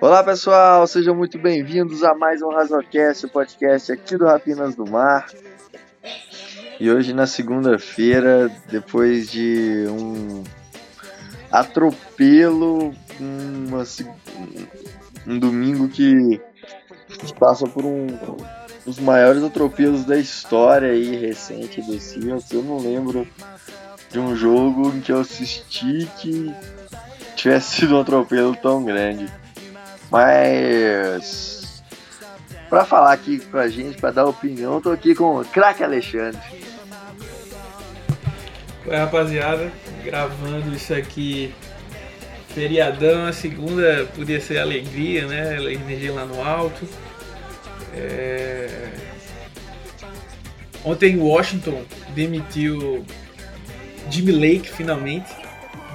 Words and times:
Olá 0.00 0.22
pessoal, 0.22 0.86
sejam 0.86 1.14
muito 1.14 1.38
bem-vindos 1.38 2.04
a 2.04 2.14
mais 2.14 2.42
um 2.42 2.50
Razocast, 2.50 3.24
o 3.24 3.30
podcast 3.30 3.90
aqui 3.90 4.18
do 4.18 4.26
Rapinas 4.26 4.74
do 4.74 4.84
Mar. 4.84 5.26
E 6.78 6.90
hoje 6.90 7.14
na 7.14 7.26
segunda-feira, 7.26 8.50
depois 8.68 9.30
de 9.30 9.86
um 9.88 10.44
atropelo, 11.50 12.94
uma, 13.18 13.84
um 15.26 15.38
domingo 15.38 15.88
que 15.88 16.40
passa 17.38 17.66
por 17.66 17.86
um 17.86 18.06
dos 18.84 18.98
maiores 18.98 19.42
atropelos 19.42 20.04
da 20.04 20.18
história 20.18 20.90
aí 20.90 21.16
recente 21.16 21.80
do 21.80 21.98
Seahawks. 21.98 22.50
Eu 22.52 22.62
não 22.62 22.78
lembro 22.78 23.26
de 24.10 24.18
um 24.18 24.36
jogo 24.36 24.88
em 24.90 25.00
que 25.00 25.12
eu 25.12 25.20
assisti 25.20 26.06
que 26.18 26.54
tivesse 27.38 27.76
sido 27.76 27.96
um 27.96 28.00
atropelo 28.00 28.54
tão 28.56 28.84
grande. 28.84 29.26
Mas 30.10 31.82
para 32.68 32.84
falar 32.84 33.12
aqui 33.12 33.38
com 33.38 33.56
a 33.56 33.68
gente, 33.68 33.98
para 33.98 34.10
dar 34.10 34.26
opinião, 34.26 34.80
tô 34.80 34.90
aqui 34.90 35.14
com 35.14 35.40
o 35.40 35.44
craque 35.44 35.82
Alexandre. 35.82 36.40
Oi 38.86 38.96
rapaziada, 38.96 39.70
gravando 40.04 40.74
isso 40.74 40.92
aqui 40.94 41.54
feriadão, 42.48 43.26
a 43.26 43.32
segunda 43.32 44.08
podia 44.14 44.40
ser 44.40 44.58
alegria, 44.58 45.26
né? 45.26 45.72
Energia 45.72 46.12
lá 46.12 46.24
no 46.24 46.42
alto. 46.42 46.88
É... 47.94 48.90
Ontem 50.84 51.18
Washington 51.18 51.84
demitiu 52.14 53.04
Jimmy 54.10 54.32
Lake 54.32 54.68
finalmente, 54.70 55.30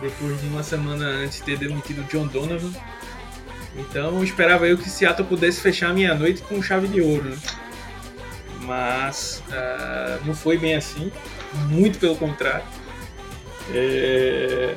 depois 0.01 0.39
de 0.41 0.47
uma 0.47 0.63
semana 0.63 1.05
antes 1.05 1.37
de 1.39 1.43
ter 1.43 1.57
demitido 1.57 2.03
John 2.03 2.27
Donovan. 2.27 2.71
Então 3.75 4.23
esperava 4.23 4.67
eu 4.67 4.77
que 4.77 4.89
Seattle 4.89 5.27
pudesse 5.27 5.59
fechar 5.61 5.89
a 5.89 5.93
minha 5.93 6.13
noite 6.13 6.41
com 6.43 6.61
chave 6.61 6.87
de 6.87 7.01
ouro, 7.01 7.29
né? 7.29 7.37
mas 8.63 9.43
uh, 9.47 10.25
não 10.25 10.33
foi 10.33 10.57
bem 10.57 10.75
assim, 10.75 11.11
muito 11.69 11.99
pelo 11.99 12.15
contrário. 12.15 12.65
É... 13.73 14.75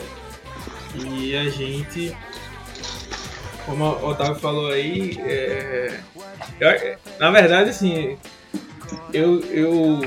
E 0.95 1.37
a 1.37 1.49
gente, 1.49 2.17
como 3.65 3.85
o 3.85 4.09
Otávio 4.09 4.37
falou 4.37 4.71
aí, 4.71 5.19
é... 5.21 6.01
eu, 6.61 6.99
na 7.19 7.31
verdade, 7.31 7.71
assim, 7.71 8.17
eu, 9.13 9.41
eu 9.51 10.01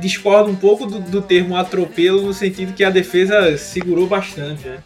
discordo 0.00 0.50
um 0.50 0.56
pouco 0.56 0.86
do, 0.86 1.00
do, 1.00 1.22
termo 1.22 1.56
atropelo 1.56 2.22
no 2.22 2.32
sentido 2.32 2.74
que 2.74 2.84
a 2.84 2.90
defesa 2.90 3.56
segurou 3.56 4.06
bastante, 4.06 4.66
né? 4.66 4.82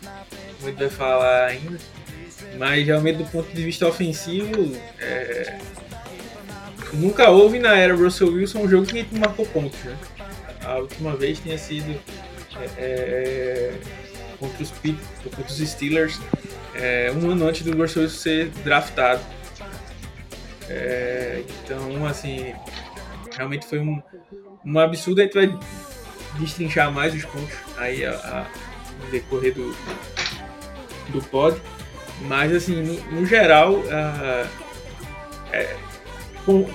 Gente 0.65 0.77
vai 0.77 0.89
falar 0.89 1.47
ainda. 1.47 1.79
Mas 2.59 2.87
realmente 2.87 3.19
do 3.19 3.25
ponto 3.25 3.51
de 3.53 3.63
vista 3.63 3.87
ofensivo, 3.87 4.77
é... 5.01 5.59
nunca 6.93 7.31
houve 7.31 7.59
na 7.59 7.77
era 7.77 7.95
Russell 7.95 8.33
Wilson 8.33 8.61
um 8.61 8.69
jogo 8.69 8.87
que 8.87 9.07
marcou 9.19 9.47
pontos. 9.47 9.79
Né? 9.81 9.97
A 10.65 10.79
última 10.79 11.17
vez 11.17 11.39
tinha 11.39 11.57
sido 11.57 11.99
é, 12.57 12.69
é, 12.79 13.75
contra, 14.39 14.63
os, 14.63 14.71
contra 14.71 15.43
os 15.47 15.57
Steelers 15.57 16.21
é, 16.75 17.13
um 17.13 17.31
ano 17.31 17.47
antes 17.47 17.63
do 17.63 17.77
Russell 17.77 18.03
Wilson 18.03 18.19
ser 18.19 18.49
draftado. 18.65 19.23
É, 20.69 21.43
então, 21.65 22.07
assim, 22.07 22.55
realmente 23.37 23.67
foi 23.67 23.81
um, 23.81 24.01
um 24.65 24.79
absurdo. 24.79 25.21
A 25.21 25.25
gente 25.25 25.35
vai 25.35 25.59
destrinchar 26.39 26.93
mais 26.93 27.15
os 27.15 27.25
pontos 27.25 27.57
aí 27.77 28.05
a, 28.05 28.13
a, 28.13 28.47
no 29.05 29.11
decorrer 29.11 29.55
do, 29.55 29.75
do 31.09 31.23
pod. 31.23 31.61
Mas, 32.23 32.53
assim, 32.53 32.83
no, 32.83 32.95
no 33.13 33.27
geral, 33.27 33.75
uh, 33.75 34.49
é, 35.53 35.77
com, 36.45 36.69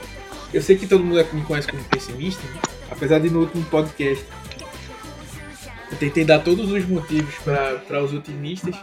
eu 0.53 0.61
sei 0.61 0.75
que 0.75 0.87
todo 0.87 1.03
mundo 1.03 1.25
me 1.33 1.43
conhece 1.43 1.67
como 1.67 1.83
pessimista, 1.85 2.41
né? 2.47 2.61
apesar 2.89 3.19
de 3.19 3.29
no 3.29 3.41
último 3.41 3.63
podcast 3.65 4.25
eu 5.91 5.97
tentei 5.97 6.25
dar 6.25 6.39
todos 6.39 6.71
os 6.71 6.85
motivos 6.85 7.35
para 7.39 8.03
os 8.03 8.13
otimistas, 8.13 8.75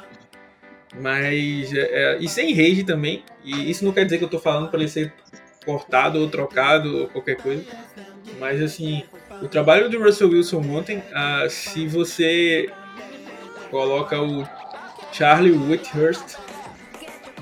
mas. 1.01 1.73
É, 1.73 2.15
é, 2.15 2.19
e 2.19 2.29
sem 2.29 2.55
rage 2.55 2.85
também, 2.85 3.25
e 3.45 3.71
isso 3.71 3.85
não 3.85 3.93
quer 3.93 4.05
dizer 4.05 4.19
que 4.19 4.25
eu 4.25 4.29
estou 4.29 4.41
falando 4.41 4.71
para 4.71 4.81
ele 4.81 4.89
ser 4.89 5.13
cortado 5.65 6.19
ou 6.21 6.29
trocado 6.29 7.03
ou 7.03 7.09
qualquer 7.09 7.37
coisa, 7.37 7.65
mas 8.43 8.61
assim, 8.61 9.05
o 9.41 9.47
trabalho 9.47 9.89
do 9.89 10.03
Russell 10.03 10.29
Wilson 10.29 10.63
ontem, 10.73 10.99
uh, 10.99 11.49
se 11.49 11.87
você 11.87 12.69
coloca 13.71 14.21
o 14.21 14.45
Charlie 15.13 15.53
Whithurst 15.53 16.39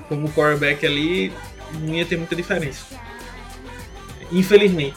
como 0.07 0.31
quarterback 0.31 0.85
ali, 0.85 1.33
não 1.79 1.95
ia 1.95 2.05
ter 2.05 2.17
muita 2.17 2.35
diferença. 2.35 2.85
Infelizmente. 4.31 4.95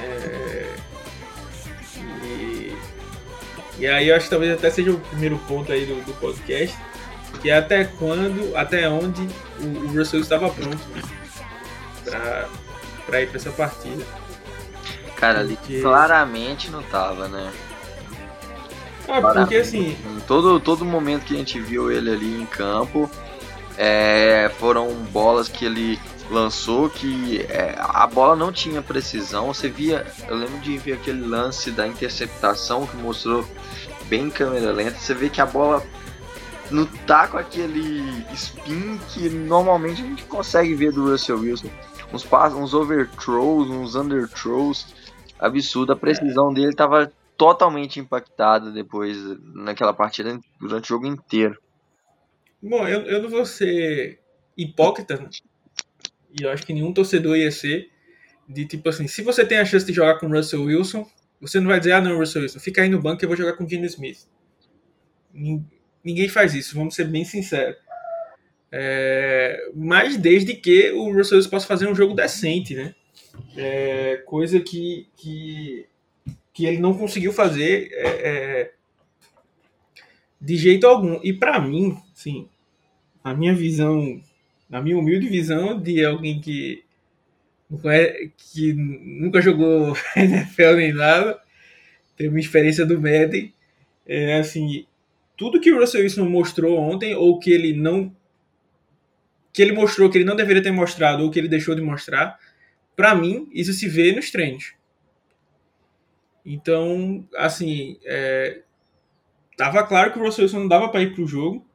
É... 0.00 0.72
E... 2.22 2.76
e, 3.80 3.86
aí 3.88 4.10
eu 4.10 4.14
acho 4.14 4.26
que 4.26 4.30
talvez 4.30 4.52
até 4.52 4.70
seja 4.70 4.92
o 4.92 5.00
primeiro 5.00 5.36
ponto 5.48 5.72
aí 5.72 5.84
do, 5.84 5.96
do 6.04 6.14
podcast, 6.20 6.78
que 7.42 7.50
é 7.50 7.56
até 7.56 7.82
quando, 7.82 8.56
até 8.56 8.88
onde 8.88 9.28
o, 9.60 9.66
o 9.66 9.98
Russell 9.98 10.20
estava 10.20 10.48
pronto 10.48 10.78
para 13.04 13.20
ir 13.20 13.26
para 13.26 13.36
essa 13.36 13.50
partida. 13.50 14.04
Cara, 15.24 15.40
ali 15.40 15.56
porque... 15.56 15.80
claramente 15.80 16.70
não 16.70 16.82
tava, 16.82 17.28
né? 17.28 17.50
Ah, 19.08 19.20
porque 19.20 19.56
assim. 19.56 19.96
Em 20.06 20.20
todo, 20.26 20.60
todo 20.60 20.84
momento 20.84 21.24
que 21.24 21.34
a 21.34 21.38
gente 21.38 21.58
viu 21.60 21.90
ele 21.90 22.10
ali 22.10 22.42
em 22.42 22.46
campo, 22.46 23.10
é, 23.78 24.50
foram 24.58 24.92
bolas 25.12 25.48
que 25.48 25.64
ele 25.64 25.98
lançou 26.30 26.88
que 26.88 27.42
é, 27.48 27.74
a 27.78 28.06
bola 28.06 28.36
não 28.36 28.52
tinha 28.52 28.82
precisão. 28.82 29.46
Você 29.48 29.68
via, 29.68 30.06
eu 30.28 30.36
lembro 30.36 30.58
de 30.60 30.76
ver 30.78 30.94
aquele 30.94 31.26
lance 31.26 31.70
da 31.70 31.86
interceptação 31.86 32.86
que 32.86 32.96
mostrou 32.96 33.46
bem 34.06 34.28
câmera 34.30 34.72
lenta. 34.72 34.98
Você 34.98 35.14
vê 35.14 35.28
que 35.28 35.40
a 35.40 35.46
bola 35.46 35.82
não 36.70 36.86
tá 37.06 37.28
com 37.28 37.38
aquele 37.38 38.24
spin 38.32 38.98
que 39.08 39.28
normalmente 39.28 40.02
a 40.02 40.04
gente 40.04 40.24
consegue 40.24 40.74
ver 40.74 40.92
do 40.92 41.10
Russell 41.10 41.38
Wilson. 41.38 41.68
Uns 42.12 42.24
passos, 42.24 42.58
uns 42.58 42.74
overthrows, 42.74 43.68
uns 43.70 43.94
underthrows. 43.94 44.86
Absurdo. 45.38 45.92
A 45.92 45.96
precisão 45.96 46.52
dele 46.52 46.74
tava 46.74 47.12
totalmente 47.36 48.00
impactada 48.00 48.70
depois 48.70 49.16
naquela 49.54 49.92
partida 49.92 50.38
durante 50.60 50.84
o 50.84 50.88
jogo 50.88 51.06
inteiro. 51.06 51.58
Bom, 52.62 52.86
eu, 52.88 53.02
eu 53.02 53.22
não 53.22 53.28
vou 53.28 53.44
ser 53.44 54.20
hipócrita, 54.56 55.16
né? 55.16 55.28
e 56.38 56.42
eu 56.42 56.50
acho 56.50 56.66
que 56.66 56.72
nenhum 56.72 56.92
torcedor 56.92 57.36
ia 57.36 57.50
ser, 57.50 57.88
de 58.48 58.66
tipo 58.66 58.88
assim, 58.88 59.06
se 59.06 59.22
você 59.22 59.44
tem 59.44 59.58
a 59.58 59.64
chance 59.64 59.86
de 59.86 59.92
jogar 59.92 60.18
com 60.18 60.28
Russell 60.28 60.64
Wilson, 60.64 61.06
você 61.40 61.60
não 61.60 61.68
vai 61.68 61.78
dizer, 61.78 61.92
ah 61.92 62.00
não, 62.00 62.18
Russell 62.18 62.42
Wilson, 62.42 62.58
fica 62.58 62.82
aí 62.82 62.88
no 62.88 63.00
banco 63.00 63.18
que 63.18 63.24
eu 63.24 63.28
vou 63.28 63.36
jogar 63.36 63.52
com 63.54 63.68
Gene 63.68 63.86
Smith. 63.86 64.26
Ninguém 66.02 66.28
faz 66.28 66.54
isso, 66.54 66.74
vamos 66.74 66.94
ser 66.94 67.04
bem 67.04 67.24
sinceros. 67.24 67.76
É, 68.72 69.70
mas 69.74 70.16
desde 70.16 70.54
que 70.54 70.90
o 70.90 71.12
Russell 71.12 71.38
Wilson 71.38 71.50
possa 71.50 71.66
fazer 71.66 71.88
um 71.88 71.94
jogo 71.94 72.14
decente, 72.14 72.74
né? 72.74 72.94
É, 73.56 74.22
coisa 74.26 74.60
que, 74.60 75.06
que, 75.16 75.86
que 76.52 76.66
ele 76.66 76.78
não 76.78 76.94
conseguiu 76.96 77.32
fazer 77.32 77.88
é, 77.92 78.08
é 78.08 78.72
de 80.40 80.56
jeito 80.56 80.86
algum. 80.86 81.18
E 81.22 81.32
para 81.32 81.58
mim, 81.58 81.96
sim, 82.12 82.48
a 83.22 83.32
minha 83.32 83.54
visão, 83.54 84.20
na 84.68 84.82
minha 84.82 84.98
humilde 84.98 85.28
visão 85.28 85.80
de 85.80 86.04
alguém 86.04 86.40
que 86.40 86.84
que 88.36 88.72
nunca 88.72 89.40
jogou 89.40 89.96
NFL 90.14 90.76
nem 90.76 90.92
nada, 90.92 91.40
tem 92.16 92.28
uma 92.28 92.38
experiência 92.38 92.86
do 92.86 93.00
Madden, 93.00 93.52
é 94.06 94.38
assim, 94.38 94.86
tudo 95.36 95.60
que 95.60 95.72
o 95.72 95.80
Russell 95.80 96.02
Wilson 96.02 96.28
mostrou 96.28 96.78
ontem 96.78 97.14
ou 97.14 97.38
que 97.38 97.50
ele 97.50 97.72
não 97.72 98.14
que 99.52 99.62
ele 99.62 99.72
mostrou 99.72 100.10
que 100.10 100.18
ele 100.18 100.24
não 100.24 100.34
deveria 100.34 100.62
ter 100.62 100.72
mostrado 100.72 101.22
ou 101.22 101.30
que 101.30 101.38
ele 101.38 101.48
deixou 101.48 101.74
de 101.76 101.80
mostrar, 101.80 102.38
para 102.96 103.14
mim 103.14 103.48
isso 103.52 103.72
se 103.72 103.88
vê 103.88 104.12
nos 104.12 104.30
treinos. 104.30 104.74
Então, 106.44 107.26
assim, 107.36 107.98
é, 108.04 108.62
tava 109.56 109.82
claro 109.86 110.12
que 110.12 110.18
o 110.18 110.22
Russell 110.22 110.44
Wilson 110.44 110.60
não 110.60 110.68
dava 110.68 110.88
para 110.88 111.02
ir 111.02 111.14
pro 111.14 111.26
jogo 111.26 111.66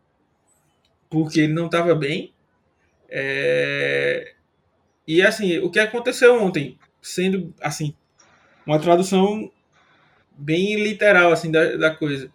porque 1.09 1.41
ele 1.41 1.53
não 1.53 1.65
estava 1.65 1.95
bem. 1.95 2.33
É... 3.09 4.35
E 5.07 5.21
assim, 5.23 5.57
o 5.57 5.71
que 5.71 5.79
aconteceu 5.79 6.39
ontem, 6.39 6.77
sendo 7.01 7.51
assim, 7.59 7.95
uma 8.65 8.79
tradução 8.79 9.51
bem 10.37 10.75
literal 10.81 11.31
assim 11.31 11.51
da, 11.51 11.75
da 11.75 11.95
coisa. 11.95 12.31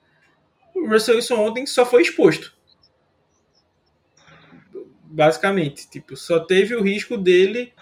O 0.75 0.89
Russell 0.89 1.15
Wilson 1.15 1.37
ontem 1.37 1.67
só 1.67 1.87
foi 1.87 2.03
exposto. 2.03 2.53
Basicamente, 5.05 5.89
tipo, 5.89 6.17
só 6.17 6.41
teve 6.41 6.75
o 6.75 6.83
risco 6.83 7.17
dele 7.17 7.73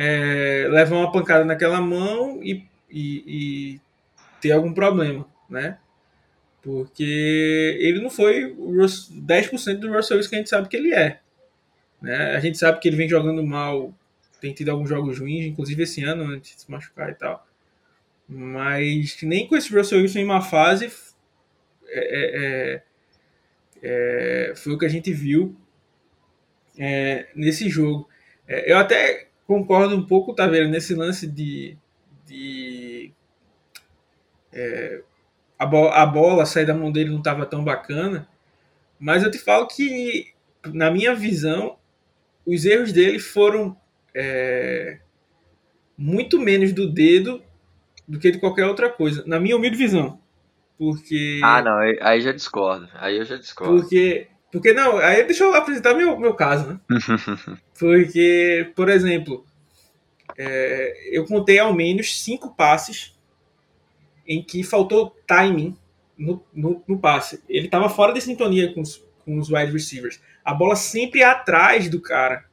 é, 0.00 0.68
levar 0.70 0.94
uma 0.94 1.10
pancada 1.10 1.44
naquela 1.44 1.80
mão 1.80 2.40
e, 2.40 2.64
e, 2.88 3.24
e 3.26 3.80
ter 4.40 4.52
algum 4.52 4.72
problema, 4.72 5.26
né? 5.50 5.76
Porque 6.62 7.76
ele 7.80 8.00
não 8.00 8.08
foi 8.08 8.44
o 8.44 8.76
10% 8.76 9.78
do 9.80 9.92
Russell 9.92 10.16
Wilson 10.16 10.30
que 10.30 10.36
a 10.36 10.38
gente 10.38 10.50
sabe 10.50 10.68
que 10.68 10.76
ele 10.76 10.94
é. 10.94 11.18
Né? 12.00 12.36
A 12.36 12.38
gente 12.38 12.58
sabe 12.58 12.78
que 12.78 12.86
ele 12.86 12.96
vem 12.96 13.08
jogando 13.08 13.44
mal, 13.44 13.92
tem 14.40 14.52
tido 14.52 14.68
alguns 14.68 14.88
jogos 14.88 15.18
ruins, 15.18 15.46
inclusive 15.46 15.82
esse 15.82 16.04
ano, 16.04 16.32
antes 16.32 16.54
de 16.54 16.62
se 16.62 16.70
machucar 16.70 17.10
e 17.10 17.14
tal. 17.14 17.44
Mas 18.28 19.20
nem 19.22 19.48
com 19.48 19.56
esse 19.56 19.74
Russell 19.74 19.98
Wilson 19.98 20.20
em 20.20 20.24
uma 20.24 20.42
fase 20.42 20.92
é, 21.88 21.98
é, 21.98 22.82
é, 23.82 24.50
é 24.50 24.54
foi 24.54 24.74
o 24.74 24.78
que 24.78 24.86
a 24.86 24.90
gente 24.90 25.12
viu 25.12 25.56
é, 26.78 27.26
nesse 27.34 27.68
jogo. 27.68 28.08
Eu 28.46 28.78
até 28.78 29.27
concordo 29.48 29.96
um 29.96 30.06
pouco, 30.06 30.34
tá 30.34 30.46
vendo, 30.46 30.68
nesse 30.68 30.94
lance 30.94 31.26
de, 31.26 31.76
de 32.26 33.12
a, 35.58 35.66
bo 35.66 35.88
a 35.88 36.06
bola 36.06 36.46
sair 36.46 36.66
da 36.66 36.74
mão 36.74 36.92
dele 36.92 37.10
não 37.10 37.18
estava 37.18 37.46
tão 37.46 37.64
bacana, 37.64 38.28
mas 38.98 39.22
eu 39.22 39.30
te 39.30 39.38
falo 39.38 39.66
que, 39.66 40.32
na 40.66 40.90
minha 40.90 41.14
visão, 41.14 41.78
os 42.46 42.64
erros 42.66 42.92
dele 42.92 43.18
foram 43.18 43.74
é, 44.14 45.00
muito 45.96 46.38
menos 46.38 46.72
do 46.72 46.86
dedo 46.86 47.42
do 48.06 48.18
que 48.18 48.30
de 48.30 48.38
qualquer 48.38 48.66
outra 48.66 48.90
coisa, 48.90 49.24
na 49.26 49.40
minha 49.40 49.56
humilde 49.56 49.76
visão. 49.76 50.20
Porque. 50.78 51.40
Ah, 51.42 51.60
não, 51.60 51.76
aí 51.78 52.20
já 52.20 52.32
discordo. 52.32 52.88
Aí 52.94 53.16
eu 53.16 53.24
já 53.24 53.36
discordo. 53.36 53.80
Porque. 53.80 54.28
Porque 54.50 54.72
não, 54.72 54.96
aí 54.98 55.24
deixa 55.24 55.44
eu 55.44 55.54
apresentar 55.54 55.94
meu, 55.94 56.18
meu 56.18 56.34
caso, 56.34 56.66
né? 56.68 56.80
porque, 57.78 58.72
por 58.74 58.88
exemplo, 58.88 59.44
é, 60.36 61.10
eu 61.12 61.26
contei 61.26 61.58
ao 61.58 61.74
menos 61.74 62.22
cinco 62.22 62.54
passes 62.54 63.14
em 64.26 64.42
que 64.42 64.62
faltou 64.62 65.16
timing 65.26 65.76
no, 66.16 66.42
no, 66.52 66.82
no 66.86 66.98
passe. 66.98 67.42
Ele 67.48 67.66
estava 67.66 67.88
fora 67.88 68.12
de 68.12 68.20
sintonia 68.20 68.72
com 68.72 68.80
os, 68.80 69.04
com 69.24 69.38
os 69.38 69.50
wide 69.50 69.72
receivers. 69.72 70.20
A 70.44 70.54
bola 70.54 70.76
sempre 70.76 71.22
atrás 71.22 71.88
do 71.88 72.00
cara. 72.00 72.44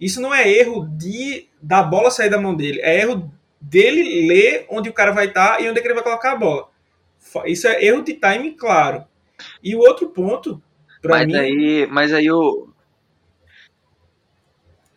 Isso 0.00 0.20
não 0.20 0.34
é 0.34 0.50
erro 0.50 0.88
de 0.96 1.48
da 1.60 1.82
bola 1.82 2.10
sair 2.10 2.28
da 2.28 2.40
mão 2.40 2.56
dele, 2.56 2.80
é 2.80 3.00
erro 3.00 3.32
dele 3.60 4.26
ler 4.26 4.66
onde 4.68 4.88
o 4.90 4.92
cara 4.92 5.12
vai 5.12 5.26
estar 5.26 5.56
tá 5.56 5.60
e 5.60 5.70
onde 5.70 5.78
é 5.78 5.80
que 5.82 5.86
ele 5.86 5.94
vai 5.94 6.02
colocar 6.02 6.32
a 6.32 6.36
bola. 6.36 6.68
Isso 7.46 7.68
é 7.68 7.84
erro 7.84 8.02
de 8.02 8.14
timing, 8.14 8.54
claro. 8.54 9.04
E 9.62 9.76
o 9.76 9.78
outro 9.78 10.08
ponto, 10.08 10.60
para 11.02 11.26
mim. 11.26 11.36
Aí, 11.36 11.86
mas 11.90 12.12
aí 12.12 12.30
o, 12.30 12.72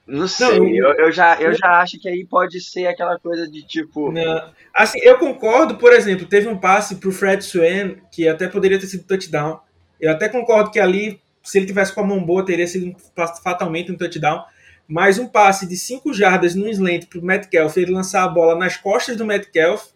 não 0.08 0.28
sei, 0.28 0.60
não, 0.60 0.68
eu, 0.68 0.94
eu, 1.00 1.12
já, 1.12 1.36
eu 1.42 1.52
já 1.54 1.82
acho 1.82 2.00
que 2.00 2.08
aí 2.08 2.24
pode 2.26 2.62
ser 2.62 2.86
aquela 2.86 3.18
coisa 3.18 3.50
de 3.50 3.64
tipo. 3.64 4.12
Não. 4.12 4.54
Assim, 4.74 5.00
eu 5.02 5.18
concordo, 5.18 5.78
por 5.78 5.92
exemplo, 5.92 6.28
teve 6.28 6.48
um 6.48 6.58
passe 6.58 6.98
pro 6.98 7.12
Fred 7.12 7.44
Swan 7.44 7.96
que 8.12 8.28
até 8.28 8.48
poderia 8.48 8.80
ter 8.80 8.86
sido 8.86 9.08
touchdown. 9.08 9.60
Eu 10.00 10.12
até 10.12 10.30
concordo 10.30 10.70
que 10.70 10.80
ali, 10.80 11.20
se 11.42 11.58
ele 11.58 11.66
tivesse 11.66 11.92
com 11.92 12.02
a 12.02 12.06
mão 12.06 12.24
boa, 12.24 12.46
teria 12.46 12.68
sido 12.68 12.96
fatalmente 13.44 13.92
um 13.92 13.98
touchdown. 13.98 14.44
Mas 14.88 15.18
um 15.18 15.28
passe 15.28 15.68
de 15.68 15.76
5 15.76 16.14
jardas 16.14 16.54
no 16.54 16.70
slant 16.70 17.08
pro 17.08 17.24
Metcalf, 17.24 17.76
ele 17.76 17.92
lançar 17.92 18.24
a 18.24 18.28
bola 18.28 18.56
nas 18.56 18.78
costas 18.78 19.18
do 19.18 19.26
Metcalf, 19.26 19.88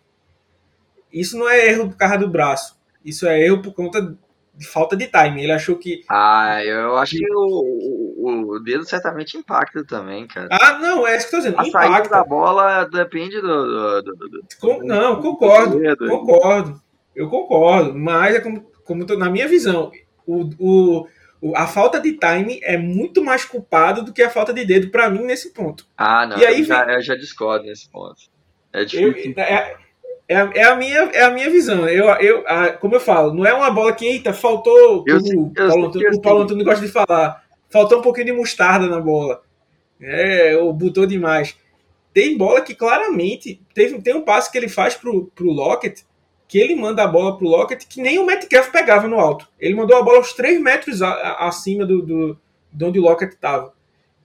isso 1.14 1.38
não 1.38 1.48
é 1.48 1.68
erro 1.68 1.88
do 1.88 1.96
carro 1.96 2.18
do 2.18 2.28
braço. 2.28 2.80
Isso 3.06 3.28
é 3.28 3.40
erro 3.40 3.62
por 3.62 3.74
conta 3.74 4.18
de 4.60 4.68
falta 4.68 4.96
de 4.96 5.08
time. 5.08 5.42
Ele 5.42 5.54
achou 5.54 5.78
que. 5.78 6.04
Ah, 6.10 6.62
eu 6.64 6.98
acho 6.98 7.16
que 7.16 7.26
o, 7.32 7.64
o, 8.18 8.56
o 8.56 8.60
dedo 8.60 8.84
certamente 8.84 9.38
impacta 9.38 9.86
também, 9.86 10.28
cara. 10.28 10.50
Ah, 10.52 10.78
não, 10.78 11.08
é 11.08 11.16
isso 11.16 11.30
que 11.30 11.36
eu 11.36 11.40
tô 11.40 11.46
dizendo. 11.46 11.60
A 11.62 11.68
impacta. 11.68 11.94
saída 11.94 12.10
da 12.10 12.24
bola 12.26 12.84
depende 12.84 13.40
do. 13.40 14.02
do, 14.02 14.16
do, 14.16 14.30
do 14.30 14.44
Com, 14.60 14.84
não, 14.84 15.22
concordo. 15.22 15.80
Concordo. 15.98 16.82
Eu 17.16 17.30
concordo. 17.30 17.98
Mas 17.98 18.36
é 18.36 18.42
como, 18.42 18.70
como 18.84 19.06
tô, 19.06 19.18
na 19.18 19.30
minha 19.30 19.48
visão, 19.48 19.92
o, 20.28 21.08
o, 21.42 21.56
a 21.56 21.66
falta 21.66 22.00
de 22.02 22.18
time 22.18 22.60
é 22.62 22.78
muito 22.78 23.24
mais 23.24 23.46
culpado 23.46 24.04
do 24.04 24.12
que 24.12 24.22
a 24.22 24.30
falta 24.30 24.54
de 24.54 24.66
dedo 24.66 24.90
para 24.90 25.10
mim 25.10 25.24
nesse 25.24 25.54
ponto. 25.54 25.88
Ah, 25.98 26.28
não. 26.28 26.38
E 26.38 26.46
aí, 26.46 26.60
eu, 26.60 26.66
já, 26.66 26.84
eu 26.86 27.02
já 27.02 27.16
discordo 27.16 27.66
nesse 27.66 27.90
ponto. 27.90 28.22
É 28.74 28.84
difícil. 28.84 29.34
Eu, 29.38 29.42
é, 29.42 29.78
é, 30.30 30.60
é, 30.60 30.64
a 30.64 30.76
minha, 30.76 31.00
é 31.12 31.24
a 31.24 31.32
minha 31.32 31.50
visão. 31.50 31.90
Eu, 31.90 32.06
eu, 32.22 32.44
a, 32.48 32.72
como 32.74 32.96
eu 32.96 33.00
falo, 33.00 33.34
não 33.34 33.44
é 33.48 33.52
uma 33.52 33.72
bola 33.72 33.92
que, 33.92 34.06
eita, 34.06 34.32
faltou, 34.32 35.04
eu, 35.08 35.18
como 35.18 35.34
eu, 35.34 35.42
o 35.42 35.54
Paulo, 35.54 35.86
Antônio, 35.88 36.12
o 36.14 36.22
Paulo 36.22 36.42
Antônio 36.44 36.64
gosta 36.64 36.86
de 36.86 36.92
falar, 36.92 37.44
faltou 37.68 37.98
um 37.98 38.02
pouquinho 38.04 38.28
de 38.28 38.34
mostarda 38.34 38.86
na 38.86 39.02
bola. 39.02 39.42
É, 40.00 40.56
ou 40.56 40.72
botou 40.72 41.08
demais. 41.08 41.58
Tem 42.14 42.38
bola 42.38 42.62
que 42.62 42.76
claramente, 42.76 43.60
teve, 43.74 44.00
tem 44.02 44.16
um 44.16 44.22
passe 44.22 44.52
que 44.52 44.58
ele 44.58 44.70
faz 44.70 44.94
pro, 44.94 45.32
pro 45.34 45.52
Lockett, 45.52 46.06
que 46.48 46.60
ele 46.60 46.76
manda 46.76 47.04
a 47.04 47.08
bola 47.08 47.36
pro 47.36 47.48
Lockett 47.48 47.88
que 47.88 48.00
nem 48.00 48.20
o 48.20 48.26
Metcalf 48.26 48.70
pegava 48.70 49.08
no 49.08 49.20
alto. 49.20 49.48
Ele 49.60 49.74
mandou 49.74 49.98
a 49.98 50.04
bola 50.04 50.20
uns 50.20 50.34
3 50.34 50.62
metros 50.62 51.02
a, 51.02 51.10
a, 51.10 51.48
acima 51.48 51.88
do, 51.88 52.04
do, 52.04 52.40
de 52.72 52.86
onde 52.86 53.00
o 53.00 53.02
Lockett 53.02 53.34
estava. 53.34 53.74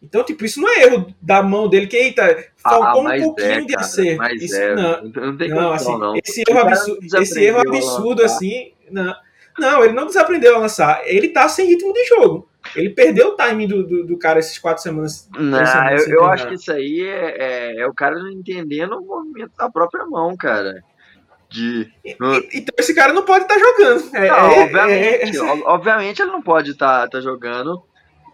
Então, 0.05 0.23
tipo, 0.23 0.45
isso 0.45 0.61
não 0.61 0.69
é 0.69 0.83
erro 0.83 1.15
da 1.21 1.43
mão 1.43 1.67
dele, 1.67 1.87
que, 1.87 1.97
eita, 1.97 2.47
faltou 2.59 3.09
ah, 3.09 3.15
um 3.15 3.23
pouquinho 3.23 3.49
é, 3.49 3.61
de 3.63 3.77
acerto. 3.77 4.35
Isso, 4.35 4.55
é. 4.55 4.75
não, 4.75 5.03
não, 5.03 5.37
tem 5.37 5.49
não, 5.49 5.73
assim, 5.73 5.99
não. 5.99 6.15
Esse 6.17 6.45
erro 6.47 6.61
absurdo, 6.61 7.23
esse 7.23 7.43
erro 7.43 7.61
absurdo 7.61 8.23
assim, 8.23 8.73
não. 8.91 9.15
Não, 9.59 9.85
ele 9.85 9.95
não 9.95 10.07
desaprendeu 10.07 10.57
a 10.57 10.59
lançar. 10.59 11.01
Ele 11.05 11.29
tá 11.29 11.49
sem 11.49 11.69
ritmo 11.69 11.93
de 11.93 12.05
jogo. 12.07 12.49
Ele 12.75 12.91
perdeu 12.91 13.29
o 13.29 13.37
timing 13.37 13.69
do, 13.69 13.87
do, 13.87 14.05
do 14.05 14.19
cara 14.19 14.41
esses 14.41 14.59
quatro 14.59 14.83
semanas. 14.83 15.29
Não, 15.39 15.65
semanas 15.65 16.09
eu, 16.09 16.15
eu 16.17 16.25
acho 16.27 16.49
que 16.49 16.55
isso 16.55 16.73
aí 16.73 17.03
é, 17.03 17.37
é, 17.39 17.81
é, 17.81 17.87
o 17.87 17.95
cara 17.95 18.19
não 18.19 18.31
entendendo 18.31 18.99
o 18.99 19.07
movimento 19.07 19.53
da 19.57 19.71
própria 19.71 20.05
mão, 20.07 20.37
cara. 20.37 20.83
De... 21.49 21.89
Então 22.05 22.75
esse 22.79 22.95
cara 22.95 23.13
não 23.13 23.25
pode 23.25 23.45
estar 23.45 23.55
tá 23.55 23.61
jogando. 23.61 24.17
É, 24.17 24.29
não, 24.29 24.37
é, 24.37 24.61
obviamente, 24.65 25.37
é, 25.37 25.43
obviamente 25.67 26.23
ele 26.23 26.33
não 26.33 26.43
pode 26.43 26.73
estar 26.73 27.03
tá, 27.03 27.09
tá 27.09 27.21
jogando 27.21 27.81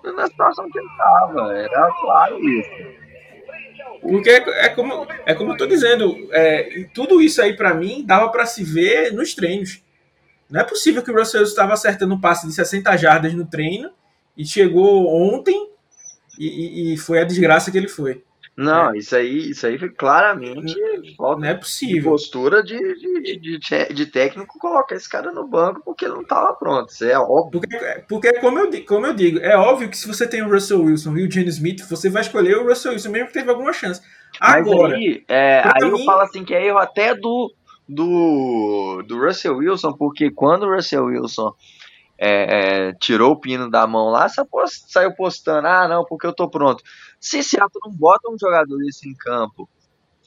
na 0.05 0.27
situação 0.27 0.71
que 0.71 0.79
ele 0.79 0.89
estava. 0.89 1.53
Era 1.55 1.91
claro 2.01 2.39
isso. 2.49 2.71
Porque 4.01 4.31
é, 4.31 4.67
é, 4.67 4.69
como, 4.71 5.07
é 5.27 5.35
como 5.35 5.53
eu 5.53 5.57
tô 5.57 5.67
dizendo, 5.67 6.29
é, 6.33 6.87
tudo 6.95 7.21
isso 7.21 7.41
aí 7.43 7.55
para 7.55 7.75
mim 7.75 8.05
dava 8.07 8.31
para 8.31 8.47
se 8.47 8.65
ver 8.65 9.13
nos 9.13 9.35
treinos. 9.35 9.83
Não 10.49 10.61
é 10.61 10.65
possível 10.65 11.03
que 11.03 11.11
o 11.11 11.15
Russell 11.17 11.43
estava 11.43 11.75
acertando 11.75 12.15
um 12.15 12.21
passe 12.21 12.47
de 12.47 12.53
60 12.53 12.97
jardas 12.97 13.35
no 13.35 13.47
treino 13.47 13.91
e 14.37 14.45
chegou 14.45 15.07
ontem 15.09 15.71
e, 16.39 16.47
e, 16.47 16.95
e 16.95 16.97
foi 16.97 17.21
a 17.21 17.25
desgraça 17.25 17.71
que 17.71 17.79
ele 17.79 17.89
foi. 17.89 18.25
Não, 18.57 18.93
é. 18.93 18.99
isso 18.99 19.17
aí, 19.17 19.51
isso 19.51 19.67
aí 19.67 19.79
foi 19.79 19.89
claramente 19.89 20.75
falta 21.17 21.41
não 21.41 21.49
é 21.49 21.55
possível. 21.55 21.97
de 21.97 22.09
postura 22.09 22.63
de, 22.63 22.77
de, 22.77 23.39
de, 23.39 23.95
de, 23.95 24.07
técnico 24.07 24.59
colocar 24.59 24.95
esse 24.95 25.09
cara 25.09 25.33
no 25.33 25.47
banco 25.47 25.81
porque 25.85 26.05
ele 26.05 26.15
não 26.15 26.23
estava 26.23 26.53
pronto. 26.55 26.91
Isso 26.91 27.05
é 27.05 27.19
óbvio. 27.19 27.61
Porque, 27.61 28.05
porque 28.09 28.33
como, 28.41 28.59
eu, 28.59 28.85
como 28.85 29.07
eu 29.07 29.15
digo, 29.15 29.39
é 29.39 29.57
óbvio 29.57 29.89
que 29.89 29.97
se 29.97 30.07
você 30.07 30.27
tem 30.27 30.43
o 30.43 30.51
Russell 30.51 30.83
Wilson 30.83 31.17
e 31.17 31.27
o 31.27 31.31
Gene 31.31 31.49
Smith, 31.49 31.89
você 31.89 32.11
vai 32.11 32.23
escolher 32.23 32.59
o 32.59 32.67
Russell 32.67 32.93
Wilson, 32.93 33.11
mesmo 33.11 33.29
que 33.29 33.35
teve 33.35 33.51
alguma 33.51 33.73
chance. 33.73 34.03
Agora, 34.39 34.97
aí, 34.97 35.25
é, 35.29 35.63
aí 35.65 35.91
mim, 35.91 35.99
eu 35.99 36.05
falo 36.05 36.21
assim 36.21 36.45
que 36.45 36.55
é 36.55 36.67
erro 36.67 36.79
até 36.79 37.15
do, 37.15 37.53
do, 37.89 39.03
do 39.07 39.19
Russell 39.25 39.57
Wilson, 39.57 39.93
porque 39.93 40.31
quando 40.31 40.65
o 40.65 40.75
Russell 40.75 41.07
Wilson 41.07 41.55
é, 42.19 42.89
é, 42.89 42.93
tirou 43.01 43.33
o 43.33 43.41
pino 43.41 43.71
da 43.71 43.87
mão 43.87 44.11
lá, 44.11 44.27
saiu 44.87 45.15
postando, 45.15 45.67
ah, 45.67 45.89
não, 45.89 46.05
porque 46.05 46.27
eu 46.27 46.35
tô 46.35 46.49
pronto. 46.49 46.85
Se 47.21 47.43
Seattle 47.43 47.81
não 47.85 47.93
bota 47.93 48.31
um 48.31 48.39
jogador 48.39 48.79
desse 48.79 49.09
em 49.09 49.15
campo. 49.15 49.69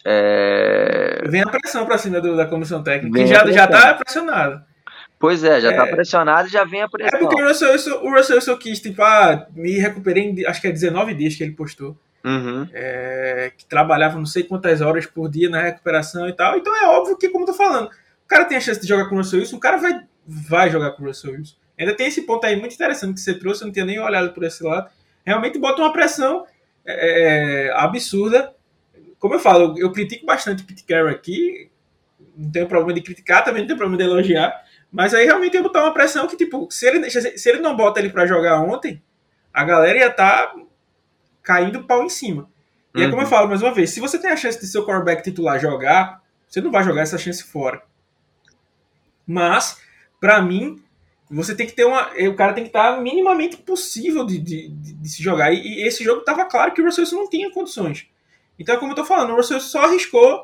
É... 0.06 1.24
Vem 1.28 1.42
a 1.42 1.48
pressão 1.48 1.86
para 1.86 1.98
cima 1.98 2.22
do, 2.22 2.36
da 2.36 2.46
comissão 2.46 2.84
técnica, 2.84 3.18
que 3.18 3.28
já, 3.28 3.50
já 3.52 3.68
tá 3.68 3.94
pressionado. 3.96 4.64
Pois 5.18 5.44
é, 5.44 5.62
já 5.62 5.70
tá 5.70 5.84
é. 5.84 5.86
tá 5.86 5.88
pressionado 5.88 6.48
e 6.50 6.52
já 6.52 6.66
vem 6.66 6.82
a 6.82 6.90
pressão. 6.90 7.18
É 7.18 7.22
porque 7.22 7.42
o 7.42 7.48
Russell, 7.48 8.04
o 8.04 8.12
Russell, 8.12 8.36
Wilson 8.36 8.58
quis, 8.58 8.80
tipo, 8.82 9.02
ah, 9.02 9.48
me 9.56 9.80
recuperei 9.80 10.26
em, 10.26 10.46
acho 10.46 10.60
que 10.60 10.68
é 10.68 10.72
19 10.72 11.14
dias 11.14 11.36
que 11.36 11.44
ele 11.44 11.54
postou. 11.54 11.98
Uhum. 12.26 12.68
É, 12.74 13.52
que 13.58 13.66
trabalhava 13.66 14.18
não 14.18 14.26
sei 14.26 14.44
quantas 14.44 14.80
horas 14.80 15.06
por 15.06 15.30
dia 15.30 15.50
na 15.50 15.62
recuperação 15.62 16.28
e 16.28 16.34
tal. 16.34 16.58
Então 16.58 16.76
é 16.76 16.88
óbvio 16.88 17.18
que, 17.18 17.30
como 17.30 17.44
eu 17.44 17.48
tô 17.48 17.54
falando, 17.54 17.88
o 17.88 18.28
cara 18.28 18.46
tem 18.46 18.58
a 18.58 18.62
chance 18.62 18.82
de 18.82 18.88
jogar 18.88 19.06
com 19.06 19.16
o 19.16 19.18
Russell 19.18 19.40
Wilson, 19.40 19.56
o 19.56 19.60
cara 19.60 19.78
vai, 19.78 20.02
vai 20.26 20.70
jogar 20.70 20.92
com 20.92 21.04
o 21.04 21.08
Russell 21.08 21.32
Wilson. 21.32 21.56
Ainda 21.80 21.96
tem 21.96 22.08
esse 22.08 22.22
ponto 22.24 22.46
aí 22.46 22.56
muito 22.56 22.76
interessante 22.76 23.14
que 23.14 23.22
você 23.22 23.34
trouxe, 23.34 23.62
eu 23.62 23.68
não 23.68 23.74
tinha 23.74 23.86
nem 23.86 24.00
olhado 24.00 24.34
por 24.34 24.44
esse 24.44 24.64
lado. 24.64 24.90
Realmente 25.26 25.58
bota 25.58 25.82
uma 25.82 25.92
pressão 25.94 26.46
é, 26.86 27.68
é, 27.68 27.74
absurda. 27.74 28.54
Como 29.20 29.36
eu 29.36 29.40
falo, 29.40 29.78
eu, 29.78 29.92
critico 29.92 30.26
bastante 30.26 30.64
o 30.64 30.66
Pete 30.66 30.84
Carroll 30.84 31.10
aqui, 31.10 31.70
não 32.36 32.52
tenho 32.52 32.68
problema 32.68 32.94
de 32.94 33.02
criticar, 33.02 33.44
também 33.44 33.62
não 33.62 33.68
tenho 33.68 33.78
problema 33.78 33.98
de 33.98 34.10
elogiar, 34.10 34.64
mas 34.92 35.14
aí 35.14 35.26
realmente 35.26 35.54
ia 35.54 35.64
botar 35.64 35.82
uma 35.84 35.94
pressão 35.94 36.28
que, 36.28 36.36
tipo, 36.36 36.68
se 36.70 36.86
ele, 36.86 37.10
se 37.10 37.50
ele 37.50 37.60
não 37.60 37.76
bota 37.76 38.00
ele 38.00 38.10
para 38.10 38.28
jogar 38.28 38.60
ontem, 38.62 39.02
a 39.54 39.64
galera 39.64 39.98
ia 39.98 40.08
estar 40.08 40.48
tá 40.48 40.56
caindo 41.42 41.86
pau 41.86 42.04
em 42.04 42.10
cima. 42.10 42.50
E 42.94 43.00
uhum. 43.00 43.06
é 43.06 43.10
como 43.10 43.22
eu 43.22 43.26
uhum. 43.26 43.30
falo 43.30 43.48
mais 43.48 43.62
uma 43.62 43.74
vez, 43.74 43.92
se 43.92 44.00
você 44.00 44.20
tem 44.20 44.30
a 44.30 44.36
chance 44.36 44.60
de 44.60 44.68
seu 44.68 44.86
quarterback 44.86 45.24
titular 45.24 45.60
jogar, 45.60 46.22
você 46.48 46.62
não 46.62 46.72
vai 46.72 46.84
jogar 46.84 47.02
essa 47.02 47.18
chance 47.18 47.44
fora. 47.44 47.82
Mas, 49.26 49.82
para 50.20 50.42
mim, 50.42 50.84
você 51.30 51.56
tem 51.56 51.66
que 51.66 51.74
ter 51.74 51.86
uma. 51.86 52.12
O 52.30 52.36
cara 52.36 52.54
tem 52.54 52.64
que 52.64 52.70
estar 52.70 53.02
minimamente 53.02 53.58
possível 53.58 54.26
de, 54.26 54.38
de, 54.38 54.68
de, 54.70 54.94
de 54.94 55.10
se 55.10 55.24
jogar. 55.24 55.52
E, 55.52 55.58
e, 55.58 55.88
esse 55.88 56.04
jogo 56.04 56.20
estava 56.20 56.46
claro 56.46 56.74
que 56.74 56.82
o 56.82 56.86
Russell 56.86 57.06
não 57.12 57.30
tinha 57.30 57.52
condições. 57.52 58.08
Então, 58.58 58.78
como 58.78 58.92
eu 58.92 58.96
tô 58.96 59.06
falando, 59.06 59.32
o 59.32 59.36
Russell 59.36 59.60
só 59.60 59.86
arriscou 59.86 60.44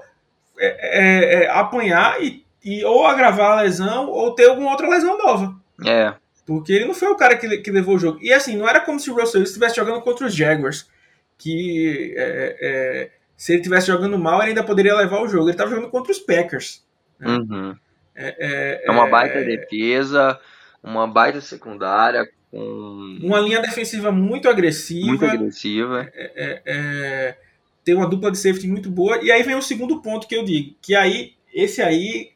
é, 0.57 0.67
é, 0.67 1.43
é, 1.43 1.49
apanhar 1.49 2.21
e 2.23 2.43
e 2.63 2.83
ou 2.83 3.05
agravar 3.05 3.57
a 3.57 3.61
lesão 3.61 4.07
ou 4.09 4.33
ter 4.35 4.47
alguma 4.47 4.71
outra 4.71 4.89
lesão 4.89 5.17
nova. 5.17 5.55
É. 5.85 6.13
Porque 6.45 6.73
ele 6.73 6.85
não 6.85 6.93
foi 6.93 7.07
o 7.09 7.15
cara 7.15 7.37
que, 7.37 7.57
que 7.59 7.71
levou 7.71 7.95
o 7.95 7.99
jogo. 7.99 8.19
E 8.21 8.33
assim, 8.33 8.57
não 8.57 8.67
era 8.67 8.81
como 8.81 8.99
se 8.99 9.09
o 9.09 9.13
Russell 9.13 9.41
Wilson 9.41 9.51
estivesse 9.51 9.75
jogando 9.75 10.01
contra 10.01 10.25
os 10.25 10.35
Jaguars. 10.35 10.89
Que 11.37 12.13
é, 12.17 12.57
é, 12.59 13.11
se 13.37 13.53
ele 13.53 13.59
estivesse 13.59 13.87
jogando 13.87 14.17
mal, 14.17 14.41
ele 14.41 14.49
ainda 14.49 14.63
poderia 14.63 14.95
levar 14.95 15.21
o 15.21 15.27
jogo. 15.27 15.45
Ele 15.45 15.51
estava 15.51 15.69
jogando 15.69 15.89
contra 15.89 16.11
os 16.11 16.19
Packers. 16.19 16.83
Né? 17.19 17.29
Uhum. 17.29 17.75
É, 18.15 18.81
é, 18.85 18.91
uma 18.91 19.07
baita 19.07 19.41
defesa, 19.41 20.39
uma 20.83 21.07
baita 21.07 21.41
secundária, 21.41 22.29
com... 22.51 23.19
Uma 23.21 23.39
linha 23.39 23.61
defensiva 23.61 24.11
muito 24.11 24.49
agressiva. 24.49 25.07
Muito 25.07 25.25
agressiva. 25.25 26.09
É, 26.13 26.61
é, 26.65 27.37
tem 27.83 27.95
uma 27.95 28.07
dupla 28.07 28.31
de 28.31 28.37
safety 28.37 28.67
muito 28.67 28.89
boa. 28.89 29.23
E 29.23 29.31
aí 29.31 29.43
vem 29.43 29.55
o 29.55 29.61
segundo 29.61 30.01
ponto 30.01 30.27
que 30.27 30.35
eu 30.35 30.43
digo. 30.43 30.75
Que 30.81 30.95
aí, 30.95 31.33
esse 31.53 31.81
aí 31.81 32.31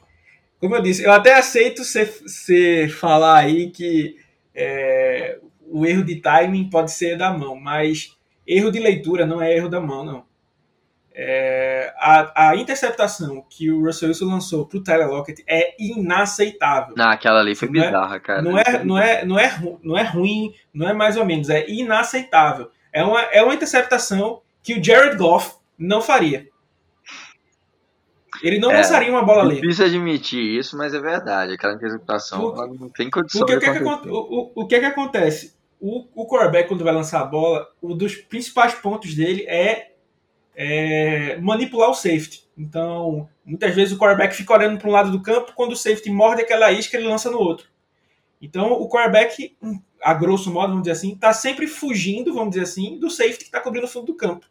como 0.63 0.77
eu 0.77 0.81
disse, 0.81 1.03
eu 1.03 1.11
até 1.11 1.35
aceito 1.35 1.83
você 1.83 2.87
falar 2.87 3.39
aí 3.39 3.69
que 3.69 4.15
é, 4.55 5.37
o 5.67 5.85
erro 5.85 6.05
de 6.05 6.21
timing 6.21 6.69
pode 6.69 6.93
ser 6.93 7.17
da 7.17 7.33
mão, 7.37 7.59
mas 7.59 8.17
erro 8.47 8.71
de 8.71 8.79
leitura 8.79 9.25
não 9.25 9.41
é 9.41 9.53
erro 9.53 9.67
da 9.67 9.81
mão, 9.81 10.05
não. 10.05 10.23
É, 11.15 11.93
a, 11.97 12.49
a, 12.49 12.55
interceptação 12.55 13.45
que 13.47 13.69
o 13.69 13.85
Russell 13.85 14.09
Wilson 14.09 14.25
lançou 14.25 14.65
para 14.65 14.79
o 14.79 14.83
Tyler 14.83 15.07
Lockett 15.07 15.43
é 15.47 15.75
inaceitável. 15.79 16.95
Não, 16.97 17.09
aquela 17.09 17.39
ali 17.39 17.53
foi 17.53 17.69
não 17.69 17.81
é- 17.81 17.85
bizarra, 17.85 18.15
é, 18.15 18.19
cara. 18.19 18.41
Não 18.41 18.57
é, 18.57 18.83
não, 18.83 18.97
é, 18.97 19.25
não, 19.25 19.39
é, 19.39 19.59
não 19.83 19.97
é 19.97 20.03
ruim, 20.03 20.55
não 20.73 20.89
é 20.89 20.93
mais 20.93 21.15
ou 21.15 21.23
menos, 21.23 21.49
é 21.49 21.69
inaceitável. 21.69 22.71
É 22.91 23.03
uma, 23.03 23.21
é 23.21 23.43
uma 23.43 23.53
interceptação 23.53 24.41
que 24.63 24.73
o 24.73 24.83
Jared 24.83 25.15
Goff 25.17 25.55
não 25.77 26.01
faria. 26.01 26.47
Ele 28.41 28.59
não 28.59 28.71
é, 28.71 28.77
lançaria 28.77 29.11
uma 29.11 29.23
bola 29.23 29.43
ali. 29.43 29.61
Difícil 29.61 29.85
admitir 29.85 30.41
isso, 30.41 30.75
mas 30.75 30.93
é 30.93 30.99
verdade. 30.99 31.53
Aquela 31.53 31.75
interceptação 31.75 32.53
não 32.73 32.89
tem 32.89 33.09
condição 33.09 33.41
porque 33.41 33.55
o 33.55 33.59
que, 33.59 33.65
é 33.65 33.79
que, 33.79 34.09
o, 34.09 34.51
o, 34.55 34.67
que 34.67 34.75
é 34.75 34.79
que 34.79 34.85
acontece? 34.85 35.55
O, 35.79 36.07
o 36.15 36.27
quarterback, 36.27 36.67
quando 36.67 36.83
vai 36.83 36.93
lançar 36.93 37.21
a 37.21 37.25
bola, 37.25 37.67
um 37.81 37.95
dos 37.95 38.15
principais 38.15 38.73
pontos 38.73 39.13
dele 39.13 39.45
é, 39.47 39.92
é 40.55 41.37
manipular 41.37 41.89
o 41.89 41.93
safety. 41.93 42.43
Então, 42.57 43.27
muitas 43.45 43.73
vezes 43.73 43.93
o 43.93 43.97
quarterback 43.97 44.35
fica 44.35 44.53
olhando 44.53 44.77
para 44.77 44.89
um 44.89 44.91
lado 44.91 45.11
do 45.11 45.21
campo, 45.21 45.53
quando 45.55 45.73
o 45.73 45.77
safety 45.77 46.09
morde 46.11 46.41
aquela 46.41 46.71
isca, 46.71 46.97
ele 46.97 47.07
lança 47.07 47.31
no 47.31 47.39
outro. 47.39 47.67
Então, 48.41 48.73
o 48.73 48.89
quarterback, 48.89 49.55
a 50.01 50.13
grosso 50.13 50.51
modo, 50.51 50.69
vamos 50.69 50.83
dizer 50.83 50.91
assim, 50.91 51.13
está 51.13 51.33
sempre 51.33 51.65
fugindo, 51.65 52.33
vamos 52.33 52.51
dizer 52.51 52.63
assim, 52.63 52.99
do 52.99 53.09
safety 53.09 53.39
que 53.39 53.43
está 53.45 53.59
cobrindo 53.59 53.85
o 53.85 53.89
fundo 53.89 54.07
do 54.07 54.15
campo. 54.15 54.45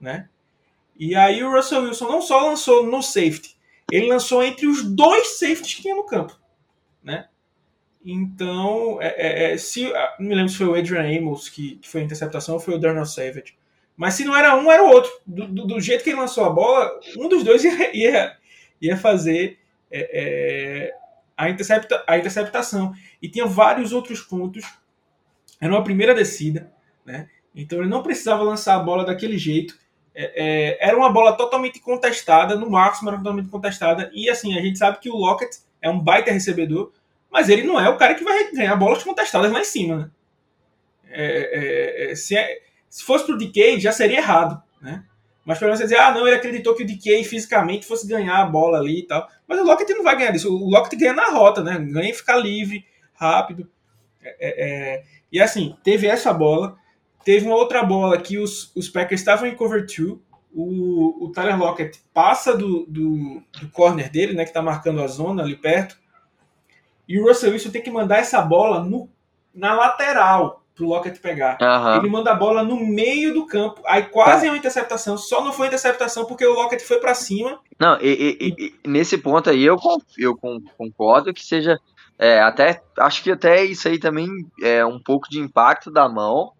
Né? 0.00 0.28
E 0.98 1.14
aí 1.14 1.42
o 1.42 1.50
Russell 1.50 1.82
Wilson 1.82 2.08
não 2.08 2.22
só 2.22 2.46
lançou 2.46 2.86
no 2.86 3.02
safety, 3.02 3.56
ele 3.90 4.08
lançou 4.08 4.42
entre 4.42 4.66
os 4.66 4.82
dois 4.82 5.38
safeties 5.38 5.74
que 5.74 5.82
tinha 5.82 5.94
no 5.94 6.04
campo, 6.04 6.38
né? 7.02 7.28
Então, 8.04 9.00
é, 9.00 9.14
é, 9.16 9.52
é 9.52 9.56
se 9.58 9.86
ah, 9.94 10.16
não 10.18 10.28
me 10.28 10.34
lembro 10.34 10.50
se 10.50 10.58
foi 10.58 10.66
o 10.66 10.74
Adrian 10.74 11.18
Amos 11.18 11.48
que, 11.48 11.76
que 11.76 11.88
foi 11.88 12.00
a 12.00 12.04
interceptação 12.04 12.54
ou 12.54 12.60
foi 12.60 12.74
o 12.74 12.78
Darnell 12.78 13.04
Savage, 13.04 13.56
mas 14.00 14.14
se 14.14 14.24
não 14.24 14.34
era 14.34 14.56
um, 14.56 14.72
era 14.72 14.82
o 14.82 14.88
outro. 14.88 15.10
Do, 15.26 15.46
do, 15.46 15.66
do 15.66 15.78
jeito 15.78 16.02
que 16.02 16.08
ele 16.08 16.18
lançou 16.18 16.46
a 16.46 16.48
bola, 16.48 16.90
um 17.18 17.28
dos 17.28 17.44
dois 17.44 17.62
ia, 17.62 17.94
ia, 17.94 18.36
ia 18.80 18.96
fazer 18.96 19.58
é, 19.90 20.10
é, 20.90 20.94
a, 21.36 21.50
intercepta, 21.50 22.02
a 22.06 22.16
interceptação. 22.16 22.94
E 23.20 23.28
tinha 23.28 23.44
vários 23.44 23.92
outros 23.92 24.22
pontos. 24.22 24.64
Era 25.60 25.70
uma 25.70 25.84
primeira 25.84 26.14
descida, 26.14 26.72
né? 27.04 27.28
Então 27.54 27.78
ele 27.78 27.90
não 27.90 28.02
precisava 28.02 28.42
lançar 28.42 28.76
a 28.76 28.78
bola 28.78 29.04
daquele 29.04 29.36
jeito. 29.36 29.78
É, 30.14 30.78
é, 30.78 30.88
era 30.88 30.96
uma 30.96 31.12
bola 31.12 31.36
totalmente 31.36 31.78
contestada, 31.78 32.56
no 32.56 32.70
máximo 32.70 33.10
era 33.10 33.18
totalmente 33.18 33.50
contestada. 33.50 34.10
E 34.14 34.30
assim, 34.30 34.58
a 34.58 34.62
gente 34.62 34.78
sabe 34.78 34.98
que 34.98 35.10
o 35.10 35.16
Lockett 35.16 35.58
é 35.82 35.90
um 35.90 36.00
baita 36.00 36.32
recebedor, 36.32 36.90
mas 37.30 37.50
ele 37.50 37.64
não 37.64 37.78
é 37.78 37.86
o 37.90 37.98
cara 37.98 38.14
que 38.14 38.24
vai 38.24 38.50
ganhar 38.50 38.76
bolas 38.76 39.02
contestadas 39.02 39.52
lá 39.52 39.60
em 39.60 39.64
cima. 39.64 39.96
Né? 39.98 40.10
É, 41.10 42.06
é, 42.06 42.12
é 42.12 42.14
se, 42.14 42.34
é, 42.34 42.69
se, 42.90 43.04
fosse 43.04 43.24
pro 43.24 43.38
DK, 43.38 43.80
já 43.80 43.92
seria 43.92 44.18
errado. 44.18 44.60
Né? 44.82 45.04
Mas 45.44 45.58
pelo 45.58 45.68
menos 45.68 45.78
você 45.78 45.84
dizer, 45.84 45.98
ah, 45.98 46.12
não, 46.12 46.26
ele 46.26 46.36
acreditou 46.36 46.74
que 46.74 46.82
o 46.82 46.86
DK 46.86 47.24
fisicamente 47.24 47.86
fosse 47.86 48.06
ganhar 48.06 48.38
a 48.38 48.44
bola 48.44 48.78
ali 48.78 49.00
e 49.00 49.06
tal. 49.06 49.26
Mas 49.46 49.60
o 49.60 49.64
Lockett 49.64 49.94
não 49.94 50.02
vai 50.02 50.16
ganhar 50.16 50.34
isso. 50.34 50.52
O 50.52 50.68
Lockett 50.68 50.96
ganha 50.96 51.14
na 51.14 51.30
rota, 51.30 51.62
né? 51.62 51.78
Ganha 51.78 52.10
e 52.10 52.14
ficar 52.14 52.36
livre, 52.36 52.84
rápido. 53.14 53.68
e 55.32 55.40
assim, 55.40 55.76
teve 55.82 56.06
essa 56.06 56.32
bola. 56.32 56.76
Teve 57.24 57.46
uma 57.46 57.56
outra 57.56 57.82
bola 57.82 58.20
que 58.20 58.38
os, 58.38 58.74
os 58.74 58.88
Packers 58.88 59.20
estavam 59.20 59.46
em 59.46 59.54
cover 59.54 59.86
2. 59.86 60.18
O, 60.52 61.26
o 61.26 61.32
Tyler 61.32 61.56
Lockett 61.56 62.00
passa 62.12 62.56
do, 62.56 62.84
do, 62.86 63.40
do 63.60 63.68
corner 63.70 64.10
dele, 64.10 64.32
né, 64.32 64.42
que 64.42 64.50
está 64.50 64.60
marcando 64.60 65.00
a 65.00 65.06
zona 65.06 65.42
ali 65.42 65.56
perto. 65.56 65.96
E 67.06 67.20
o 67.20 67.26
Russell 67.26 67.52
Wilson 67.52 67.70
tem 67.70 67.82
que 67.82 67.90
mandar 67.90 68.18
essa 68.18 68.42
bola 68.42 68.82
no, 68.82 69.08
na 69.54 69.74
lateral 69.74 70.59
pro 70.80 70.88
Lockett 70.88 71.20
pegar. 71.20 71.58
Uhum. 71.60 71.96
Ele 71.96 72.08
manda 72.08 72.32
a 72.32 72.34
bola 72.34 72.62
no 72.62 72.80
meio 72.80 73.34
do 73.34 73.46
campo. 73.46 73.82
Aí 73.86 74.04
quase 74.04 74.46
é 74.46 74.50
uma 74.50 74.56
interceptação. 74.56 75.18
Só 75.18 75.44
não 75.44 75.52
foi 75.52 75.66
interceptação 75.66 76.24
porque 76.24 76.46
o 76.46 76.54
Lockett 76.54 76.82
foi 76.82 76.98
para 76.98 77.14
cima. 77.14 77.60
Não, 77.78 77.98
e, 78.00 78.38
e, 78.40 78.64
e, 78.64 78.88
nesse 78.88 79.18
ponto 79.18 79.50
aí 79.50 79.62
eu, 79.64 79.76
eu 80.16 80.36
concordo 80.76 81.34
que 81.34 81.44
seja. 81.44 81.78
É, 82.18 82.40
até 82.40 82.82
acho 82.98 83.22
que 83.22 83.30
até 83.30 83.64
isso 83.64 83.88
aí 83.88 83.98
também 83.98 84.28
é 84.62 84.84
um 84.84 84.98
pouco 84.98 85.28
de 85.30 85.38
impacto 85.38 85.90
da 85.90 86.06
mão 86.06 86.52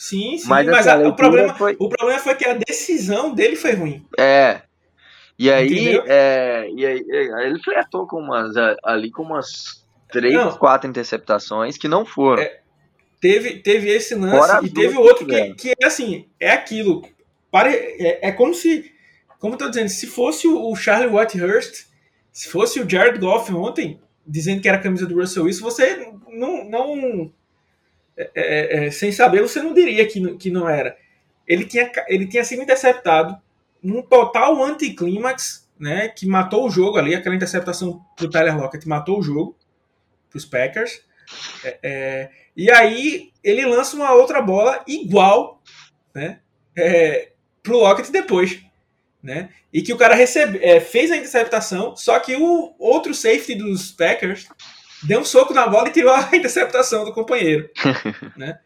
Sim, 0.00 0.38
sim, 0.38 0.48
mas, 0.48 0.66
mas 0.66 0.88
a, 0.88 0.96
o, 0.96 1.14
problema, 1.14 1.52
foi... 1.52 1.76
o 1.78 1.86
problema 1.86 2.18
foi 2.18 2.34
que 2.34 2.48
a 2.48 2.54
decisão 2.54 3.34
dele 3.34 3.54
foi 3.54 3.74
ruim. 3.74 4.06
É. 4.18 4.62
E 5.38 5.50
aí, 5.50 6.00
é, 6.06 6.70
e 6.74 6.86
aí 6.86 7.04
ele 7.44 7.62
flertou 7.62 8.06
com 8.06 8.16
umas, 8.16 8.54
ali 8.82 9.10
com 9.10 9.22
umas 9.22 9.86
três, 10.10 10.34
não, 10.34 10.52
quatro 10.52 10.88
interceptações 10.88 11.76
que 11.76 11.86
não 11.86 12.06
foram. 12.06 12.42
É, 12.42 12.60
teve, 13.20 13.58
teve 13.58 13.88
esse 13.88 14.14
lance 14.14 14.64
e 14.64 14.70
teve 14.70 14.96
outro 14.96 15.26
que, 15.26 15.54
que 15.54 15.74
é 15.80 15.86
assim, 15.86 16.26
é 16.38 16.50
aquilo. 16.50 17.06
Pare, 17.50 17.70
é, 17.70 18.28
é 18.28 18.32
como 18.32 18.54
se, 18.54 18.92
como 19.38 19.54
eu 19.54 19.58
tô 19.58 19.68
dizendo, 19.68 19.88
se 19.88 20.06
fosse 20.06 20.46
o 20.46 20.74
Charlie 20.74 21.14
Whitehurst, 21.14 21.86
se 22.32 22.48
fosse 22.48 22.80
o 22.80 22.88
Jared 22.88 23.18
Goff 23.18 23.52
ontem, 23.52 24.00
dizendo 24.26 24.62
que 24.62 24.68
era 24.68 24.78
a 24.78 24.80
camisa 24.80 25.06
do 25.06 25.16
Russell 25.16 25.44
Wilson, 25.44 25.64
você 25.64 26.12
não, 26.28 26.64
não 26.64 27.32
é, 28.16 28.30
é, 28.34 28.86
é, 28.86 28.90
sem 28.90 29.10
saber, 29.10 29.42
você 29.42 29.62
não 29.62 29.74
diria 29.74 30.06
que, 30.06 30.36
que 30.36 30.50
não 30.50 30.68
era. 30.68 30.96
Ele 31.46 31.64
tinha, 31.64 31.90
ele 32.06 32.26
tinha 32.26 32.44
sido 32.44 32.62
interceptado 32.62 33.36
num 33.82 34.02
total 34.02 34.62
anticlímax, 34.62 35.68
né, 35.78 36.08
que 36.08 36.26
matou 36.26 36.66
o 36.66 36.70
jogo 36.70 36.98
ali, 36.98 37.14
aquela 37.14 37.34
interceptação 37.34 38.04
do 38.18 38.28
Tyler 38.28 38.56
Lockett 38.56 38.86
matou 38.86 39.18
o 39.18 39.22
jogo 39.22 39.56
para 40.28 40.36
os 40.36 40.44
Packers. 40.44 41.02
É, 41.64 41.78
é, 41.82 42.30
e 42.56 42.70
aí 42.70 43.30
ele 43.42 43.64
lança 43.66 43.96
uma 43.96 44.12
outra 44.12 44.40
bola 44.42 44.82
igual 44.86 45.62
né, 46.14 46.40
é, 46.76 47.32
para 47.62 47.74
o 47.74 47.78
Lockett 47.78 48.10
depois. 48.10 48.60
Né, 49.22 49.50
e 49.70 49.82
que 49.82 49.92
o 49.92 49.98
cara 49.98 50.14
recebe, 50.14 50.58
é, 50.62 50.80
fez 50.80 51.10
a 51.10 51.16
interceptação, 51.16 51.94
só 51.94 52.18
que 52.18 52.34
o 52.36 52.74
outro 52.78 53.12
safety 53.12 53.54
dos 53.54 53.92
Packers 53.92 54.48
deu 55.02 55.20
um 55.20 55.24
soco 55.24 55.52
na 55.52 55.66
bola 55.66 55.88
e 55.88 55.92
tirou 55.92 56.14
a 56.14 56.28
interceptação 56.34 57.04
do 57.04 57.12
companheiro. 57.12 57.68
né? 58.36 58.58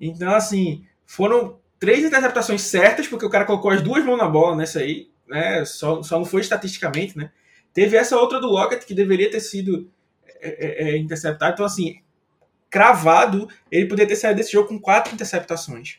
Então, 0.00 0.34
assim, 0.34 0.86
foram 1.06 1.58
três 1.78 2.04
interceptações 2.04 2.62
certas, 2.62 3.06
porque 3.08 3.26
o 3.26 3.30
cara 3.30 3.44
colocou 3.44 3.70
as 3.70 3.82
duas 3.82 4.04
mãos 4.04 4.18
na 4.18 4.28
bola 4.28 4.56
nessa 4.56 4.80
aí, 4.80 5.10
né? 5.28 5.64
Só, 5.64 6.02
só 6.02 6.18
não 6.18 6.24
foi 6.24 6.40
estatisticamente, 6.40 7.16
né? 7.16 7.30
Teve 7.72 7.96
essa 7.96 8.16
outra 8.16 8.40
do 8.40 8.48
Lockett 8.48 8.84
que 8.84 8.94
deveria 8.94 9.30
ter 9.30 9.40
sido 9.40 9.90
é, 10.40 10.88
é, 10.88 10.90
é 10.90 10.96
interceptada. 10.96 11.52
Então, 11.52 11.64
assim, 11.64 12.00
cravado, 12.70 13.48
ele 13.70 13.86
poderia 13.86 14.08
ter 14.08 14.16
saído 14.16 14.38
desse 14.38 14.52
jogo 14.52 14.68
com 14.68 14.78
quatro 14.78 15.12
interceptações. 15.12 15.98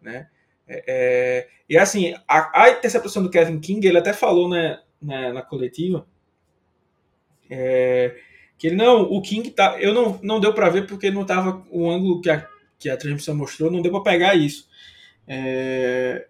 Né? 0.00 0.28
É, 0.66 0.84
é, 0.86 1.48
e 1.68 1.76
assim, 1.76 2.14
a, 2.28 2.62
a, 2.62 2.70
interceptação 2.70 3.22
do 3.22 3.30
Kevin 3.30 3.58
King, 3.58 3.86
ele 3.86 3.98
até 3.98 4.12
falou 4.12 4.48
né, 4.48 4.80
na, 5.02 5.32
na 5.32 5.42
coletiva 5.42 6.06
é, 7.50 8.16
que 8.56 8.68
ele, 8.68 8.76
não, 8.76 9.02
o 9.02 9.20
King 9.20 9.50
tá. 9.50 9.76
Eu 9.80 9.92
não, 9.92 10.20
não 10.22 10.38
deu 10.38 10.54
para 10.54 10.68
ver 10.68 10.86
porque 10.86 11.10
não 11.10 11.24
tava 11.24 11.64
o 11.70 11.90
ângulo 11.90 12.20
que 12.20 12.30
a, 12.30 12.46
que 12.78 12.88
a 12.88 12.96
transmissão 12.96 13.34
mostrou, 13.34 13.70
não 13.70 13.82
deu 13.82 13.90
para 13.90 14.12
pegar 14.12 14.34
isso. 14.36 14.68
É, 15.26 16.26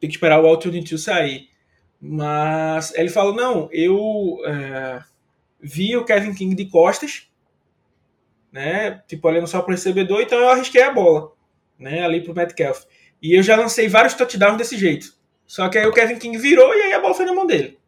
tem 0.00 0.08
que 0.08 0.16
esperar 0.16 0.40
o 0.40 0.46
Altitude 0.46 0.80
2 0.80 1.02
sair. 1.02 1.48
Mas 2.00 2.94
ele 2.94 3.08
falou: 3.08 3.34
não, 3.34 3.68
eu 3.72 4.38
é, 4.46 5.02
vi 5.60 5.96
o 5.96 6.04
Kevin 6.04 6.34
King 6.34 6.54
de 6.54 6.66
costas, 6.66 7.28
né? 8.52 9.02
Tipo, 9.08 9.28
olhando 9.28 9.46
só 9.46 9.62
pro 9.62 9.72
recebedor, 9.72 10.20
então 10.20 10.38
eu 10.38 10.50
arrisquei 10.50 10.82
a 10.82 10.92
bola, 10.92 11.32
né? 11.78 12.04
Ali 12.04 12.22
pro 12.22 12.34
Metcalf. 12.34 12.84
E 13.20 13.36
eu 13.36 13.42
já 13.42 13.56
lancei 13.56 13.88
vários 13.88 14.14
touchdowns 14.14 14.58
desse 14.58 14.76
jeito. 14.76 15.14
Só 15.46 15.68
que 15.68 15.78
aí 15.78 15.86
o 15.86 15.92
Kevin 15.92 16.18
King 16.18 16.36
virou 16.38 16.74
e 16.74 16.82
aí 16.82 16.92
a 16.92 17.00
bola 17.00 17.14
foi 17.14 17.24
na 17.24 17.34
mão 17.34 17.46
dele. 17.46 17.78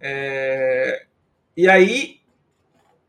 É, 0.00 1.04
e 1.56 1.68
aí 1.68 2.20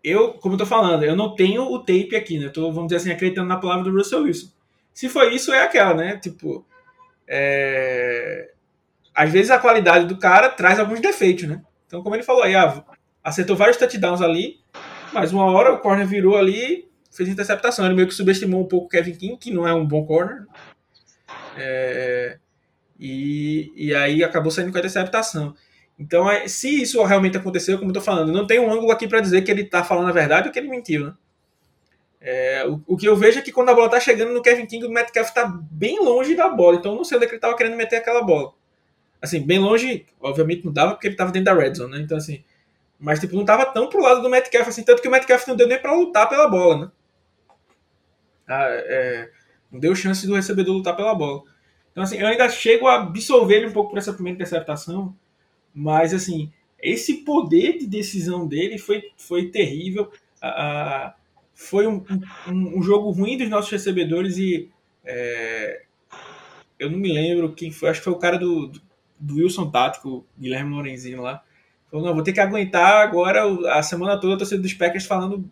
eu, 0.03 0.33
como 0.33 0.55
eu 0.55 0.59
tô 0.59 0.65
falando, 0.65 1.03
eu 1.03 1.15
não 1.15 1.35
tenho 1.35 1.63
o 1.63 1.79
tape 1.79 2.15
aqui, 2.15 2.39
né? 2.39 2.45
Eu 2.45 2.53
tô, 2.53 2.71
vamos 2.71 2.87
dizer 2.87 2.97
assim, 2.97 3.11
acreditando 3.11 3.47
na 3.47 3.57
palavra 3.57 3.83
do 3.83 3.95
Russell 3.95 4.23
Wilson. 4.23 4.47
Se 4.93 5.07
foi 5.07 5.33
isso, 5.33 5.53
é 5.53 5.63
aquela, 5.63 5.93
né? 5.93 6.17
Tipo, 6.17 6.65
é... 7.27 8.51
às 9.13 9.31
vezes 9.31 9.51
a 9.51 9.59
qualidade 9.59 10.05
do 10.05 10.17
cara 10.17 10.49
traz 10.49 10.79
alguns 10.79 10.99
defeitos, 10.99 11.47
né? 11.47 11.61
Então, 11.87 12.01
como 12.01 12.15
ele 12.15 12.23
falou 12.23 12.43
aí, 12.43 12.55
ah, 12.55 12.83
acertou 13.23 13.55
vários 13.55 13.77
touchdowns 13.77 14.21
ali, 14.21 14.59
mas 15.13 15.31
uma 15.31 15.45
hora 15.45 15.73
o 15.73 15.79
corner 15.79 16.07
virou 16.07 16.37
ali 16.37 16.89
fez 17.11 17.29
interceptação. 17.29 17.85
Ele 17.85 17.95
meio 17.95 18.07
que 18.07 18.13
subestimou 18.13 18.61
um 18.61 18.67
pouco 18.67 18.87
o 18.87 18.89
Kevin 18.89 19.13
King, 19.13 19.37
que 19.37 19.51
não 19.51 19.67
é 19.67 19.73
um 19.73 19.85
bom 19.85 20.05
corner. 20.05 20.45
É, 21.57 22.37
e, 22.99 23.71
e 23.75 23.93
aí 23.93 24.23
acabou 24.23 24.51
saindo 24.51 24.71
com 24.71 24.77
a 24.77 24.79
interceptação. 24.79 25.55
Então, 25.99 26.29
é, 26.29 26.47
se 26.47 26.81
isso 26.81 27.03
realmente 27.03 27.37
aconteceu, 27.37 27.77
como 27.77 27.91
eu 27.91 27.95
tô 27.95 28.01
falando, 28.01 28.31
não 28.31 28.47
tem 28.47 28.59
um 28.59 28.71
ângulo 28.71 28.91
aqui 28.91 29.07
para 29.07 29.19
dizer 29.19 29.41
que 29.43 29.51
ele 29.51 29.63
tá 29.63 29.83
falando 29.83 30.09
a 30.09 30.13
verdade 30.13 30.47
ou 30.47 30.53
que 30.53 30.57
ele 30.57 30.69
mentiu, 30.69 31.05
né? 31.05 31.13
É, 32.19 32.65
o, 32.67 32.81
o, 32.85 32.97
que 32.97 33.07
eu 33.07 33.15
vejo 33.15 33.39
é 33.39 33.41
que 33.41 33.51
quando 33.51 33.69
a 33.69 33.73
bola 33.73 33.89
tá 33.89 33.99
chegando 33.99 34.31
no 34.31 34.43
Kevin 34.43 34.67
King, 34.67 34.85
o 34.85 34.91
Metcalf 34.91 35.31
tá 35.31 35.45
bem 35.71 35.99
longe 35.99 36.35
da 36.35 36.47
bola. 36.49 36.77
Então, 36.77 36.91
eu 36.91 36.97
não 36.97 37.03
sei 37.03 37.17
onde 37.17 37.25
é 37.25 37.27
que 37.27 37.33
ele 37.33 37.41
tava 37.41 37.55
querendo 37.55 37.75
meter 37.75 37.97
aquela 37.97 38.23
bola. 38.23 38.53
Assim, 39.19 39.41
bem 39.41 39.59
longe, 39.59 40.05
obviamente 40.19 40.65
não 40.65 40.71
dava 40.71 40.91
porque 40.93 41.07
ele 41.07 41.15
tava 41.15 41.31
dentro 41.31 41.53
da 41.53 41.59
red 41.59 41.73
zone, 41.73 41.91
né? 41.91 41.99
Então, 41.99 42.17
assim, 42.17 42.43
mas 43.01 43.19
tipo, 43.19 43.35
não 43.35 43.43
tava 43.43 43.65
tão 43.65 43.89
pro 43.89 44.01
lado 44.01 44.21
do 44.21 44.29
Metcalf 44.29 44.69
assim, 44.69 44.83
tanto 44.83 45.01
que 45.01 45.07
o 45.07 45.11
Metcalf 45.11 45.47
não 45.47 45.55
deu 45.55 45.67
nem 45.67 45.81
para 45.81 45.95
lutar 45.95 46.29
pela 46.29 46.47
bola, 46.47 46.85
né? 46.85 46.91
Ah, 48.47 48.67
é, 48.69 49.31
não 49.71 49.79
deu 49.79 49.95
chance 49.95 50.27
do 50.27 50.35
recebedor 50.35 50.75
lutar 50.75 50.95
pela 50.95 51.15
bola. 51.15 51.41
Então, 51.91 52.03
assim, 52.03 52.17
eu 52.17 52.27
ainda 52.27 52.47
chego 52.47 52.87
a 52.87 52.95
absorver 53.01 53.55
ele 53.55 53.67
um 53.67 53.73
pouco 53.73 53.89
por 53.89 53.97
essa 53.97 54.13
primeira 54.13 54.35
interceptação, 54.35 55.15
mas, 55.73 56.13
assim, 56.13 56.51
esse 56.79 57.23
poder 57.23 57.79
de 57.79 57.87
decisão 57.87 58.47
dele 58.47 58.77
foi, 58.77 59.11
foi 59.17 59.49
terrível. 59.49 60.11
Ah, 60.39 61.15
foi 61.53 61.87
um, 61.87 62.03
um, 62.47 62.79
um, 62.79 62.83
jogo 62.83 63.09
ruim 63.11 63.37
dos 63.37 63.49
nossos 63.49 63.71
recebedores 63.71 64.37
e 64.37 64.69
é, 65.05 65.83
eu 66.79 66.89
não 66.89 66.97
me 66.97 67.11
lembro 67.11 67.53
quem 67.53 67.71
foi, 67.71 67.89
acho 67.89 67.99
que 67.99 68.05
foi 68.05 68.13
o 68.13 68.19
cara 68.19 68.37
do, 68.37 68.71
do 69.19 69.35
Wilson 69.35 69.69
Tático, 69.69 70.25
Guilherme 70.39 70.73
Lorenzinho 70.73 71.21
lá. 71.21 71.43
Falou, 71.91 72.05
não, 72.07 72.15
vou 72.15 72.23
ter 72.23 72.31
que 72.31 72.39
aguentar 72.39 73.03
agora 73.03 73.43
a 73.73 73.83
semana 73.83 74.17
toda 74.17 74.35
a 74.35 74.37
torcida 74.37 74.61
dos 74.61 74.73
Packers 74.73 75.05
falando 75.05 75.51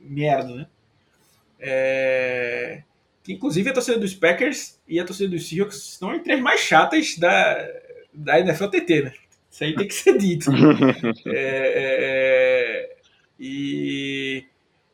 merda, 0.00 0.52
né? 0.52 0.66
É... 1.60 2.82
Que, 3.22 3.32
inclusive 3.32 3.70
a 3.70 3.72
torcida 3.72 3.98
dos 3.98 4.12
Packers 4.12 4.80
e 4.88 4.98
a 4.98 5.04
torcida 5.04 5.30
dos 5.30 5.48
Seahawks 5.48 5.76
estão 5.76 6.12
entre 6.12 6.32
as 6.32 6.40
mais 6.40 6.60
chatas 6.60 7.16
da, 7.16 7.68
da 8.12 8.40
NFL 8.40 8.66
TT, 8.66 9.02
né? 9.02 9.12
Isso 9.48 9.64
aí 9.64 9.74
tem 9.74 9.86
que 9.86 9.94
ser 9.94 10.18
dito. 10.18 10.50
é, 11.26 11.32
é, 11.32 11.96
é, 12.00 12.96
e, 13.38 14.44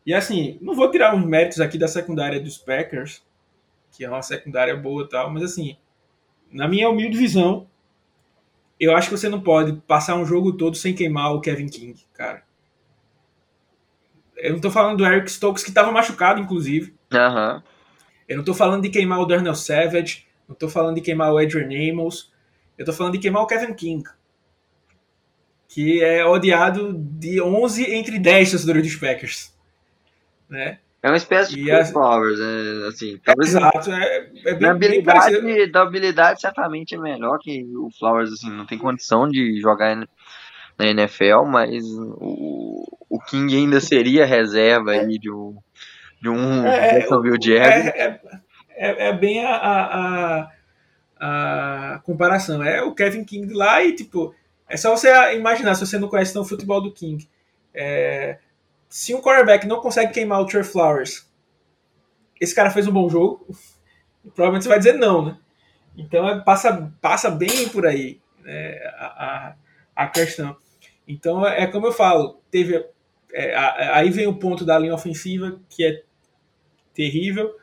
e 0.04 0.12
assim, 0.12 0.58
não 0.60 0.74
vou 0.74 0.90
tirar 0.90 1.14
uns 1.14 1.24
méritos 1.24 1.60
aqui 1.60 1.78
da 1.78 1.88
secundária 1.88 2.38
dos 2.38 2.58
Packers, 2.58 3.22
que 3.90 4.04
é 4.04 4.08
uma 4.08 4.22
secundária 4.22 4.76
boa 4.76 5.04
e 5.04 5.08
tal, 5.08 5.30
mas 5.30 5.42
assim, 5.42 5.76
na 6.50 6.68
minha 6.68 6.88
humilde 6.88 7.16
visão, 7.16 7.66
eu 8.84 8.96
acho 8.96 9.08
que 9.08 9.16
você 9.16 9.28
não 9.28 9.40
pode 9.40 9.74
passar 9.86 10.16
um 10.16 10.26
jogo 10.26 10.52
todo 10.52 10.76
sem 10.76 10.92
queimar 10.92 11.32
o 11.32 11.40
Kevin 11.40 11.68
King, 11.68 12.04
cara. 12.12 12.42
Eu 14.36 14.54
não 14.54 14.60
tô 14.60 14.72
falando 14.72 14.98
do 14.98 15.06
Eric 15.06 15.30
Stokes, 15.30 15.62
que 15.62 15.70
estava 15.70 15.92
machucado, 15.92 16.40
inclusive. 16.40 16.92
Uhum. 17.12 17.62
Eu 18.28 18.36
não 18.38 18.44
tô 18.44 18.52
falando 18.52 18.82
de 18.82 18.88
queimar 18.88 19.20
o 19.20 19.24
Darnell 19.24 19.54
Savage. 19.54 20.26
Não 20.48 20.56
tô 20.56 20.68
falando 20.68 20.96
de 20.96 21.00
queimar 21.00 21.32
o 21.32 21.38
Adrian 21.38 21.92
Amos. 21.92 22.32
Eu 22.76 22.84
tô 22.84 22.92
falando 22.92 23.12
de 23.12 23.20
queimar 23.20 23.42
o 23.42 23.46
Kevin 23.46 23.72
King. 23.72 24.02
Que 25.68 26.02
é 26.02 26.24
odiado 26.24 26.92
de 26.92 27.40
11 27.40 27.88
entre 27.94 28.18
10 28.18 28.50
torcedores 28.50 28.82
dos 28.82 28.96
Packers. 28.96 29.56
Né? 30.48 30.80
É 31.02 31.08
uma 31.08 31.16
espécie 31.16 31.54
de 31.56 31.70
a... 31.70 31.84
Flowers, 31.84 32.38
né? 32.38 32.86
Assim, 32.88 33.18
talvez 33.24 33.48
Exato, 33.48 33.90
é, 33.90 34.30
é 34.46 34.54
bem, 34.54 34.68
habilidade, 34.68 35.40
bem 35.40 35.70
da 35.70 35.82
habilidade 35.82 36.40
certamente 36.40 36.94
é 36.94 36.98
melhor 36.98 37.38
que 37.40 37.66
o 37.76 37.90
Flowers, 37.90 38.32
assim, 38.32 38.48
não 38.50 38.64
tem 38.64 38.78
condição 38.78 39.28
de 39.28 39.60
jogar 39.60 39.96
na 39.96 40.86
NFL, 40.86 41.44
mas 41.44 41.84
o, 41.84 42.86
o 43.10 43.18
King 43.18 43.56
ainda 43.56 43.80
seria 43.80 44.24
reserva 44.24 44.92
aí 44.92 45.18
de 45.18 45.28
um, 45.28 45.56
de 46.20 46.28
um 46.28 46.64
é, 46.64 47.00
Jacksonville 47.00 47.38
Jaguars. 47.42 47.86
É, 47.86 47.88
é, 47.88 48.20
é, 48.76 49.08
é, 49.08 49.12
bem 49.12 49.44
a, 49.44 49.56
a, 49.56 50.48
a, 51.18 51.98
comparação. 52.04 52.62
É 52.62 52.80
o 52.80 52.94
Kevin 52.94 53.24
King 53.24 53.52
lá 53.52 53.82
e, 53.82 53.92
tipo, 53.92 54.32
é 54.68 54.76
só 54.76 54.96
você 54.96 55.10
imaginar, 55.34 55.74
se 55.74 55.84
você 55.84 55.98
não 55.98 56.08
conhece 56.08 56.38
o 56.38 56.44
futebol 56.44 56.80
do 56.80 56.92
King. 56.92 57.28
É, 57.74 58.38
se 58.92 59.14
um 59.14 59.22
quarterback 59.22 59.66
não 59.66 59.80
consegue 59.80 60.12
queimar 60.12 60.42
o 60.42 60.44
Trey 60.44 60.62
Flowers, 60.62 61.26
esse 62.38 62.54
cara 62.54 62.70
fez 62.70 62.86
um 62.86 62.92
bom 62.92 63.08
jogo, 63.08 63.46
provavelmente 64.34 64.64
você 64.64 64.68
vai 64.68 64.76
dizer 64.76 64.92
não, 64.92 65.24
né? 65.24 65.38
Então 65.96 66.28
é, 66.28 66.38
passa, 66.42 66.92
passa 67.00 67.30
bem 67.30 67.70
por 67.70 67.86
aí 67.86 68.20
né, 68.40 68.76
a, 68.98 69.06
a, 69.96 70.04
a 70.04 70.08
questão. 70.08 70.54
Então 71.08 71.46
é, 71.46 71.62
é 71.62 71.66
como 71.66 71.86
eu 71.86 71.92
falo, 71.92 72.42
teve 72.50 72.86
é, 73.32 73.56
aí 73.94 74.10
vem 74.10 74.26
o 74.26 74.36
ponto 74.36 74.62
da 74.62 74.78
linha 74.78 74.94
ofensiva 74.94 75.58
que 75.70 75.86
é 75.86 76.02
terrível, 76.92 77.56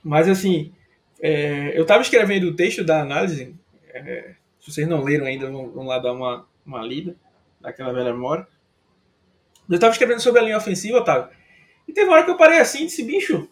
mas 0.00 0.28
assim 0.28 0.72
é, 1.20 1.76
eu 1.76 1.82
estava 1.82 2.02
escrevendo 2.02 2.44
o 2.44 2.54
texto 2.54 2.84
da 2.84 3.02
análise, 3.02 3.52
é, 3.92 4.36
se 4.60 4.70
vocês 4.70 4.86
não 4.86 5.02
leram 5.02 5.26
ainda, 5.26 5.50
vão, 5.50 5.68
vão 5.70 5.86
lá 5.86 5.98
dar 5.98 6.12
uma, 6.12 6.46
uma 6.64 6.84
lida 6.84 7.16
daquela 7.60 7.92
velha 7.92 8.12
memória. 8.12 8.46
Eu 9.68 9.74
estava 9.74 9.92
escrevendo 9.92 10.20
sobre 10.20 10.40
a 10.40 10.44
linha 10.44 10.56
ofensiva, 10.56 10.98
Otávio, 10.98 11.30
e 11.86 11.92
teve 11.92 12.06
uma 12.06 12.16
hora 12.16 12.24
que 12.24 12.30
eu 12.30 12.36
parei 12.36 12.58
assim 12.58 12.82
e 12.82 12.86
disse, 12.86 13.02
bicho, 13.02 13.48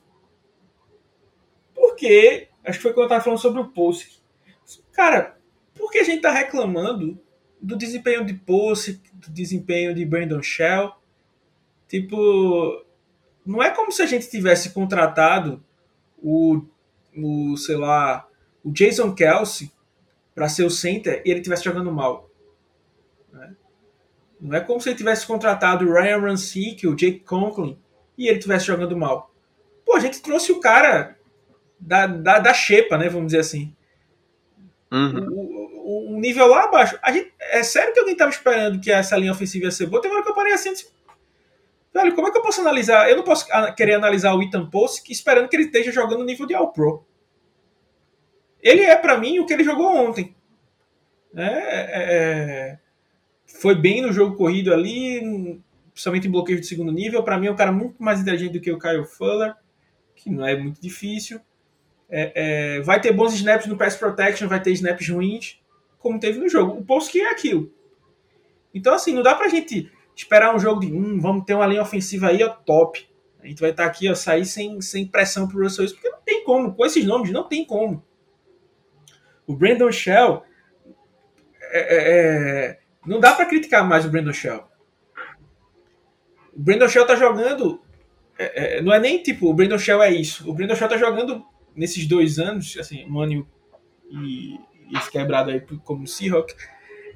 por 1.74 1.94
que? 1.94 2.48
Acho 2.64 2.79
que 2.79 2.83
foi 2.83 2.92
quando 2.92 3.05
eu 3.05 3.07
estava 3.07 3.24
falando 3.24 3.40
sobre 3.40 3.61
o 3.61 3.68
post. 3.68 4.22
Cara, 4.92 5.38
por 5.74 5.90
que 5.90 5.98
a 5.98 6.05
gente 6.05 6.16
está 6.16 6.31
reclamando 6.31 7.20
do 7.61 7.76
desempenho 7.76 8.24
de 8.24 8.35
Posse, 8.35 9.02
do 9.12 9.31
desempenho 9.31 9.94
de 9.94 10.05
Brandon 10.05 10.42
Shell. 10.42 10.92
Tipo, 11.88 12.85
não 13.44 13.62
é 13.62 13.70
como 13.70 13.90
se 13.92 14.02
a 14.02 14.07
gente 14.07 14.29
tivesse 14.29 14.70
contratado 14.70 15.62
o, 16.18 16.62
o 17.16 17.57
sei 17.57 17.76
lá, 17.76 18.29
o 18.62 18.70
Jason 18.70 19.14
Kelsey 19.14 19.70
para 20.35 20.48
ser 20.48 20.64
o 20.64 20.70
center 20.70 21.22
e 21.24 21.31
ele 21.31 21.40
estivesse 21.40 21.64
jogando 21.64 21.90
mal. 21.90 22.31
Né? 23.33 23.57
Não 24.40 24.57
é 24.57 24.61
como 24.61 24.81
se 24.81 24.88
ele 24.88 24.96
tivesse 24.96 25.27
contratado 25.27 25.87
o 25.87 25.92
Ryan 25.92 26.20
Rancic, 26.20 26.87
o 26.87 26.94
Jake 26.94 27.20
Conklin, 27.20 27.79
e 28.16 28.29
ele 28.29 28.38
estivesse 28.38 28.66
jogando 28.66 28.96
mal. 28.96 29.31
Pô, 29.85 29.94
a 29.94 30.01
gente 30.01 30.20
trouxe 30.20 30.53
o 30.53 30.61
cara 30.61 31.16
da, 31.79 32.07
da, 32.07 32.38
da 32.38 32.55
xepa, 32.55 32.99
né? 32.99 33.09
Vamos 33.09 33.27
dizer 33.27 33.40
assim. 33.40 33.75
Uhum. 34.90 35.29
O, 35.31 36.16
um 36.16 36.20
nível 36.20 36.46
lá 36.49 36.64
abaixo. 36.64 36.99
A 37.03 37.12
gente, 37.12 37.33
é 37.38 37.62
sério 37.62 37.92
que 37.92 37.99
alguém 37.99 38.14
estava 38.14 38.31
esperando 38.31 38.81
que 38.81 38.90
essa 38.90 39.16
linha 39.16 39.33
ofensiva 39.33 39.66
ia 39.66 39.70
ser 39.70 39.87
boa? 39.87 40.03
Tem 40.03 40.11
uma 40.11 40.16
hora 40.16 40.25
que 40.25 40.31
eu 40.31 40.35
parei 40.35 40.53
assim, 40.53 40.72
disse, 40.72 40.88
velho, 41.94 42.14
como 42.14 42.29
é 42.29 42.31
que 42.31 42.38
eu 42.38 42.42
posso 42.42 42.61
analisar? 42.61 43.09
Eu 43.09 43.16
não 43.16 43.25
posso 43.25 43.46
querer 43.77 43.94
analisar 43.94 44.35
o 44.35 44.42
Ethan 44.42 44.68
Post 44.68 45.11
esperando 45.11 45.49
que 45.49 45.57
ele 45.57 45.64
esteja 45.64 45.92
jogando 45.92 46.18
no 46.18 46.25
nível 46.25 46.46
de 46.46 46.55
All-Pro. 46.55 47.07
Ele 48.61 48.83
é, 48.83 48.96
para 48.96 49.16
mim, 49.18 49.38
o 49.38 49.46
que 49.46 49.53
ele 49.53 49.62
jogou 49.62 49.94
ontem. 49.94 50.35
É, 51.37 51.44
é, 51.44 52.14
é, 52.14 52.79
foi 53.46 53.74
bem 53.74 54.02
no 54.02 54.12
jogo 54.12 54.37
corrido 54.37 54.72
ali, 54.72 55.61
principalmente 55.92 56.26
em 56.26 56.30
bloqueio 56.30 56.61
de 56.61 56.66
segundo 56.66 56.92
nível. 56.92 57.22
Para 57.22 57.38
mim, 57.38 57.46
é 57.46 57.50
um 57.50 57.56
cara 57.56 57.72
muito 57.72 58.02
mais 58.02 58.20
inteligente 58.20 58.52
do 58.52 58.61
que 58.61 58.70
o 58.70 58.78
Kyle 58.78 59.04
Fuller, 59.04 59.54
que 60.14 60.30
não 60.30 60.44
é 60.46 60.56
muito 60.56 60.80
difícil. 60.80 61.40
É, 62.09 62.76
é, 62.76 62.80
vai 62.82 63.00
ter 63.00 63.12
bons 63.12 63.35
snaps 63.35 63.66
no 63.66 63.76
pass 63.76 63.96
protection, 63.96 64.48
vai 64.48 64.61
ter 64.61 64.72
snaps 64.72 65.09
ruins 65.09 65.61
como 65.98 66.20
teve 66.20 66.38
no 66.38 66.48
jogo. 66.48 66.78
O 66.78 66.85
post 66.85 67.18
é 67.18 67.30
aquilo. 67.30 67.72
Então, 68.74 68.94
assim, 68.94 69.12
não 69.12 69.22
dá 69.22 69.35
pra 69.35 69.48
gente 69.48 69.90
esperar 70.14 70.54
um 70.54 70.59
jogo 70.59 70.80
de 70.80 70.92
hum, 70.92 71.18
vamos 71.20 71.44
ter 71.44 71.54
uma 71.54 71.66
linha 71.66 71.82
ofensiva 71.82 72.28
aí, 72.28 72.42
ó, 72.42 72.48
top. 72.48 73.09
A 73.40 73.46
gente 73.46 73.61
vai 73.61 73.70
estar 73.70 73.85
tá 73.85 73.88
aqui, 73.88 74.09
ó, 74.09 74.14
sair 74.14 74.44
sem, 74.44 74.80
sem 74.80 75.06
pressão 75.06 75.48
pro 75.48 75.62
Russell 75.62 75.85
Wilson, 75.85 75.96
porque 75.96 76.11
não 76.11 76.20
tem 76.24 76.44
como. 76.44 76.74
Com 76.74 76.85
esses 76.85 77.04
nomes, 77.04 77.30
não 77.30 77.48
tem 77.48 77.64
como. 77.64 78.04
O 79.46 79.54
Brandon 79.54 79.90
Shell. 79.90 80.42
É, 81.72 81.80
é, 81.80 82.70
é 82.70 82.86
não 83.06 83.20
dá 83.20 83.34
para 83.34 83.46
criticar 83.46 83.86
mais 83.86 84.04
o 84.04 84.10
Brandon 84.10 84.32
Shell. 84.32 84.64
O 86.54 86.60
Brandon 86.60 86.88
Shell 86.88 87.06
tá 87.06 87.14
jogando. 87.14 87.80
É, 88.38 88.78
é, 88.78 88.82
não 88.82 88.92
é 88.92 88.98
nem 88.98 89.22
tipo, 89.22 89.48
o 89.48 89.54
Brandon 89.54 89.78
Shell 89.78 90.02
é 90.02 90.10
isso. 90.10 90.48
O 90.48 90.52
Brandon 90.52 90.74
Shell 90.74 90.88
tá 90.88 90.96
jogando 90.96 91.44
nesses 91.74 92.06
dois 92.06 92.38
anos, 92.38 92.76
assim, 92.78 93.06
um 93.10 93.20
ano 93.20 93.46
e, 94.10 94.58
esse 94.96 95.10
quebrado 95.10 95.50
aí 95.50 95.60
como 95.84 96.06
Seahawk, 96.06 96.54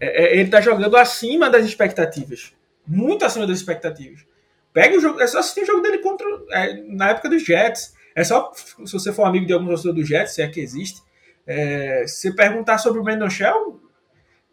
é, 0.01 0.25
é, 0.25 0.37
ele 0.39 0.51
tá 0.51 0.61
jogando 0.61 0.97
acima 0.97 1.49
das 1.49 1.65
expectativas. 1.65 2.53
Muito 2.87 3.25
acima 3.25 3.47
das 3.47 3.59
expectativas. 3.59 4.25
Pega 4.73 4.97
o 4.97 5.01
jogo, 5.01 5.21
é 5.21 5.27
só 5.27 5.39
assistir 5.39 5.63
o 5.63 5.67
jogo 5.67 5.81
dele 5.81 5.99
contra. 5.99 6.27
É, 6.53 6.83
na 6.89 7.11
época 7.11 7.29
dos 7.29 7.45
Jets. 7.45 7.95
É 8.15 8.25
só, 8.25 8.53
se 8.55 8.93
você 8.93 9.13
for 9.13 9.25
amigo 9.25 9.47
de 9.47 9.53
algum 9.53 9.67
torcedor 9.67 9.95
do 9.95 10.05
Jets, 10.05 10.35
se 10.35 10.43
é 10.43 10.49
que 10.49 10.61
existe, 10.61 11.01
é, 11.47 12.05
se 12.09 12.35
perguntar 12.35 12.79
sobre 12.79 13.01
o 13.01 13.05
Brandon 13.05 13.31
Shell, 13.31 13.81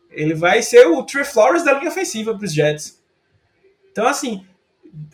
ele 0.09 0.33
vai 0.33 0.61
ser 0.61 0.87
o 0.87 1.03
Trey 1.03 1.23
Flowers 1.23 1.63
da 1.63 1.73
linha 1.73 1.89
ofensiva 1.89 2.35
para 2.35 2.45
os 2.45 2.53
Jets. 2.53 3.01
Então, 3.91 4.07
assim, 4.07 4.45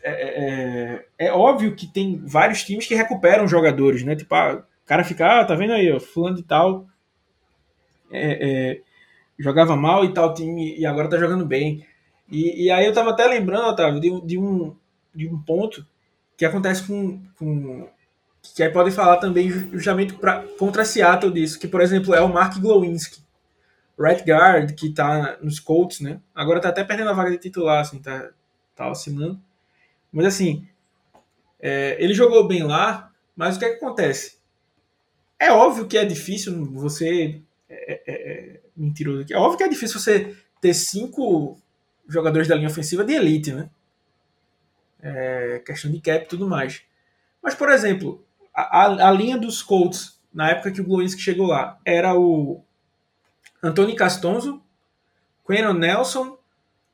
é, 0.01 0.11
é, 0.11 1.27
é, 1.27 1.31
óbvio 1.31 1.75
que 1.75 1.87
tem 1.87 2.21
vários 2.25 2.63
times 2.63 2.87
que 2.87 2.95
recuperam 2.95 3.47
jogadores, 3.47 4.03
né? 4.03 4.15
Tipo, 4.15 4.35
ah, 4.35 4.63
o 4.83 4.85
cara 4.85 5.03
fica, 5.03 5.39
ah, 5.39 5.45
tá 5.45 5.55
vendo 5.55 5.73
aí, 5.73 5.91
ó, 5.91 5.99
fulano 5.99 6.35
de 6.35 6.43
tal 6.43 6.87
é, 8.13 8.71
é, 8.71 8.81
jogava 9.37 9.75
mal 9.75 10.05
e 10.05 10.13
tal 10.13 10.33
time 10.33 10.77
e 10.77 10.85
agora 10.85 11.09
tá 11.09 11.17
jogando 11.17 11.45
bem. 11.45 11.85
E, 12.29 12.65
e 12.65 12.71
aí 12.71 12.85
eu 12.85 12.93
tava 12.93 13.09
até 13.09 13.25
lembrando, 13.25 13.67
Otávio, 13.67 13.99
de, 13.99 14.21
de, 14.21 14.37
um, 14.37 14.75
de 15.13 15.27
um 15.27 15.41
ponto 15.41 15.85
que 16.37 16.45
acontece 16.45 16.83
com, 16.85 17.21
com 17.37 17.89
que 18.55 18.61
aí 18.61 18.69
podem 18.69 18.93
falar 18.93 19.17
também 19.17 19.49
justamente 19.49 20.13
pra, 20.13 20.43
contra 20.59 20.85
Seattle 20.85 21.33
disso, 21.33 21.59
que 21.59 21.67
por 21.67 21.81
exemplo 21.81 22.13
é 22.13 22.21
o 22.21 22.31
Mark 22.31 22.59
Glowinski, 22.59 23.22
right 23.97 24.23
guard, 24.23 24.73
que 24.73 24.89
tá 24.89 25.37
nos 25.41 25.59
Colts, 25.59 25.99
né? 25.99 26.19
Agora 26.33 26.59
tá 26.59 26.69
até 26.69 26.83
perdendo 26.83 27.09
a 27.09 27.13
vaga 27.13 27.31
de 27.31 27.37
titular, 27.37 27.81
assim, 27.81 27.99
tá, 27.99 28.29
tá 28.75 28.89
assinando. 28.89 29.39
Mas 30.11 30.25
assim, 30.27 30.67
é, 31.59 31.95
ele 31.99 32.13
jogou 32.13 32.47
bem 32.47 32.63
lá, 32.63 33.11
mas 33.35 33.55
o 33.55 33.59
que, 33.59 33.65
é 33.65 33.69
que 33.69 33.75
acontece? 33.75 34.37
É 35.39 35.51
óbvio 35.51 35.87
que 35.87 35.97
é 35.97 36.05
difícil 36.05 36.65
você. 36.71 37.41
É, 37.69 37.93
é, 37.93 38.01
é, 38.07 38.59
mentiroso 38.75 39.21
aqui. 39.21 39.33
É 39.33 39.37
óbvio 39.37 39.57
que 39.57 39.63
é 39.63 39.67
difícil 39.67 39.99
você 39.99 40.35
ter 40.59 40.73
cinco 40.73 41.57
jogadores 42.07 42.47
da 42.47 42.55
linha 42.55 42.69
ofensiva 42.69 43.03
de 43.03 43.13
elite, 43.13 43.51
né? 43.51 43.69
É, 45.01 45.61
questão 45.65 45.91
de 45.91 45.99
cap 45.99 46.25
e 46.25 46.27
tudo 46.27 46.47
mais. 46.47 46.81
Mas, 47.41 47.53
por 47.53 47.69
exemplo, 47.69 48.25
a, 48.53 49.09
a, 49.09 49.11
linha 49.11 49.37
dos 49.37 49.61
Colts, 49.61 50.19
na 50.33 50.49
época 50.49 50.71
que 50.71 50.81
o 50.81 50.83
Glowinski 50.85 51.21
chegou 51.21 51.47
lá, 51.47 51.79
era 51.85 52.17
o 52.17 52.63
Antônio 53.63 53.95
Castonzo, 53.95 54.61
Quentin 55.47 55.79
Nelson, 55.79 56.37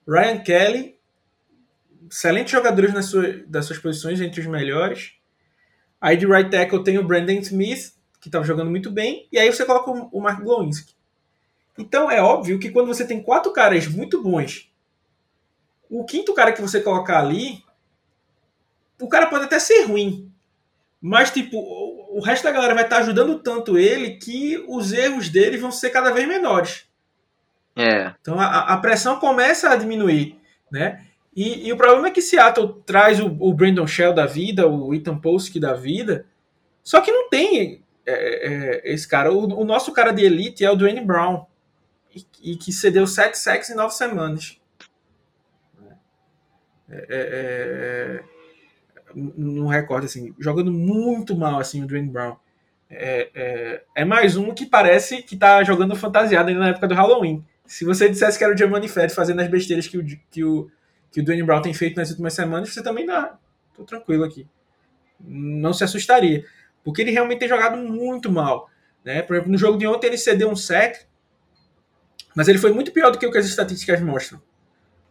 Ryan 0.07 0.37
Kelly, 0.37 0.99
excelentes 2.09 2.51
jogadores 2.51 2.93
nas 2.93 3.07
suas, 3.07 3.43
das 3.47 3.65
suas 3.65 3.79
posições, 3.79 4.21
entre 4.21 4.39
os 4.39 4.45
melhores. 4.45 5.13
Aí 5.99 6.15
de 6.15 6.27
right 6.27 6.49
tackle 6.49 6.83
tem 6.83 6.99
o 6.99 7.03
Brandon 7.03 7.39
Smith, 7.39 7.93
que 8.21 8.27
estava 8.27 8.45
jogando 8.45 8.69
muito 8.69 8.91
bem, 8.91 9.27
e 9.31 9.39
aí 9.39 9.51
você 9.51 9.65
coloca 9.65 9.89
o 9.89 10.21
Mark 10.21 10.43
Glowinski. 10.43 10.93
Então 11.75 12.11
é 12.11 12.21
óbvio 12.21 12.59
que 12.59 12.69
quando 12.69 12.87
você 12.87 13.05
tem 13.05 13.23
quatro 13.23 13.51
caras 13.51 13.87
muito 13.87 14.21
bons, 14.21 14.71
o 15.89 16.05
quinto 16.05 16.33
cara 16.35 16.51
que 16.51 16.61
você 16.61 16.81
colocar 16.81 17.19
ali, 17.19 17.63
o 19.01 19.07
cara 19.07 19.27
pode 19.27 19.45
até 19.45 19.57
ser 19.57 19.85
ruim, 19.85 20.28
mas 21.01 21.31
tipo, 21.31 21.57
o 21.57 22.19
resto 22.21 22.43
da 22.43 22.51
galera 22.51 22.73
vai 22.73 22.83
estar 22.83 22.97
tá 22.97 23.01
ajudando 23.01 23.39
tanto 23.39 23.77
ele 23.77 24.17
que 24.17 24.63
os 24.67 24.91
erros 24.91 25.29
dele 25.29 25.57
vão 25.57 25.71
ser 25.71 25.89
cada 25.89 26.11
vez 26.11 26.27
menores. 26.27 26.87
É. 27.75 28.13
Então 28.19 28.39
a, 28.39 28.73
a 28.73 28.77
pressão 28.77 29.19
começa 29.19 29.69
a 29.69 29.75
diminuir, 29.75 30.37
né? 30.71 31.05
E, 31.35 31.67
e, 31.67 31.71
o 31.71 31.77
problema 31.77 32.07
é 32.07 32.11
que 32.11 32.21
Seattle 32.21 32.81
traz 32.85 33.19
o, 33.21 33.27
o 33.39 33.53
Brandon 33.53 33.87
Shell 33.87 34.13
da 34.13 34.25
vida, 34.25 34.67
o 34.67 34.93
Ethan 34.93 35.17
Polsky 35.17 35.59
da 35.59 35.73
vida, 35.73 36.25
só 36.83 36.99
que 36.99 37.11
não 37.11 37.29
tem 37.29 37.81
é, 38.05 38.11
é, 38.11 38.93
esse 38.93 39.07
cara. 39.07 39.31
O, 39.31 39.61
o, 39.61 39.63
nosso 39.63 39.93
cara 39.93 40.11
de 40.11 40.25
elite 40.25 40.65
é 40.65 40.71
o 40.71 40.75
Dwayne 40.75 41.01
Brown, 41.01 41.45
e, 42.13 42.25
e 42.51 42.55
que 42.57 42.73
cedeu 42.73 43.05
sete 43.07 43.37
sacks 43.37 43.69
em 43.69 43.75
nove 43.75 43.93
semanas. 43.93 44.59
É, 46.89 47.05
é, 47.09 48.23
não 49.15 49.67
recordo 49.67 50.05
assim, 50.05 50.33
jogando 50.39 50.71
muito 50.71 51.35
mal 51.35 51.59
assim 51.59 51.83
o 51.83 51.87
Dwayne 51.87 52.09
Brown. 52.09 52.35
É, 52.89 53.29
é, 53.35 53.83
é, 53.95 54.05
mais 54.05 54.35
um 54.35 54.51
que 54.53 54.65
parece 54.65 55.21
que 55.21 55.37
tá 55.37 55.63
jogando 55.63 55.95
fantasiado 55.95 56.49
ainda 56.49 56.61
na 56.61 56.69
época 56.69 56.87
do 56.87 56.95
Halloween. 56.95 57.45
Se 57.65 57.85
você 57.85 58.09
dissesse 58.09 58.37
que 58.37 58.43
era 58.43 58.53
o 58.53 58.57
Germany 58.57 58.87
Fed 58.87 59.13
fazendo 59.13 59.41
as 59.41 59.47
besteiras 59.47 59.87
que 59.87 59.97
o, 59.97 60.05
que 60.05 60.43
o, 60.43 60.71
que 61.11 61.21
o 61.21 61.23
Dwayne 61.23 61.43
Brown 61.43 61.61
tem 61.61 61.73
feito 61.73 61.97
nas 61.97 62.09
últimas 62.09 62.33
semanas, 62.33 62.73
você 62.73 62.81
também 62.81 63.05
dá. 63.05 63.37
Tô 63.75 63.83
tranquilo 63.83 64.23
aqui. 64.23 64.47
Não 65.19 65.71
se 65.71 65.83
assustaria. 65.83 66.43
Porque 66.83 67.01
ele 67.01 67.11
realmente 67.11 67.39
tem 67.39 67.47
jogado 67.47 67.77
muito 67.77 68.31
mal. 68.31 68.69
Né? 69.05 69.21
Por 69.21 69.35
exemplo, 69.35 69.51
no 69.51 69.57
jogo 69.57 69.77
de 69.77 69.85
ontem 69.85 70.07
ele 70.07 70.17
cedeu 70.17 70.49
um 70.49 70.55
sec, 70.55 71.05
mas 72.35 72.47
ele 72.47 72.57
foi 72.57 72.71
muito 72.71 72.91
pior 72.91 73.11
do 73.11 73.19
que 73.19 73.25
o 73.25 73.31
que 73.31 73.37
as 73.37 73.45
estatísticas 73.45 74.01
mostram. 74.01 74.41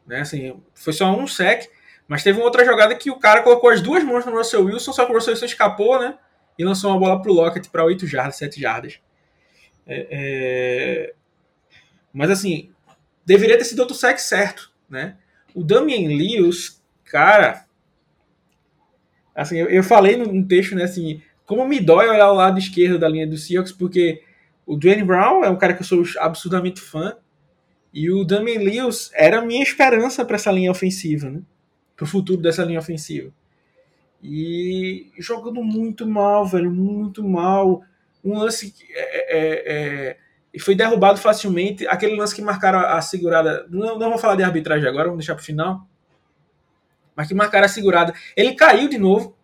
Né? 0.07 0.21
Assim, 0.21 0.61
foi 0.75 0.93
só 0.93 1.17
um 1.17 1.27
sec, 1.27 1.69
mas 2.09 2.23
teve 2.23 2.39
uma 2.39 2.47
outra 2.47 2.65
jogada 2.65 2.95
que 2.95 3.11
o 3.11 3.19
cara 3.19 3.43
colocou 3.43 3.69
as 3.69 3.83
duas 3.83 4.03
mãos 4.03 4.25
no 4.25 4.33
Russell 4.33 4.65
Wilson, 4.65 4.93
só 4.95 5.05
que 5.05 5.13
o 5.13 5.15
Russell 5.15 5.35
Wilson 5.35 5.45
escapou, 5.45 6.01
né? 6.01 6.19
E 6.59 6.65
lançou 6.65 6.91
uma 6.91 6.99
bola 6.99 7.21
pro 7.21 7.35
Lockett 7.35 7.69
para 7.69 7.85
8 7.85 8.07
jardas, 8.07 8.37
7 8.37 8.59
jardas. 8.59 8.99
É, 9.87 10.09
é... 10.11 11.15
Mas 12.13 12.31
assim, 12.31 12.73
deveria 13.27 13.59
ter 13.59 13.65
sido 13.65 13.81
outro 13.81 13.95
sec 13.95 14.19
certo, 14.19 14.73
né? 14.89 15.19
O 15.55 15.63
Damian 15.63 16.09
Lewis, 16.09 16.83
cara. 17.05 17.67
Assim, 19.35 19.59
eu, 19.59 19.69
eu 19.69 19.85
falei 19.85 20.17
no, 20.17 20.47
texto, 20.49 20.75
né, 20.75 20.85
assim, 20.85 21.23
como 21.45 21.65
me 21.69 21.79
dói 21.79 22.09
olhar 22.09 22.33
o 22.33 22.35
lado 22.35 22.59
esquerdo 22.59 22.99
da 22.99 23.09
linha 23.09 23.27
do 23.27 23.37
Seahawks, 23.37 23.71
porque 23.71 24.23
o 24.67 24.77
Dwayne 24.77 25.05
Brown 25.05 25.45
é 25.45 25.51
um 25.51 25.57
cara 25.57 25.75
que 25.75 25.83
eu 25.83 25.87
sou 25.87 26.03
absurdamente 26.19 26.81
fã, 26.81 27.17
e 27.93 28.11
o 28.11 28.25
Damian 28.25 28.61
Lewis 28.61 29.11
era 29.15 29.39
a 29.39 29.45
minha 29.45 29.63
esperança 29.63 30.25
para 30.25 30.37
essa 30.37 30.51
linha 30.51 30.71
ofensiva, 30.71 31.31
né? 31.31 31.43
Para 31.99 32.05
o 32.05 32.07
futuro 32.07 32.41
dessa 32.41 32.63
linha 32.63 32.79
ofensiva. 32.79 33.33
E 34.23 35.11
jogando 35.19 35.65
muito 35.65 36.07
mal, 36.07 36.47
velho, 36.47 36.71
muito 36.71 37.27
mal. 37.27 37.83
Um 38.25 38.39
lance 38.39 38.71
que 38.71 38.85
é, 38.93 39.37
é, 39.37 39.63
é, 39.67 40.17
e 40.55 40.61
foi 40.61 40.77
derrubado 40.77 41.19
facilmente. 41.19 41.89
Aquele 41.89 42.15
lance 42.15 42.37
que 42.37 42.41
marcaram 42.41 42.79
a, 42.79 43.01
segurada. 43.01 43.67
Não, 43.69 43.99
não 43.99 44.11
vou 44.11 44.19
falar 44.19 44.37
de 44.37 44.45
arbitragem 44.45 44.89
agora, 44.89 45.09
vamos 45.09 45.19
deixar 45.19 45.35
para 45.35 45.43
o 45.43 45.45
final. 45.45 45.89
Mas 47.17 47.27
que 47.27 47.35
marcaram 47.35 47.67
a 47.67 47.69
segurada. 47.69 48.15
Ele 48.37 48.55
caiu 48.55 48.89
de 48.89 48.97
novo. 48.97 49.37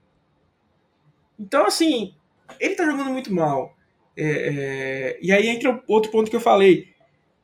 Então, 1.36 1.66
assim, 1.66 2.14
ele 2.60 2.76
tá 2.76 2.84
jogando 2.84 3.10
muito 3.10 3.34
mal. 3.34 3.76
É, 4.16 4.24
é, 4.24 5.18
e 5.20 5.32
aí 5.32 5.48
entra 5.48 5.82
outro 5.88 6.12
ponto 6.12 6.30
que 6.30 6.36
eu 6.36 6.40
falei. 6.40 6.94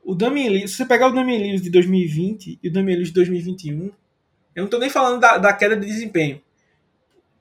O 0.05 0.15
Damian 0.15 0.51
Lewis, 0.51 0.71
se 0.71 0.77
você 0.77 0.87
pegar 0.87 1.09
o 1.09 1.13
Damian 1.13 1.39
Lewis 1.39 1.63
de 1.63 1.69
2020 1.69 2.61
e 2.63 2.69
o 2.69 2.73
Damian 2.73 2.95
Lewis 2.95 3.09
de 3.09 3.15
2021, 3.15 3.91
eu 4.61 4.65
não 4.65 4.71
tô 4.71 4.79
nem 4.79 4.91
falando 4.91 5.21
da, 5.21 5.39
da 5.39 5.53
queda 5.53 5.77
de 5.77 5.87
desempenho. 5.87 6.41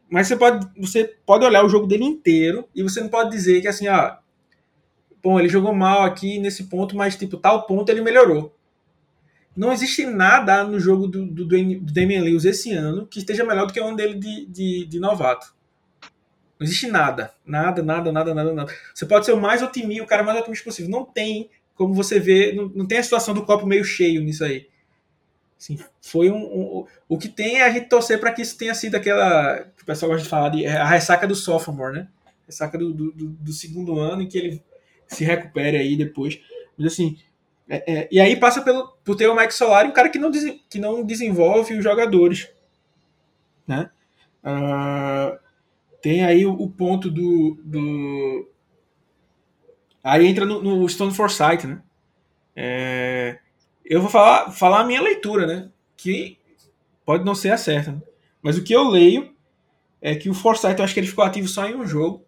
Mas 0.10 0.28
você 0.28 0.36
pode, 0.36 0.68
você 0.78 1.16
pode 1.26 1.46
olhar 1.46 1.64
o 1.64 1.70
jogo 1.70 1.86
dele 1.86 2.04
inteiro 2.04 2.68
e 2.74 2.82
você 2.82 3.02
não 3.02 3.10
pode 3.10 3.30
dizer 3.30 3.62
que 3.62 3.68
assim, 3.68 3.88
ah, 3.88 4.20
bom, 5.22 5.40
ele 5.40 5.50
jogou 5.50 5.74
mal 5.74 6.04
aqui 6.04 6.40
nesse 6.40 6.64
ponto, 6.64 6.96
mas 6.96 7.16
tipo, 7.16 7.38
tal 7.38 7.68
ponto 7.68 7.90
ele 7.92 8.02
melhorou. 8.02 8.56
Não 9.56 9.74
existe 9.74 10.06
nada 10.06 10.64
no 10.64 10.80
jogo 10.80 11.08
do, 11.08 11.26
do, 11.26 11.46
do 11.46 11.94
Damian 11.94 12.22
Lewis 12.22 12.46
esse 12.46 12.72
ano 12.72 13.06
que 13.06 13.20
esteja 13.20 13.44
melhor 13.44 13.68
do 13.68 13.74
que 13.74 13.82
o 13.82 13.86
ano 13.86 13.98
dele 13.98 14.16
de, 14.16 14.46
de, 14.46 14.86
de 14.86 15.00
novato. 15.00 15.54
Não 16.58 16.66
existe 16.66 16.88
nada. 16.88 17.34
Nada, 17.46 17.84
nada, 17.84 18.12
nada, 18.12 18.34
nada, 18.34 18.54
nada. 18.54 18.74
Você 18.94 19.06
pode 19.06 19.26
ser 19.26 19.34
o 19.34 19.40
mais 19.40 19.62
otimista, 19.62 20.04
o 20.04 20.08
cara 20.08 20.24
mais 20.24 20.40
otimista 20.40 20.64
possível. 20.64 20.90
Não 20.90 21.04
tem 21.04 21.50
como 21.76 21.94
você 21.94 22.20
ver, 22.20 22.56
não, 22.56 22.70
não 22.70 22.86
tem 22.86 22.98
a 22.98 23.04
situação 23.04 23.34
do 23.34 23.46
copo 23.46 23.66
meio 23.68 23.84
cheio 23.84 24.22
nisso 24.22 24.44
aí. 24.44 24.69
Assim, 25.60 25.78
foi 26.02 26.32
um, 26.32 26.38
um, 26.38 26.86
o 27.10 27.18
que 27.18 27.28
tem 27.28 27.58
é 27.58 27.64
a 27.64 27.70
gente 27.70 27.90
torcer 27.90 28.18
para 28.18 28.32
que 28.32 28.42
isso 28.42 28.58
tenha 28.58 28.74
sido 28.74 28.96
aquela 28.96 29.60
que 29.76 29.84
o 29.84 29.86
pessoal 29.86 30.12
gosta 30.12 30.24
de 30.24 30.30
falar 30.30 30.50
de 30.50 30.66
a 30.66 30.86
ressaca 30.86 31.28
do 31.28 31.36
sophomore, 31.36 32.00
né? 32.00 32.08
Ressaca 32.46 32.78
do, 32.78 32.94
do, 32.94 33.12
do 33.12 33.52
segundo 33.52 34.00
ano 34.00 34.22
em 34.22 34.28
que 34.28 34.38
ele 34.38 34.64
se 35.06 35.26
recupere 35.26 35.76
aí 35.76 35.98
depois. 35.98 36.40
Mas 36.78 36.94
assim, 36.94 37.18
é, 37.68 37.94
é, 37.94 38.10
e 38.10 38.22
aí 38.22 38.38
passa 38.38 38.62
pelo, 38.62 38.88
por 39.04 39.18
ter 39.18 39.28
o 39.28 39.36
Mike 39.36 39.54
Solari, 39.54 39.90
um 39.90 39.94
cara 39.94 40.10
que 40.10 40.18
não, 40.18 40.32
que 40.32 40.80
não 40.80 41.04
desenvolve 41.04 41.74
os 41.74 41.84
jogadores. 41.84 42.50
Né? 43.68 43.92
Uh, 44.42 45.38
tem 46.02 46.24
aí 46.24 46.46
o, 46.46 46.54
o, 46.54 46.70
ponto 46.70 47.12
do, 47.12 47.60
do. 47.64 48.50
Aí 50.02 50.26
entra 50.26 50.46
no, 50.46 50.62
no 50.62 50.88
Stone 50.88 51.14
Forsyth, 51.14 51.66
né? 51.66 51.82
É, 52.56 53.40
eu 53.90 54.02
vou 54.02 54.10
falar, 54.10 54.52
falar 54.52 54.82
a 54.82 54.86
minha 54.86 55.02
leitura, 55.02 55.48
né? 55.48 55.70
Que 55.98 56.38
pode 57.04 57.26
não 57.26 57.34
ser 57.34 57.52
a 57.52 57.58
certa. 57.58 57.92
Né? 57.92 58.02
Mas 58.42 58.58
o 58.58 58.64
que 58.64 58.72
eu 58.72 58.88
leio 58.88 59.34
é 60.02 60.16
que 60.16 60.30
o 60.30 60.34
Forsyth, 60.34 60.78
eu 60.78 60.86
acho 60.86 60.94
que 60.94 61.00
ele 61.00 61.08
ficou 61.08 61.24
ativo 61.24 61.48
só 61.48 61.68
em 61.68 61.76
um 61.76 61.86
jogo. 61.86 62.24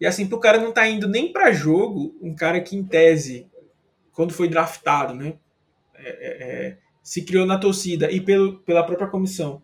E 0.00 0.06
assim, 0.06 0.28
pro 0.28 0.38
cara 0.38 0.58
não 0.58 0.72
tá 0.72 0.86
indo 0.86 1.08
nem 1.08 1.32
para 1.32 1.50
jogo, 1.52 2.14
um 2.20 2.34
cara 2.34 2.60
que 2.60 2.76
em 2.76 2.84
tese, 2.84 3.48
quando 4.12 4.34
foi 4.34 4.46
draftado, 4.46 5.14
né, 5.14 5.34
é, 5.94 6.08
é, 6.08 6.66
é, 6.66 6.78
se 7.02 7.24
criou 7.24 7.46
na 7.46 7.58
torcida 7.58 8.10
e 8.12 8.20
pelo, 8.20 8.58
pela 8.58 8.84
própria 8.84 9.08
comissão 9.08 9.62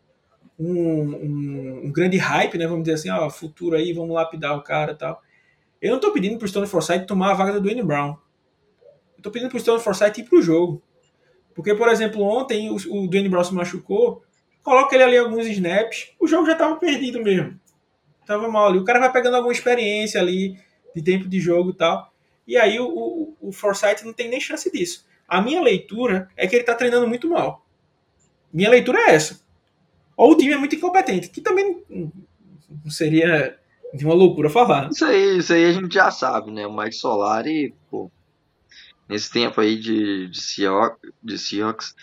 um, 0.59 0.73
um, 0.73 1.81
um, 1.87 1.93
grande 1.93 2.17
hype, 2.17 2.57
né, 2.57 2.67
vamos 2.67 2.85
dizer 2.85 2.95
assim, 2.95 3.11
ó, 3.11 3.29
futuro 3.29 3.77
aí, 3.77 3.93
vamos 3.93 4.15
lapidar 4.15 4.57
o 4.57 4.63
cara 4.63 4.95
tal. 4.95 5.23
Eu 5.81 5.93
não 5.93 6.01
tô 6.01 6.13
pedindo 6.13 6.39
pro 6.39 6.47
Stone 6.47 6.67
Forsythe 6.67 7.07
tomar 7.07 7.33
a 7.33 7.35
vaga 7.35 7.53
do 7.53 7.61
Dwayne 7.61 7.83
Brown. 7.83 8.17
Eu 9.17 9.23
tô 9.23 9.31
pedindo 9.31 9.51
pro 9.51 9.59
Stone 9.59 9.83
Forsythe 9.83 10.21
ir 10.21 10.25
pro 10.25 10.41
jogo. 10.41 10.83
Porque, 11.55 11.75
por 11.75 11.89
exemplo, 11.89 12.23
ontem 12.23 12.71
o, 12.71 12.77
o 12.77 13.09
Dwayne 13.09 13.29
Brown 13.29 13.51
machucou, 13.53 14.23
coloca 14.63 14.95
ele 14.95 15.05
ali 15.05 15.19
alguns 15.19 15.47
snaps, 15.47 16.13
o 16.19 16.27
jogo 16.27 16.47
já 16.47 16.55
tava 16.55 16.77
perdido 16.77 17.23
mesmo 17.23 17.61
tava 18.27 18.49
mal 18.49 18.69
ali. 18.69 18.79
O 18.79 18.85
cara 18.85 18.99
vai 18.99 19.13
pegando 19.13 19.37
alguma 19.37 19.53
experiência 19.53 20.21
ali 20.21 20.57
de 20.95 21.03
tempo 21.03 21.29
de 21.29 21.41
jogo 21.41 21.71
e 21.71 21.75
tal. 21.75 22.13
E 22.47 22.57
aí 22.57 22.79
o, 22.79 22.87
o, 22.87 23.37
o 23.41 23.51
não 24.05 24.13
tem 24.13 24.29
nem 24.29 24.41
chance 24.41 24.71
disso. 24.71 25.07
A 25.29 25.41
minha 25.41 25.61
leitura 25.61 26.29
é 26.37 26.47
que 26.47 26.57
ele 26.57 26.65
tá 26.65 26.75
treinando 26.75 27.09
muito 27.09 27.29
mal. 27.29 27.65
Minha 28.53 28.71
leitura 28.71 28.99
é 28.99 29.15
essa. 29.15 29.41
Ou 30.17 30.33
o 30.33 30.37
time 30.37 30.53
é 30.53 30.59
muito 30.59 30.77
incompetente, 30.77 31.31
que 31.31 31.41
também 31.41 31.83
não 31.89 32.91
seria 32.91 33.57
de 33.95 34.05
uma 34.05 34.15
loucura 34.15 34.51
falar. 34.51 34.91
Isso 34.91 35.05
aí, 35.05 35.39
isso 35.39 35.53
aí 35.53 35.65
a 35.65 35.73
gente 35.73 35.95
já 35.95 36.11
sabe, 36.11 36.51
né? 36.51 36.67
O 36.67 36.77
Mike 36.77 36.95
Solari, 36.95 37.75
pô, 37.91 38.11
nesse 39.09 39.31
tempo 39.31 39.61
aí 39.61 39.79
de, 39.79 40.29
de, 40.29 40.41
Seahawks, 40.41 40.99
de 41.23 41.39
Seahawks 41.39 41.95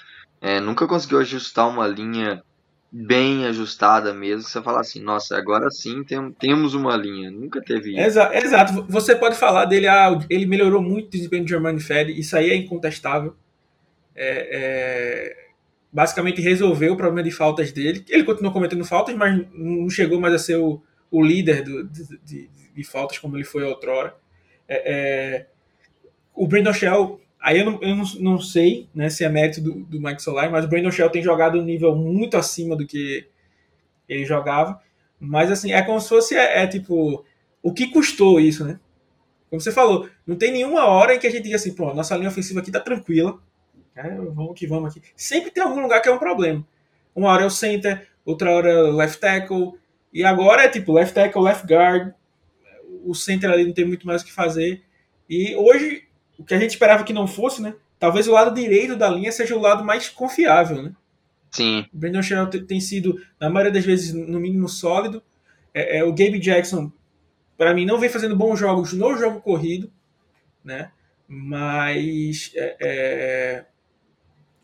É, 0.41 0.59
nunca 0.59 0.88
conseguiu 0.88 1.19
ajustar 1.19 1.67
uma 1.67 1.88
linha 1.88 2.41
bem 2.91 3.45
ajustada 3.45 4.13
mesmo, 4.13 4.43
você 4.43 4.62
fala 4.62 4.79
assim, 4.79 5.01
nossa, 5.01 5.38
agora 5.38 5.69
sim 5.69 6.03
tem, 6.03 6.31
temos 6.31 6.73
uma 6.73 6.95
linha. 6.95 7.29
Nunca 7.29 7.62
teve 7.62 7.91
isso. 7.91 7.99
Exa 7.99 8.31
exato. 8.35 8.85
Você 8.89 9.15
pode 9.15 9.35
falar 9.35 9.65
dele, 9.65 9.88
ah, 9.88 10.17
ele 10.29 10.45
melhorou 10.45 10.81
muito 10.81 11.07
o 11.07 11.09
desempenho 11.12 11.43
de 11.43 11.51
Germani 11.51 11.79
Fed, 11.79 12.12
isso 12.19 12.35
aí 12.35 12.49
é 12.49 12.55
incontestável. 12.55 13.35
É, 14.15 14.49
é, 14.51 15.47
basicamente 15.91 16.41
resolveu 16.41 16.93
o 16.93 16.97
problema 16.97 17.23
de 17.23 17.31
faltas 17.31 17.71
dele. 17.71 18.03
Ele 18.09 18.23
continuou 18.23 18.51
cometendo 18.51 18.83
faltas, 18.83 19.15
mas 19.15 19.45
não 19.53 19.89
chegou 19.89 20.19
mais 20.19 20.33
a 20.33 20.39
ser 20.39 20.57
o, 20.57 20.81
o 21.12 21.23
líder 21.23 21.63
do, 21.63 21.88
de, 21.88 22.19
de, 22.23 22.49
de, 22.75 22.83
faltas 22.83 23.19
como 23.19 23.38
ele 23.38 23.43
foi 23.43 23.63
outrora. 23.63 24.15
É, 24.67 24.93
é 24.93 25.47
o 26.39 26.47
Brandon 26.47 26.71
Shell, 26.71 27.19
aí 27.38 27.60
eu 27.60 27.65
não, 27.65 27.80
eu 27.82 27.93
não, 27.93 28.06
não 28.21 28.39
sei 28.39 28.88
né, 28.95 29.10
se 29.10 29.25
é 29.25 29.30
mérito 29.30 29.60
do, 29.60 29.73
do 29.84 30.02
Mike 30.02 30.21
Solari, 30.21 30.49
mas 30.49 30.63
o 30.63 30.69
Brandon 30.69 30.89
Shell 30.89 31.10
tem 31.10 31.21
jogado 31.21 31.60
um 31.60 31.63
nível 31.65 31.93
muito 31.93 32.38
acima 32.38 32.78
do 32.78 32.88
que 32.88 33.28
ele 34.08 34.23
jogava. 34.23 34.80
Mas 35.19 35.52
assim, 35.52 35.73
é 35.73 35.82
como 35.82 35.99
se 35.99 36.08
fosse 36.08 36.38
é, 36.38 36.63
é 36.63 36.67
tipo 36.67 37.25
o 37.62 37.73
que 37.73 37.88
custou 37.88 38.39
isso, 38.39 38.63
né? 38.63 38.80
Como 39.49 39.60
você 39.60 39.69
falou, 39.69 40.10
não 40.25 40.38
tem 40.38 40.54
nenhuma 40.54 40.86
hora 40.86 41.13
em 41.13 41.19
que 41.19 41.28
a 41.28 41.30
gente 41.30 41.43
diga 41.43 41.58
assim, 41.58 41.75
pô, 41.75 41.93
nossa 41.93 42.15
linha 42.15 42.30
ofensiva 42.30 42.62
aqui 42.62 42.71
tá 42.71 42.80
tranquila, 42.80 43.38
é, 43.93 44.10
vamos 44.10 44.58
que 44.58 44.65
vamos 44.65 44.95
aqui. 44.95 45.06
Sempre 45.17 45.52
tem 45.52 45.62
algum 45.62 45.82
lugar 45.82 46.02
que 46.02 46.08
é 46.08 46.13
um 46.13 46.19
problema. 46.19 46.65
Uma 47.13 47.32
hora 47.32 47.43
é 47.43 47.47
o 47.47 47.49
center, 47.49 48.08
outra 48.23 48.49
hora 48.49 48.69
é 48.69 48.84
o 48.84 48.95
left 48.95 49.19
tackle, 49.19 49.73
e 50.13 50.23
agora 50.23 50.63
é 50.63 50.69
tipo 50.69 50.93
left 50.93 51.13
tackle, 51.13 51.41
left 51.41 51.67
guard. 51.67 52.13
O 53.04 53.13
center 53.13 53.52
ali 53.52 53.65
não 53.65 53.73
tem 53.73 53.84
muito 53.84 54.08
mais 54.08 54.21
o 54.21 54.25
que 54.25 54.32
fazer. 54.32 54.82
E 55.30 55.54
hoje, 55.58 56.08
o 56.39 56.43
que 56.43 56.54
a 56.54 56.60
gente 56.60 56.71
esperava 56.71 57.04
que 57.04 57.13
não 57.13 57.28
fosse, 57.28 57.62
né? 57.62 57.75
Talvez 57.99 58.28
o 58.28 58.32
lado 58.32 58.56
direito 58.56 58.95
da 58.95 59.10
linha 59.10 59.32
seja 59.32 59.56
o 59.56 59.60
lado 59.60 59.84
mais 59.84 60.08
confiável, 60.08 60.82
né? 60.82 60.93
Sim. 61.52 61.86
O 61.93 61.97
Brandon 61.97 62.21
Shell 62.21 62.47
tem 62.47 62.80
sido, 62.80 63.21
na 63.39 63.49
maioria 63.49 63.73
das 63.73 63.86
vezes, 63.86 64.13
no 64.13 64.39
mínimo 64.39 64.69
sólido. 64.69 65.21
É, 65.73 65.99
é 65.99 66.04
o 66.04 66.13
Gabe 66.13 66.39
Jackson, 66.39 66.91
para 67.58 67.73
mim, 67.73 67.86
não 67.86 67.99
vem 67.99 68.10
fazendo 68.10 68.36
bons 68.36 68.58
jogos 68.58 68.93
no 68.93 69.17
jogo 69.17 69.41
corrido, 69.41 69.91
né? 70.63 70.91
Mas 71.28 72.52
é, 72.56 72.78
é 72.80 73.65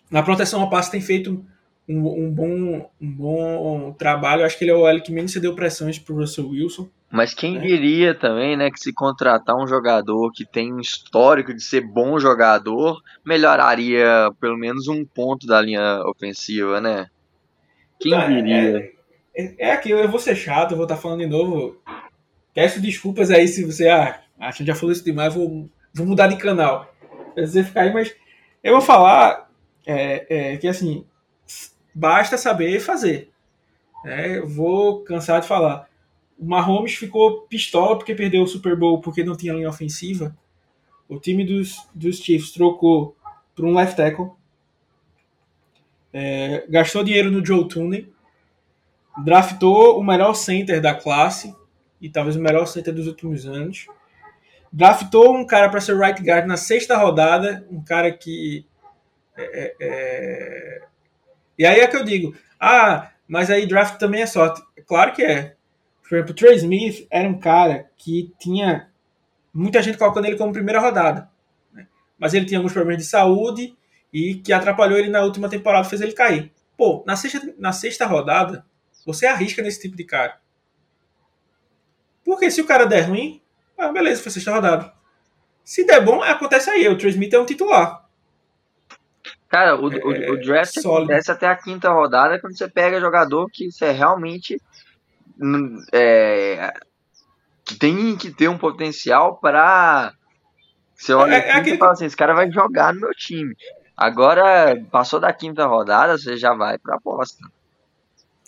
na 0.10 0.24
proteção 0.24 0.62
ao 0.62 0.70
passe 0.70 0.92
tem 0.92 1.02
feito 1.02 1.46
um, 1.88 2.26
um, 2.26 2.32
bom, 2.32 2.90
um 3.02 3.12
bom 3.12 3.92
trabalho. 3.94 4.46
Acho 4.46 4.58
que 4.58 4.64
ele 4.64 4.72
é 4.72 4.76
o 4.76 4.88
L 4.88 5.02
que 5.02 5.12
menos 5.12 5.34
cedeu 5.34 5.54
pressões 5.54 6.00
para 6.00 6.14
o 6.14 6.18
Russell 6.18 6.50
Wilson. 6.50 6.90
Mas 7.12 7.34
quem 7.34 7.56
né? 7.56 7.62
diria 7.62 8.14
também, 8.14 8.58
né, 8.58 8.70
que 8.70 8.80
se 8.80 8.92
contratar 8.92 9.56
um 9.56 9.68
jogador 9.68 10.32
que 10.32 10.46
tem 10.46 10.74
um 10.74 10.80
histórico 10.80 11.54
de 11.54 11.64
ser 11.64 11.82
bom 11.82 12.20
jogador, 12.20 13.02
melhoraria 13.24 14.32
pelo 14.40 14.58
menos 14.58 14.88
um 14.88 15.06
ponto 15.06 15.48
da 15.48 15.62
linha 15.62 16.02
ofensiva, 16.06 16.82
né? 16.82 17.08
Quem 18.00 18.14
é, 18.14 18.28
diria? 18.28 18.78
É, 18.78 19.44
é, 19.44 19.56
é, 19.68 19.72
aquilo, 19.72 20.00
eu 20.00 20.10
vou 20.10 20.20
ser 20.20 20.36
chato, 20.36 20.72
eu 20.72 20.78
vou 20.78 20.86
estar 20.86 20.96
tá 20.96 21.02
falando 21.02 21.20
de 21.20 21.28
novo. 21.28 21.82
Peço 22.54 22.82
desculpas 22.82 23.32
aí 23.32 23.48
se 23.48 23.64
você 23.64 23.88
ah, 23.88 24.22
acha 24.40 24.60
que 24.60 24.66
já 24.66 24.76
falou 24.76 24.92
isso 24.92 25.04
demais, 25.04 25.34
vou, 25.34 25.70
vou 25.94 26.06
mudar 26.06 26.28
de 26.28 26.38
canal. 26.38 26.94
Você 27.36 27.64
ficar 27.64 27.82
aí, 27.82 27.94
mas 27.94 28.16
eu 28.64 28.74
vou 28.74 28.82
falar 28.82 29.50
é, 29.86 30.54
é, 30.54 30.58
que 30.58 30.68
assim, 30.68 31.06
basta 31.94 32.38
saber 32.38 32.80
fazer. 32.80 33.30
É, 34.06 34.40
vou 34.42 35.04
cansar 35.04 35.42
de 35.42 35.48
falar. 35.48 35.88
O 36.38 36.46
Mahomes 36.46 36.96
ficou 36.96 37.42
pistola 37.44 37.98
porque 37.98 38.16
perdeu 38.16 38.44
o 38.44 38.48
Super 38.48 38.76
Bowl 38.76 39.00
porque 39.00 39.24
não 39.24 39.36
tinha 39.36 39.54
linha 39.54 39.70
ofensiva. 39.70 40.36
O 41.08 41.20
time 41.20 41.46
dos, 41.46 41.88
dos 41.94 42.18
Chiefs 42.18 42.52
trocou 42.52 43.16
por 43.56 43.66
um 43.66 43.74
left 43.74 43.96
tackle. 43.96 44.32
É, 46.12 46.66
gastou 46.70 47.04
dinheiro 47.04 47.32
no 47.32 47.46
Joe 47.46 47.68
Tooney. 47.68 48.12
Draftou 49.24 50.00
o 50.00 50.04
melhor 50.04 50.34
center 50.34 50.82
da 50.82 50.94
classe. 50.94 51.56
E 52.02 52.10
talvez 52.10 52.36
o 52.36 52.42
melhor 52.42 52.66
center 52.66 52.94
dos 52.94 53.08
últimos 53.08 53.46
anos. 53.46 53.88
Draftou 54.72 55.36
um 55.36 55.46
cara 55.46 55.70
para 55.70 55.80
ser 55.80 55.98
right 55.98 56.22
guard 56.22 56.46
na 56.46 56.58
sexta 56.58 56.98
rodada. 56.98 57.66
Um 57.72 57.82
cara 57.82 58.12
que 58.12 58.66
é, 59.38 59.44
é, 59.44 59.76
é, 59.80 60.82
e 61.58 61.66
aí 61.66 61.80
é 61.80 61.88
que 61.88 61.96
eu 61.96 62.04
digo, 62.04 62.36
ah, 62.60 63.12
mas 63.28 63.50
aí 63.50 63.66
draft 63.66 63.98
também 63.98 64.22
é 64.22 64.26
sorte. 64.26 64.62
Claro 64.88 65.14
que 65.14 65.24
é. 65.24 65.55
Por 66.08 66.16
exemplo, 66.16 66.32
o 66.32 66.36
Trey 66.36 66.56
Smith 66.56 67.08
era 67.10 67.28
um 67.28 67.40
cara 67.40 67.90
que 67.98 68.32
tinha 68.40 68.90
muita 69.54 69.82
gente 69.82 69.98
colocando 69.98 70.26
ele 70.26 70.38
como 70.38 70.54
primeira 70.54 70.80
rodada. 70.80 71.30
Né? 71.74 71.88
Mas 72.18 72.34
ele 72.34 72.46
tinha 72.46 72.60
alguns 72.60 72.74
problemas 72.74 73.02
de 73.02 73.10
saúde 73.10 73.76
e 74.14 74.36
que 74.36 74.54
atrapalhou 74.54 75.00
ele 75.00 75.10
na 75.10 75.24
última 75.24 75.50
temporada, 75.50 75.90
fez 75.90 76.02
ele 76.02 76.14
cair. 76.14 76.52
Pô, 76.78 77.04
na 77.08 77.16
sexta, 77.16 77.54
na 77.58 77.72
sexta 77.72 78.06
rodada, 78.06 78.66
você 79.06 79.26
arrisca 79.26 79.62
nesse 79.62 79.82
tipo 79.82 79.98
de 79.98 80.04
cara. 80.04 80.40
Porque 82.24 82.52
se 82.52 82.62
o 82.62 82.66
cara 82.66 82.86
der 82.86 83.10
ruim, 83.10 83.42
ah, 83.78 83.92
beleza, 83.92 84.22
foi 84.22 84.32
sexta 84.32 84.54
rodada. 84.54 84.94
Se 85.64 85.86
der 85.86 86.04
bom, 86.04 86.22
acontece 86.22 86.70
aí. 86.70 86.88
O 86.88 86.98
Trey 86.98 87.12
Smith 87.12 87.34
é 87.34 87.40
um 87.40 87.46
titular. 87.46 88.06
Cara, 89.48 89.76
o, 89.76 89.86
o, 89.86 89.90
o 89.90 90.14
é, 90.14 90.38
draft 90.38 90.74
sólido. 90.80 91.12
acontece 91.12 91.32
até 91.32 91.48
a 91.48 91.56
quinta 91.56 91.90
rodada 91.90 92.40
quando 92.40 92.58
você 92.58 92.68
pega 92.68 93.00
jogador 93.00 93.50
que 93.50 93.72
você 93.72 93.92
realmente 93.92 94.62
é, 95.92 96.74
que 97.64 97.76
tem 97.76 98.16
que 98.16 98.32
ter 98.32 98.48
um 98.48 98.58
potencial 98.58 99.38
para 99.38 100.14
você 100.96 101.14
olha 101.14 101.36
é, 101.36 101.50
é 101.50 101.62
e 101.62 101.78
fala 101.78 101.92
assim, 101.92 102.06
esse 102.06 102.16
cara 102.16 102.34
vai 102.34 102.50
jogar 102.50 102.94
no 102.94 103.02
meu 103.02 103.14
time. 103.14 103.56
Agora, 103.98 104.76
passou 104.92 105.20
da 105.20 105.32
quinta 105.34 105.66
rodada, 105.66 106.18
você 106.18 106.38
já 106.38 106.54
vai 106.54 106.78
pra 106.78 106.96
aposta. 106.96 107.46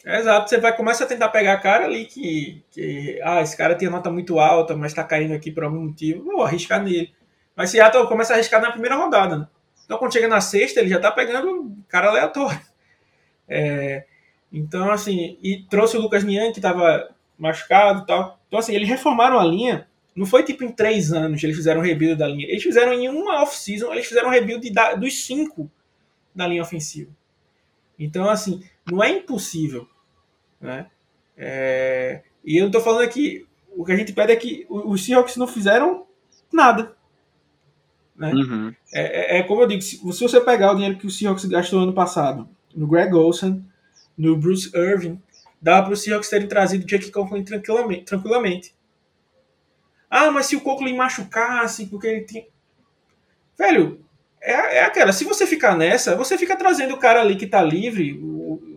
É, 0.05 0.19
exato, 0.19 0.49
você 0.49 0.57
vai 0.57 0.75
começar 0.75 1.03
a 1.03 1.07
tentar 1.07 1.29
pegar 1.29 1.57
cara 1.57 1.85
ali 1.85 2.05
que, 2.05 2.63
que 2.71 3.19
ah, 3.23 3.41
esse 3.41 3.55
cara 3.57 3.75
tem 3.75 3.89
nota 3.89 4.09
muito 4.09 4.39
alta, 4.39 4.75
mas 4.75 4.93
tá 4.93 5.03
caindo 5.03 5.33
aqui 5.33 5.51
por 5.51 5.65
algum 5.65 5.85
motivo, 5.85 6.23
vou 6.23 6.43
arriscar 6.43 6.81
nele. 6.81 7.13
Mas 7.55 7.71
Seattle 7.71 8.07
começa 8.07 8.33
a 8.33 8.35
arriscar 8.35 8.61
na 8.61 8.71
primeira 8.71 8.95
rodada, 8.95 9.37
né? 9.37 9.47
Então, 9.83 9.97
quando 9.97 10.13
chega 10.13 10.27
na 10.27 10.41
sexta, 10.41 10.79
ele 10.79 10.89
já 10.89 10.99
tá 10.99 11.11
pegando 11.11 11.49
um 11.49 11.81
cara 11.87 12.09
aleatório. 12.09 12.59
É, 13.49 14.05
então, 14.51 14.91
assim, 14.91 15.37
e 15.41 15.63
trouxe 15.69 15.97
o 15.97 16.01
Lucas 16.01 16.23
Nian, 16.23 16.51
que 16.51 16.61
tava 16.61 17.09
machucado 17.37 18.03
e 18.03 18.05
tal. 18.05 18.39
Então, 18.47 18.59
assim, 18.59 18.73
eles 18.73 18.87
reformaram 18.87 19.39
a 19.39 19.45
linha. 19.45 19.87
Não 20.15 20.25
foi 20.25 20.43
tipo 20.43 20.63
em 20.63 20.71
três 20.71 21.13
anos 21.13 21.39
que 21.39 21.45
eles 21.45 21.55
fizeram 21.55 21.81
um 21.81 21.83
rebuild 21.83 22.17
da 22.17 22.27
linha. 22.27 22.47
Eles 22.47 22.63
fizeram 22.63 22.93
em 22.93 23.07
uma 23.09 23.41
off-season, 23.43 23.91
eles 23.91 24.07
fizeram 24.07 24.29
um 24.29 24.31
rebuild 24.31 24.69
da, 24.71 24.95
dos 24.95 25.25
cinco 25.25 25.69
da 26.33 26.47
linha 26.47 26.61
ofensiva. 26.61 27.11
Então, 27.99 28.29
assim, 28.29 28.63
não 28.89 29.03
é 29.03 29.09
impossível. 29.09 29.87
Né? 30.59 30.87
É, 31.35 32.21
e 32.43 32.57
eu 32.57 32.65
não 32.65 32.71
tô 32.71 32.79
falando 32.79 33.03
aqui. 33.03 33.45
O 33.75 33.85
que 33.85 33.91
a 33.91 33.95
gente 33.95 34.13
pede 34.13 34.31
é 34.31 34.35
que 34.35 34.65
os 34.69 35.05
Seahawks 35.05 35.37
não 35.37 35.45
fizeram 35.45 36.07
nada. 36.51 36.95
Né? 38.15 38.33
Uhum. 38.33 38.73
É, 38.91 39.35
é, 39.35 39.39
é, 39.39 39.43
como 39.43 39.61
eu 39.61 39.67
digo, 39.67 39.81
se, 39.83 39.97
se, 39.97 40.23
você 40.23 40.41
pegar 40.41 40.71
o 40.71 40.75
dinheiro 40.75 40.97
que 40.97 41.05
o 41.05 41.11
Seahawks 41.11 41.45
gastou 41.45 41.81
ano 41.81 41.93
passado 41.93 42.49
no 42.75 42.87
Greg 42.87 43.13
Olsen, 43.13 43.63
no 44.17 44.35
Bruce 44.35 44.71
Irving, 44.75 45.21
dá 45.61 45.81
para 45.81 45.93
o 45.93 45.95
Seahawks 45.95 46.29
terem 46.29 46.47
trazido 46.47 46.83
o 46.83 46.87
Jake 46.87 47.11
Conklin 47.11 47.43
tranquilamente, 47.43 48.05
tranquilamente. 48.05 48.75
Ah, 50.09 50.31
mas 50.31 50.45
se 50.45 50.55
o 50.55 50.61
Conklin 50.61 50.95
machucasse, 50.95 51.85
porque 51.87 52.07
ele 52.07 52.25
tinha. 52.25 52.45
Velho, 53.57 54.03
é, 54.41 54.77
é 54.77 54.83
aquela. 54.83 55.11
Se 55.11 55.25
você 55.25 55.45
ficar 55.45 55.75
nessa, 55.75 56.15
você 56.15 56.37
fica 56.37 56.55
trazendo 56.55 56.93
o 56.93 56.99
cara 56.99 57.21
ali 57.21 57.35
que 57.35 57.45
tá 57.45 57.61
livre, 57.61 58.17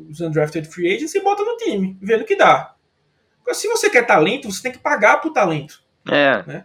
os 0.09 0.20
undrafted 0.20 0.68
free 0.68 0.94
agents, 0.94 1.14
e 1.14 1.20
bota 1.20 1.44
no 1.44 1.57
time, 1.57 1.96
vendo 2.03 2.24
que 2.24 2.37
dá. 2.37 2.74
Se 3.53 3.68
você 3.68 3.88
quer 3.88 4.07
talento, 4.07 4.50
você 4.50 4.62
tem 4.62 4.72
que 4.72 4.79
pagar 4.79 5.20
pro 5.20 5.33
talento. 5.33 5.83
É. 6.09 6.42
Né? 6.46 6.64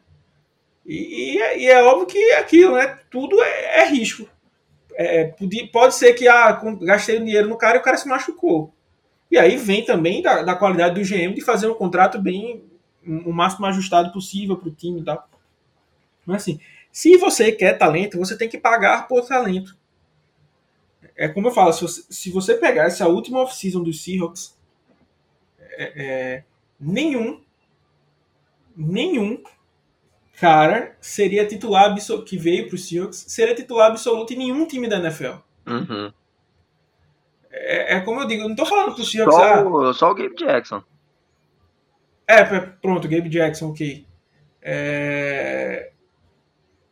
E, 0.85 1.33
e, 1.33 1.41
é, 1.41 1.59
e, 1.59 1.67
é 1.67 1.83
óbvio 1.83 2.05
que 2.05 2.17
é 2.17 2.39
aquilo, 2.39 2.75
né? 2.75 2.99
Tudo 3.09 3.41
é, 3.41 3.81
é 3.81 3.89
risco. 3.89 4.27
É, 4.97 5.25
pode, 5.25 5.67
pode 5.67 5.95
ser 5.95 6.13
que 6.13 6.27
ah, 6.27 6.51
gastei 6.81 7.19
dinheiro 7.19 7.49
no 7.49 7.58
cara 7.58 7.77
e 7.77 7.79
o 7.79 7.84
cara 7.84 7.97
se 7.97 8.08
machucou. 8.08 8.73
E 9.29 9.38
aí 9.38 9.58
vem 9.58 9.84
também 9.84 10.21
da, 10.21 10.43
da 10.43 10.55
qualidade 10.55 10.95
do 10.95 11.08
GM 11.08 11.34
de 11.34 11.41
fazer 11.41 11.67
um 11.67 11.73
contrato 11.73 12.21
bem 12.21 12.63
o 13.05 13.31
máximo 13.31 13.65
ajustado 13.65 14.12
possível 14.12 14.58
para 14.58 14.69
o 14.69 14.71
time 14.71 15.01
e 15.01 15.03
tal. 15.03 15.29
Mas 16.25 16.41
assim, 16.41 16.60
se 16.91 17.17
você 17.17 17.51
quer 17.51 17.77
talento, 17.77 18.17
você 18.17 18.38
tem 18.38 18.49
que 18.49 18.58
pagar 18.58 19.08
por 19.08 19.25
talento. 19.25 19.77
É 21.15 21.27
como 21.27 21.47
eu 21.47 21.51
falo, 21.51 21.71
se 21.71 21.81
você, 21.81 22.03
se 22.10 22.31
você 22.31 22.55
pegar 22.55 22.86
essa 22.86 23.08
última 23.08 23.41
off-season 23.41 23.84
dos 23.84 24.03
Seahawks, 24.03 24.58
é, 25.60 26.03
é, 26.03 26.43
nenhum, 26.79 27.41
nenhum 28.75 29.41
cara 30.39 30.95
seria 31.00 31.45
titular 31.48 31.86
absoluto, 31.86 32.26
que 32.26 32.38
veio 32.38 32.67
para 32.67 32.76
os 32.76 32.88
Seahawks, 32.88 33.26
seria 33.28 33.56
titular 33.56 33.89
absoluto 33.89 34.34
em 34.34 34.38
nenhum 34.38 34.65
time 34.65 34.88
da 34.88 34.98
NFL. 34.98 35.38
Uhum. 35.65 36.12
É, 37.52 37.95
é, 37.95 38.00
como 38.02 38.21
eu 38.21 38.28
digo, 38.28 38.43
eu 38.43 38.50
não 38.50 38.56
tô 38.56 38.65
falando 38.65 38.93
pro 38.93 39.04
Seahawks. 39.04 39.36
Só, 39.36 39.89
ah, 39.89 39.93
só 39.93 40.12
o 40.12 40.15
Gabe 40.15 40.36
Jackson. 40.36 40.84
É, 42.28 42.43
pronto, 42.43 43.08
Gabe 43.08 43.30
Jackson, 43.30 43.69
ok. 43.69 44.06
É... 44.62 45.91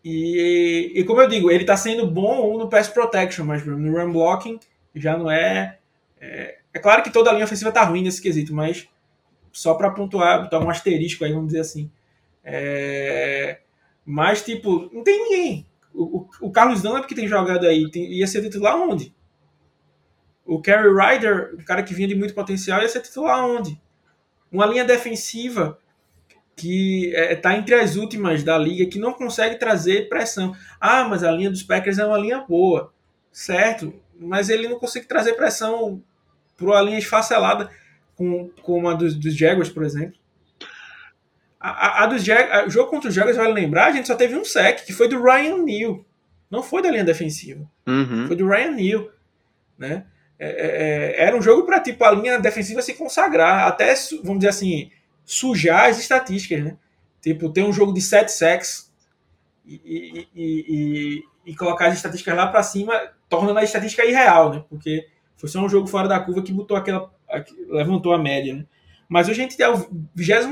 E, 0.04 0.92
e 0.96 1.04
como 1.06 1.22
eu 1.22 1.28
digo, 1.30 1.50
ele 1.50 1.64
tá 1.64 1.78
sendo 1.78 2.06
bom 2.06 2.58
no 2.58 2.70
pass 2.70 2.90
protection, 2.90 3.46
mas 3.46 3.66
no 3.66 3.98
run 3.98 4.12
blocking 4.12 4.60
Já 4.94 5.18
não 5.18 5.32
é. 5.32 5.78
É, 6.20 6.58
é 6.74 6.80
claro 6.80 7.02
que 7.02 7.10
toda 7.10 7.30
a 7.30 7.34
linha 7.34 7.46
ofensiva 7.46 7.72
tá 7.72 7.84
ruim 7.84 8.04
nesse 8.04 8.22
quesito, 8.22 8.54
mas 8.54 8.88
só 9.52 9.76
para 9.76 9.92
pontuar, 9.92 10.44
botar 10.44 10.60
um 10.60 10.70
asterisco 10.70 11.24
aí, 11.24 11.32
vamos 11.32 11.48
dizer 11.48 11.62
assim. 11.62 11.90
É, 12.44 13.60
mas, 14.06 14.44
tipo, 14.44 14.90
não 14.94 15.04
tem 15.04 15.24
ninguém. 15.24 15.68
O, 15.94 16.20
o, 16.20 16.30
o 16.42 16.52
Carlos 16.52 16.82
Dunlap 16.82 17.06
que 17.06 17.16
tem 17.16 17.28
jogado 17.28 17.66
aí, 17.66 17.90
tem, 17.90 18.12
ia 18.12 18.28
ser 18.28 18.42
titular 18.42 18.76
onde? 18.76 19.14
O 20.46 20.62
Kerry 20.62 20.90
Ryder, 20.90 21.56
o 21.56 21.64
cara 21.64 21.84
que 21.84 21.94
vinha 21.94 22.08
de 22.08 22.16
muito 22.16 22.34
potencial, 22.34 22.82
ia 22.82 22.90
ser 22.90 23.02
titular 23.02 23.46
onde? 23.46 23.80
Uma 24.52 24.66
linha 24.66 24.84
defensiva 24.84 25.80
que 26.56 27.08
está 27.08 27.22
é, 27.22 27.36
tá 27.36 27.58
entre 27.58 27.76
as 27.76 27.96
últimas 27.96 28.44
da 28.44 28.58
liga, 28.58 28.86
que 28.86 29.00
não 29.00 29.14
consegue 29.14 29.56
trazer 29.56 30.10
pressão. 30.10 30.56
Ah, 30.80 31.04
mas 31.08 31.24
a 31.24 31.32
linha 31.32 31.50
dos 31.50 31.64
Packers 31.64 31.98
é 31.98 32.06
uma 32.06 32.18
linha 32.18 32.40
boa, 32.42 32.92
certo? 33.32 33.94
Mas 34.20 34.50
ele 34.50 34.68
não 34.68 34.78
consegue 34.78 35.08
trazer 35.08 35.34
pressão 35.34 36.04
para 36.56 36.68
uma 36.68 36.82
linha 36.82 37.00
esfacelada 37.00 37.70
com, 38.16 38.50
com 38.62 38.88
a 38.88 38.94
dos, 38.94 39.16
dos 39.16 39.36
Jaguars, 39.36 39.70
por 39.70 39.84
exemplo. 39.84 40.20
A, 41.64 41.70
a, 41.70 42.04
a 42.04 42.08
dos 42.08 42.26
Jag, 42.26 42.68
o 42.68 42.70
jogo 42.70 42.90
contra 42.90 43.08
os 43.08 43.16
Jaguars, 43.16 43.38
vale 43.38 43.54
lembrar, 43.54 43.86
a 43.86 43.92
gente 43.94 44.06
só 44.06 44.16
teve 44.16 44.36
um 44.36 44.44
sec, 44.44 44.84
que 44.86 44.92
foi 44.92 45.08
do 45.08 45.24
Ryan 45.24 45.60
Neal. 45.60 46.04
Não 46.52 46.62
foi 46.62 46.82
da 46.82 46.92
linha 46.92 47.06
defensiva. 47.06 47.66
Uhum. 47.88 48.28
Foi 48.28 48.36
do 48.36 48.46
Ryan 48.46 48.72
Neal. 48.72 49.10
Né? 49.78 50.06
É, 50.38 50.50
é, 50.50 51.22
é 51.22 51.26
era 51.26 51.38
um 51.38 51.42
jogo 51.42 51.66
para 51.66 51.80
tipo, 51.80 52.04
a 52.04 52.12
linha 52.12 52.38
defensiva 52.38 52.82
se 52.82 52.94
consagrar. 52.96 53.66
Até, 53.66 53.96
vamos 54.22 54.40
dizer 54.40 54.50
assim, 54.50 54.92
sujar 55.24 55.90
as 55.90 55.98
estatísticas, 56.00 56.62
né? 56.62 56.78
Tipo, 57.22 57.50
ter 57.50 57.64
um 57.64 57.72
jogo 57.72 57.94
de 57.94 58.02
7 58.02 58.30
sacks 58.30 58.92
e, 59.66 60.28
e, 60.36 60.36
e, 60.36 61.24
e, 61.46 61.56
colocar 61.56 61.88
as 61.88 61.96
estatísticas 61.96 62.36
lá 62.36 62.48
para 62.48 62.62
cima, 62.62 62.94
tornando 63.30 63.60
a 63.60 63.64
estatística 63.64 64.06
irreal, 64.06 64.54
né? 64.54 64.66
Porque 64.70 65.08
foi 65.38 65.48
só 65.48 65.62
um 65.62 65.70
jogo 65.70 65.88
fora 65.88 66.10
da 66.10 66.20
curva 66.20 66.42
que 66.42 66.52
botou 66.52 66.76
aquela. 66.76 67.10
levantou 67.70 68.12
a 68.14 68.18
média, 68.18 68.54
né? 68.54 68.66
Mas 69.08 69.30
hoje 69.30 69.40
a 69.40 69.44
gente 69.44 69.62
é 69.62 69.70
o 69.70 69.88
29 70.14 70.52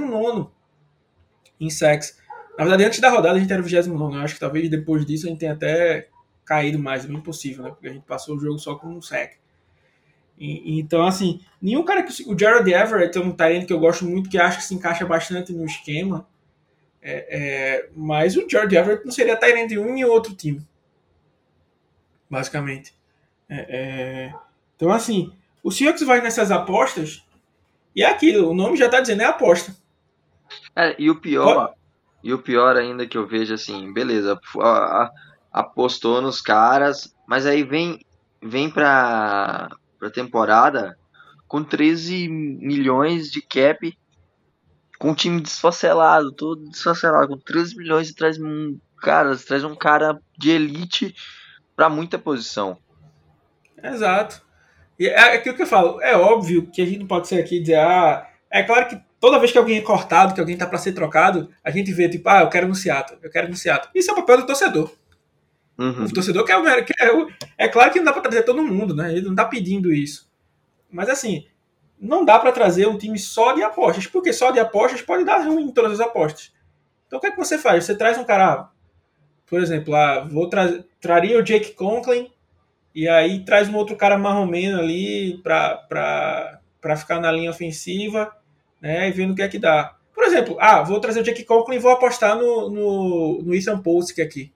em 1.61 1.69
sacks. 1.69 2.17
Na 2.57 2.65
verdade, 2.65 2.83
antes 2.83 2.99
da 2.99 3.09
rodada 3.09 3.37
a 3.37 3.39
gente 3.39 3.53
era 3.53 3.61
o 3.61 3.65
29. 3.65 4.15
Eu 4.15 4.21
acho 4.21 4.33
que 4.33 4.39
talvez 4.39 4.69
depois 4.69 5.05
disso 5.05 5.27
a 5.27 5.29
gente 5.29 5.39
tenha 5.39 5.53
até 5.53 6.09
caído 6.43 6.79
mais, 6.79 7.05
é 7.05 7.07
bem 7.07 7.21
possível, 7.21 7.63
né? 7.63 7.69
Porque 7.69 7.87
a 7.87 7.93
gente 7.93 8.03
passou 8.03 8.35
o 8.35 8.39
jogo 8.39 8.59
só 8.59 8.75
com 8.75 8.87
um. 8.87 8.99
E, 10.37 10.79
então, 10.79 11.05
assim, 11.05 11.39
nenhum 11.61 11.83
cara 11.83 12.03
que. 12.03 12.11
O 12.29 12.37
Jared 12.37 12.69
Everett 12.73 13.17
é 13.17 13.21
um 13.21 13.31
talento 13.31 13.67
que 13.67 13.73
eu 13.73 13.79
gosto 13.79 14.05
muito, 14.05 14.29
que 14.29 14.37
acho 14.37 14.57
que 14.57 14.63
se 14.63 14.73
encaixa 14.73 15.05
bastante 15.05 15.53
no 15.53 15.63
esquema. 15.63 16.27
É, 17.01 17.27
é, 17.29 17.89
mas 17.95 18.35
o 18.35 18.47
Jared 18.49 18.75
Everett 18.75 19.05
não 19.05 19.11
seria 19.11 19.37
Tyrant 19.37 19.69
de 19.69 19.79
um 19.79 19.95
e 19.95 20.03
outro 20.03 20.35
time. 20.35 20.65
Basicamente. 22.29 22.93
É, 23.47 23.65
é, 23.69 24.33
então, 24.75 24.91
assim, 24.91 25.31
o 25.63 25.71
Seahawks 25.71 26.03
vai 26.03 26.21
nessas 26.21 26.49
apostas. 26.51 27.23
E 27.95 28.01
é 28.03 28.09
aquilo, 28.09 28.49
o 28.49 28.53
nome 28.53 28.77
já 28.77 28.89
tá 28.89 28.99
dizendo, 28.99 29.21
é 29.21 29.25
aposta. 29.25 29.75
É, 30.75 30.95
e 30.97 31.09
o 31.09 31.19
pior, 31.19 31.73
e 32.23 32.33
o 32.33 32.39
pior 32.39 32.75
ainda 32.77 33.07
que 33.07 33.17
eu 33.17 33.27
vejo 33.27 33.53
assim, 33.53 33.91
beleza, 33.93 34.39
apostou 35.51 36.21
nos 36.21 36.41
caras, 36.41 37.13
mas 37.27 37.45
aí 37.45 37.63
vem 37.63 37.99
vem 38.43 38.69
pra, 38.69 39.69
para 39.99 40.07
a 40.07 40.11
temporada 40.11 40.97
com 41.47 41.63
13 41.63 42.27
milhões 42.29 43.29
de 43.29 43.41
cap, 43.41 43.93
com 44.97 45.09
um 45.09 45.13
time 45.13 45.41
desfacelado, 45.41 46.31
todo 46.31 46.69
desfacelado, 46.69 47.27
com 47.27 47.37
13 47.37 47.75
milhões 47.75 48.09
e 48.09 48.15
traz 48.15 48.39
um 48.39 48.79
cara, 49.01 49.35
traz 49.35 49.63
um 49.63 49.75
cara 49.75 50.17
de 50.37 50.51
elite 50.51 51.13
para 51.75 51.89
muita 51.89 52.17
posição. 52.17 52.77
Exato. 53.83 54.41
E 54.97 55.07
é 55.07 55.35
aquilo 55.35 55.55
que 55.55 55.63
eu 55.63 55.67
falo, 55.67 56.01
é 56.01 56.15
óbvio 56.15 56.69
que 56.71 56.81
a 56.81 56.85
gente 56.85 56.99
não 56.99 57.07
pode 57.07 57.27
ser 57.27 57.41
aqui 57.41 57.57
e 57.57 57.61
dizer, 57.61 57.79
ah, 57.79 58.27
é 58.49 58.63
claro 58.63 58.87
que 58.87 59.01
toda 59.21 59.39
vez 59.39 59.51
que 59.51 59.57
alguém 59.57 59.77
é 59.77 59.81
cortado, 59.81 60.33
que 60.33 60.39
alguém 60.39 60.57
tá 60.57 60.65
para 60.65 60.79
ser 60.79 60.93
trocado, 60.93 61.47
a 61.63 61.69
gente 61.69 61.93
vê 61.93 62.09
tipo, 62.09 62.27
ah, 62.27 62.41
eu 62.41 62.49
quero 62.49 62.67
no 62.67 62.75
Seattle, 62.75 63.19
eu 63.21 63.29
quero 63.29 63.47
no 63.47 63.55
Seattle. 63.55 63.91
Isso 63.93 64.09
é 64.09 64.13
o 64.13 64.15
papel 64.15 64.37
do 64.37 64.47
torcedor. 64.47 64.91
Uhum. 65.77 66.05
O 66.05 66.13
torcedor 66.13 66.43
quer, 66.43 66.83
quer 66.83 67.07
é, 67.07 67.65
é 67.65 67.67
claro 67.67 67.91
que 67.91 67.99
não 67.99 68.05
dá 68.05 68.13
para 68.13 68.23
trazer 68.23 68.43
todo 68.43 68.63
mundo, 68.63 68.95
né? 68.95 69.11
Ele 69.11 69.27
não 69.27 69.35
tá 69.35 69.45
pedindo 69.45 69.93
isso. 69.93 70.29
Mas 70.91 71.07
assim, 71.07 71.45
não 71.99 72.25
dá 72.25 72.39
para 72.39 72.51
trazer 72.51 72.87
um 72.87 72.97
time 72.97 73.17
só 73.19 73.53
de 73.53 73.61
apostas, 73.61 74.07
porque 74.07 74.33
só 74.33 74.49
de 74.49 74.59
apostas 74.59 75.03
pode 75.03 75.23
dar 75.23 75.45
ruim 75.45 75.65
em 75.65 75.71
todas 75.71 75.93
as 75.93 75.99
apostas. 75.99 76.51
Então 77.05 77.17
o 77.17 77.21
que 77.21 77.27
é 77.27 77.31
que 77.31 77.37
você 77.37 77.59
faz? 77.59 77.85
Você 77.85 77.95
traz 77.95 78.17
um 78.17 78.23
cara, 78.23 78.69
por 79.45 79.61
exemplo, 79.61 79.95
ah, 79.95 80.27
vou 80.27 80.49
tra 80.49 80.83
traria 80.99 81.37
o 81.37 81.43
Jake 81.43 81.73
Conklin 81.73 82.31
e 82.93 83.07
aí 83.07 83.45
traz 83.45 83.69
um 83.69 83.75
outro 83.75 83.95
cara 83.95 84.17
marromeno 84.17 84.79
ali 84.79 85.37
para 85.43 86.97
ficar 86.97 87.19
na 87.19 87.31
linha 87.31 87.51
ofensiva, 87.51 88.35
né? 88.81 89.07
E 89.07 89.11
vendo 89.11 89.31
o 89.31 89.35
que 89.35 89.41
é 89.41 89.47
que 89.47 89.59
dá. 89.59 89.95
Por 90.13 90.23
exemplo, 90.23 90.57
ah, 90.59 90.81
vou 90.81 90.99
trazer 90.99 91.21
o 91.21 91.23
Jake 91.23 91.43
Conklin 91.43 91.75
e 91.75 91.79
vou 91.79 91.91
apostar 91.91 92.35
no, 92.35 92.69
no, 92.69 93.41
no 93.43 93.55
Ethan 93.55 93.79
Post 93.79 94.21
aqui. 94.21 94.51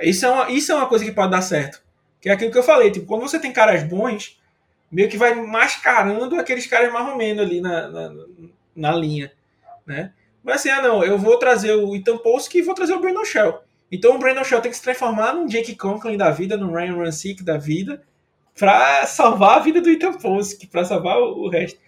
Isso 0.00 0.26
é, 0.26 0.30
uma, 0.30 0.50
isso 0.50 0.72
é 0.72 0.74
uma 0.74 0.86
coisa 0.86 1.04
que 1.04 1.12
pode 1.12 1.30
dar 1.30 1.42
certo. 1.42 1.82
Que 2.20 2.28
é 2.28 2.32
aquilo 2.32 2.50
que 2.50 2.58
eu 2.58 2.62
falei, 2.62 2.90
tipo, 2.90 3.06
quando 3.06 3.22
você 3.22 3.38
tem 3.38 3.52
caras 3.52 3.82
bons, 3.82 4.40
meio 4.90 5.08
que 5.08 5.16
vai 5.16 5.34
mascarando 5.34 6.36
aqueles 6.36 6.66
caras 6.66 6.92
mais 6.92 7.08
ou 7.08 7.16
menos 7.16 7.44
ali 7.44 7.60
na, 7.60 7.88
na, 7.88 8.12
na 8.74 8.92
linha, 8.92 9.32
né? 9.86 10.12
Mas 10.42 10.56
assim, 10.56 10.70
ah 10.70 10.82
não, 10.82 11.02
eu 11.04 11.18
vou 11.18 11.38
trazer 11.38 11.72
o 11.72 11.94
Ethan 11.94 12.18
Post 12.18 12.56
e 12.56 12.62
vou 12.62 12.74
trazer 12.74 12.92
o 12.92 13.00
Brandon 13.00 13.24
Shell. 13.24 13.62
Então 13.90 14.16
o 14.16 14.18
Brandon 14.18 14.44
Shell 14.44 14.60
tem 14.60 14.70
que 14.70 14.76
se 14.76 14.82
transformar 14.82 15.34
num 15.34 15.46
Jake 15.46 15.74
Conklin 15.76 16.16
da 16.16 16.30
vida, 16.30 16.56
num 16.56 16.72
Ryan 16.72 16.96
Ransick 16.96 17.42
da 17.42 17.56
vida, 17.56 18.02
para 18.58 19.06
salvar 19.06 19.58
a 19.58 19.60
vida 19.60 19.80
do 19.80 19.90
Ethan 19.90 20.12
Post, 20.14 20.66
para 20.66 20.84
salvar 20.84 21.18
o 21.18 21.48
resto. 21.48 21.78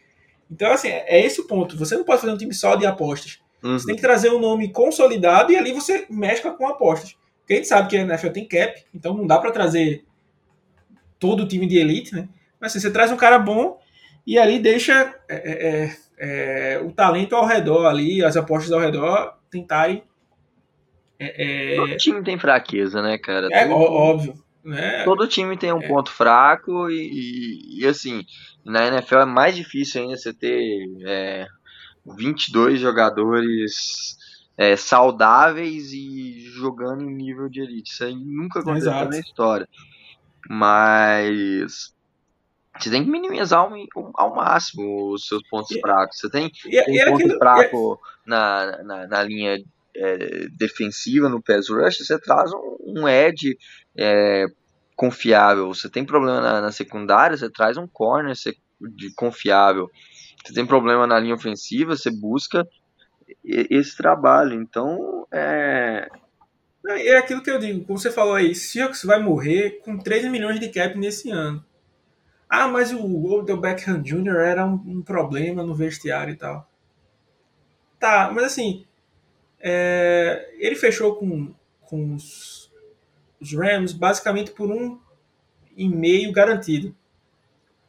Então, 0.51 0.73
assim, 0.73 0.89
é 0.89 1.25
esse 1.25 1.41
o 1.41 1.47
ponto. 1.47 1.77
Você 1.77 1.97
não 1.97 2.05
pode 2.05 2.21
fazer 2.21 2.33
um 2.33 2.39
time 2.39 2.55
só 2.55 2.77
de 2.77 2.87
apostas. 2.87 3.41
Uhum. 3.63 3.79
Você 3.79 3.87
tem 3.87 3.97
que 3.97 4.03
trazer 4.03 4.31
um 4.31 4.39
nome 4.39 4.71
consolidado 4.71 5.53
e 5.53 5.57
ali 5.57 5.73
você 5.73 6.07
mescla 6.09 6.53
com 6.53 6.69
apostas. 6.69 7.17
Porque 7.41 7.55
a 7.55 7.57
gente 7.57 7.69
sabe 7.69 7.89
que 7.89 7.97
a 7.97 8.01
NFL 8.01 8.29
tem 8.31 8.47
cap, 8.47 8.85
então 8.95 9.15
não 9.15 9.27
dá 9.27 9.39
para 9.39 9.51
trazer 9.51 10.05
todo 11.19 11.45
o 11.45 11.49
time 11.49 11.67
de 11.67 11.79
elite, 11.79 12.15
né? 12.15 12.29
Mas 12.61 12.73
assim, 12.73 12.81
você 12.81 12.93
traz 12.93 13.13
um 13.13 13.17
cara 13.17 13.39
bom 13.39 13.79
e 14.27 14.39
ali 14.39 14.59
deixa 14.59 15.15
é, 15.29 15.37
é, 15.37 15.87
é, 16.19 16.75
é 16.75 16.81
o 16.81 16.91
talento 16.91 17.37
ao 17.37 17.47
redor 17.47 17.87
ali, 17.87 18.25
as 18.25 18.37
apostas 18.37 18.73
ao 18.73 18.81
redor 18.81 19.37
tentarem. 19.51 20.03
É, 21.19 21.73
é 21.73 21.77
todo 21.77 21.97
time 21.97 22.23
tem 22.23 22.39
fraqueza, 22.39 23.01
né, 23.01 23.17
cara? 23.17 23.49
É 23.53 23.67
todo, 23.67 23.75
óbvio. 23.75 24.35
Né? 24.65 25.05
Todo 25.05 25.29
time 25.29 25.57
tem 25.57 25.73
um 25.73 25.81
ponto 25.81 26.11
fraco 26.11 26.91
e, 26.91 26.99
e, 26.99 27.81
e, 27.81 27.87
assim, 27.87 28.27
na 28.67 28.89
NFL 28.89 29.19
é 29.19 29.25
mais 29.25 29.55
difícil 29.55 30.03
ainda 30.03 30.17
você 30.17 30.35
ter 30.35 30.85
é, 31.07 31.47
22 32.05 32.81
jogadores 32.81 34.17
é, 34.59 34.77
saudáveis 34.77 35.93
e 35.93 36.41
jogando 36.51 37.05
em 37.05 37.15
nível 37.15 37.49
de 37.49 37.61
elite. 37.61 37.93
Isso 37.93 38.05
aí 38.05 38.15
nunca 38.15 38.61
aconteceu 38.61 38.91
Exato. 38.91 39.11
na 39.11 39.21
história. 39.21 39.69
Mas 40.49 41.95
você 42.77 42.91
tem 42.91 43.05
que 43.05 43.11
minimizar 43.11 43.61
ao, 43.61 43.73
ao 44.15 44.35
máximo 44.35 45.13
os 45.13 45.29
seus 45.29 45.47
pontos 45.49 45.71
e, 45.71 45.81
fracos. 45.81 46.19
Você 46.19 46.29
tem, 46.29 46.51
e, 46.67 46.85
tem 46.85 46.97
e 46.97 47.05
ponto 47.05 47.23
aquilo, 47.23 47.39
fraco 47.39 48.01
na, 48.27 48.83
na, 48.83 49.07
na, 49.07 49.23
linha 49.23 49.63
é, 49.95 50.49
defensiva, 50.59 51.29
no 51.29 51.41
pass 51.41 51.69
rush, 51.69 51.99
você 51.99 52.19
traz 52.19 52.53
um, 52.53 52.77
um 52.81 53.09
edge 53.09 53.57
é, 53.97 54.47
confiável. 54.97 55.69
Você 55.69 55.89
tem 55.89 56.05
problema 56.05 56.41
na, 56.41 56.61
na, 56.63 56.73
secundária, 56.73 57.37
você 57.37 57.51
traz 57.51 57.77
um 57.77 57.87
corner 57.87 58.35
de 58.81 59.15
confiável. 59.15 59.91
Você 60.45 60.55
tem 60.55 60.67
problema 60.67 61.07
na 61.07 61.21
linha 61.21 61.35
ofensiva, 61.35 61.95
você 61.95 62.11
busca 62.11 62.67
esse 63.45 63.97
trabalho. 63.97 64.61
Então, 64.61 65.27
é. 65.31 66.09
É 66.89 67.17
aquilo 67.19 67.43
que 67.43 67.51
eu 67.51 67.59
digo, 67.59 67.85
como 67.85 67.99
você 67.99 68.13
falou 68.13 68.35
aí, 68.35 68.55
Seahawks 68.55 69.05
vai 69.05 69.21
morrer 69.21 69.81
com 69.85 69.99
13 69.99 70.31
milhões 70.31 70.61
de 70.61 70.69
cap 70.69 70.97
nesse 70.97 71.31
ano. 71.31 71.65
Ah, 72.49 72.69
mas 72.69 72.93
o 72.93 73.25
Odell 73.25 73.61
Beckham 73.61 74.01
Jr. 74.01 74.37
era 74.37 74.65
um, 74.65 74.81
um, 74.87 75.03
problema 75.03 75.65
no 75.65 75.75
vestiário 75.75 76.33
e 76.33 76.37
tal. 76.37 76.71
Tá, 77.99 78.31
mas 78.33 78.45
assim, 78.45 78.87
é, 79.59 80.49
ele 80.59 80.77
fechou 80.77 81.17
com, 81.17 81.53
com 81.81 82.15
os, 82.15 82.66
os 83.41 83.53
Rams 83.53 83.93
basicamente 83.93 84.51
por 84.51 84.71
um 84.71 84.99
e 85.77 85.89
meio 85.89 86.33
garantido. 86.33 86.95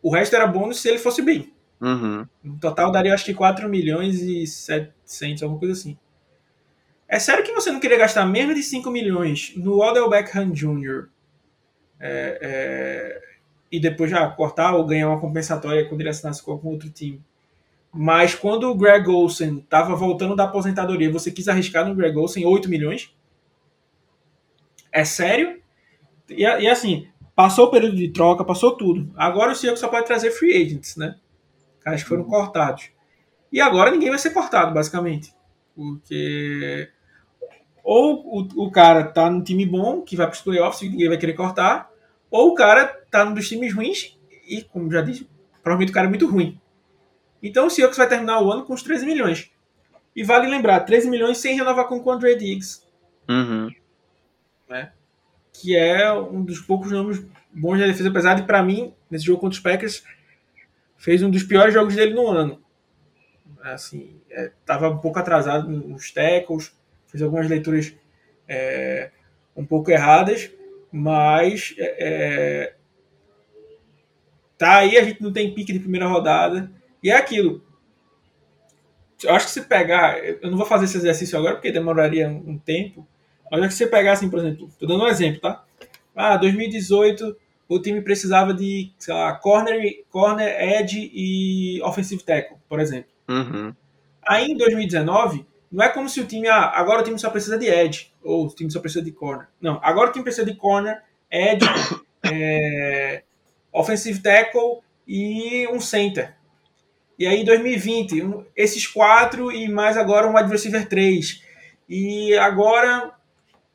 O 0.01 0.13
resto 0.13 0.35
era 0.35 0.47
bônus 0.47 0.81
se 0.81 0.89
ele 0.89 0.97
fosse 0.97 1.21
bem. 1.21 1.53
Uhum. 1.79 2.27
No 2.43 2.59
total 2.59 2.91
daria 2.91 3.13
acho 3.13 3.25
que 3.25 3.33
4 3.33 3.69
milhões 3.69 4.21
e 4.21 4.45
700, 4.45 5.43
alguma 5.43 5.59
coisa 5.59 5.73
assim. 5.73 5.97
É 7.07 7.19
sério 7.19 7.43
que 7.43 7.53
você 7.53 7.71
não 7.71 7.79
queria 7.79 7.97
gastar 7.97 8.25
menos 8.25 8.55
de 8.55 8.63
5 8.63 8.89
milhões 8.91 9.53
no 9.55 9.79
Odell 9.79 10.09
Beckham 10.09 10.51
Jr. 10.51 11.07
É, 11.99 12.39
é, 12.41 13.21
e 13.71 13.79
depois 13.79 14.11
já 14.11 14.27
cortar 14.29 14.75
ou 14.75 14.85
ganhar 14.85 15.07
uma 15.07 15.19
compensatória 15.19 15.87
quando 15.87 16.01
ele 16.01 16.09
assinasse 16.09 16.43
com 16.43 16.59
outro 16.63 16.89
time. 16.89 17.21
Mas 17.93 18.35
quando 18.35 18.69
o 18.69 18.75
Greg 18.75 19.09
Olsen 19.09 19.59
estava 19.59 19.95
voltando 19.95 20.35
da 20.35 20.43
aposentadoria, 20.43 21.11
você 21.11 21.31
quis 21.31 21.47
arriscar 21.47 21.87
no 21.87 21.95
Greg 21.95 22.17
Olsen 22.17 22.45
8 22.45 22.69
milhões? 22.69 23.13
É 24.91 25.03
sério? 25.05 25.61
E, 26.29 26.41
e 26.43 26.67
assim, 26.67 27.07
passou 27.35 27.67
o 27.67 27.71
período 27.71 27.95
de 27.95 28.09
troca, 28.09 28.43
passou 28.43 28.75
tudo. 28.75 29.11
Agora 29.15 29.51
o 29.51 29.55
Seahawks 29.55 29.79
só 29.79 29.87
pode 29.87 30.05
trazer 30.05 30.31
free 30.31 30.61
agents, 30.61 30.95
né? 30.95 31.15
Caras 31.81 32.03
que 32.03 32.09
foram 32.09 32.23
uhum. 32.23 32.29
cortados. 32.29 32.89
E 33.51 33.61
agora 33.61 33.91
ninguém 33.91 34.09
vai 34.09 34.19
ser 34.19 34.31
cortado, 34.31 34.73
basicamente. 34.73 35.33
Porque 35.75 36.89
ou 37.83 38.41
o, 38.41 38.65
o 38.65 38.71
cara 38.71 39.05
tá 39.05 39.29
num 39.29 39.41
time 39.41 39.65
bom, 39.65 40.01
que 40.01 40.17
vai 40.17 40.27
para 40.27 40.35
os 40.35 40.41
playoffs 40.41 40.81
e 40.81 40.89
ninguém 40.89 41.07
vai 41.07 41.17
querer 41.17 41.33
cortar, 41.33 41.89
ou 42.29 42.49
o 42.49 42.53
cara 42.53 42.85
tá 43.09 43.23
num 43.23 43.33
dos 43.33 43.47
times 43.47 43.73
ruins 43.73 44.17
e, 44.45 44.61
como 44.61 44.91
já 44.91 45.01
disse, 45.01 45.25
provavelmente 45.63 45.91
o 45.91 45.93
cara 45.93 46.07
é 46.07 46.09
muito 46.09 46.27
ruim. 46.27 46.59
Então 47.41 47.67
o 47.67 47.69
Seahawks 47.69 47.97
vai 47.97 48.09
terminar 48.09 48.41
o 48.41 48.51
ano 48.51 48.65
com 48.65 48.73
os 48.73 48.83
13 48.83 49.05
milhões. 49.05 49.51
E 50.13 50.23
vale 50.23 50.49
lembrar, 50.49 50.81
13 50.81 51.09
milhões 51.09 51.37
sem 51.37 51.55
renovar 51.55 51.87
com 51.87 51.97
o 51.97 52.11
Andre 52.11 52.35
Diggs. 52.35 52.81
Uhum. 53.29 53.69
Né? 54.69 54.91
Que 55.53 55.75
é 55.75 56.11
um 56.13 56.43
dos 56.43 56.59
poucos 56.59 56.91
nomes 56.91 57.25
bons 57.53 57.79
da 57.79 57.87
defesa, 57.87 58.09
apesar 58.09 58.35
de, 58.35 58.43
para 58.43 58.61
mim, 58.61 58.93
nesse 59.09 59.25
jogo 59.25 59.39
contra 59.39 59.55
os 59.55 59.63
Packers, 59.63 60.03
fez 60.97 61.23
um 61.23 61.29
dos 61.29 61.43
piores 61.43 61.73
jogos 61.73 61.95
dele 61.95 62.13
no 62.13 62.27
ano. 62.27 62.61
Assim, 63.61 64.21
é, 64.29 64.51
tava 64.65 64.89
um 64.89 64.97
pouco 64.97 65.19
atrasado 65.19 65.69
nos 65.69 66.11
tackles, 66.11 66.75
fez 67.07 67.21
algumas 67.21 67.49
leituras 67.49 67.93
é, 68.47 69.11
um 69.55 69.65
pouco 69.65 69.91
erradas, 69.91 70.51
mas 70.91 71.75
é, 71.77 71.95
é, 71.99 72.75
tá 74.57 74.77
aí, 74.77 74.97
a 74.97 75.03
gente 75.03 75.21
não 75.21 75.33
tem 75.33 75.53
pique 75.53 75.73
de 75.73 75.79
primeira 75.79 76.07
rodada, 76.07 76.71
e 77.03 77.09
é 77.09 77.15
aquilo. 77.15 77.65
Eu 79.23 79.33
acho 79.33 79.47
que 79.47 79.51
se 79.51 79.61
pegar, 79.63 80.19
eu 80.19 80.49
não 80.49 80.57
vou 80.57 80.65
fazer 80.65 80.85
esse 80.85 80.97
exercício 80.97 81.37
agora 81.37 81.55
porque 81.55 81.71
demoraria 81.71 82.29
um 82.29 82.57
tempo, 82.57 83.07
mas 83.51 83.61
acho 83.61 83.69
que 83.69 83.75
se 83.75 83.87
pegar 83.87 84.13
assim, 84.13 84.29
por 84.29 84.39
exemplo, 84.39 84.69
tô 84.79 84.85
dando 84.85 85.03
um 85.03 85.07
exemplo, 85.07 85.41
tá? 85.41 85.63
Ah, 86.15 86.37
2018 86.37 87.35
o 87.69 87.79
time 87.79 88.01
precisava 88.01 88.53
de, 88.53 88.91
sei 88.97 89.13
lá, 89.13 89.33
corner, 89.35 90.03
corner, 90.09 90.79
edge 90.79 91.11
e 91.13 91.81
offensive 91.83 92.23
tackle, 92.23 92.57
por 92.69 92.79
exemplo. 92.79 93.11
Uhum. 93.27 93.73
Aí 94.25 94.51
em 94.51 94.57
2019, 94.57 95.45
não 95.71 95.83
é 95.83 95.89
como 95.89 96.07
se 96.07 96.21
o 96.21 96.25
time, 96.25 96.47
ah, 96.47 96.71
agora 96.75 97.01
o 97.01 97.03
time 97.03 97.19
só 97.19 97.29
precisa 97.29 97.57
de 97.57 97.67
edge, 97.67 98.11
ou 98.23 98.45
o 98.45 98.49
time 98.49 98.71
só 98.71 98.79
precisa 98.79 99.03
de 99.03 99.11
corner. 99.11 99.47
Não, 99.59 99.79
agora 99.83 100.09
o 100.09 100.11
time 100.11 100.23
precisa 100.23 100.45
de 100.45 100.55
corner, 100.55 101.01
edge, 101.29 101.65
é, 102.31 103.23
offensive 103.71 104.21
tackle 104.21 104.79
e 105.05 105.67
um 105.67 105.79
center. 105.79 106.35
E 107.19 107.25
aí, 107.25 107.41
em 107.41 107.45
2020, 107.45 108.21
um, 108.23 108.45
esses 108.55 108.85
quatro 108.85 109.51
e 109.51 109.67
mais 109.67 109.97
agora 109.97 110.27
um 110.27 110.37
wide 110.37 110.49
receiver 110.49 110.87
3. 110.87 111.41
E 111.89 112.37
agora, 112.37 113.11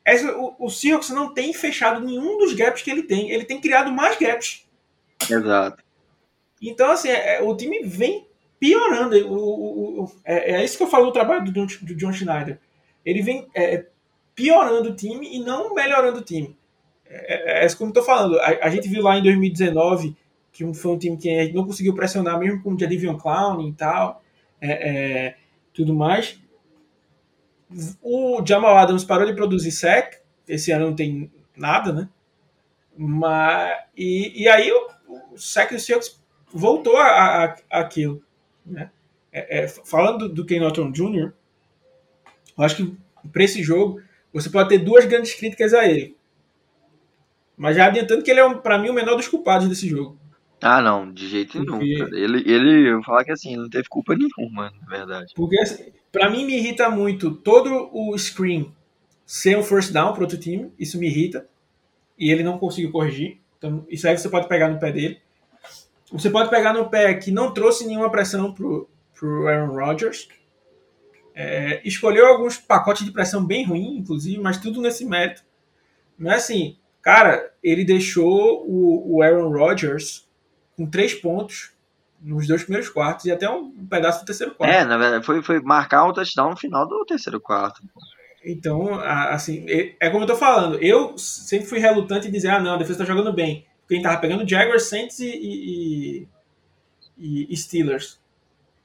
essa, 0.04 0.36
o, 0.36 0.54
o 0.58 0.70
Seahawks 0.70 1.10
não 1.10 1.32
tem 1.32 1.52
fechado 1.52 2.04
nenhum 2.04 2.38
dos 2.38 2.52
gaps 2.54 2.82
que 2.82 2.90
ele 2.90 3.04
tem. 3.04 3.30
Ele 3.30 3.44
tem 3.44 3.60
criado 3.60 3.92
mais 3.92 4.18
gaps. 4.18 4.66
Exato. 5.30 5.82
Então, 6.60 6.90
assim, 6.90 7.08
é, 7.08 7.36
é 7.36 7.42
o 7.42 7.56
time 7.56 7.82
vem 7.82 8.26
piorando. 8.58 9.16
O, 9.28 9.34
o, 9.34 10.04
o, 10.04 10.12
é, 10.24 10.52
é, 10.52 10.64
isso 10.64 10.76
que 10.76 10.82
eu 10.82 10.88
falo 10.88 11.06
do 11.06 11.12
trabalho 11.12 11.44
do, 11.44 11.52
do 11.52 11.94
John 11.94 12.12
Schneider. 12.12 12.58
Ele 13.04 13.22
vem 13.22 13.48
é, 13.54 13.86
piorando 14.34 14.90
o 14.90 14.94
time 14.94 15.34
e 15.34 15.40
não 15.40 15.74
melhorando 15.74 16.18
o 16.18 16.24
time. 16.24 16.56
É, 17.06 17.64
é, 17.64 17.66
é 17.66 17.74
como 17.74 17.90
eu 17.90 17.94
tô 17.94 18.02
falando. 18.02 18.38
A, 18.40 18.66
a, 18.66 18.70
gente 18.70 18.88
viu 18.88 19.02
lá 19.02 19.18
em 19.18 19.22
2019 19.22 20.16
que 20.52 20.74
foi 20.74 20.92
um 20.92 20.98
time 20.98 21.16
que 21.16 21.30
a 21.30 21.44
gente 21.44 21.54
não 21.54 21.64
conseguiu 21.64 21.94
pressionar, 21.94 22.38
mesmo 22.38 22.62
com 22.62 22.74
o 22.74 22.78
Jadivion 22.78 23.16
Clown 23.16 23.66
e 23.68 23.72
tal, 23.72 24.22
tudo 25.72 25.94
mais. 25.94 26.38
O 28.02 28.44
Jamal 28.44 28.76
Adams 28.76 29.04
parou 29.04 29.26
de 29.26 29.34
produzir 29.34 29.72
sec, 29.72 30.20
esse 30.46 30.70
ano 30.72 30.86
não 30.86 30.94
tem 30.94 31.30
nada, 31.56 31.92
né? 31.92 32.08
Mas, 32.96 33.78
e, 33.96 34.42
e 34.42 34.48
aí 34.48 34.70
o, 34.70 34.88
o 35.32 35.38
sec 35.38 35.72
do 35.72 35.80
Seahawks 35.80 36.22
voltou 36.52 36.96
a, 36.96 37.44
a, 37.44 37.56
aquilo. 37.70 38.22
Né? 38.64 38.90
É, 39.32 39.64
é, 39.64 39.68
falando 39.68 40.28
do, 40.28 40.44
Ken 40.44 40.60
Norton 40.60 40.92
Jr., 40.92 41.32
eu 42.58 42.64
acho 42.64 42.76
que 42.76 42.96
para 43.32 43.44
esse 43.44 43.62
jogo 43.62 44.02
você 44.32 44.50
pode 44.50 44.68
ter 44.68 44.78
duas 44.78 45.04
grandes 45.06 45.34
críticas 45.34 45.72
a 45.72 45.86
ele. 45.86 46.16
Mas 47.56 47.76
já 47.76 47.86
adiantando 47.86 48.22
que 48.22 48.30
ele 48.30 48.40
é, 48.40 48.54
para 48.54 48.78
mim, 48.78 48.90
o 48.90 48.94
menor 48.94 49.16
dos 49.16 49.28
culpados 49.28 49.68
desse 49.68 49.88
jogo. 49.88 50.18
Ah, 50.62 50.80
não, 50.80 51.12
de 51.12 51.28
jeito 51.28 51.58
nenhum. 51.58 51.82
Ele, 51.82 52.38
ele, 52.46 52.88
eu 52.88 52.94
vou 52.94 53.04
falar 53.04 53.24
que 53.24 53.32
assim, 53.32 53.56
não 53.56 53.68
teve 53.68 53.88
culpa 53.88 54.14
nenhuma, 54.14 54.72
na 54.80 54.86
verdade. 54.86 55.32
Porque, 55.34 55.58
assim, 55.58 55.92
pra 56.12 56.30
mim, 56.30 56.46
me 56.46 56.56
irrita 56.56 56.88
muito 56.88 57.34
todo 57.34 57.90
o 57.92 58.16
screen 58.16 58.72
ser 59.26 59.58
um 59.58 59.62
first 59.64 59.92
down 59.92 60.12
para 60.12 60.22
outro 60.22 60.38
time. 60.38 60.72
Isso 60.78 60.98
me 60.98 61.08
irrita. 61.08 61.48
E 62.16 62.30
ele 62.30 62.44
não 62.44 62.58
conseguiu 62.58 62.92
corrigir. 62.92 63.40
Então, 63.58 63.84
isso 63.88 64.06
aí 64.06 64.16
você 64.16 64.28
pode 64.28 64.48
pegar 64.48 64.68
no 64.68 64.78
pé 64.78 64.92
dele. 64.92 65.20
Você 66.12 66.30
pode 66.30 66.48
pegar 66.48 66.72
no 66.72 66.88
pé 66.88 67.14
que 67.14 67.32
não 67.32 67.52
trouxe 67.52 67.84
nenhuma 67.84 68.10
pressão 68.10 68.52
pro, 68.52 68.88
pro 69.18 69.48
Aaron 69.48 69.74
Rodgers. 69.74 70.28
É, 71.34 71.80
escolheu 71.84 72.26
alguns 72.26 72.56
pacotes 72.58 73.04
de 73.04 73.10
pressão 73.10 73.44
bem 73.44 73.64
ruim, 73.64 73.96
inclusive, 73.96 74.40
mas 74.40 74.58
tudo 74.58 74.80
nesse 74.80 75.04
mérito. 75.04 75.42
Não 76.16 76.30
é 76.30 76.36
assim, 76.36 76.76
cara, 77.00 77.52
ele 77.62 77.84
deixou 77.84 78.64
o, 78.68 79.16
o 79.16 79.22
Aaron 79.22 79.50
Rodgers 79.50 80.28
com 80.82 80.90
três 80.90 81.14
pontos 81.14 81.70
nos 82.20 82.46
dois 82.46 82.62
primeiros 82.62 82.88
quartos 82.88 83.24
e 83.24 83.32
até 83.32 83.48
um 83.48 83.70
pedaço 83.86 84.20
do 84.20 84.26
terceiro 84.26 84.54
quarto. 84.54 84.72
É, 84.72 84.84
na 84.84 84.96
verdade, 84.98 85.24
foi, 85.24 85.42
foi 85.42 85.60
marcar 85.60 86.06
o 86.06 86.12
touchdown 86.12 86.50
no 86.50 86.56
final 86.56 86.86
do 86.86 87.04
terceiro 87.04 87.40
quarto. 87.40 87.82
Então, 88.44 88.94
assim, 89.00 89.64
é, 89.68 89.94
é 90.00 90.10
como 90.10 90.24
eu 90.24 90.26
tô 90.26 90.34
falando, 90.34 90.76
eu 90.82 91.16
sempre 91.16 91.66
fui 91.66 91.78
relutante 91.78 92.26
em 92.26 92.30
dizer, 92.30 92.48
ah, 92.48 92.60
não, 92.60 92.74
a 92.74 92.76
defesa 92.76 93.00
tá 93.00 93.04
jogando 93.04 93.32
bem. 93.32 93.64
Porque 93.80 93.94
a 93.94 93.96
gente 93.96 94.04
tava 94.04 94.20
pegando 94.20 94.48
Jaguars, 94.48 94.84
Saints 94.84 95.20
e, 95.20 96.26
e, 97.16 97.52
e 97.52 97.56
Steelers. 97.56 98.20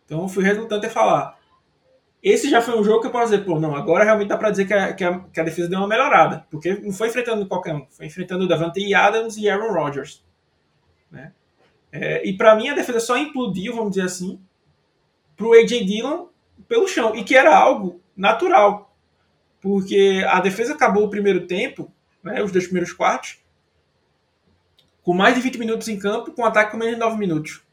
Então, 0.05 0.21
eu 0.21 0.27
fui 0.27 0.43
relutante 0.43 0.85
em 0.85 0.89
falar. 0.89 1.37
Esse 2.21 2.49
já 2.49 2.61
foi 2.61 2.79
um 2.79 2.83
jogo 2.83 3.01
que 3.01 3.07
eu 3.07 3.11
posso 3.11 3.31
dizer, 3.31 3.45
pô, 3.45 3.59
não, 3.59 3.75
agora 3.75 4.03
realmente 4.03 4.29
dá 4.29 4.37
pra 4.37 4.51
dizer 4.51 4.65
que 4.65 4.73
a, 4.73 4.93
que 4.93 5.03
a, 5.03 5.19
que 5.19 5.39
a 5.39 5.43
defesa 5.43 5.69
deu 5.69 5.79
uma 5.79 5.87
melhorada. 5.87 6.45
Porque 6.51 6.75
não 6.75 6.91
foi 6.91 7.07
enfrentando 7.07 7.47
qualquer 7.47 7.73
um, 7.73 7.85
foi 7.89 8.05
enfrentando 8.05 8.45
o 8.45 8.47
Davante 8.47 8.93
Adams 8.93 9.37
e 9.37 9.49
Aaron 9.49 9.73
Rodgers. 9.73 10.23
Né? 11.11 11.31
É, 11.91 12.27
e 12.27 12.35
para 12.35 12.55
mim 12.55 12.69
a 12.69 12.75
defesa 12.75 12.99
só 12.99 13.17
implodiu, 13.17 13.73
vamos 13.73 13.91
dizer 13.91 14.03
assim, 14.03 14.39
pro 15.35 15.53
AJ 15.53 15.85
Dillon 15.85 16.27
pelo 16.67 16.87
chão. 16.87 17.15
E 17.15 17.23
que 17.23 17.35
era 17.35 17.55
algo 17.55 18.01
natural. 18.15 18.95
Porque 19.61 20.23
a 20.27 20.39
defesa 20.39 20.73
acabou 20.73 21.05
o 21.05 21.09
primeiro 21.09 21.47
tempo, 21.47 21.91
né, 22.23 22.43
os 22.43 22.51
dois 22.51 22.65
primeiros 22.65 22.93
quartos, 22.93 23.39
com 25.01 25.13
mais 25.13 25.35
de 25.35 25.41
20 25.41 25.57
minutos 25.57 25.87
em 25.87 25.97
campo, 25.97 26.31
com 26.31 26.41
um 26.41 26.45
ataque 26.45 26.71
com 26.71 26.77
menos 26.77 26.95
de 26.95 26.99
9 26.99 27.17
minutos. 27.17 27.63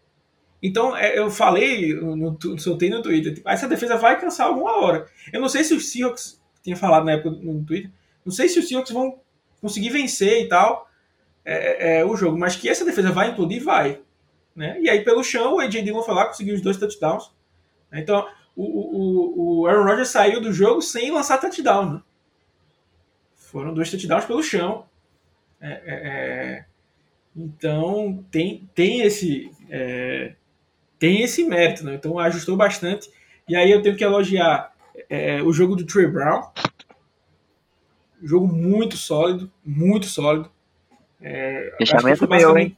Então, 0.62 0.96
é, 0.96 1.18
eu 1.18 1.30
falei, 1.30 1.92
no, 1.94 2.38
soltei 2.58 2.88
no 2.88 3.02
Twitter, 3.02 3.34
tipo, 3.34 3.48
essa 3.48 3.68
defesa 3.68 3.96
vai 3.96 4.18
cansar 4.18 4.46
alguma 4.46 4.78
hora. 4.78 5.06
Eu 5.32 5.40
não 5.40 5.48
sei 5.48 5.62
se 5.62 5.74
os 5.74 5.90
Seahawks, 5.90 6.40
tinha 6.62 6.76
falado 6.76 7.04
na 7.04 7.12
época 7.12 7.30
no 7.30 7.62
Twitter, 7.64 7.90
não 8.24 8.32
sei 8.32 8.48
se 8.48 8.58
os 8.58 8.66
Seahawks 8.66 8.92
vão 8.92 9.18
conseguir 9.60 9.90
vencer 9.90 10.42
e 10.42 10.48
tal 10.48 10.88
é, 11.44 11.98
é, 11.98 12.04
o 12.04 12.16
jogo, 12.16 12.38
mas 12.38 12.56
que 12.56 12.68
essa 12.68 12.84
defesa 12.84 13.12
vai 13.12 13.30
implodir, 13.30 13.62
vai. 13.62 14.00
Né? 14.54 14.80
E 14.80 14.88
aí, 14.88 15.02
pelo 15.02 15.24
chão, 15.24 15.54
o 15.54 15.60
AJ 15.60 15.82
Dillon 15.82 16.02
foi 16.02 16.14
lá, 16.14 16.26
conseguiu 16.26 16.54
os 16.54 16.60
dois 16.60 16.76
touchdowns. 16.76 17.32
Então, 17.92 18.26
o, 18.54 18.62
o, 18.62 19.60
o 19.60 19.66
Aaron 19.66 19.84
Rodgers 19.84 20.08
saiu 20.08 20.40
do 20.40 20.52
jogo 20.52 20.80
sem 20.80 21.10
lançar 21.10 21.38
touchdown. 21.38 21.94
Né? 21.94 22.02
Foram 23.34 23.74
dois 23.74 23.90
touchdowns 23.90 24.24
pelo 24.24 24.42
chão. 24.42 24.86
É, 25.60 25.70
é, 25.70 25.82
é 25.86 26.64
então, 27.36 28.24
tem, 28.30 28.68
tem, 28.74 29.00
esse, 29.00 29.50
é, 29.68 30.34
tem 30.98 31.22
esse 31.22 31.44
mérito. 31.44 31.84
Né? 31.84 31.94
Então, 31.94 32.18
ajustou 32.18 32.56
bastante. 32.56 33.10
E 33.48 33.56
aí, 33.56 33.70
eu 33.70 33.82
tenho 33.82 33.96
que 33.96 34.04
elogiar 34.04 34.72
é, 35.08 35.42
o 35.42 35.52
jogo 35.52 35.74
do 35.74 35.84
Trey 35.84 36.06
Brown. 36.06 36.42
Jogo 38.22 38.46
muito 38.46 38.96
sólido, 38.96 39.52
muito 39.64 40.06
sólido. 40.06 40.50
É, 41.20 41.74
Fechamento 41.78 42.28
meio, 42.28 42.56
hein? 42.56 42.76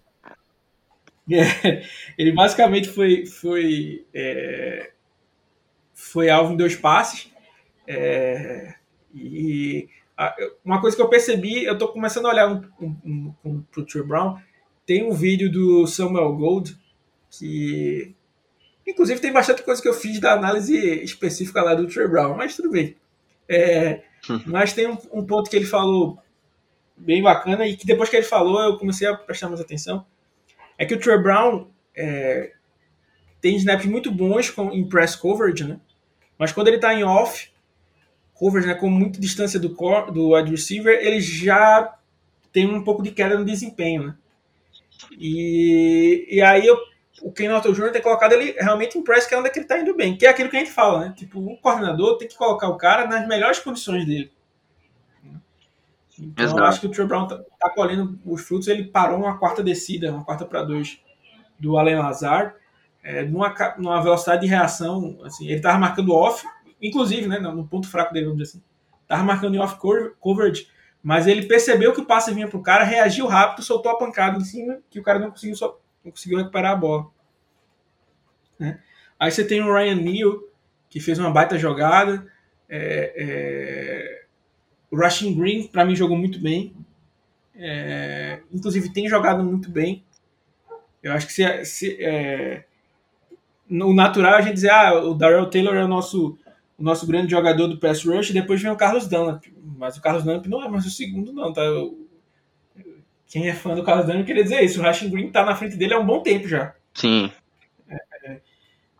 É, 1.30 1.82
ele 2.16 2.32
basicamente 2.32 2.88
foi, 2.88 3.26
foi, 3.26 4.06
é, 4.14 4.92
foi 5.92 6.30
alvo 6.30 6.52
em 6.52 6.56
dois 6.56 6.76
passes. 6.76 7.30
É, 7.86 8.74
e 9.14 9.88
a, 10.16 10.34
uma 10.64 10.80
coisa 10.80 10.96
que 10.96 11.02
eu 11.02 11.08
percebi, 11.08 11.64
eu 11.64 11.72
estou 11.74 11.88
começando 11.88 12.26
a 12.26 12.30
olhar 12.30 12.48
um, 12.48 12.62
um, 12.80 13.34
um, 13.44 13.62
pro 13.62 13.84
Trey 13.84 14.04
Brown. 14.04 14.38
Tem 14.84 15.04
um 15.04 15.12
vídeo 15.12 15.50
do 15.50 15.86
Samuel 15.86 16.32
Gold 16.34 16.78
que, 17.30 18.14
inclusive, 18.86 19.20
tem 19.20 19.32
bastante 19.32 19.62
coisa 19.62 19.82
que 19.82 19.88
eu 19.88 19.94
fiz 19.94 20.20
da 20.20 20.32
análise 20.32 20.76
específica 21.02 21.60
lá 21.60 21.74
do 21.74 21.88
Trey 21.88 22.06
Brown, 22.06 22.36
mas 22.36 22.54
tudo 22.54 22.70
bem. 22.70 22.96
É, 23.48 24.02
mas 24.46 24.72
tem 24.72 24.86
um, 24.86 24.96
um 25.12 25.26
ponto 25.26 25.50
que 25.50 25.56
ele 25.56 25.66
falou 25.66 26.18
bem 26.96 27.20
bacana 27.20 27.66
e 27.66 27.76
que 27.76 27.84
depois 27.84 28.08
que 28.08 28.16
ele 28.16 28.24
falou 28.24 28.62
eu 28.62 28.78
comecei 28.78 29.06
a 29.06 29.14
prestar 29.14 29.48
mais 29.48 29.60
atenção 29.60 30.06
é 30.78 30.84
que 30.84 30.94
o 30.94 31.00
Trey 31.00 31.18
Brown 31.18 31.68
é, 31.96 32.52
tem 33.40 33.56
snaps 33.56 33.86
muito 33.86 34.10
bons 34.10 34.50
com, 34.50 34.70
em 34.72 34.88
press 34.88 35.16
coverage, 35.16 35.64
né? 35.64 35.78
Mas 36.38 36.52
quando 36.52 36.68
ele 36.68 36.76
está 36.76 36.92
em 36.94 37.04
off 37.04 37.50
coverage, 38.34 38.68
né, 38.68 38.74
com 38.74 38.90
muita 38.90 39.18
distância 39.18 39.58
do, 39.58 39.74
core, 39.74 40.12
do 40.12 40.34
wide 40.34 40.50
receiver, 40.50 40.98
ele 41.00 41.20
já 41.20 41.96
tem 42.52 42.66
um 42.66 42.84
pouco 42.84 43.02
de 43.02 43.10
queda 43.10 43.38
no 43.38 43.44
desempenho, 43.44 44.08
né? 44.08 44.14
E, 45.18 46.26
e 46.30 46.42
aí 46.42 46.66
eu, 46.66 46.76
o 47.22 47.32
Ken 47.32 47.48
Norton 47.48 47.72
Jr. 47.72 47.92
tem 47.92 48.02
colocado 48.02 48.32
ele 48.32 48.52
realmente 48.58 48.98
em 48.98 49.02
press, 49.02 49.26
que 49.26 49.34
é 49.34 49.38
onde 49.38 49.48
é 49.48 49.52
ele 49.56 49.64
tá 49.64 49.78
indo 49.78 49.94
bem, 49.94 50.16
que 50.16 50.26
é 50.26 50.28
aquilo 50.28 50.50
que 50.50 50.56
a 50.56 50.60
gente 50.60 50.72
fala, 50.72 51.00
né? 51.00 51.14
Tipo, 51.16 51.38
um 51.38 51.56
coordenador 51.56 52.18
tem 52.18 52.28
que 52.28 52.36
colocar 52.36 52.68
o 52.68 52.76
cara 52.76 53.06
nas 53.06 53.26
melhores 53.26 53.58
condições 53.58 54.04
dele. 54.04 54.30
Então 56.18 56.44
Exato. 56.44 56.60
eu 56.60 56.64
acho 56.64 56.80
que 56.80 56.86
o 56.86 56.90
Trey 56.90 57.06
Brown 57.06 57.26
tá, 57.26 57.40
tá, 57.58 57.70
colhendo 57.70 58.18
os 58.24 58.42
frutos, 58.42 58.68
ele 58.68 58.84
parou 58.84 59.18
uma 59.18 59.38
quarta 59.38 59.62
descida, 59.62 60.12
uma 60.12 60.24
quarta 60.24 60.44
para 60.44 60.62
dois 60.62 61.00
do 61.58 61.76
Allen 61.76 61.96
Lazard, 61.96 62.54
é, 63.02 63.24
numa, 63.24 63.54
numa 63.78 64.02
velocidade 64.02 64.42
de 64.42 64.46
reação, 64.46 65.18
assim, 65.24 65.48
ele 65.48 65.60
tava 65.60 65.78
marcando 65.78 66.12
off, 66.12 66.46
inclusive, 66.80 67.26
né, 67.26 67.38
no 67.38 67.66
ponto 67.66 67.88
fraco 67.88 68.12
dele, 68.12 68.26
vamos 68.26 68.40
dizer 68.42 68.58
assim, 68.58 68.64
tava 69.06 69.22
marcando 69.22 69.54
em 69.54 69.58
off 69.58 69.76
coverage, 70.20 70.68
mas 71.02 71.26
ele 71.26 71.46
percebeu 71.46 71.92
que 71.92 72.00
o 72.00 72.06
passe 72.06 72.32
vinha 72.34 72.48
pro 72.48 72.62
cara, 72.62 72.84
reagiu 72.84 73.26
rápido, 73.26 73.62
soltou 73.62 73.92
a 73.92 73.98
pancada 73.98 74.38
em 74.38 74.44
cima, 74.44 74.78
que 74.90 74.98
o 74.98 75.02
cara 75.02 75.18
não 75.18 75.30
conseguiu, 75.30 75.54
só, 75.54 75.78
não 76.04 76.10
conseguiu 76.10 76.38
recuperar 76.38 76.72
a 76.72 76.76
bola. 76.76 77.06
Né? 78.58 78.80
Aí 79.18 79.30
você 79.30 79.44
tem 79.44 79.62
o 79.62 79.72
Ryan 79.72 79.94
Neal, 79.96 80.40
que 80.88 81.00
fez 81.00 81.18
uma 81.18 81.30
baita 81.30 81.58
jogada. 81.58 82.26
É, 82.68 83.12
é... 83.16 84.15
O 84.96 85.02
Rushing 85.02 85.34
Green, 85.34 85.66
para 85.66 85.84
mim, 85.84 85.94
jogou 85.94 86.16
muito 86.16 86.40
bem. 86.40 86.74
É... 87.54 88.40
Inclusive, 88.52 88.92
tem 88.92 89.08
jogado 89.08 89.44
muito 89.44 89.70
bem. 89.70 90.02
Eu 91.02 91.12
acho 91.12 91.26
que 91.26 91.32
se, 91.32 91.64
se 91.64 92.02
é... 92.02 92.64
no 93.68 93.94
natural 93.94 94.36
a 94.36 94.40
gente 94.40 94.54
dizer, 94.54 94.70
ah, 94.70 94.94
o 94.94 95.14
Darrell 95.14 95.50
Taylor 95.50 95.74
é 95.74 95.84
o 95.84 95.88
nosso, 95.88 96.38
o 96.78 96.82
nosso 96.82 97.06
grande 97.06 97.30
jogador 97.30 97.66
do 97.68 97.78
pass 97.78 98.04
rush, 98.04 98.30
e 98.30 98.32
depois 98.32 98.62
vem 98.62 98.70
o 98.70 98.76
Carlos 98.76 99.06
Dunlap 99.06 99.44
mas 99.76 99.96
o 99.96 100.00
Carlos 100.00 100.24
Dunlap 100.24 100.46
não 100.46 100.64
é 100.64 100.68
mais 100.68 100.86
o 100.86 100.90
segundo, 100.90 101.32
não, 101.32 101.52
tá? 101.52 101.62
Quem 103.26 103.48
é 103.48 103.54
fã 103.54 103.74
do 103.74 103.84
Carlos 103.84 104.06
Dunlap 104.06 104.24
queria 104.24 104.42
dizer 104.42 104.62
isso. 104.62 104.80
O 104.80 104.82
Rashing 104.82 105.10
Green 105.10 105.30
tá 105.30 105.44
na 105.44 105.54
frente 105.54 105.76
dele 105.76 105.94
há 105.94 105.98
um 105.98 106.06
bom 106.06 106.22
tempo 106.22 106.48
já. 106.48 106.74
Sim. 106.94 107.30
É, 107.88 107.96
é, 108.24 108.40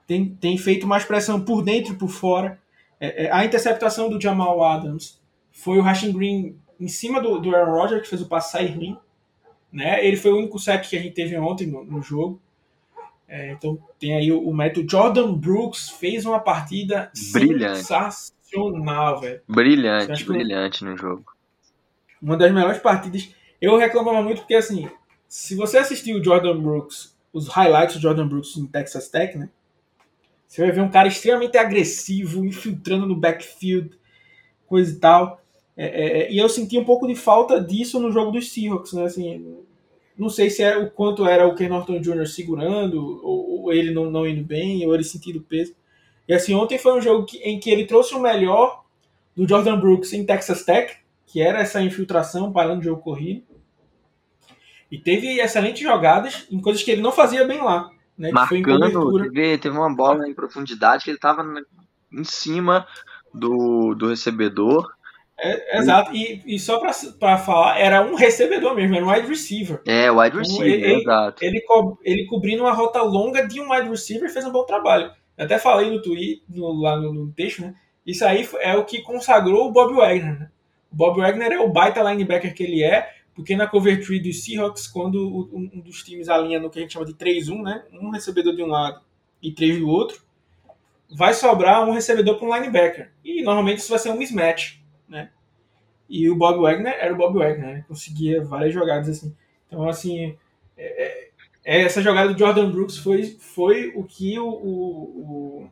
tem, 0.07 0.29
tem 0.29 0.59
feito 0.59 0.87
mais 0.87 1.05
pressão 1.05 1.41
por 1.41 1.63
dentro 1.63 1.95
e 1.95 1.97
por 1.97 2.09
fora. 2.09 2.59
É, 3.01 3.27
é 3.27 3.33
a 3.33 3.45
interceptação 3.45 4.11
do 4.11 4.21
Jamal 4.21 4.63
Adams 4.63 5.21
foi 5.57 5.79
o 5.79 5.83
Rashing 5.83 6.13
Green 6.13 6.59
em 6.79 6.89
cima 6.89 7.21
do, 7.21 7.39
do 7.39 7.55
Aaron 7.55 7.73
Rodgers, 7.73 8.03
que 8.03 8.09
fez 8.09 8.21
o 8.21 8.29
passe 8.29 8.53
sair 8.53 8.75
ruim. 8.75 8.97
Né? 9.73 10.05
Ele 10.07 10.17
foi 10.17 10.33
o 10.33 10.37
único 10.37 10.59
sec 10.59 10.89
que 10.89 10.97
a 10.97 11.01
gente 11.01 11.15
teve 11.15 11.37
ontem 11.39 11.67
no, 11.67 11.85
no 11.85 12.03
jogo. 12.03 12.41
É, 13.29 13.53
então 13.53 13.79
tem 13.99 14.15
aí 14.15 14.31
o, 14.31 14.41
o 14.41 14.55
método. 14.55 14.89
Jordan 14.89 15.35
Brooks 15.35 15.91
fez 15.91 16.25
uma 16.25 16.39
partida 16.39 17.11
brilhante 17.33 17.79
sensacional, 17.79 19.21
velho. 19.21 19.41
Brilhante, 19.49 20.25
brilhante 20.25 20.85
no 20.85 20.97
jogo. 20.97 21.25
Uma 22.23 22.37
das 22.37 22.53
melhores 22.53 22.79
partidas. 22.79 23.35
Eu 23.61 23.77
reclamava 23.77 24.23
muito 24.23 24.41
porque, 24.41 24.55
assim, 24.55 24.89
se 25.29 25.55
você 25.57 25.79
assistir 25.79 26.15
o 26.15 26.23
Jordan 26.23 26.61
Brooks, 26.61 27.17
os 27.33 27.49
highlights 27.49 27.97
do 27.97 28.03
Jordan 28.03 28.29
Brooks 28.29 28.57
em 28.57 28.67
Texas 28.67 29.09
Tech, 29.09 29.37
né? 29.37 29.49
Você 30.47 30.63
vai 30.63 30.71
ver 30.71 30.83
um 30.83 30.91
cara 30.91 31.09
extremamente 31.09 31.59
agressivo, 31.59 32.45
infiltrando 32.45 33.07
no 33.07 33.17
backfield, 33.17 33.99
coisa 34.67 34.93
e 34.93 35.01
tal. 35.01 35.43
É, 35.77 35.87
é, 35.87 36.19
é, 36.23 36.33
e 36.33 36.39
eu 36.39 36.49
senti 36.49 36.79
um 36.79 36.85
pouco 36.85 37.07
de 37.07 37.15
falta 37.15 37.61
disso 37.61 38.01
no 38.01 38.11
jogo 38.11 38.31
dos 38.31 38.51
Seahawks, 38.51 38.93
né? 38.95 39.05
Assim, 39.05 39.57
não 40.17 40.31
sei 40.31 40.49
se 40.49 40.63
é 40.63 40.77
o 40.77 40.91
quanto 40.91 41.27
era 41.27 41.47
o 41.47 41.55
Ken 41.55 41.69
Norton 41.69 42.01
Jr. 42.01 42.27
segurando, 42.27 43.21
ou, 43.23 43.65
ou 43.65 43.73
ele 43.73 43.93
não, 43.93 44.11
não 44.11 44.27
indo 44.27 44.43
bem, 44.43 44.87
ou 44.87 44.95
ele 44.95 45.05
sentindo 45.05 45.41
peso. 45.43 45.75
E 46.27 46.33
assim, 46.33 46.55
ontem 46.55 46.79
foi 46.79 46.97
um 46.97 47.01
jogo 47.01 47.27
que, 47.27 47.39
em 47.39 47.61
que 47.61 47.71
ele 47.71 47.85
trouxe 47.85 48.15
o 48.15 48.21
melhor 48.21 48.85
do 49.37 49.47
Jordan 49.47 49.79
Brooks 49.79 50.13
em 50.15 50.25
Texas 50.25 50.65
Tech, 50.65 50.97
que 51.27 51.43
era 51.43 51.61
essa 51.61 51.83
infiltração 51.83 52.53
parando 52.53 52.81
o 52.81 52.85
jogo 52.85 53.03
corrido. 53.03 53.43
E 54.91 54.99
teve 54.99 55.39
excelentes 55.41 55.83
jogadas 55.83 56.47
em 56.51 56.61
coisas 56.61 56.83
que 56.83 56.91
ele 56.91 57.03
não 57.03 57.13
fazia 57.13 57.45
bem 57.45 57.63
lá. 57.63 57.91
Né, 58.17 58.31
Marcando, 58.31 59.31
teve, 59.31 59.59
teve 59.59 59.77
uma 59.77 59.95
bola 59.95 60.27
em 60.27 60.33
profundidade 60.33 61.05
que 61.05 61.11
ele 61.11 61.19
estava 61.19 61.45
em 62.11 62.25
cima 62.25 62.87
do, 63.35 63.95
do 63.95 64.09
recebedor. 64.09 64.96
É, 65.39 65.79
exato, 65.79 66.15
e, 66.15 66.43
e 66.47 66.59
só 66.59 66.81
para 66.81 67.37
falar, 67.37 67.79
era 67.79 68.03
um 68.03 68.15
recebedor 68.15 68.75
mesmo, 68.75 68.97
era 68.97 69.05
um 69.05 69.11
wide 69.11 69.29
receiver. 69.29 69.83
É, 69.87 70.11
wide 70.11 70.29
então, 70.29 70.39
receiver, 70.39 70.79
então, 70.79 70.91
ele, 70.91 71.01
exato. 71.01 71.45
Ele, 71.45 71.59
ele, 71.59 71.95
ele 72.03 72.25
cobrindo 72.27 72.63
uma 72.63 72.73
rota 72.73 73.03
longa 73.03 73.47
de 73.47 73.61
um 73.61 73.71
wide 73.71 73.89
receiver 73.89 74.33
fez 74.33 74.47
um 74.47 74.53
bom 74.53 74.65
trabalho. 74.65 75.13
Eu 75.37 75.45
até 75.45 75.59
falei 75.59 75.91
no 75.91 76.01
Twitter, 76.01 76.43
no, 76.49 76.73
lá 76.81 76.97
no, 76.97 77.13
no, 77.13 77.33
texto, 77.33 77.61
né? 77.61 77.75
Isso 78.07 78.25
aí 78.25 78.49
é 78.61 78.75
o 78.77 78.85
que 78.85 79.03
consagrou 79.03 79.69
o 79.69 79.73
Bob 79.73 79.95
Wagner, 79.95 80.41
né? 80.41 80.51
O 80.91 80.97
Bob 80.97 81.21
Wagner 81.21 81.53
é 81.53 81.59
o 81.59 81.69
baita 81.69 82.03
linebacker 82.03 82.55
que 82.55 82.63
ele 82.63 82.83
é, 82.83 83.11
porque 83.35 83.55
na 83.55 83.67
cover 83.67 84.03
tree 84.03 84.21
dos 84.21 84.43
Seahawks, 84.43 84.87
quando 84.87 85.51
um 85.53 85.81
dos 85.81 86.03
times 86.03 86.29
alinha 86.31 86.59
no 86.59 86.71
que 86.71 86.79
a 86.79 86.83
gente 86.83 86.95
chama 86.95 87.05
de 87.05 87.13
3-1, 87.13 87.63
né? 87.63 87.85
Um 87.93 88.09
recebedor 88.09 88.57
de 88.57 88.63
um 88.63 88.69
lado 88.69 89.01
e 89.43 89.53
três 89.53 89.79
do 89.79 89.89
outro, 89.89 90.23
vai 91.11 91.35
sobrar 91.35 91.87
um 91.87 91.93
recebedor 91.93 92.39
para 92.39 92.49
um 92.49 92.55
linebacker. 92.55 93.13
E 93.23 93.43
normalmente 93.43 93.79
isso 93.79 93.91
vai 93.91 93.99
ser 93.99 94.11
um 94.11 94.17
mismatch, 94.17 94.79
né? 95.09 95.31
E 96.09 96.31
o 96.31 96.37
Bob 96.37 96.61
Wagner 96.61 96.97
era 97.01 97.13
o 97.13 97.17
Bob 97.17 97.39
Wagner, 97.39 97.67
né? 97.67 97.85
Conseguia 97.89 98.45
várias 98.45 98.73
jogadas 98.73 99.09
assim. 99.09 99.35
Então, 99.67 99.89
assim, 99.89 100.37
é, 100.77 101.05
é 101.05 101.27
é, 101.67 101.83
essa 101.83 102.01
jogada 102.01 102.33
do 102.33 102.39
Jordan 102.39 102.71
Brooks 102.71 102.97
foi, 102.97 103.37
foi 103.41 103.93
o 103.97 104.05
que 104.05 104.39
o, 104.39 104.49
o, 104.49 105.71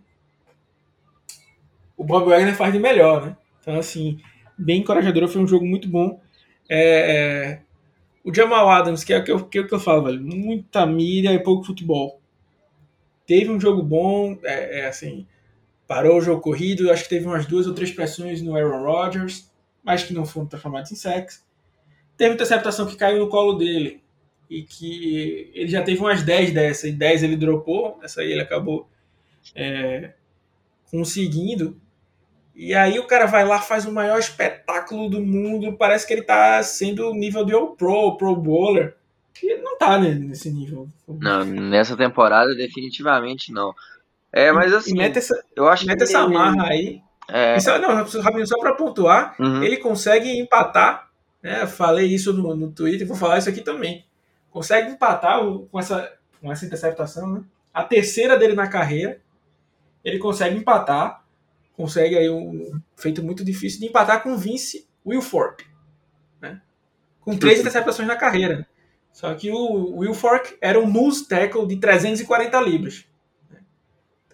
o 1.97 2.03
Bob 2.03 2.28
Wagner 2.28 2.57
faz 2.57 2.72
de 2.72 2.80
melhor, 2.80 3.26
né? 3.26 3.37
Então, 3.61 3.78
assim, 3.78 4.18
bem 4.59 4.80
encorajador, 4.80 5.28
foi 5.28 5.41
um 5.41 5.47
jogo 5.47 5.64
muito 5.64 5.89
bom. 5.89 6.20
É, 6.68 6.80
é, 7.16 7.61
o 8.24 8.35
Jamal 8.35 8.68
Adams, 8.68 9.05
que 9.05 9.12
é 9.12 9.18
o 9.18 9.24
que 9.24 9.30
eu, 9.30 9.47
que, 9.47 9.59
é 9.61 9.62
que 9.62 9.72
eu 9.72 9.78
falo, 9.78 10.03
velho, 10.03 10.20
muita 10.20 10.85
mídia 10.85 11.32
e 11.32 11.39
pouco 11.39 11.64
futebol. 11.64 12.20
Teve 13.24 13.51
um 13.51 13.61
jogo 13.61 13.80
bom, 13.80 14.37
é, 14.43 14.87
assim, 14.87 15.24
parou 15.87 16.18
o 16.18 16.20
jogo 16.20 16.41
corrido, 16.41 16.91
acho 16.91 17.05
que 17.05 17.09
teve 17.09 17.26
umas 17.26 17.47
duas 17.47 17.66
ou 17.66 17.74
três 17.74 17.91
pressões 17.91 18.43
no 18.43 18.57
Aaron 18.57 18.82
Rodgers, 18.82 19.51
mas 19.82 20.03
que 20.03 20.14
não 20.14 20.24
foram 20.24 20.47
transformados 20.47 20.91
em 20.91 20.97
sacks. 20.97 21.45
Teve 22.16 22.35
interceptação 22.35 22.87
que 22.87 22.97
caiu 22.97 23.18
no 23.18 23.28
colo 23.28 23.55
dele, 23.55 24.03
e 24.49 24.62
que 24.62 25.51
ele 25.55 25.68
já 25.68 25.82
teve 25.82 26.01
umas 26.01 26.22
10 26.22 26.53
dessas, 26.53 26.85
e 26.85 26.93
10 26.93 27.22
ele 27.22 27.37
dropou, 27.37 27.99
essa 28.03 28.20
aí 28.20 28.30
ele 28.30 28.41
acabou 28.41 28.89
é, 29.55 30.12
conseguindo. 30.91 31.76
E 32.55 32.72
aí 32.72 32.99
o 32.99 33.07
cara 33.07 33.26
vai 33.26 33.45
lá, 33.45 33.61
faz 33.61 33.85
o 33.85 33.93
maior 33.93 34.18
espetáculo 34.18 35.11
do 35.11 35.20
mundo, 35.20 35.76
parece 35.76 36.07
que 36.07 36.12
ele 36.12 36.22
tá 36.22 36.62
sendo 36.62 37.11
o 37.11 37.14
nível 37.14 37.45
de 37.45 37.53
All 37.53 37.74
Pro, 37.74 38.16
Pro 38.16 38.37
Bowler. 38.37 38.97
Ele 39.43 39.62
não 39.62 39.76
tá 39.76 39.99
nesse 39.99 40.51
nível. 40.53 40.89
Não, 41.09 41.45
nessa 41.45 41.97
temporada 41.97 42.55
definitivamente 42.55 43.53
não. 43.53 43.74
É, 44.35 44.51
mas 44.53 44.72
assim, 44.72 44.95
mete 44.95 45.18
essa, 45.18 45.43
eu 45.55 45.68
acho 45.68 45.87
mete 45.87 45.99
que 45.99 46.05
essa 46.05 46.20
amarra 46.20 46.68
aí. 46.68 47.01
É... 47.28 47.59
Só, 47.61 47.78
não, 47.78 47.95
rapidinho, 47.95 48.47
só 48.47 48.59
para 48.59 48.74
pontuar, 48.74 49.35
uhum. 49.39 49.62
ele 49.62 49.76
consegue 49.76 50.39
empatar. 50.39 51.09
Né? 51.43 51.66
Falei 51.66 52.07
isso 52.07 52.32
no, 52.32 52.55
no 52.55 52.70
Twitter, 52.70 53.07
vou 53.07 53.16
falar 53.16 53.39
isso 53.39 53.49
aqui 53.49 53.61
também 53.61 54.05
consegue 54.55 54.93
empatar 54.93 55.41
com 55.43 55.80
essa, 55.80 56.16
com 56.41 56.53
essa 56.53 56.64
interceptação, 56.64 57.28
né? 57.28 57.45
A 57.74 57.82
terceira 57.82 58.39
dele 58.39 58.55
na 58.55 58.68
carreira, 58.68 59.20
ele 60.05 60.16
consegue 60.18 60.57
empatar, 60.57 61.24
consegue 61.76 62.16
aí 62.16 62.30
um 62.30 62.80
feito 62.95 63.20
muito 63.20 63.45
difícil 63.45 63.80
de 63.80 63.87
empatar 63.87 64.22
com 64.22 64.37
Vince 64.37 64.87
Wilfork, 65.05 65.66
né? 66.41 66.62
Com 67.20 67.37
três 67.37 67.59
interceptações 67.59 68.07
na 68.07 68.14
carreira. 68.14 68.64
Só 69.12 69.35
que 69.35 69.51
o 69.51 69.97
Wilfork 69.99 70.57
era 70.61 70.78
um 70.78 70.91
nose 70.91 71.26
tackle 71.26 71.66
de 71.66 71.76
340 71.76 72.61
libras. 72.61 73.05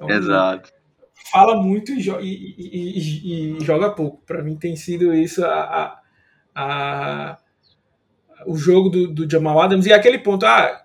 Então, 0.01 0.11
Exato. 0.11 0.73
Fala 1.31 1.63
muito 1.63 1.93
e, 1.93 2.01
e, 2.01 2.99
e, 2.99 3.59
e 3.59 3.65
joga 3.65 3.91
pouco. 3.91 4.23
Para 4.25 4.43
mim 4.43 4.57
tem 4.57 4.75
sido 4.75 5.15
isso 5.15 5.45
a, 5.45 5.61
a, 5.63 6.01
a 6.55 7.39
o 8.47 8.57
jogo 8.57 8.89
do, 8.89 9.09
do 9.09 9.31
Jamal 9.31 9.61
Adams 9.61 9.87
e 9.87 9.93
aquele 9.93 10.19
ponto, 10.19 10.47
ah, 10.47 10.83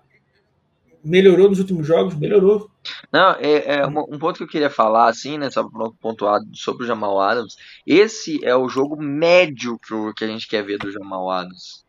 melhorou 1.02 1.48
nos 1.48 1.58
últimos 1.58 1.86
jogos? 1.86 2.14
Melhorou. 2.14 2.70
Não, 3.12 3.32
é, 3.38 3.78
é 3.78 3.86
um 3.86 4.18
ponto 4.18 4.36
que 4.36 4.42
eu 4.42 4.48
queria 4.48 4.70
falar, 4.70 5.08
assim, 5.08 5.38
né, 5.38 5.50
só 5.50 5.68
pontuar 6.00 6.40
sobre 6.52 6.84
o 6.84 6.86
Jamal 6.86 7.20
Adams, 7.20 7.56
esse 7.86 8.44
é 8.44 8.54
o 8.54 8.68
jogo 8.68 9.00
médio 9.00 9.78
pro, 9.78 10.12
que 10.14 10.24
a 10.24 10.28
gente 10.28 10.46
quer 10.46 10.62
ver 10.62 10.78
do 10.78 10.90
Jamal 10.90 11.30
Adams. 11.30 11.84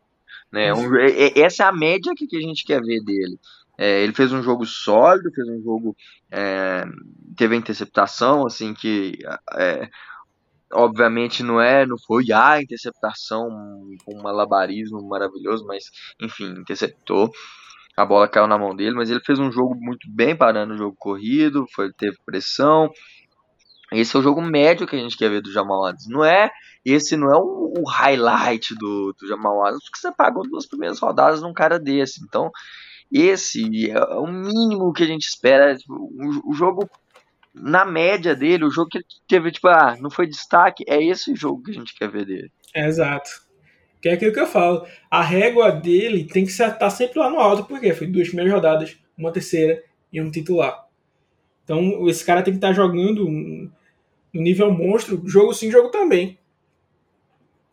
Né? 0.50 0.72
Um, 0.72 0.96
é, 0.96 1.10
é, 1.10 1.40
essa 1.40 1.64
é 1.64 1.66
a 1.66 1.72
média 1.72 2.12
que, 2.16 2.26
que 2.26 2.36
a 2.36 2.40
gente 2.40 2.64
quer 2.64 2.80
ver 2.80 3.02
dele. 3.04 3.38
É, 3.78 4.02
ele 4.02 4.12
fez 4.12 4.32
um 4.32 4.42
jogo 4.42 4.66
sólido, 4.66 5.32
fez 5.32 5.48
um 5.48 5.62
jogo. 5.62 5.96
É, 6.30 6.84
teve 7.36 7.54
a 7.54 7.58
interceptação, 7.58 8.44
assim, 8.44 8.74
que 8.74 9.16
é, 9.54 9.88
obviamente 10.72 11.42
não 11.42 11.60
é, 11.60 11.86
não 11.86 11.96
foi 12.06 12.24
a 12.32 12.60
interceptação 12.60 13.48
um 14.06 14.22
malabarismo 14.22 15.00
maravilhoso, 15.08 15.64
mas 15.64 15.84
enfim, 16.20 16.50
interceptou. 16.58 17.30
A 17.96 18.04
bola 18.04 18.28
caiu 18.28 18.46
na 18.46 18.58
mão 18.58 18.74
dele, 18.76 18.94
mas 18.94 19.10
ele 19.10 19.20
fez 19.20 19.38
um 19.38 19.50
jogo 19.50 19.74
muito 19.76 20.08
bem 20.10 20.36
parando 20.36 20.74
o 20.74 20.78
jogo 20.78 20.96
corrido, 20.96 21.66
foi 21.74 21.92
teve 21.92 22.16
pressão. 22.24 22.90
Esse 23.92 24.16
é 24.16 24.20
o 24.20 24.22
jogo 24.22 24.42
médio 24.42 24.86
que 24.86 24.94
a 24.94 24.98
gente 24.98 25.16
quer 25.16 25.30
ver 25.30 25.40
do 25.40 25.50
Jamal 25.50 25.86
Adams. 25.86 26.06
Não 26.08 26.24
é 26.24 26.50
esse 26.84 27.16
não 27.16 27.28
é 27.28 27.36
o, 27.36 27.74
o 27.78 27.88
highlight 27.88 28.74
do, 28.76 29.14
do 29.18 29.26
Jamal 29.26 29.64
Adams, 29.66 29.84
porque 29.84 29.98
você 29.98 30.12
pagou 30.12 30.48
duas 30.48 30.66
primeiras 30.66 30.98
rodadas 30.98 31.42
num 31.42 31.52
cara 31.52 31.78
desse. 31.78 32.22
Então, 32.24 32.50
esse 33.10 33.90
é 33.90 34.00
o 34.14 34.26
mínimo 34.26 34.92
que 34.92 35.02
a 35.02 35.06
gente 35.06 35.26
espera. 35.26 35.76
O, 35.88 36.50
o 36.50 36.54
jogo 36.54 36.88
na 37.54 37.84
média 37.84 38.34
dele, 38.34 38.64
o 38.64 38.70
jogo 38.70 38.90
que 38.90 38.98
ele 38.98 39.06
teve, 39.26 39.50
tipo, 39.50 39.68
ah, 39.68 39.96
não 40.00 40.10
foi 40.10 40.26
destaque, 40.26 40.84
é 40.86 41.02
esse 41.02 41.34
jogo 41.34 41.62
que 41.62 41.70
a 41.70 41.74
gente 41.74 41.94
quer 41.94 42.10
ver 42.10 42.24
dele. 42.24 42.52
É, 42.74 42.86
exato. 42.86 43.30
Que 44.00 44.08
é 44.08 44.12
aquilo 44.12 44.32
que 44.32 44.40
eu 44.40 44.46
falo. 44.46 44.86
A 45.10 45.22
régua 45.22 45.72
dele 45.72 46.24
tem 46.24 46.44
que 46.44 46.50
estar 46.50 46.70
tá 46.70 46.88
sempre 46.88 47.18
lá 47.18 47.28
no 47.28 47.38
alto, 47.38 47.64
porque 47.64 47.92
foi 47.92 48.06
duas 48.06 48.28
primeiras 48.28 48.54
rodadas, 48.54 48.96
uma 49.16 49.32
terceira 49.32 49.82
e 50.12 50.20
um 50.20 50.30
titular. 50.30 50.86
Então, 51.64 52.08
esse 52.08 52.24
cara 52.24 52.42
tem 52.42 52.52
que 52.52 52.58
estar 52.58 52.68
tá 52.68 52.74
jogando 52.74 53.24
no 53.28 54.42
nível 54.42 54.70
monstro, 54.70 55.22
jogo 55.26 55.52
sim, 55.52 55.70
jogo 55.70 55.90
também. 55.90 56.38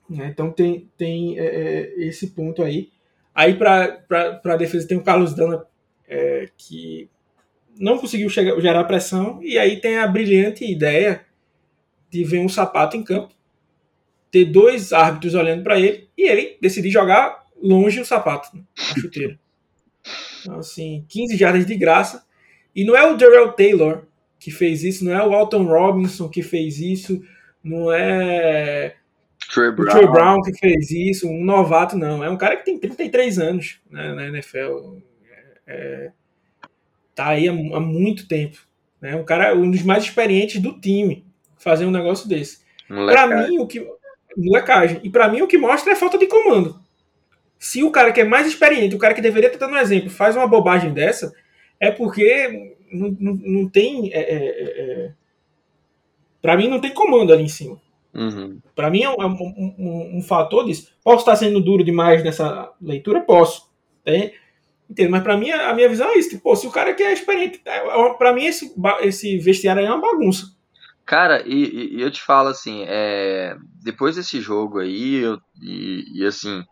Né? 0.09 0.27
Então, 0.27 0.51
tem, 0.51 0.89
tem 0.97 1.39
é, 1.39 1.45
é 1.45 2.07
esse 2.07 2.31
ponto 2.31 2.63
aí. 2.63 2.91
Aí, 3.36 3.55
para 3.55 3.99
a 4.43 4.55
defesa, 4.55 4.88
tem 4.88 4.97
o 4.97 5.03
Carlos 5.03 5.36
Dana, 5.36 5.65
é, 6.07 6.49
que 6.57 7.09
não 7.77 7.97
conseguiu 7.97 8.29
chegar, 8.29 8.59
gerar 8.61 8.86
pressão, 8.86 9.39
e 9.43 9.57
aí 9.57 9.81
tem 9.81 9.97
a 9.97 10.07
brilhante 10.07 10.63
ideia 10.63 11.25
de 12.09 12.23
ver 12.23 12.39
um 12.39 12.47
sapato 12.47 12.95
em 12.95 13.03
campo, 13.03 13.33
ter 14.31 14.45
dois 14.45 14.93
árbitros 14.93 15.36
olhando 15.36 15.63
para 15.63 15.77
ele, 15.77 16.07
e 16.17 16.23
ele 16.23 16.57
decidir 16.61 16.89
jogar 16.89 17.45
longe 17.61 17.99
o 17.99 18.05
sapato, 18.05 18.55
né, 18.55 18.63
a 18.77 18.99
chuteira. 18.99 19.38
Então, 20.41 20.59
assim, 20.59 21.05
15 21.09 21.36
jardas 21.36 21.65
de 21.65 21.75
graça. 21.75 22.23
E 22.75 22.83
não 22.83 22.95
é 22.95 23.09
o 23.09 23.17
Darrell 23.17 23.51
Taylor 23.53 24.05
que 24.39 24.51
fez 24.51 24.83
isso, 24.83 25.03
não 25.03 25.13
é 25.13 25.25
o 25.25 25.33
Alton 25.33 25.63
Robinson 25.63 26.29
que 26.29 26.43
fez 26.43 26.79
isso, 26.79 27.21
não 27.63 27.91
é 27.91 28.95
Trey 29.55 29.71
Brown. 29.71 29.87
o 29.87 29.91
Trey 29.91 30.07
Brown 30.07 30.41
que 30.41 30.53
fez 30.57 30.91
isso, 30.91 31.29
um 31.29 31.41
novato, 31.41 31.97
não. 31.97 32.21
É 32.21 32.29
um 32.29 32.37
cara 32.37 32.57
que 32.57 32.65
tem 32.65 32.77
33 32.77 33.39
anos 33.39 33.79
né, 33.89 34.13
na 34.13 34.27
NFL. 34.27 34.97
É, 35.25 35.47
é 35.65 36.11
tá 37.15 37.29
aí 37.29 37.47
há, 37.47 37.53
há 37.53 37.79
muito 37.79 38.27
tempo. 38.27 38.57
Né? 38.99 39.15
Um 39.15 39.23
cara, 39.23 39.55
um 39.55 39.71
dos 39.71 39.81
mais 39.81 40.03
experientes 40.03 40.61
do 40.61 40.77
time, 40.77 41.25
fazer 41.57 41.85
um 41.85 41.91
negócio 41.91 42.27
desse. 42.27 42.59
Para 42.85 43.27
mim, 43.27 43.59
o 43.59 43.65
que. 43.65 43.87
Molecagem. 44.37 44.99
E 45.01 45.09
para 45.09 45.29
mim, 45.29 45.41
o 45.41 45.47
que 45.47 45.57
mostra 45.57 45.93
é 45.93 45.95
falta 45.95 46.17
de 46.17 46.27
comando. 46.27 46.77
Se 47.57 47.81
o 47.81 47.89
cara 47.89 48.11
que 48.11 48.19
é 48.19 48.25
mais 48.25 48.45
experiente, 48.45 48.93
o 48.93 48.99
cara 48.99 49.13
que 49.13 49.21
deveria 49.21 49.47
estar 49.47 49.65
dando 49.65 49.77
um 49.77 49.79
exemplo, 49.79 50.09
faz 50.09 50.35
uma 50.35 50.45
bobagem 50.45 50.93
dessa, 50.93 51.33
é 51.79 51.89
porque 51.89 52.75
não, 52.91 53.15
não, 53.17 53.33
não 53.33 53.69
tem. 53.69 54.11
É, 54.11 54.19
é, 54.19 54.35
é, 54.35 54.81
é 55.05 55.11
para 56.41 56.57
mim, 56.57 56.67
não 56.67 56.81
tem 56.81 56.93
comando 56.93 57.31
ali 57.31 57.43
em 57.43 57.47
cima. 57.47 57.79
Uhum. 58.16 58.59
Para 58.74 58.89
mim, 58.89 59.03
é 59.03 59.09
um, 59.09 59.16
um, 59.20 59.76
um, 59.78 60.18
um, 60.18 60.22
fator 60.22 60.66
disso. 60.66 60.89
Posso 61.03 61.20
estar 61.20 61.36
sendo 61.36 61.59
duro 61.59 61.84
demais 61.84 62.24
nessa 62.24 62.72
leitura? 62.82 63.22
Posso. 63.22 63.70
Tem, 64.03 64.34
Entendo, 64.89 65.11
mas 65.11 65.24
para 65.24 65.36
mim 65.36 65.49
a 65.49 65.74
minha 65.74 65.89
visão 65.89 66.07
é 66.09 66.18
isso. 66.18 66.30
Tipo, 66.30 66.43
pô, 66.43 66.55
se 66.55 66.68
o 66.68 66.72
cara 66.72 66.93
que 66.93 67.01
é 67.01 67.11
experiente, 67.11 67.59
é, 67.66 67.78
é 67.78 68.13
para 68.13 68.34
mim 68.34 68.45
esse, 68.45 68.74
esse 69.01 69.38
vestiário 69.39 69.82
aí 69.82 69.88
é 69.88 69.91
uma 69.91 70.01
bagunça. 70.01 70.45
Cara, 71.05 71.43
e, 71.45 71.95
e 71.97 72.01
eu 72.01 72.09
te 72.09 72.22
falo 72.22 72.49
assim, 72.49 72.84
é, 72.88 73.55
depois 73.84 74.16
desse 74.16 74.39
jogo 74.41 74.80
aí, 74.80 75.18
eu, 75.18 75.39
e, 75.61 76.03
e, 76.20 76.26
assim, 76.26 76.63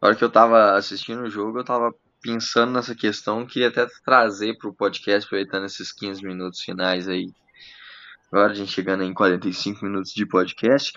na 0.00 0.08
hora 0.08 0.16
que 0.16 0.22
eu 0.22 0.30
tava 0.30 0.72
assistindo 0.76 1.22
o 1.22 1.30
jogo, 1.30 1.58
eu 1.58 1.64
tava 1.64 1.92
pensando 2.20 2.72
nessa 2.72 2.94
questão, 2.94 3.44
queria 3.44 3.68
até 3.68 3.84
trazer 4.04 4.56
pro 4.56 4.74
podcast, 4.74 5.26
aproveitando 5.26 5.66
esses 5.66 5.92
15 5.92 6.24
minutos 6.24 6.60
finais 6.60 7.08
aí. 7.08 7.26
Agora 8.32 8.52
a 8.52 8.54
gente 8.54 8.72
chegando 8.72 9.02
em 9.02 9.12
45 9.12 9.84
minutos 9.84 10.10
de 10.14 10.24
podcast. 10.24 10.90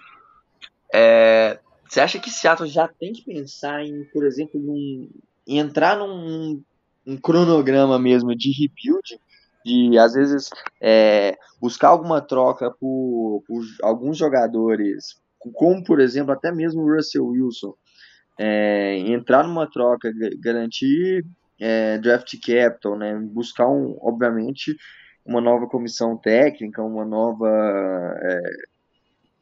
É, 0.93 1.59
você 1.85 1.99
acha 1.99 2.17
que 2.17 2.29
Seattle 2.29 2.69
já 2.69 2.87
tem 2.87 3.11
que 3.11 3.25
pensar 3.25 3.83
em, 3.83 4.05
por 4.05 4.25
exemplo, 4.25 4.57
num, 4.57 5.09
entrar 5.45 5.97
num 5.97 6.63
um 7.05 7.17
cronograma 7.17 7.99
mesmo 7.99 8.33
de 8.33 8.51
rebuild, 8.51 9.19
de 9.65 9.97
às 9.97 10.13
vezes 10.13 10.49
é, 10.79 11.37
buscar 11.59 11.89
alguma 11.89 12.21
troca 12.21 12.71
por, 12.71 13.43
por, 13.45 13.65
alguns 13.83 14.17
jogadores, 14.17 15.19
como 15.37 15.83
por 15.83 15.99
exemplo 15.99 16.31
até 16.31 16.53
mesmo 16.53 16.83
o 16.83 16.95
Russell 16.95 17.27
Wilson, 17.27 17.73
é, 18.39 18.97
entrar 18.99 19.45
numa 19.45 19.69
troca, 19.69 20.09
garantir 20.39 21.25
é, 21.59 21.97
draft 21.97 22.33
capital, 22.39 22.97
né, 22.97 23.13
buscar 23.19 23.67
um, 23.67 23.97
obviamente 24.01 24.73
uma 25.25 25.41
nova 25.41 25.67
comissão 25.67 26.15
técnica, 26.15 26.83
uma 26.83 27.03
nova 27.03 27.49
é, 27.49 28.41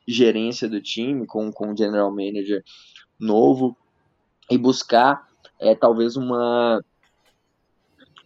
gerência 0.08 0.70
do 0.70 0.82
time 0.82 1.26
com, 1.26 1.52
com 1.52 1.72
um 1.72 1.78
general 1.78 2.10
manager 2.10 2.64
novo 3.20 3.76
e 4.50 4.58
buscar 4.58 5.28
é 5.60 5.76
talvez 5.76 6.16
uma 6.16 6.84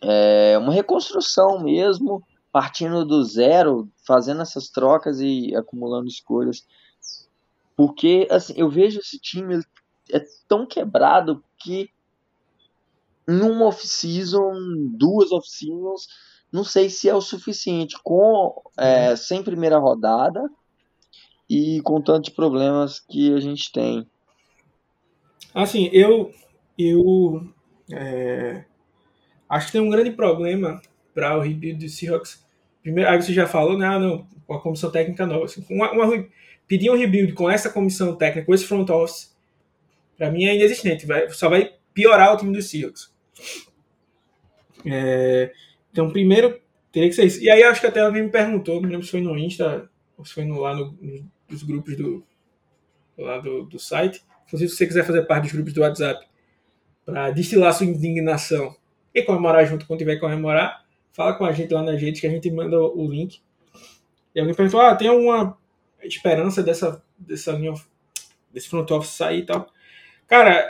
é, 0.01 0.57
uma 0.59 0.73
reconstrução 0.73 1.63
mesmo, 1.63 2.23
partindo 2.51 3.03
do 3.03 3.23
zero, 3.23 3.89
fazendo 4.05 4.41
essas 4.41 4.69
trocas 4.69 5.19
e 5.19 5.55
acumulando 5.55 6.07
escolhas. 6.07 6.65
Porque 7.75 8.27
assim, 8.29 8.53
eu 8.55 8.69
vejo 8.69 8.99
esse 8.99 9.19
time 9.19 9.63
é 10.11 10.21
tão 10.47 10.65
quebrado 10.65 11.43
que 11.57 11.89
em 13.27 13.41
uma 13.41 13.65
off-season, 13.65 14.53
duas 14.91 15.31
off-seasons, 15.31 16.07
não 16.51 16.63
sei 16.63 16.89
se 16.89 17.09
é 17.09 17.13
o 17.13 17.21
suficiente 17.21 17.97
com 18.03 18.61
é, 18.77 19.15
sem 19.15 19.43
primeira 19.43 19.77
rodada 19.77 20.49
e 21.49 21.81
com 21.81 22.01
tantos 22.01 22.29
problemas 22.29 22.99
que 22.99 23.33
a 23.33 23.39
gente 23.39 23.71
tem. 23.71 24.07
Assim, 25.53 25.89
eu 25.91 26.31
eu 26.77 27.47
é, 27.91 28.63
acho 29.49 29.67
que 29.67 29.71
tem 29.73 29.81
um 29.81 29.89
grande 29.89 30.11
problema 30.11 30.81
para 31.13 31.37
o 31.37 31.41
rebuild 31.41 31.83
do 31.83 31.89
Seahawks. 31.89 32.45
Primeiro, 32.81 33.09
aí 33.09 33.21
você 33.21 33.33
já 33.33 33.47
falou, 33.47 33.77
né? 33.77 33.87
Ah, 33.87 33.99
não, 33.99 34.27
com 34.45 34.53
a 34.53 34.61
comissão 34.61 34.91
técnica 34.91 35.25
nova. 35.25 35.45
Assim, 35.45 35.65
uma, 35.69 35.91
uma, 35.91 36.25
pedir 36.67 36.89
um 36.89 36.95
rebuild 36.95 37.33
com 37.33 37.49
essa 37.49 37.69
comissão 37.69 38.15
técnica, 38.15 38.45
com 38.45 38.53
esse 38.53 38.65
front 38.65 38.89
office, 38.89 39.35
para 40.17 40.29
mim 40.31 40.45
é 40.45 40.55
inexistente. 40.55 41.05
Vai, 41.05 41.29
só 41.29 41.49
vai 41.49 41.73
piorar 41.93 42.33
o 42.33 42.37
time 42.37 42.53
do 42.53 42.61
Seahawks. 42.61 43.11
É, 44.85 45.51
então, 45.97 46.11
primeiro, 46.11 46.61
teria 46.91 47.09
que 47.09 47.15
ser 47.15 47.25
isso. 47.25 47.41
E 47.41 47.49
aí, 47.49 47.63
acho 47.63 47.81
que 47.81 47.87
até 47.87 48.01
alguém 48.01 48.21
me 48.21 48.29
perguntou, 48.29 48.79
não 48.79 48.87
lembro 48.87 49.03
se 49.03 49.09
foi 49.09 49.19
no 49.19 49.35
Insta 49.35 49.89
ou 50.15 50.23
se 50.23 50.31
foi 50.31 50.45
no, 50.45 50.59
lá 50.59 50.75
no, 50.75 50.95
nos 51.49 51.63
grupos 51.63 51.97
do, 51.97 52.23
lá 53.17 53.39
do, 53.39 53.63
do 53.63 53.79
site. 53.79 54.23
Se 54.45 54.69
você 54.69 54.85
quiser 54.85 55.03
fazer 55.03 55.23
parte 55.23 55.45
dos 55.45 55.53
grupos 55.53 55.73
do 55.73 55.81
WhatsApp, 55.81 56.23
para 57.03 57.31
destilar 57.31 57.73
sua 57.73 57.87
indignação 57.87 58.75
e 59.11 59.23
comemorar 59.23 59.65
junto 59.65 59.87
quando 59.87 59.97
tiver 59.97 60.15
que 60.15 60.21
comemorar, 60.21 60.85
fala 61.11 61.33
com 61.33 61.45
a 61.45 61.51
gente 61.51 61.73
lá 61.73 61.81
na 61.81 61.97
gente 61.97 62.21
que 62.21 62.27
a 62.27 62.29
gente 62.29 62.51
manda 62.51 62.79
o 62.79 63.09
link. 63.09 63.41
E 64.35 64.39
alguém 64.39 64.53
perguntou: 64.53 64.79
ah, 64.79 64.95
tem 64.95 65.07
alguma 65.07 65.57
esperança 66.03 66.61
dessa, 66.61 67.03
dessa 67.17 67.53
linha, 67.53 67.73
desse 68.53 68.69
front 68.69 68.91
office 68.91 69.15
sair 69.15 69.39
e 69.39 69.45
tal? 69.47 69.67
Cara, 70.27 70.69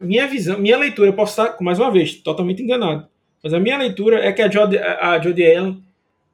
minha 0.00 0.26
visão, 0.26 0.58
minha 0.58 0.78
leitura, 0.78 1.10
eu 1.10 1.14
posso 1.14 1.32
estar, 1.32 1.60
mais 1.60 1.78
uma 1.78 1.90
vez, 1.90 2.14
totalmente 2.14 2.62
enganado, 2.62 3.09
mas 3.42 3.54
a 3.54 3.60
minha 3.60 3.78
leitura 3.78 4.24
é 4.24 4.32
que 4.32 4.42
a 4.42 4.50
Jodie, 4.50 4.78
a 4.78 5.18
Jodie 5.18 5.56
Allen 5.56 5.84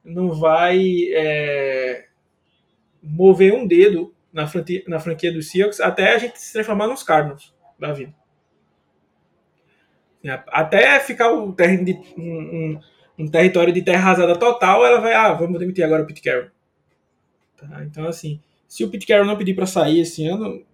não 0.04 0.32
vai 0.32 0.80
é, 1.12 2.06
mover 3.02 3.54
um 3.54 3.66
dedo 3.66 4.14
na 4.32 4.46
franquia, 4.46 4.82
na 4.86 4.98
franquia 4.98 5.32
do 5.32 5.42
Seahawks 5.42 5.80
até 5.80 6.14
a 6.14 6.18
gente 6.18 6.40
se 6.40 6.52
transformar 6.52 6.86
nos 6.86 7.02
Cardinals 7.02 7.54
da 7.78 7.92
vida. 7.92 8.14
É, 10.24 10.42
até 10.48 10.98
ficar 10.98 11.32
um, 11.32 11.52
de, 11.52 11.92
um, 12.16 12.22
um, 12.22 12.80
um, 13.18 13.28
território 13.28 13.72
de 13.72 13.82
terra 13.82 14.10
arrasada 14.10 14.36
total, 14.36 14.84
ela 14.84 15.00
vai, 15.00 15.14
ah, 15.14 15.32
vamos 15.32 15.58
demitir 15.60 15.84
agora 15.84 16.02
o 16.02 16.06
Pete 16.06 16.20
Carroll. 16.20 16.50
Tá? 17.56 17.84
Então, 17.84 18.06
assim, 18.06 18.40
se 18.66 18.84
o 18.84 18.90
Pete 18.90 19.06
Carroll 19.06 19.26
não 19.26 19.36
pedir 19.36 19.54
para 19.54 19.66
sair 19.66 20.00
esse 20.00 20.26
ano, 20.26 20.64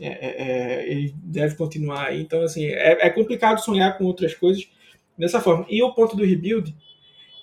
é, 0.00 0.06
é, 0.06 0.42
é, 0.42 0.90
ele 0.90 1.14
deve 1.22 1.54
continuar 1.56 2.08
aí. 2.08 2.20
Então, 2.20 2.42
assim, 2.42 2.66
é, 2.66 3.06
é, 3.06 3.10
complicado 3.10 3.58
sonhar 3.58 3.96
com 3.96 4.04
outras 4.04 4.34
coisas 4.34 4.68
dessa 5.20 5.40
forma. 5.40 5.66
E 5.68 5.82
o 5.82 5.94
ponto 5.94 6.16
do 6.16 6.24
rebuild 6.24 6.74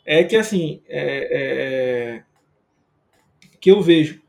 é 0.05 0.23
que, 0.23 0.35
assim, 0.35 0.81
é, 0.87 2.23
que 3.59 3.71
eu 3.71 3.81
vejo, 3.81 4.21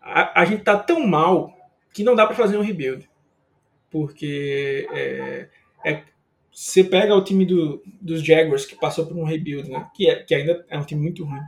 a, 0.00 0.42
a, 0.42 0.44
gente 0.44 0.62
tá 0.62 0.76
tão 0.76 1.06
mal 1.06 1.52
que 1.92 2.02
não 2.02 2.14
dá 2.14 2.26
para 2.26 2.36
fazer 2.36 2.56
um 2.56 2.62
rebuild. 2.62 3.08
Porque 3.90 4.86
é, 4.92 5.48
você 6.58 6.82
pega 6.82 7.14
o 7.14 7.22
time 7.22 7.46
do, 7.46 7.80
dos 8.00 8.20
Jaguars, 8.20 8.66
que 8.66 8.74
passou 8.74 9.06
por 9.06 9.16
um 9.16 9.22
rebuild, 9.22 9.70
né? 9.70 9.88
que, 9.94 10.10
é, 10.10 10.16
que 10.24 10.34
ainda 10.34 10.66
é 10.68 10.76
um 10.76 10.84
time 10.84 11.00
muito 11.00 11.24
ruim. 11.24 11.40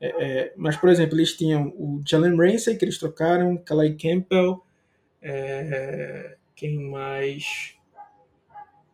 É, 0.00 0.08
é, 0.08 0.52
mas, 0.56 0.74
por 0.74 0.88
exemplo, 0.88 1.16
eles 1.16 1.36
tinham 1.36 1.68
o 1.76 2.00
Jalen 2.06 2.34
Ramsey, 2.34 2.78
que 2.78 2.84
eles 2.84 2.96
trocaram, 2.96 3.58
Calais 3.58 3.94
Campbell, 4.00 4.62
é, 5.20 6.36
quem 6.56 6.90
mais 6.90 7.76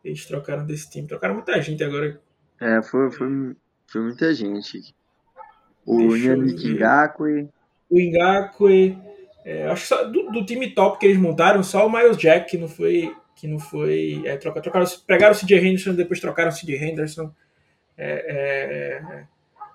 eles 0.09 0.25
trocaram 0.25 0.65
desse 0.65 0.89
time? 0.89 1.07
Trocaram 1.07 1.35
muita 1.35 1.61
gente 1.61 1.83
agora. 1.83 2.19
É, 2.59 2.81
foi, 2.81 3.11
foi, 3.11 3.55
foi 3.87 4.01
muita 4.01 4.33
gente. 4.33 4.93
O 5.85 6.15
Yannick 6.15 6.73
Ngakwe. 6.73 7.49
O 7.89 7.99
Ngakwe. 7.99 8.97
É, 9.45 9.67
acho 9.67 9.81
que 9.83 9.87
só, 9.87 10.03
do, 10.03 10.31
do, 10.31 10.45
time 10.45 10.69
top 10.71 10.99
que 10.99 11.05
eles 11.05 11.17
montaram, 11.17 11.63
só 11.63 11.87
o 11.87 11.91
Miles 11.91 12.17
Jack 12.17 12.49
que 12.51 12.57
não 12.57 12.67
foi. 12.67 13.15
Que 13.35 13.47
não 13.47 13.57
foi 13.57 14.21
é, 14.25 14.35
troca, 14.35 14.61
trocaram, 14.61 14.85
pegaram 15.07 15.33
o 15.33 15.37
CJ 15.37 15.57
Henderson, 15.59 15.93
depois 15.93 16.19
trocaram 16.19 16.51
o 16.51 16.53
CJ 16.53 16.75
Henderson. 16.75 17.33
É, 17.97 19.01
é, 19.07 19.23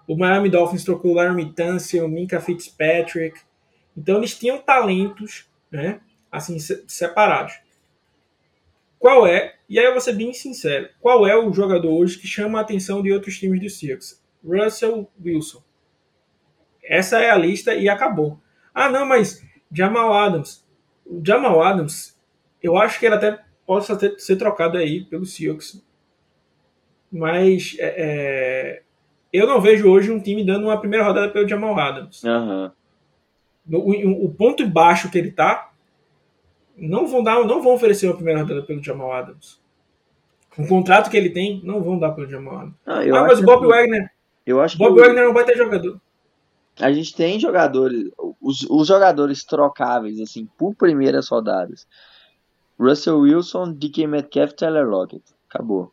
o 0.06 0.16
Miami 0.16 0.50
Dolphins 0.50 0.84
trocou 0.84 1.12
o 1.12 1.14
Larry 1.14 1.52
Tunsil, 1.52 2.04
o 2.04 2.08
Minka 2.08 2.40
Fitzpatrick. 2.40 3.40
Então 3.96 4.18
eles 4.18 4.36
tinham 4.38 4.58
talentos, 4.58 5.48
né? 5.70 6.00
Assim, 6.30 6.58
separados. 6.58 7.54
Qual 9.04 9.26
é, 9.26 9.56
e 9.68 9.78
aí 9.78 9.84
eu 9.84 9.92
vou 9.92 10.00
ser 10.00 10.14
bem 10.14 10.32
sincero, 10.32 10.88
qual 10.98 11.26
é 11.26 11.36
o 11.36 11.52
jogador 11.52 11.92
hoje 11.92 12.18
que 12.18 12.26
chama 12.26 12.58
a 12.58 12.62
atenção 12.62 13.02
de 13.02 13.12
outros 13.12 13.38
times 13.38 13.60
do 13.60 13.68
Seahawks? 13.68 14.24
Russell 14.42 15.10
Wilson. 15.22 15.62
Essa 16.82 17.20
é 17.20 17.30
a 17.30 17.36
lista 17.36 17.74
e 17.74 17.86
acabou. 17.86 18.40
Ah, 18.72 18.88
não, 18.88 19.04
mas 19.04 19.46
Jamal 19.70 20.10
Adams. 20.14 20.66
O 21.04 21.20
Jamal 21.22 21.62
Adams, 21.62 22.18
eu 22.62 22.78
acho 22.78 22.98
que 22.98 23.04
ele 23.04 23.16
até 23.16 23.38
possa 23.66 23.94
ter, 23.94 24.18
ser 24.18 24.36
trocado 24.36 24.78
aí 24.78 25.04
pelo 25.04 25.26
Seahawks. 25.26 25.84
Mas 27.12 27.76
é, 27.78 27.94
é, 27.98 28.82
eu 29.30 29.46
não 29.46 29.60
vejo 29.60 29.86
hoje 29.86 30.10
um 30.10 30.18
time 30.18 30.42
dando 30.42 30.64
uma 30.64 30.80
primeira 30.80 31.04
rodada 31.04 31.30
pelo 31.30 31.46
Jamal 31.46 31.78
Adams. 31.78 32.22
Uhum. 32.24 32.70
o, 33.70 34.24
o, 34.24 34.34
ponto 34.34 34.66
baixo 34.66 35.10
que 35.10 35.18
ele 35.18 35.30
tá, 35.30 35.73
não 36.76 37.06
vão 37.06 37.22
dar, 37.22 37.44
não 37.44 37.62
vão 37.62 37.74
oferecer 37.74 38.06
uma 38.06 38.16
primeira 38.16 38.40
rodada 38.40 38.62
pelo 38.62 38.82
Jamal 38.82 39.12
Adams. 39.12 39.60
O 40.56 40.66
contrato 40.66 41.10
que 41.10 41.16
ele 41.16 41.30
tem, 41.30 41.60
não 41.64 41.82
vão 41.82 41.98
dar 41.98 42.12
pelo 42.12 42.28
Jamal 42.28 42.56
Adams. 42.56 42.74
Ah, 42.86 43.00
ah 43.00 43.24
mas 43.24 43.40
o 43.40 43.44
Bob 43.44 43.62
que... 43.62 43.66
Wagner. 43.66 44.10
Eu 44.46 44.60
acho 44.60 44.76
Bob 44.76 44.94
que 44.94 45.00
Wagner 45.00 45.24
não 45.24 45.34
vai 45.34 45.44
ter 45.44 45.56
jogador. 45.56 46.00
A 46.80 46.92
gente 46.92 47.14
tem 47.14 47.38
jogadores, 47.38 48.10
os, 48.40 48.66
os 48.68 48.88
jogadores 48.88 49.44
trocáveis, 49.44 50.20
assim, 50.20 50.48
por 50.58 50.74
primeiras 50.74 51.28
rodadas. 51.28 51.86
Russell 52.78 53.20
Wilson, 53.20 53.72
DK 53.72 54.06
Metcalf, 54.06 54.52
Tyler 54.54 54.86
Lockett. 54.86 55.22
Acabou. 55.48 55.92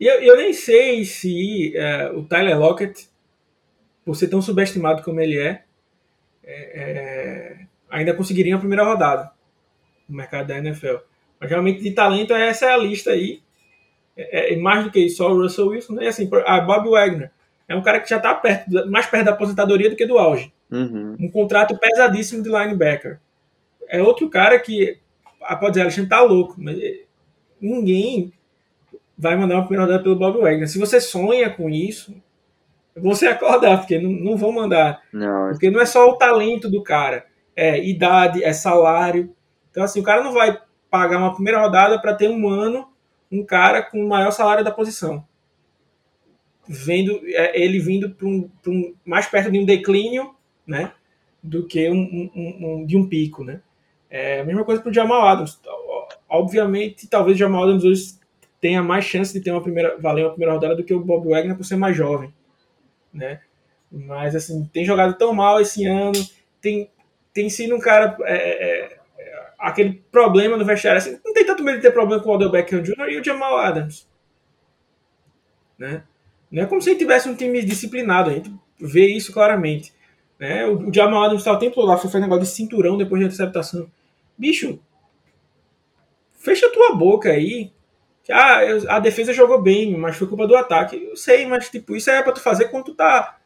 E 0.00 0.06
eu, 0.06 0.22
eu 0.22 0.36
nem 0.36 0.52
sei 0.52 1.04
se 1.04 1.76
é, 1.76 2.10
o 2.10 2.24
Tyler 2.24 2.58
Lockett, 2.58 3.08
por 4.04 4.16
ser 4.16 4.28
tão 4.28 4.40
subestimado 4.40 5.02
como 5.02 5.20
ele 5.20 5.38
é, 5.38 5.64
é, 6.42 6.80
é 6.80 7.67
ainda 7.90 8.14
conseguiria 8.14 8.56
a 8.56 8.58
primeira 8.58 8.84
rodada 8.84 9.30
no 10.08 10.16
mercado 10.16 10.46
da 10.46 10.58
NFL. 10.58 10.96
Mas 11.40 11.50
realmente 11.50 11.82
de 11.82 11.92
talento, 11.92 12.32
essa 12.32 12.66
é 12.66 12.72
a 12.72 12.76
lista 12.76 13.10
aí. 13.10 13.40
É, 14.16 14.54
é 14.54 14.56
mais 14.56 14.84
do 14.84 14.90
que 14.90 15.08
só 15.08 15.30
o 15.30 15.42
Russell 15.42 15.68
Wilson. 15.68 15.94
Né? 15.94 16.04
E 16.04 16.08
assim, 16.08 16.28
a 16.46 16.60
Bob 16.60 16.90
Wagner 16.90 17.30
é 17.68 17.76
um 17.76 17.82
cara 17.82 18.00
que 18.00 18.08
já 18.08 18.16
está 18.16 18.34
perto, 18.34 18.70
mais 18.90 19.06
perto 19.06 19.26
da 19.26 19.32
aposentadoria 19.32 19.90
do 19.90 19.96
que 19.96 20.06
do 20.06 20.18
auge. 20.18 20.52
Uhum. 20.70 21.16
Um 21.20 21.30
contrato 21.30 21.78
pesadíssimo 21.78 22.42
de 22.42 22.48
linebacker. 22.48 23.20
É 23.88 24.02
outro 24.02 24.28
cara 24.28 24.58
que, 24.58 24.98
pode 25.38 25.72
dizer, 25.72 25.82
Alexandre 25.82 26.10
tá 26.10 26.20
louco, 26.20 26.54
mas 26.58 26.78
ninguém 27.60 28.32
vai 29.16 29.36
mandar 29.36 29.56
uma 29.56 29.62
primeira 29.66 29.84
rodada 29.84 30.02
pelo 30.02 30.16
Bob 30.16 30.40
Wagner. 30.40 30.68
Se 30.68 30.78
você 30.78 31.00
sonha 31.00 31.50
com 31.50 31.68
isso, 31.68 32.14
você 32.96 33.26
acordar, 33.28 33.78
porque 33.78 33.98
não, 33.98 34.10
não 34.10 34.36
vão 34.36 34.52
mandar. 34.52 35.02
Não. 35.12 35.50
Porque 35.50 35.70
não 35.70 35.80
é 35.80 35.86
só 35.86 36.08
o 36.08 36.16
talento 36.16 36.70
do 36.70 36.82
cara, 36.82 37.26
é 37.58 37.84
idade, 37.84 38.44
é 38.44 38.52
salário. 38.52 39.34
Então, 39.70 39.82
assim, 39.82 40.00
o 40.00 40.04
cara 40.04 40.22
não 40.22 40.32
vai 40.32 40.58
pagar 40.90 41.18
uma 41.18 41.34
primeira 41.34 41.60
rodada 41.60 42.00
para 42.00 42.14
ter 42.14 42.28
um 42.28 42.48
ano 42.48 42.88
um 43.30 43.44
cara 43.44 43.82
com 43.82 44.02
o 44.02 44.08
maior 44.08 44.30
salário 44.30 44.64
da 44.64 44.70
posição 44.70 45.22
vendo 46.68 47.20
é, 47.24 47.58
ele 47.58 47.80
vindo 47.80 48.10
para 48.10 48.26
um, 48.26 48.50
um, 48.66 48.94
mais 49.04 49.26
perto 49.26 49.50
de 49.50 49.58
um 49.58 49.64
declínio, 49.64 50.34
né, 50.66 50.92
do 51.42 51.66
que 51.66 51.90
um, 51.90 52.30
um, 52.34 52.84
de 52.84 52.96
um 52.96 53.08
pico, 53.08 53.42
né. 53.42 53.62
É 54.10 54.40
a 54.40 54.44
mesma 54.44 54.64
coisa 54.64 54.82
para 54.82 54.90
o 54.90 54.94
Jamal 54.94 55.26
Adams. 55.26 55.58
Obviamente, 56.28 57.06
talvez 57.06 57.36
o 57.36 57.38
Jamal 57.38 57.64
Adams 57.64 57.84
hoje 57.84 58.14
tenha 58.60 58.82
mais 58.82 59.04
chance 59.04 59.32
de 59.32 59.40
ter 59.40 59.50
uma 59.50 59.62
primeira, 59.62 59.96
valer 59.98 60.24
uma 60.24 60.30
primeira 60.30 60.52
rodada 60.52 60.76
do 60.76 60.84
que 60.84 60.94
o 60.94 61.00
Bob 61.00 61.28
Wagner 61.28 61.56
por 61.56 61.64
ser 61.64 61.76
mais 61.76 61.96
jovem, 61.96 62.32
né. 63.12 63.40
Mas 63.90 64.36
assim 64.36 64.68
tem 64.72 64.84
jogado 64.84 65.16
tão 65.16 65.32
mal 65.32 65.60
esse 65.60 65.86
ano, 65.86 66.12
tem 66.60 66.90
tem 67.38 67.48
sido 67.48 67.76
um 67.76 67.78
cara 67.78 68.16
é, 68.22 68.34
é, 68.34 68.98
é 69.16 69.50
aquele 69.56 70.02
problema 70.10 70.56
no 70.56 70.64
vestiário. 70.64 70.98
Assim, 70.98 71.20
não 71.24 71.32
tem 71.32 71.46
tanto 71.46 71.62
medo 71.62 71.76
de 71.76 71.82
ter 71.82 71.92
problema 71.92 72.20
com 72.20 72.30
o 72.30 72.34
Odell 72.34 72.50
Beckham 72.50 72.82
Jr. 72.82 73.10
e 73.10 73.20
o 73.20 73.24
Jamal 73.24 73.58
Adams, 73.58 74.08
né? 75.78 76.02
Não 76.50 76.64
é 76.64 76.66
como 76.66 76.82
se 76.82 76.90
ele 76.90 76.98
tivesse 76.98 77.28
um 77.28 77.36
time 77.36 77.62
disciplinado, 77.62 78.30
a 78.30 78.32
gente 78.32 78.52
vê 78.80 79.06
isso 79.06 79.32
claramente. 79.32 79.92
Né? 80.36 80.66
O, 80.66 80.88
o 80.88 80.92
Jamal 80.92 81.22
Adams 81.22 81.42
está 81.42 81.52
o 81.52 81.58
tempo 81.60 81.80
lá, 81.80 81.96
foi 81.96 82.20
negócio 82.20 82.42
de 82.42 82.50
cinturão 82.50 82.96
depois 82.96 83.20
da 83.20 83.26
interceptação. 83.26 83.88
Bicho, 84.36 84.80
fecha 86.34 86.72
tua 86.72 86.92
boca 86.96 87.30
aí. 87.30 87.70
Ah, 88.28 88.60
a 88.88 88.98
defesa 88.98 89.32
jogou 89.32 89.62
bem, 89.62 89.96
mas 89.96 90.16
foi 90.16 90.26
culpa 90.26 90.44
do 90.44 90.56
ataque. 90.56 90.96
Eu 90.96 91.16
sei, 91.16 91.46
mas 91.46 91.70
tipo, 91.70 91.94
isso 91.94 92.10
é 92.10 92.20
para 92.20 92.32
tu 92.32 92.40
fazer 92.40 92.64
quando 92.64 92.86
tu 92.86 92.94
tá 92.94 93.37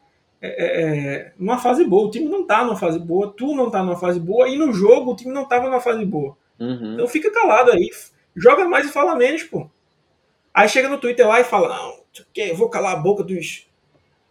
é, 0.45 0.49
é, 0.49 0.81
é, 0.81 1.33
numa 1.39 1.57
fase 1.57 1.85
boa. 1.85 2.07
O 2.07 2.11
time 2.11 2.27
não 2.27 2.45
tá 2.45 2.65
numa 2.65 2.75
fase 2.75 2.99
boa, 2.99 3.33
tu 3.35 3.55
não 3.55 3.71
tá 3.71 3.81
numa 3.81 3.95
fase 3.95 4.19
boa, 4.19 4.49
e 4.49 4.57
no 4.57 4.73
jogo 4.73 5.11
o 5.11 5.15
time 5.15 5.33
não 5.33 5.47
tava 5.47 5.65
numa 5.65 5.79
fase 5.79 6.03
boa. 6.03 6.37
Uhum. 6.59 6.95
Então 6.95 7.07
fica 7.07 7.31
calado 7.31 7.71
aí, 7.71 7.89
joga 8.35 8.67
mais 8.67 8.85
e 8.85 8.91
fala 8.91 9.15
menos, 9.15 9.43
pô. 9.43 9.69
Aí 10.53 10.67
chega 10.67 10.89
no 10.89 10.97
Twitter 10.97 11.25
lá 11.25 11.39
e 11.39 11.45
fala, 11.45 11.69
não, 11.69 12.03
eu 12.35 12.55
vou 12.57 12.69
calar 12.69 12.93
a 12.93 12.97
boca 12.97 13.23
dos, 13.23 13.67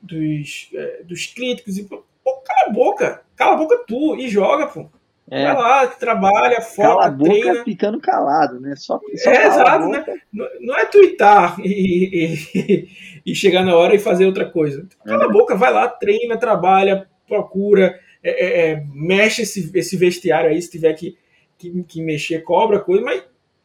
dos, 0.01 0.69
é, 0.75 1.03
dos 1.03 1.27
críticos. 1.27 1.79
E, 1.79 1.85
pô, 1.85 2.05
cala 2.45 2.69
a 2.69 2.73
boca. 2.73 3.23
Cala 3.35 3.55
a 3.55 3.57
boca 3.57 3.83
tu 3.87 4.15
e 4.17 4.29
joga, 4.29 4.67
pô. 4.67 4.87
É. 5.33 5.45
Vai 5.45 5.55
lá, 5.55 5.87
trabalha, 5.87 6.61
foca, 6.61 6.89
Cala 6.89 7.07
a 7.07 7.11
boca 7.11 7.31
treina. 7.31 7.65
ficando 7.65 7.99
calado, 7.99 8.61
né? 8.61 8.77
Só, 8.77 9.01
só 9.17 9.31
é, 9.31 9.47
exato, 9.47 9.89
né? 9.89 10.05
Não, 10.31 10.47
não, 10.61 10.77
é 10.77 10.85
twittar 10.85 11.59
e, 11.59 12.37
e, 12.55 12.89
e, 13.25 13.35
chegar 13.35 13.65
na 13.65 13.75
hora 13.75 13.95
e 13.95 13.99
fazer 13.99 14.27
outra 14.27 14.45
coisa. 14.45 14.87
Cala 15.07 15.25
é. 15.25 15.27
a 15.27 15.31
boca, 15.31 15.57
vai 15.57 15.73
lá, 15.73 15.89
treina, 15.89 16.37
trabalha, 16.37 17.09
procura, 17.27 17.99
é, 18.23 18.31
é, 18.31 18.71
é, 18.73 18.85
mexe 18.93 19.41
esse, 19.41 19.71
esse 19.75 19.97
vestiário 19.97 20.51
aí, 20.51 20.61
se 20.61 20.71
tiver 20.71 20.93
que, 20.93 21.17
que, 21.57 21.83
que 21.85 22.03
mexer, 22.03 22.43
cobra 22.43 22.79
coisa, 22.79 23.03
mas 23.03 23.25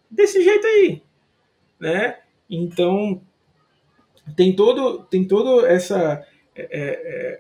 desse 0.10 0.42
jeito 0.42 0.66
aí, 0.66 1.02
né? 1.78 2.16
Então, 2.50 3.22
tem 4.38 4.56
todo, 4.56 5.04
tem 5.04 5.26
todo 5.26 5.66
essa 5.66 6.26
é, 6.56 6.68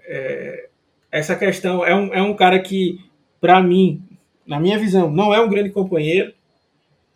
é, 0.05 0.69
essa 1.11 1.33
questão. 1.33 1.85
É 1.85 1.95
um, 1.95 2.13
é 2.13 2.21
um 2.21 2.35
cara 2.35 2.59
que, 2.59 2.99
para 3.39 3.61
mim, 3.63 4.03
na 4.47 4.59
minha 4.59 4.79
visão, 4.79 5.11
não 5.11 5.33
é 5.33 5.41
um 5.41 5.49
grande 5.49 5.69
companheiro. 5.69 6.33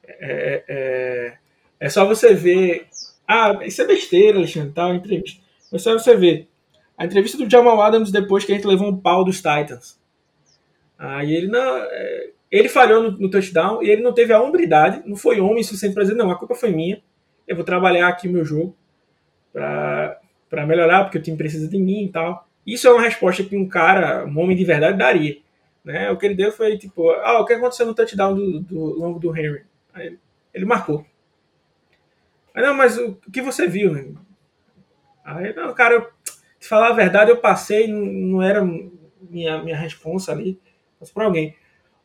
É, 0.06 0.64
é, 0.68 1.34
é, 1.80 1.90
só 1.90 2.06
você 2.06 2.34
ver. 2.34 2.88
Ah, 3.28 3.60
isso 3.64 3.82
é 3.82 3.88
besteira, 3.88 4.38
Alexandre, 4.38 4.74
tal, 4.74 4.94
entrevista. 4.94 5.42
É 5.72 5.78
só 5.78 5.94
você 5.94 6.16
ver. 6.16 6.48
A 6.98 7.06
entrevista 7.06 7.38
do 7.38 7.50
Jamal 7.50 7.82
Adams 7.82 8.12
depois 8.12 8.44
que 8.44 8.52
a 8.52 8.56
gente 8.56 8.68
levou 8.68 8.90
um 8.90 8.98
pau 8.98 9.24
dos 9.24 9.38
Titans. 9.38 10.00
Aí 11.00 11.34
ele 11.34 11.48
não. 11.48 11.88
Ele 12.52 12.68
falhou 12.68 13.04
no, 13.04 13.12
no 13.18 13.30
touchdown 13.30 13.82
e 13.82 13.90
ele 13.90 14.04
não 14.04 14.14
teve 14.14 14.34
a 14.34 14.42
hombridade, 14.42 15.02
não 15.08 15.16
foi 15.16 15.40
homem 15.40 15.64
suficiente 15.64 15.94
para 15.94 16.04
dizer, 16.04 16.16
não, 16.16 16.30
a 16.30 16.38
culpa 16.38 16.54
foi 16.54 16.72
minha. 16.72 17.02
Eu 17.48 17.56
vou 17.56 17.64
trabalhar 17.64 18.10
aqui 18.10 18.28
meu 18.28 18.44
jogo 18.44 18.76
para 19.52 20.66
melhorar, 20.68 21.06
porque 21.06 21.18
o 21.18 21.22
time 21.22 21.38
precisa 21.38 21.68
de 21.68 21.80
mim 21.80 22.06
e 22.06 22.10
tal. 22.10 22.48
Isso 22.66 22.88
é 22.88 22.92
uma 22.92 23.02
resposta 23.02 23.44
que 23.44 23.56
um 23.56 23.68
cara, 23.68 24.26
um 24.26 24.38
homem 24.40 24.56
de 24.56 24.64
verdade, 24.64 24.98
daria. 24.98 25.38
Né? 25.84 26.12
O 26.12 26.18
que 26.18 26.26
ele 26.26 26.36
deu 26.36 26.52
foi 26.52 26.78
tipo, 26.78 27.10
ah, 27.10 27.40
o 27.40 27.46
que 27.46 27.54
aconteceu 27.54 27.86
no 27.86 27.96
touchdown 27.96 28.36
do, 28.36 28.60
do 28.60 28.80
longo 28.80 29.20
do 29.20 29.36
Henry? 29.36 29.64
Aí 29.94 30.18
ele 30.54 30.66
marcou. 30.66 31.06
Aí, 32.54 32.62
não, 32.62 32.74
mas 32.74 32.98
o, 32.98 33.18
o 33.28 33.32
que 33.32 33.42
você 33.42 33.68
viu, 33.68 33.92
né? 33.92 34.06
Aí, 35.24 35.54
não, 35.56 35.74
cara, 35.74 36.10
te 36.60 36.68
falar 36.68 36.90
a 36.90 36.94
verdade, 36.94 37.32
eu 37.32 37.38
passei, 37.38 37.88
não, 37.88 38.06
não 38.06 38.42
era 38.42 38.62
minha, 39.22 39.64
minha 39.64 39.78
responsa 39.78 40.32
ali, 40.32 40.60
mas 41.00 41.12
por 41.12 41.24
alguém. 41.24 41.56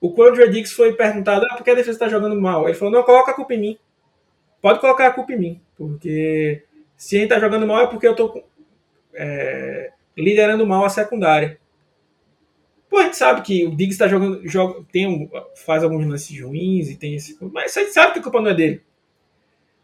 O 0.00 0.14
Quandre 0.14 0.48
Dix 0.50 0.72
foi 0.72 0.92
perguntado, 0.94 1.44
ah, 1.50 1.56
por 1.56 1.64
que 1.64 1.70
a 1.70 1.74
defesa 1.74 1.92
está 1.92 2.08
jogando 2.08 2.40
mal? 2.40 2.68
Ele 2.68 2.76
falou, 2.76 2.92
não, 2.92 3.02
coloca 3.02 3.32
a 3.32 3.34
culpa 3.34 3.54
em 3.54 3.60
mim. 3.60 3.78
Pode 4.60 4.80
colocar 4.80 5.08
a 5.08 5.12
culpa 5.12 5.32
em 5.32 5.38
mim, 5.38 5.60
porque 5.76 6.64
se 6.96 7.16
a 7.16 7.20
gente 7.20 7.28
tá 7.28 7.38
jogando 7.38 7.66
mal 7.66 7.82
é 7.82 7.86
porque 7.86 8.06
eu 8.08 8.16
tô 8.16 8.42
é, 9.14 9.92
liderando 10.16 10.66
mal 10.66 10.84
a 10.84 10.88
secundária. 10.88 11.58
Pô, 12.96 13.00
a 13.00 13.02
gente 13.02 13.18
sabe 13.18 13.42
que 13.42 13.66
o 13.66 13.76
Diggs 13.76 13.98
tá 13.98 14.08
jogando, 14.08 14.40
joga, 14.48 14.82
tem, 14.90 15.30
faz 15.54 15.84
alguns 15.84 16.06
lances 16.06 16.40
ruins 16.40 16.88
e 16.88 16.96
tem 16.96 17.14
esse. 17.14 17.36
Mas 17.52 17.76
a 17.76 17.80
gente 17.80 17.92
sabe 17.92 18.14
que 18.14 18.20
a 18.20 18.22
culpa 18.22 18.40
não 18.40 18.50
é 18.50 18.54
dele. 18.54 18.80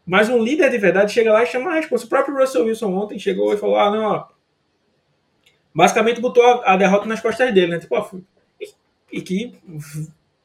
Mas 0.03 0.29
um 0.29 0.43
líder 0.43 0.71
de 0.71 0.79
verdade 0.79 1.13
chega 1.13 1.31
lá 1.31 1.43
e 1.43 1.45
chama 1.45 1.69
a 1.69 1.75
resposta. 1.75 2.07
O 2.07 2.09
próprio 2.09 2.35
Russell 2.35 2.65
Wilson 2.65 2.91
ontem 2.91 3.19
chegou 3.19 3.53
e 3.53 3.57
falou: 3.57 3.75
ah, 3.75 3.91
não, 3.91 4.03
ó. 4.03 4.27
Basicamente 5.75 6.19
botou 6.19 6.43
a, 6.43 6.73
a 6.73 6.75
derrota 6.75 7.05
nas 7.05 7.21
costas 7.21 7.53
dele, 7.53 7.73
né? 7.73 7.79
Tipo, 7.79 7.97
ó, 7.97 8.09
e, 8.59 8.65
e 9.11 9.21
que 9.21 9.53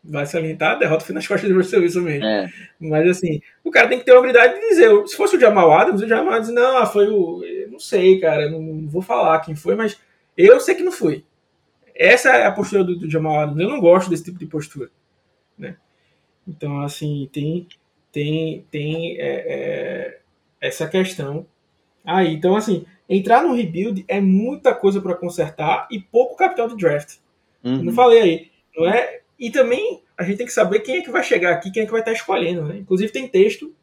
vai 0.05 0.27
salientar, 0.27 0.73
a 0.73 0.79
derrota 0.79 1.07
foi 1.07 1.15
nas 1.15 1.27
costas 1.27 1.49
do 1.49 1.57
Russell 1.57 1.81
Wilson 1.81 2.03
mesmo. 2.03 2.27
É. 2.27 2.53
Mas 2.79 3.09
assim, 3.09 3.41
o 3.65 3.71
cara 3.71 3.89
tem 3.89 3.99
que 3.99 4.05
ter 4.05 4.13
a 4.13 4.19
habilidade 4.19 4.61
de 4.61 4.69
dizer. 4.69 4.91
Se 5.07 5.17
fosse 5.17 5.39
o 5.39 5.41
Jamal 5.41 5.73
Adams, 5.73 6.03
o 6.03 6.07
Jamal 6.07 6.35
Adams, 6.35 6.53
não, 6.53 6.85
foi 6.85 7.09
o. 7.09 7.43
Não 7.71 7.79
sei, 7.79 8.21
cara, 8.21 8.51
não, 8.51 8.61
não 8.61 8.91
vou 8.91 9.01
falar 9.01 9.41
quem 9.41 9.57
foi, 9.57 9.75
mas 9.75 9.99
Eu 10.37 10.61
sei 10.61 10.75
que 10.75 10.83
não 10.83 10.93
foi. 10.93 11.25
Essa 11.99 12.31
é 12.31 12.47
a 12.47 12.53
postura 12.53 12.85
do, 12.85 12.97
do 12.97 13.11
Jamal 13.11 13.41
Adams. 13.41 13.61
Eu 13.61 13.69
não 13.69 13.81
gosto 13.81 14.09
desse 14.09 14.23
tipo 14.25 14.39
de 14.39 14.47
postura. 14.47 14.89
Né? 15.59 15.77
Então, 16.47 16.81
assim, 16.83 17.29
tem, 17.33 17.67
tem, 18.13 18.65
tem 18.71 19.19
é, 19.19 19.21
é, 19.21 20.21
essa 20.61 20.87
questão 20.87 21.45
aí. 22.05 22.33
Então, 22.33 22.55
assim, 22.55 22.87
entrar 23.09 23.43
no 23.43 23.53
rebuild 23.53 24.05
é 24.07 24.21
muita 24.21 24.73
coisa 24.73 25.01
para 25.01 25.17
consertar 25.17 25.89
e 25.91 26.01
pouco 26.01 26.37
capital 26.37 26.69
de 26.69 26.77
draft. 26.77 27.17
Uhum. 27.65 27.83
Não 27.83 27.93
falei 27.93 28.21
aí. 28.21 28.51
Não 28.77 28.89
é? 28.89 29.21
E 29.37 29.51
também 29.51 30.01
a 30.17 30.23
gente 30.23 30.39
tem 30.39 30.47
que 30.47 30.53
saber 30.53 30.81
quem 30.81 30.99
é 30.99 31.03
que 31.03 31.11
vai 31.11 31.25
chegar 31.25 31.53
aqui, 31.53 31.71
quem 31.71 31.83
é 31.83 31.87
que 31.87 31.93
vai 31.93 32.01
estar 32.01 32.13
escolhendo. 32.13 32.65
Né? 32.65 32.79
Inclusive, 32.79 33.11
tem 33.11 33.27
texto 33.27 33.75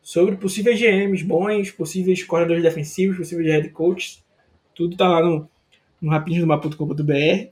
sobre 0.00 0.36
possíveis 0.36 0.78
GMs 0.78 1.24
bons, 1.24 1.70
possíveis 1.72 2.22
corredores 2.22 2.62
defensivos, 2.62 3.16
possíveis 3.16 3.48
head 3.48 3.68
coaches. 3.70 4.22
Tudo 4.74 4.96
tá 4.96 5.08
lá 5.08 5.22
no, 5.22 5.48
no 6.04 6.10
rapidinho 6.10 6.42
do 6.42 6.46
mapa.com.br. 6.46 7.48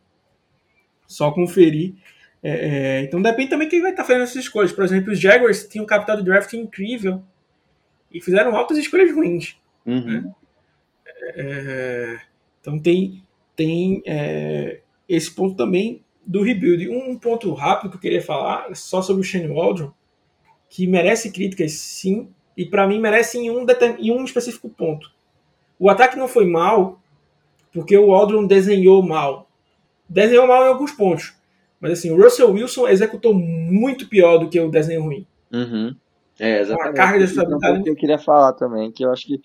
Só 1.07 1.31
conferir. 1.31 1.95
É, 2.43 2.51
é, 2.51 3.03
então 3.03 3.23
depende 3.23 3.51
também 3.51 3.69
quem 3.69 3.81
vai 3.81 3.93
estar 3.93 4.05
fazendo 4.05 4.23
essas 4.23 4.37
escolhas. 4.37 4.73
Por 4.73 4.85
exemplo, 4.85 5.13
os 5.13 5.19
Jaguars 5.19 5.67
tinham 5.67 5.85
um 5.85 5.87
capital 5.87 6.17
de 6.17 6.25
draft 6.25 6.53
incrível 6.53 7.23
e 8.13 8.21
fizeram 8.21 8.55
altas 8.55 8.77
escolhas 8.77 9.13
ruins. 9.15 9.57
Uhum. 9.87 10.05
Né? 10.05 10.35
É, 11.35 12.19
então 12.61 12.79
tem, 12.79 13.23
tem 13.57 14.03
é, 14.05 14.81
esse 15.09 15.31
ponto 15.35 15.57
também 15.57 16.05
do 16.27 16.43
rebuild. 16.43 16.89
Um, 16.91 17.13
um, 17.13 17.19
ponto 17.19 17.53
rápido 17.55 17.91
que 17.91 17.97
eu 17.97 18.01
queria 18.01 18.23
falar 18.23 18.75
só 18.75 19.01
sobre 19.01 19.23
o 19.23 19.25
Shane 19.25 19.49
Waldron, 19.49 19.93
que 20.69 20.87
merece 20.87 21.33
críticas 21.33 21.73
sim, 21.73 22.29
e 22.57 22.67
para 22.67 22.87
mim 22.87 23.01
merece 23.01 23.39
em 23.39 23.51
um, 23.51 23.65
em 23.99 24.11
um 24.13 24.25
específico 24.25 24.69
ponto. 24.69 25.11
O 25.79 25.89
ataque 25.89 26.17
não 26.17 26.29
foi 26.29 26.47
mal, 26.47 27.02
porque 27.73 27.97
o 27.97 28.13
Aldrin 28.13 28.47
desenhou 28.47 29.03
mal. 29.03 29.49
Desenhou 30.09 30.47
mal 30.47 30.65
em 30.65 30.69
alguns 30.69 30.93
pontos. 30.93 31.35
Mas 31.81 31.93
assim, 31.93 32.11
o 32.11 32.23
Russell 32.23 32.53
Wilson 32.53 32.89
executou 32.89 33.35
muito 33.35 34.09
pior 34.09 34.39
do 34.39 34.49
que 34.49 34.61
o 34.61 34.71
desenho 34.71 35.03
ruim. 35.03 35.27
Uhum. 35.53 35.95
É, 36.39 36.61
exatamente. 36.61 36.91
A 36.91 36.93
carga 36.95 37.19
de 37.19 37.25
responsabilidade. 37.25 37.83
que 37.83 37.91
eu 37.91 37.97
queria 37.97 38.19
falar 38.19 38.53
também, 38.53 38.91
que 38.91 39.05
eu 39.05 39.11
acho 39.11 39.27
que 39.27 39.41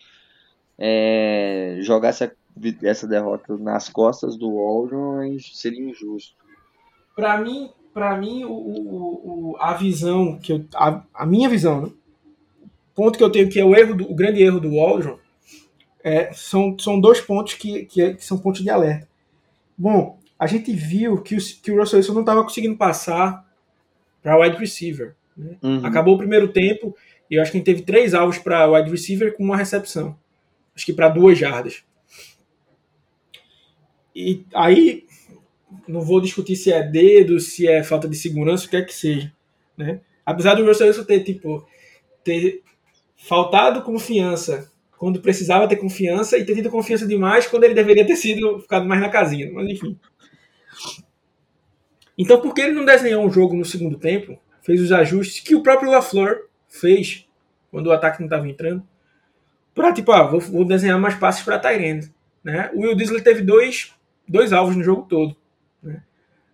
é, 0.77 1.77
jogar 1.81 2.09
essa, 2.09 2.31
essa 2.83 3.07
derrota 3.07 3.57
nas 3.57 3.89
costas 3.89 4.37
do 4.37 4.57
Aldrin 4.59 5.39
seria 5.39 5.89
injusto. 5.89 6.35
Para 7.15 7.39
mim, 7.39 7.71
para 7.93 8.15
mim 8.17 8.43
o, 8.43 8.51
o, 8.51 9.51
o, 9.51 9.57
a 9.59 9.73
visão 9.73 10.37
que 10.37 10.53
eu, 10.53 10.65
a, 10.75 11.01
a 11.13 11.25
minha 11.25 11.49
visão, 11.49 11.81
né? 11.81 11.91
ponto 12.93 13.17
que 13.17 13.23
eu 13.23 13.31
tenho 13.31 13.49
que 13.49 13.59
é 13.59 13.65
o 13.65 13.75
erro, 13.75 13.95
do, 13.95 14.11
o 14.11 14.15
grande 14.15 14.41
erro 14.41 14.59
do 14.59 14.75
Waldron, 14.75 15.17
é, 16.07 16.31
são, 16.31 16.79
são 16.79 16.99
dois 16.99 17.19
pontos 17.19 17.55
que, 17.55 17.85
que, 17.85 18.13
que, 18.13 18.25
são 18.25 18.37
pontos 18.37 18.61
de 18.61 18.69
alerta. 18.69 19.09
Bom, 19.77 20.17
a 20.39 20.47
gente 20.47 20.71
viu 20.71 21.21
que 21.21 21.35
o, 21.35 21.39
que 21.61 21.69
o 21.69 21.77
Russell 21.77 21.97
Wilson 21.97 22.13
não 22.13 22.21
estava 22.21 22.43
conseguindo 22.43 22.77
passar 22.77 23.45
para 24.23 24.39
wide 24.39 24.57
receiver. 24.57 25.15
Né? 25.35 25.57
Uhum. 25.61 25.85
Acabou 25.85 26.15
o 26.15 26.17
primeiro 26.17 26.47
tempo 26.47 26.95
e 27.29 27.35
eu 27.35 27.41
acho 27.41 27.51
que 27.51 27.57
a 27.57 27.59
gente 27.59 27.65
teve 27.65 27.81
três 27.81 28.13
alvos 28.13 28.37
para 28.37 28.71
wide 28.71 28.89
receiver 28.89 29.35
com 29.35 29.43
uma 29.43 29.57
recepção. 29.57 30.17
Acho 30.73 30.85
que 30.85 30.93
para 30.93 31.09
duas 31.09 31.37
jardas. 31.37 31.83
E 34.15 34.45
aí, 34.55 35.05
não 35.87 36.01
vou 36.01 36.21
discutir 36.21 36.55
se 36.55 36.71
é 36.71 36.81
dedo, 36.81 37.37
se 37.39 37.67
é 37.67 37.83
falta 37.83 38.07
de 38.07 38.15
segurança, 38.15 38.65
o 38.65 38.69
que 38.69 38.77
é 38.77 38.81
que 38.81 38.93
seja. 38.93 39.33
Né? 39.75 39.99
Apesar 40.25 40.55
do 40.55 40.65
Russell 40.65 40.87
Wilson 40.87 41.03
ter, 41.03 41.23
tipo, 41.23 41.67
ter 42.23 42.63
faltado 43.17 43.81
confiança 43.81 44.71
quando 44.97 45.21
precisava 45.21 45.67
ter 45.67 45.75
confiança 45.75 46.37
e 46.37 46.45
ter 46.45 46.55
tido 46.55 46.69
confiança 46.69 47.05
demais 47.05 47.45
quando 47.45 47.63
ele 47.63 47.73
deveria 47.73 48.05
ter 48.05 48.15
sido 48.15 48.59
ficado 48.59 48.87
mais 48.87 48.99
na 48.99 49.09
casinha. 49.09 49.51
Mas 49.53 49.69
enfim. 49.69 49.97
Então, 52.17 52.41
por 52.41 52.53
que 52.53 52.61
ele 52.61 52.73
não 52.73 52.83
desenhou 52.83 53.23
um 53.23 53.31
jogo 53.31 53.55
no 53.55 53.63
segundo 53.63 53.97
tempo? 53.97 54.39
Fez 54.63 54.81
os 54.81 54.91
ajustes 54.91 55.41
que 55.41 55.55
o 55.55 55.61
próprio 55.61 55.91
LaFleur 55.91 56.47
fez 56.67 57.27
quando 57.69 57.87
o 57.87 57.91
ataque 57.91 58.19
não 58.19 58.25
estava 58.25 58.47
entrando. 58.49 58.85
Para 59.75 59.93
tipo, 59.93 60.11
ah, 60.11 60.23
vou, 60.23 60.39
vou, 60.39 60.65
desenhar 60.65 60.99
mais 60.99 61.13
passes 61.13 61.43
para 61.43 61.59
Tyrande. 61.59 62.11
Né? 62.43 62.71
O 62.73 62.81
Will 62.81 62.95
Disley 62.95 63.21
teve 63.21 63.43
dois, 63.43 63.93
dois 64.27 64.51
alvos 64.51 64.75
no 64.75 64.83
jogo 64.83 65.03
todo. 65.03 65.35
Né? 65.83 66.01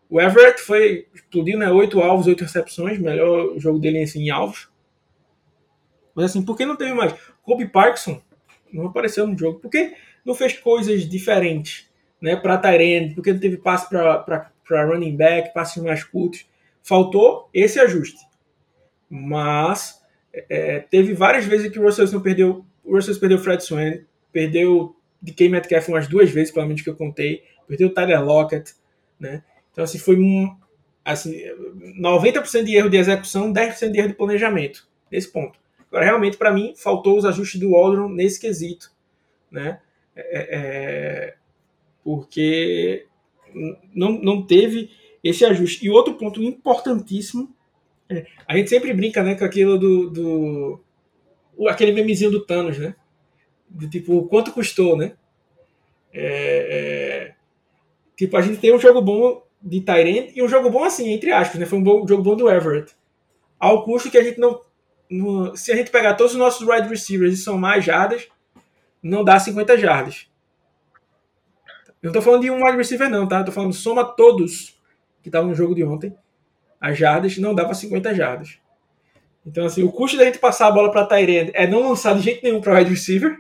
O 0.10 0.20
Everett 0.20 0.60
foi 0.62 1.08
explodiu, 1.14 1.58
né? 1.58 1.72
Oito 1.72 2.02
alvos, 2.02 2.28
oito 2.28 2.44
recepções, 2.44 3.00
melhor 3.00 3.58
jogo 3.58 3.80
dele 3.80 4.04
assim, 4.04 4.26
em 4.26 4.30
alvos. 4.30 4.70
Mas 6.14 6.26
assim, 6.26 6.44
por 6.44 6.58
que 6.58 6.66
não 6.66 6.76
teve 6.76 6.94
mais? 6.94 7.14
Kobe 7.42 7.68
Parkinson 7.68 8.22
não 8.74 8.88
apareceu 8.88 9.28
no 9.28 9.38
jogo. 9.38 9.60
Por 9.60 9.70
que 9.70 9.94
não 10.26 10.34
fez 10.34 10.54
coisas 10.54 11.08
diferentes? 11.08 11.92
Né, 12.22 12.38
para 12.38 12.58
Tyrande, 12.58 13.14
porque 13.16 13.34
não 13.34 13.40
teve 13.40 13.58
passe 13.58 13.90
para 13.90 14.50
running 14.70 15.18
back, 15.18 15.54
passes 15.54 15.84
mais 15.84 16.06
curtos. 16.06 16.46
Faltou 16.82 17.50
esse 17.54 17.78
ajuste. 17.82 18.20
Mas 19.10 20.02
é, 20.50 20.80
teve 20.80 21.14
várias 21.14 21.46
vezes 21.46 21.70
que 21.70 21.78
o 21.78 21.84
Russell 21.84 22.06
Wilson 22.06 22.22
perdeu. 22.22 22.66
O 22.84 22.96
Russell 22.96 23.20
perdeu 23.20 23.38
Fred 23.38 23.64
Swain, 23.64 24.06
perdeu 24.32 24.96
de 25.22 25.32
K. 25.34 25.50
Metcalf 25.50 25.88
umas 25.90 26.08
duas 26.08 26.32
vezes, 26.32 26.52
pelo 26.52 26.66
menos 26.66 26.82
que 26.82 26.90
eu 26.90 26.96
contei. 26.96 27.44
Perdeu 27.68 27.90
o 27.90 27.94
Tyler 27.94 28.24
Lockett. 28.24 28.74
Né? 29.20 29.44
Então, 29.72 29.84
assim, 29.84 29.98
foi 29.98 30.18
um, 30.18 30.56
assim, 31.06 31.42
90% 32.00 32.64
de 32.64 32.76
erro 32.76 32.90
de 32.90 32.98
execução, 32.98 33.54
10% 33.54 33.92
de 33.92 34.00
erro 34.00 34.08
de 34.10 34.16
planejamento. 34.16 34.88
Nesse 35.12 35.32
ponto. 35.32 35.60
Realmente, 36.00 36.38
para 36.38 36.52
mim, 36.52 36.74
faltou 36.76 37.18
os 37.18 37.26
ajustes 37.26 37.60
do 37.60 37.72
Waldron 37.72 38.10
nesse 38.10 38.40
quesito, 38.40 38.92
né? 39.52 39.80
É, 40.16 40.22
é, 40.22 40.48
é, 40.52 41.36
porque 42.04 43.06
não, 43.94 44.12
não 44.14 44.46
teve 44.46 44.90
esse 45.24 45.46
ajuste. 45.46 45.86
E 45.86 45.90
outro 45.90 46.16
ponto 46.16 46.42
importantíssimo, 46.42 47.54
é, 48.10 48.26
a 48.48 48.58
gente 48.58 48.70
sempre 48.70 48.94
brinca 48.94 49.22
né, 49.24 49.36
com 49.36 49.46
aquilo 49.46 49.78
do, 49.78 50.10
do 50.10 50.80
aquele 51.68 51.92
memezinho 51.92 52.32
do 52.32 52.46
Thanos, 52.46 52.78
né? 52.78 52.96
Tipo, 53.90 54.28
quanto 54.28 54.52
custou, 54.52 54.98
né? 54.98 55.14
É, 56.12 57.32
é, 57.32 57.36
tipo, 58.16 58.36
a 58.38 58.42
gente 58.42 58.60
tem 58.60 58.74
um 58.74 58.80
jogo 58.80 59.02
bom 59.02 59.44
de 59.62 59.82
Tyrant 59.82 60.32
e 60.36 60.44
um 60.44 60.48
jogo 60.48 60.70
bom 60.70 60.84
assim, 60.84 61.12
entre 61.12 61.32
aspas, 61.32 61.60
né? 61.60 61.66
Foi 61.66 61.80
um, 61.80 61.84
bom, 61.84 62.04
um 62.04 62.08
jogo 62.08 62.24
bom 62.24 62.36
do 62.36 62.50
Everett. 62.50 62.94
Ao 63.60 63.84
custo 63.86 64.12
que 64.12 64.18
a 64.18 64.24
gente 64.24 64.40
não 64.40 64.62
no, 65.14 65.56
se 65.56 65.72
a 65.72 65.76
gente 65.76 65.92
pegar 65.92 66.16
todos 66.16 66.34
os 66.34 66.40
nossos 66.40 66.68
wide 66.68 66.88
receivers 66.88 67.34
e 67.34 67.38
somar 67.38 67.80
jardas, 67.82 68.28
não 69.02 69.24
dá 69.24 69.40
50 69.40 69.78
jardas. 69.78 70.28
Eu 72.02 72.08
não 72.08 72.14
tô 72.14 72.22
falando 72.22 72.42
de 72.42 72.50
um 72.50 72.66
wide 72.66 72.78
receiver, 72.78 73.10
não, 73.10 73.28
tá? 73.28 73.40
Eu 73.40 73.46
tô 73.46 73.52
falando 73.52 73.74
soma 73.74 74.04
todos 74.04 74.80
que 75.22 75.30
estavam 75.30 75.50
no 75.50 75.56
jogo 75.56 75.76
de 75.76 75.84
ontem. 75.84 76.16
As 76.82 76.98
jardas 76.98 77.38
não 77.38 77.54
dá 77.54 77.64
para 77.64 77.76
50 77.76 78.14
jardas. 78.16 78.58
Então, 79.46 79.66
assim, 79.66 79.84
o 79.84 79.92
custo 79.92 80.18
da 80.18 80.26
gente 80.26 80.40
passar 80.40 80.68
a 80.68 80.72
bola 80.72 80.92
para 80.92 81.06
Tyrande 81.06 81.52
é 81.54 81.68
não 81.68 81.88
lançar 81.88 82.16
de 82.16 82.22
jeito 82.22 82.44
nenhum 82.44 82.60
para 82.60 82.80
wide 82.80 82.90
receiver. 82.90 83.38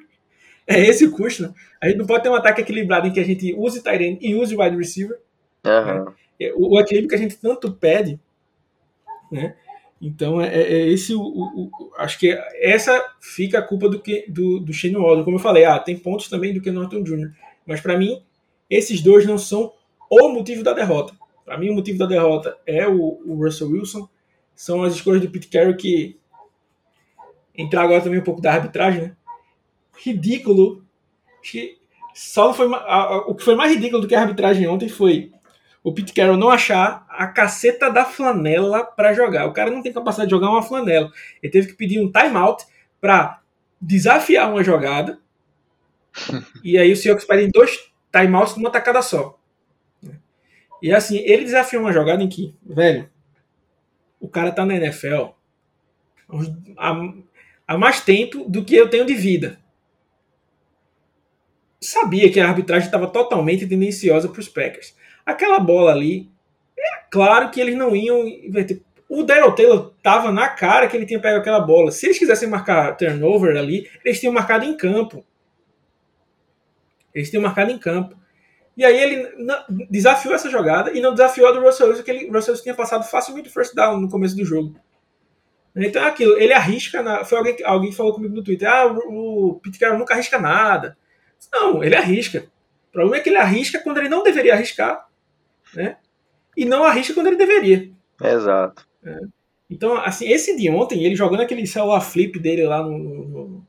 É 0.68 0.80
esse 0.80 1.06
o 1.06 1.12
custo. 1.12 1.44
Né? 1.44 1.54
A 1.82 1.88
gente 1.88 1.98
não 1.98 2.06
pode 2.06 2.24
ter 2.24 2.30
um 2.30 2.36
ataque 2.36 2.62
equilibrado 2.62 3.08
em 3.08 3.12
que 3.12 3.20
a 3.20 3.26
gente 3.26 3.54
use 3.54 3.82
Tyrande 3.82 4.20
e 4.22 4.36
use 4.36 4.56
wide 4.56 4.78
receiver. 4.78 5.20
Uhum. 5.66 6.06
Né? 6.06 6.14
O, 6.56 6.76
o 6.76 6.80
equilíbrio 6.80 7.10
que 7.10 7.16
a 7.16 7.20
gente 7.20 7.38
tanto 7.38 7.74
pede, 7.74 8.20
né? 9.32 9.56
Então 10.06 10.41
é, 10.41 10.54
é, 10.54 10.88
esse 10.89 11.16
o, 11.16 11.22
o, 11.22 11.64
o, 11.64 11.91
acho 11.97 12.20
que 12.20 12.38
essa 12.60 13.01
fica 13.22 13.60
a 13.60 13.62
culpa 13.62 13.88
do 13.88 14.01
que 14.01 14.26
do, 14.28 14.60
do 14.60 14.74
Shane 14.74 14.97
Waldron, 14.97 15.24
como 15.24 15.38
eu 15.38 15.41
falei, 15.41 15.64
ah, 15.64 15.80
tem 15.80 15.97
pontos 15.97 16.28
também 16.28 16.54
do 16.54 16.60
que 16.60 16.70
Norton 16.70 17.01
Jr. 17.04 17.32
Mas 17.66 17.80
para 17.80 17.97
mim 17.97 18.22
esses 18.70 19.01
dois 19.01 19.26
não 19.26 19.38
são 19.38 19.72
o 20.10 20.28
motivo 20.28 20.62
da 20.62 20.74
derrota. 20.74 21.14
Para 21.45 21.58
mim 21.58 21.70
o 21.70 21.76
motivo 21.76 21.97
da 21.97 22.06
derrota 22.06 22.58
é 22.66 22.86
o, 22.86 23.22
o, 23.26 23.36
Russell 23.36 23.70
Wilson, 23.70 24.10
são 24.54 24.84
as 24.84 24.93
escolhas 24.93 25.22
do 25.22 25.30
Pete 25.30 25.47
Carroll 25.47 25.78
que 25.78 26.18
entrar 27.56 27.84
agora 27.84 28.01
também 28.01 28.20
um 28.20 28.24
pouco 28.24 28.41
da 28.41 28.51
arbitragem, 28.51 29.04
né? 29.04 29.16
Ridículo. 30.04 30.84
Que 31.41 31.78
só 32.14 32.54
foi 32.54 32.74
a, 32.74 32.78
a, 32.78 33.18
o 33.20 33.36
que 33.36 33.43
foi 33.43 33.56
mais 33.56 33.74
ridículo 33.74 34.01
do 34.01 34.08
que 34.08 34.16
a 34.16 34.22
arbitragem 34.22 34.68
ontem 34.68 34.89
foi 34.89 35.32
o 35.84 35.94
Pete 35.94 36.14
Carroll 36.14 36.38
não 36.38 36.50
achar 36.50 37.06
a 37.10 37.28
caceta 37.28 37.92
da 37.92 38.06
flanela 38.06 38.86
para 38.86 39.14
jogar. 39.14 39.46
O 39.48 39.54
cara 39.54 39.70
não 39.70 39.82
tem 39.82 39.92
capacidade 39.92 40.30
de 40.30 40.36
jogar 40.36 40.50
uma 40.50 40.64
flanela. 40.64 41.12
Ele 41.42 41.52
teve 41.52 41.68
que 41.68 41.74
pedir 41.74 42.00
um 42.00 42.10
timeout 42.10 42.66
para 43.02 43.42
desafiar 43.82 44.50
uma 44.50 44.64
jogada. 44.64 45.20
e 46.64 46.78
aí 46.78 46.92
o 46.92 46.96
Seahawks 46.96 47.26
pedem 47.26 47.50
dois 47.50 47.92
timeouts 48.12 48.56
numa 48.56 48.72
tacada 48.72 49.02
só. 49.02 49.38
E 50.82 50.94
assim, 50.94 51.18
ele 51.18 51.44
desafiou 51.44 51.84
uma 51.84 51.92
jogada 51.92 52.24
em 52.24 52.30
que, 52.30 52.56
velho, 52.66 53.10
o 54.20 54.30
cara 54.30 54.52
tá 54.52 54.66
na 54.66 54.76
NFL 54.76 55.32
há, 56.78 57.14
há 57.68 57.78
mais 57.78 58.00
tempo 58.02 58.50
do 58.50 58.64
que 58.64 58.76
eu 58.76 58.90
tenho 58.90 59.06
de 59.06 59.14
vida. 59.14 59.60
Sabia 61.82 62.32
que 62.32 62.40
a 62.40 62.48
arbitragem 62.48 62.86
estava 62.86 63.08
totalmente 63.08 63.68
tendenciosa 63.68 64.30
para 64.30 64.40
os 64.40 64.48
Packers. 64.48 64.96
Aquela 65.26 65.60
bola 65.60 65.92
ali, 65.92 66.30
é 66.78 67.04
claro 67.10 67.50
que 67.50 67.60
eles 67.62 67.76
não 67.76 67.96
iam 67.96 68.28
inverter. 68.28 68.82
O 69.08 69.24
Daryl 69.24 69.54
Taylor 69.54 69.94
tava 70.02 70.32
na 70.32 70.50
cara 70.50 70.88
que 70.88 70.98
ele 70.98 71.06
tinha 71.06 71.20
pego 71.20 71.38
aquela 71.38 71.60
bola. 71.60 71.92
Se 71.92 72.08
eles 72.08 72.18
quisessem 72.18 72.50
marcar 72.50 72.98
turnover 72.98 73.56
ali, 73.56 73.90
eles 74.04 74.20
tinham 74.20 74.34
marcado 74.34 74.66
em 74.66 74.76
campo. 74.76 75.24
Eles 77.14 77.30
tinham 77.30 77.44
marcado 77.44 77.72
em 77.72 77.78
campo. 77.78 78.18
E 78.76 78.84
aí 78.84 78.98
ele 78.98 79.30
desafiou 79.90 80.34
essa 80.34 80.50
jogada 80.50 80.92
e 80.92 81.00
não 81.00 81.14
desafiou 81.14 81.48
a 81.48 81.52
do 81.52 81.62
Russell 81.62 81.90
Wilson, 81.90 82.04
que 82.04 82.10
ele, 82.10 82.26
o 82.26 82.34
Russell 82.34 82.54
Wilson 82.54 82.64
tinha 82.64 82.76
passado 82.76 83.04
facilmente 83.04 83.50
first 83.50 83.76
down 83.76 84.00
no 84.00 84.10
começo 84.10 84.36
do 84.36 84.44
jogo. 84.44 84.76
Então 85.76 86.04
é 86.04 86.08
aquilo, 86.08 86.38
ele 86.40 86.54
arrisca. 86.54 87.02
Na, 87.02 87.24
foi 87.24 87.38
alguém, 87.38 87.58
alguém 87.64 87.92
falou 87.92 88.14
comigo 88.14 88.36
no 88.36 88.44
Twitter: 88.44 88.70
ah, 88.70 88.88
o, 88.88 89.50
o 89.50 89.60
Pete 89.60 89.80
Carroll 89.80 90.00
nunca 90.00 90.14
arrisca 90.14 90.40
nada. 90.40 90.98
Não, 91.52 91.84
ele 91.84 91.96
arrisca. 91.96 92.48
O 92.90 92.92
problema 92.92 93.18
é 93.18 93.20
que 93.20 93.30
ele 93.30 93.38
arrisca 93.38 93.80
quando 93.80 93.98
ele 93.98 94.10
não 94.10 94.24
deveria 94.24 94.54
arriscar, 94.54 95.08
né? 95.76 95.98
E 96.56 96.66
não 96.66 96.84
arrisca 96.84 97.14
quando 97.14 97.28
ele 97.28 97.36
deveria. 97.36 97.90
Exato. 98.22 98.88
É. 99.04 99.20
Então, 99.70 99.98
assim, 99.98 100.28
esse 100.30 100.56
de 100.56 100.70
ontem, 100.70 101.04
ele 101.04 101.16
jogando 101.16 101.42
aquele 101.42 101.66
celular 101.66 102.02
flip 102.02 102.40
dele 102.40 102.66
lá 102.66 102.84
no. 102.84 102.98
no, 102.98 103.66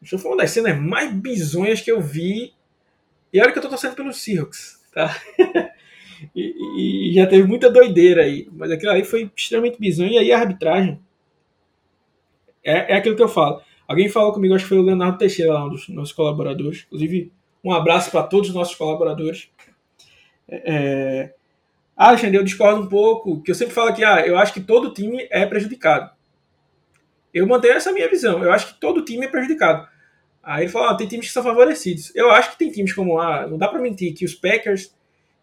no 0.00 0.18
foi 0.18 0.30
uma 0.30 0.36
das 0.36 0.50
cenas 0.50 0.78
mais 0.78 1.12
bizonhas 1.12 1.80
que 1.80 1.90
eu 1.90 2.00
vi. 2.00 2.52
E 3.32 3.40
olha 3.40 3.52
que 3.52 3.58
eu 3.58 3.62
tô 3.62 3.68
torcendo 3.68 3.94
pelos 3.94 4.22
Seahawks, 4.22 4.80
tá? 4.92 5.16
e, 6.34 7.10
e, 7.10 7.14
já 7.14 7.26
teve 7.26 7.46
muita 7.46 7.70
doideira 7.70 8.22
aí. 8.22 8.48
Mas 8.52 8.70
aquilo 8.70 8.92
aí 8.92 9.04
foi 9.04 9.30
extremamente 9.34 9.78
bizonho. 9.78 10.12
E 10.12 10.18
aí 10.18 10.32
a 10.32 10.38
arbitragem. 10.38 11.00
É, 12.62 12.92
é 12.92 12.96
aquilo 12.96 13.16
que 13.16 13.22
eu 13.22 13.28
falo. 13.28 13.62
Alguém 13.88 14.08
falou 14.08 14.32
comigo, 14.32 14.54
acho 14.54 14.64
que 14.64 14.68
foi 14.68 14.78
o 14.78 14.82
Leonardo 14.82 15.18
Teixeira, 15.18 15.54
lá, 15.54 15.64
um 15.64 15.70
dos 15.70 15.88
nossos 15.88 16.12
colaboradores. 16.12 16.84
Inclusive, 16.86 17.32
um 17.64 17.72
abraço 17.72 18.10
para 18.10 18.22
todos 18.22 18.50
os 18.50 18.54
nossos 18.54 18.74
colaboradores. 18.74 19.50
É, 20.50 21.34
ah, 21.96 22.08
Alexandre, 22.08 22.36
eu 22.36 22.44
discordo 22.44 22.82
um 22.82 22.88
pouco, 22.88 23.42
que 23.42 23.50
eu 23.50 23.54
sempre 23.54 23.74
falo 23.74 23.94
que 23.94 24.02
ah, 24.02 24.26
eu 24.26 24.38
acho 24.38 24.52
que 24.54 24.60
todo 24.60 24.92
time 24.92 25.28
é 25.30 25.44
prejudicado. 25.44 26.10
Eu 27.32 27.46
mantenho 27.46 27.74
essa 27.74 27.92
minha 27.92 28.08
visão. 28.08 28.42
Eu 28.42 28.52
acho 28.52 28.72
que 28.72 28.80
todo 28.80 29.04
time 29.04 29.26
é 29.26 29.28
prejudicado. 29.28 29.86
Aí 30.42 30.64
ele 30.64 30.72
falou, 30.72 30.88
ah, 30.88 30.96
tem 30.96 31.06
times 31.06 31.26
que 31.26 31.32
são 31.32 31.42
favorecidos. 31.42 32.10
Eu 32.14 32.30
acho 32.30 32.52
que 32.52 32.58
tem 32.58 32.70
times 32.70 32.92
como, 32.92 33.18
ah, 33.18 33.46
não 33.46 33.58
dá 33.58 33.68
para 33.68 33.80
mentir, 33.80 34.14
que 34.14 34.24
os 34.24 34.34
Packers 34.34 34.94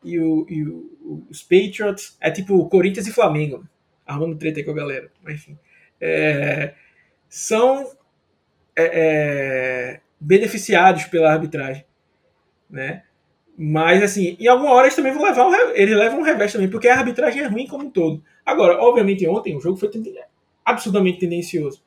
e, 0.04 0.20
o, 0.20 0.46
e 0.50 0.64
o, 0.64 1.28
os 1.30 1.44
Patriots 1.44 2.18
é 2.20 2.32
tipo 2.32 2.68
Corinthians 2.70 3.08
e 3.08 3.14
Flamengo. 3.14 3.64
Arrumando 4.06 4.38
treta 4.38 4.60
aí 4.60 4.66
com 4.66 4.72
a 4.72 4.76
galera. 4.76 5.12
Mas, 5.24 5.36
enfim. 5.36 5.58
É, 6.02 6.74
são 7.30 7.84
é, 8.76 8.86
é, 8.86 10.02
beneficiados 10.20 11.06
pela 11.06 11.32
arbitragem. 11.32 11.86
Né? 12.70 13.04
Mas, 13.58 14.04
assim, 14.04 14.38
em 14.40 14.48
alguma 14.48 14.72
hora 14.72 14.86
eles 14.86 14.96
também 14.96 15.12
vão 15.12 15.24
levar 15.24 15.48
um, 15.48 15.54
eles 15.74 15.98
levam 15.98 16.20
um 16.20 16.24
revés 16.24 16.54
também, 16.54 16.70
porque 16.70 16.88
a 16.88 16.98
arbitragem 16.98 17.42
é 17.42 17.48
ruim 17.48 17.66
como 17.66 17.86
um 17.86 17.90
todo. 17.90 18.22
Agora, 18.46 18.80
obviamente, 18.80 19.28
ontem 19.28 19.56
o 19.56 19.60
jogo 19.60 19.78
foi 19.78 19.90
absurdamente 20.64 21.20
tendencioso. 21.20 21.82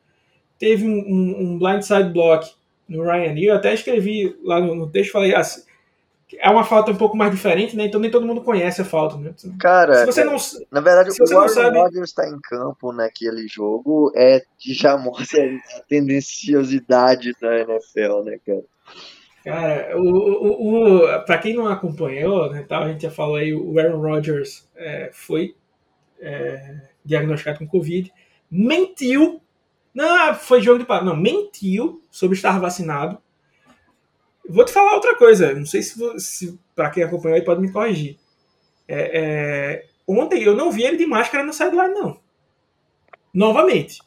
Teve 0.58 0.84
um, 0.84 0.98
um, 0.98 1.36
um 1.38 1.58
blindside 1.58 2.10
block 2.10 2.50
no 2.88 3.04
Ryan 3.04 3.34
e 3.34 3.46
eu 3.46 3.54
até 3.54 3.72
escrevi 3.72 4.36
lá 4.42 4.60
no, 4.60 4.74
no 4.74 4.90
texto, 4.90 5.12
falei 5.12 5.32
assim, 5.32 5.62
é 6.38 6.50
uma 6.50 6.64
falta 6.64 6.90
um 6.90 6.96
pouco 6.96 7.16
mais 7.16 7.30
diferente, 7.30 7.76
né? 7.76 7.86
Então 7.86 8.00
nem 8.00 8.10
todo 8.10 8.26
mundo 8.26 8.42
conhece 8.42 8.82
a 8.82 8.84
falta, 8.84 9.16
né? 9.16 9.32
Cara, 9.58 9.94
se 9.94 10.06
você 10.06 10.24
não, 10.24 10.36
na 10.70 10.80
verdade, 10.80 11.12
se 11.12 11.22
o 11.22 11.38
Aaron 11.38 11.48
sabe... 11.48 11.78
Rodgers 11.78 12.10
está 12.10 12.28
em 12.28 12.38
campo 12.40 12.92
naquele 12.92 13.46
jogo 13.48 14.12
é 14.14 14.42
já 14.58 14.96
mostra 14.96 15.40
a 15.76 15.80
tendenciosidade 15.88 17.32
da 17.40 17.60
NFL, 17.60 18.22
né, 18.24 18.38
cara? 18.44 18.64
Cara, 19.50 19.98
o, 19.98 20.04
o, 20.04 21.04
o, 21.06 21.24
pra 21.24 21.36
quem 21.36 21.54
não 21.54 21.66
acompanhou, 21.66 22.48
né, 22.52 22.64
a 22.70 22.88
gente 22.88 23.02
já 23.02 23.10
falou 23.10 23.34
aí, 23.34 23.52
o 23.52 23.76
Aaron 23.80 24.00
Rodgers 24.00 24.70
é, 24.76 25.10
foi 25.12 25.56
é, 26.20 26.82
diagnosticado 27.04 27.58
com 27.58 27.66
Covid, 27.66 28.12
mentiu, 28.48 29.42
não, 29.92 30.32
foi 30.36 30.62
jogo 30.62 30.78
de 30.78 30.84
palavra, 30.84 31.10
não, 31.10 31.20
mentiu 31.20 32.00
sobre 32.12 32.36
estar 32.36 32.60
vacinado. 32.60 33.18
Vou 34.48 34.64
te 34.64 34.70
falar 34.70 34.94
outra 34.94 35.16
coisa, 35.16 35.52
não 35.52 35.66
sei 35.66 35.82
se, 35.82 35.98
se 36.20 36.56
para 36.72 36.90
quem 36.90 37.02
acompanhou 37.02 37.34
aí 37.34 37.44
pode 37.44 37.60
me 37.60 37.72
corrigir. 37.72 38.20
É, 38.86 39.18
é, 39.18 39.86
ontem 40.06 40.44
eu 40.44 40.54
não 40.54 40.70
vi 40.70 40.84
ele 40.84 40.96
de 40.96 41.06
máscara 41.06 41.44
no 41.44 41.52
sideline, 41.52 41.92
não. 41.92 42.20
Novamente. 43.34 44.00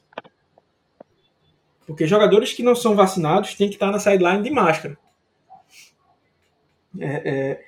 Porque 1.86 2.08
jogadores 2.08 2.54
que 2.54 2.64
não 2.64 2.76
são 2.76 2.96
vacinados 2.96 3.56
têm 3.56 3.68
que 3.68 3.76
estar 3.76 3.92
na 3.92 4.00
sideline 4.00 4.42
de 4.42 4.50
máscara. 4.50 4.98
É, 7.00 7.30
é, 7.30 7.64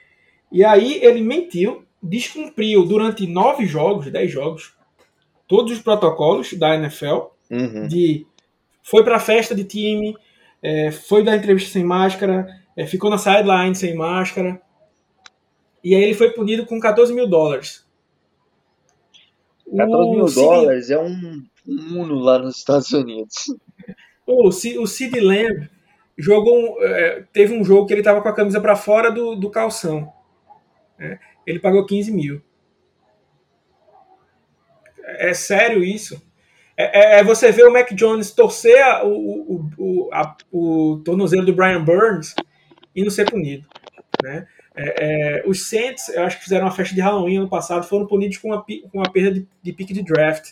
e 0.51 0.63
aí 0.63 1.03
ele 1.03 1.21
mentiu, 1.21 1.83
descumpriu 2.01 2.85
durante 2.85 3.27
nove 3.27 3.65
jogos, 3.65 4.11
dez 4.11 4.31
jogos, 4.31 4.73
todos 5.47 5.71
os 5.71 5.79
protocolos 5.79 6.53
da 6.53 6.75
NFL. 6.75 7.27
Uhum. 7.49 7.87
De 7.87 8.25
foi 8.83 9.03
para 9.03 9.19
festa 9.19 9.55
de 9.55 9.63
time, 9.63 10.15
é, 10.61 10.91
foi 10.91 11.23
dar 11.23 11.35
entrevista 11.35 11.71
sem 11.71 11.83
máscara, 11.83 12.47
é, 12.77 12.85
ficou 12.85 13.09
na 13.09 13.17
sideline 13.17 13.75
sem 13.75 13.95
máscara. 13.95 14.61
E 15.83 15.95
aí 15.95 16.03
ele 16.03 16.13
foi 16.13 16.31
punido 16.31 16.65
com 16.65 16.79
14 16.79 17.13
mil 17.13 17.27
dólares. 17.27 17.85
14 19.75 20.11
mil 20.11 20.25
dólares 20.25 20.89
é 20.89 20.99
um, 20.99 21.43
Uno 21.67 22.19
lá 22.19 22.39
nos 22.39 22.57
Estados 22.57 22.91
Unidos. 22.91 23.45
O, 24.25 24.47
o 24.47 24.87
Sid 24.87 25.19
Lamb 25.19 25.69
jogou 26.17 26.81
é, 26.83 27.23
teve 27.33 27.53
um 27.53 27.63
jogo 27.63 27.87
que 27.87 27.93
ele 27.93 28.01
estava 28.01 28.21
com 28.21 28.29
a 28.29 28.35
camisa 28.35 28.61
para 28.61 28.75
fora 28.75 29.11
do, 29.11 29.35
do 29.35 29.49
calção. 29.49 30.11
É, 30.99 31.19
ele 31.45 31.59
pagou 31.59 31.85
15 31.85 32.11
mil. 32.11 32.41
É 35.03 35.33
sério 35.33 35.83
isso? 35.83 36.21
É, 36.77 37.17
é, 37.17 37.19
é 37.19 37.23
você 37.23 37.51
ver 37.51 37.65
o 37.65 37.71
Mac 37.71 37.91
Jones 37.93 38.31
torcer 38.31 38.83
a, 38.83 39.03
o, 39.03 39.09
o, 39.09 39.69
o, 39.77 40.09
a, 40.13 40.35
o 40.51 41.01
tornozelo 41.05 41.45
do 41.45 41.55
Brian 41.55 41.83
Burns 41.83 42.35
e 42.95 43.03
não 43.03 43.11
ser 43.11 43.29
punido. 43.29 43.67
Né? 44.23 44.47
É, 44.75 45.39
é, 45.39 45.43
os 45.47 45.69
Saints, 45.69 46.09
eu 46.09 46.23
acho 46.23 46.37
que 46.37 46.43
fizeram 46.43 46.65
uma 46.65 46.71
festa 46.71 46.93
de 46.93 47.01
Halloween 47.01 47.37
ano 47.37 47.49
passado, 47.49 47.87
foram 47.87 48.07
punidos 48.07 48.37
com 48.37 48.49
uma, 48.49 48.61
com 48.61 48.97
uma 48.97 49.11
perda 49.11 49.39
de, 49.39 49.47
de 49.61 49.73
pique 49.73 49.93
de 49.93 50.03
draft. 50.03 50.51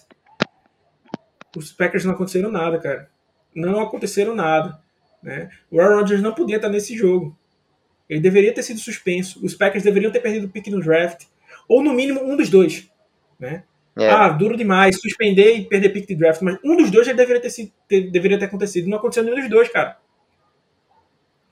Os 1.56 1.72
Packers 1.72 2.06
não 2.06 2.14
aconteceram 2.14 2.50
nada, 2.50 2.80
cara. 2.80 3.10
Não 3.54 3.80
aconteceram 3.82 4.34
nada. 4.34 4.82
Né? 5.24 5.50
O 5.72 5.80
Aaron 5.80 6.00
Rodgers 6.00 6.22
não 6.22 6.34
podia 6.34 6.58
estar 6.58 6.70
nesse 6.70 6.96
jogo. 6.96 7.36
Ele 8.10 8.20
deveria 8.20 8.54
ter 8.54 8.62
sido 8.62 8.80
suspenso. 8.80 9.44
Os 9.44 9.56
Packers 9.56 9.84
deveriam 9.84 10.12
ter 10.12 10.20
perdido 10.20 10.48
o 10.48 10.50
pick 10.50 10.68
no 10.68 10.82
draft. 10.82 11.26
Ou 11.68 11.82
no 11.82 11.94
mínimo 11.94 12.22
um 12.22 12.36
dos 12.36 12.50
dois. 12.50 12.92
Né? 13.40 13.64
É. 13.96 14.10
Ah, 14.10 14.30
duro 14.30 14.58
demais, 14.58 15.00
suspender 15.00 15.56
e 15.56 15.66
perder 15.66 15.90
pick 15.90 16.08
de 16.08 16.16
draft. 16.16 16.42
Mas 16.42 16.60
um 16.64 16.76
dos 16.76 16.92
dois 16.92 17.08
já 17.08 17.14
deveria 17.14 17.42
ter, 17.42 17.50
sido, 17.50 17.72
ter, 17.88 18.12
deveria 18.12 18.38
ter 18.38 18.46
acontecido. 18.46 18.90
Não 18.90 18.98
aconteceu 18.98 19.24
nenhum 19.24 19.40
dos 19.40 19.50
dois, 19.50 19.70
cara. 19.70 19.98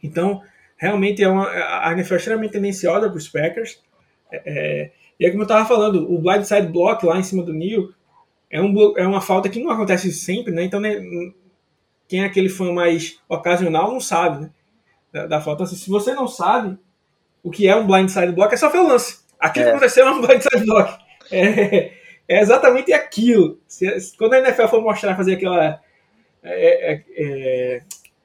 Então, 0.04 0.42
realmente 0.76 1.24
é 1.24 1.30
uma, 1.30 1.48
a 1.48 1.94
NFL 1.94 2.16
é 2.16 2.18
extremamente 2.18 2.52
tendenciosa 2.52 3.08
para 3.08 3.18
os 3.18 3.30
Packers. 3.30 3.82
É, 4.32 4.42
é, 4.46 4.92
e 5.20 5.26
é 5.26 5.30
como 5.30 5.44
eu 5.44 5.46
estava 5.46 5.68
falando, 5.68 6.12
o 6.12 6.20
blindside 6.20 6.68
block 6.68 7.06
lá 7.06 7.18
em 7.18 7.24
cima 7.24 7.44
do 7.44 7.54
Neil 7.54 7.94
é, 8.50 8.62
um, 8.62 8.98
é 8.98 9.08
uma 9.08 9.22
falta 9.22 9.48
que 9.48 9.64
não 9.64 9.72
acontece 9.72 10.12
sempre, 10.12 10.52
né? 10.52 10.64
Então, 10.64 10.80
né, 10.80 11.00
quem 12.12 12.24
é 12.24 12.26
aquele 12.26 12.50
fã 12.50 12.74
mais 12.74 13.22
ocasional 13.30 13.90
não 13.90 14.02
sabe, 14.02 14.42
né? 14.42 14.50
Da, 15.14 15.28
da 15.28 15.40
falta. 15.40 15.64
Então, 15.64 15.74
assim, 15.74 15.82
se 15.82 15.90
você 15.90 16.14
não 16.14 16.28
sabe 16.28 16.78
o 17.42 17.50
que 17.50 17.70
é 17.70 17.74
um 17.74 17.88
blindside 17.88 18.34
block, 18.34 18.54
é 18.54 18.58
só 18.58 18.68
ver 18.68 18.80
o 18.80 18.88
lance. 18.88 19.22
Aquilo 19.40 19.64
é. 19.64 19.70
que 19.70 19.76
aconteceu 19.78 20.06
é 20.06 20.12
um 20.12 20.20
blindside 20.28 20.66
block. 20.66 21.02
É, 21.32 21.94
é 22.28 22.42
exatamente 22.42 22.92
aquilo. 22.92 23.62
Se, 23.66 24.14
quando 24.18 24.34
a 24.34 24.40
NFL 24.40 24.68
for 24.68 24.82
mostrar, 24.82 25.16
fazer 25.16 25.36
aquela. 25.36 25.80
É, 26.44 26.94
é, 26.94 27.04
é 27.16 27.82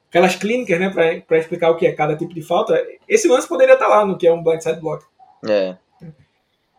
aquelas 0.09 0.35
clínicas, 0.35 0.77
né, 0.81 1.21
para 1.25 1.37
explicar 1.37 1.69
o 1.69 1.77
que 1.77 1.87
é 1.87 1.93
cada 1.93 2.17
tipo 2.17 2.33
de 2.33 2.41
falta, 2.41 2.85
esse 3.07 3.27
lance 3.27 3.47
poderia 3.47 3.75
estar 3.75 3.87
lá 3.87 4.05
no 4.05 4.17
que 4.17 4.27
é 4.27 4.33
um 4.33 4.43
blindside 4.43 4.81
block. 4.81 5.05
É. 5.47 5.77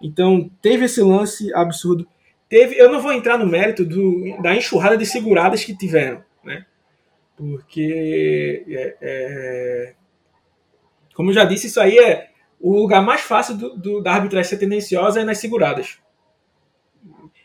Então, 0.02 0.50
teve 0.60 0.84
esse 0.84 1.00
lance 1.00 1.54
absurdo. 1.54 2.06
Teve, 2.50 2.78
eu 2.78 2.92
não 2.92 3.00
vou 3.00 3.12
entrar 3.12 3.38
no 3.38 3.46
mérito 3.46 3.82
do, 3.82 4.42
da 4.42 4.54
enxurrada 4.54 4.96
de 4.98 5.06
seguradas 5.06 5.64
que 5.64 5.74
tiveram, 5.74 6.22
né? 6.44 6.66
Porque, 7.38 8.64
é, 8.68 8.96
é, 9.00 9.94
como 11.14 11.30
eu 11.30 11.34
já 11.34 11.44
disse, 11.44 11.68
isso 11.68 11.80
aí 11.80 11.96
é 11.96 12.30
o 12.60 12.74
lugar 12.74 13.00
mais 13.00 13.20
fácil 13.20 13.56
do, 13.56 13.76
do, 13.76 14.02
da 14.02 14.12
arbitragem 14.12 14.50
ser 14.50 14.58
tendenciosa 14.58 15.20
é 15.20 15.24
nas 15.24 15.38
seguradas. 15.38 15.98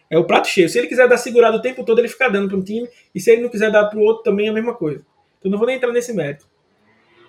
É 0.10 0.18
o 0.18 0.26
prato 0.26 0.48
cheio. 0.48 0.68
Se 0.68 0.80
ele 0.80 0.88
quiser 0.88 1.08
dar 1.08 1.18
segurada 1.18 1.58
o 1.58 1.62
tempo 1.62 1.86
todo, 1.86 2.00
ele 2.00 2.08
fica 2.08 2.28
dando 2.28 2.48
para 2.48 2.58
um 2.58 2.64
time, 2.64 2.90
e 3.14 3.20
se 3.20 3.30
ele 3.32 3.44
não 3.44 3.50
quiser 3.50 3.72
dar 3.72 3.86
para 3.86 4.00
o 4.00 4.02
outro, 4.02 4.24
também 4.24 4.48
é 4.48 4.50
a 4.50 4.54
mesma 4.54 4.74
coisa. 4.74 5.06
Então 5.38 5.52
não 5.52 5.60
vou 5.60 5.68
nem 5.68 5.76
entrar 5.76 5.92
nesse 5.92 6.12
mérito. 6.12 6.48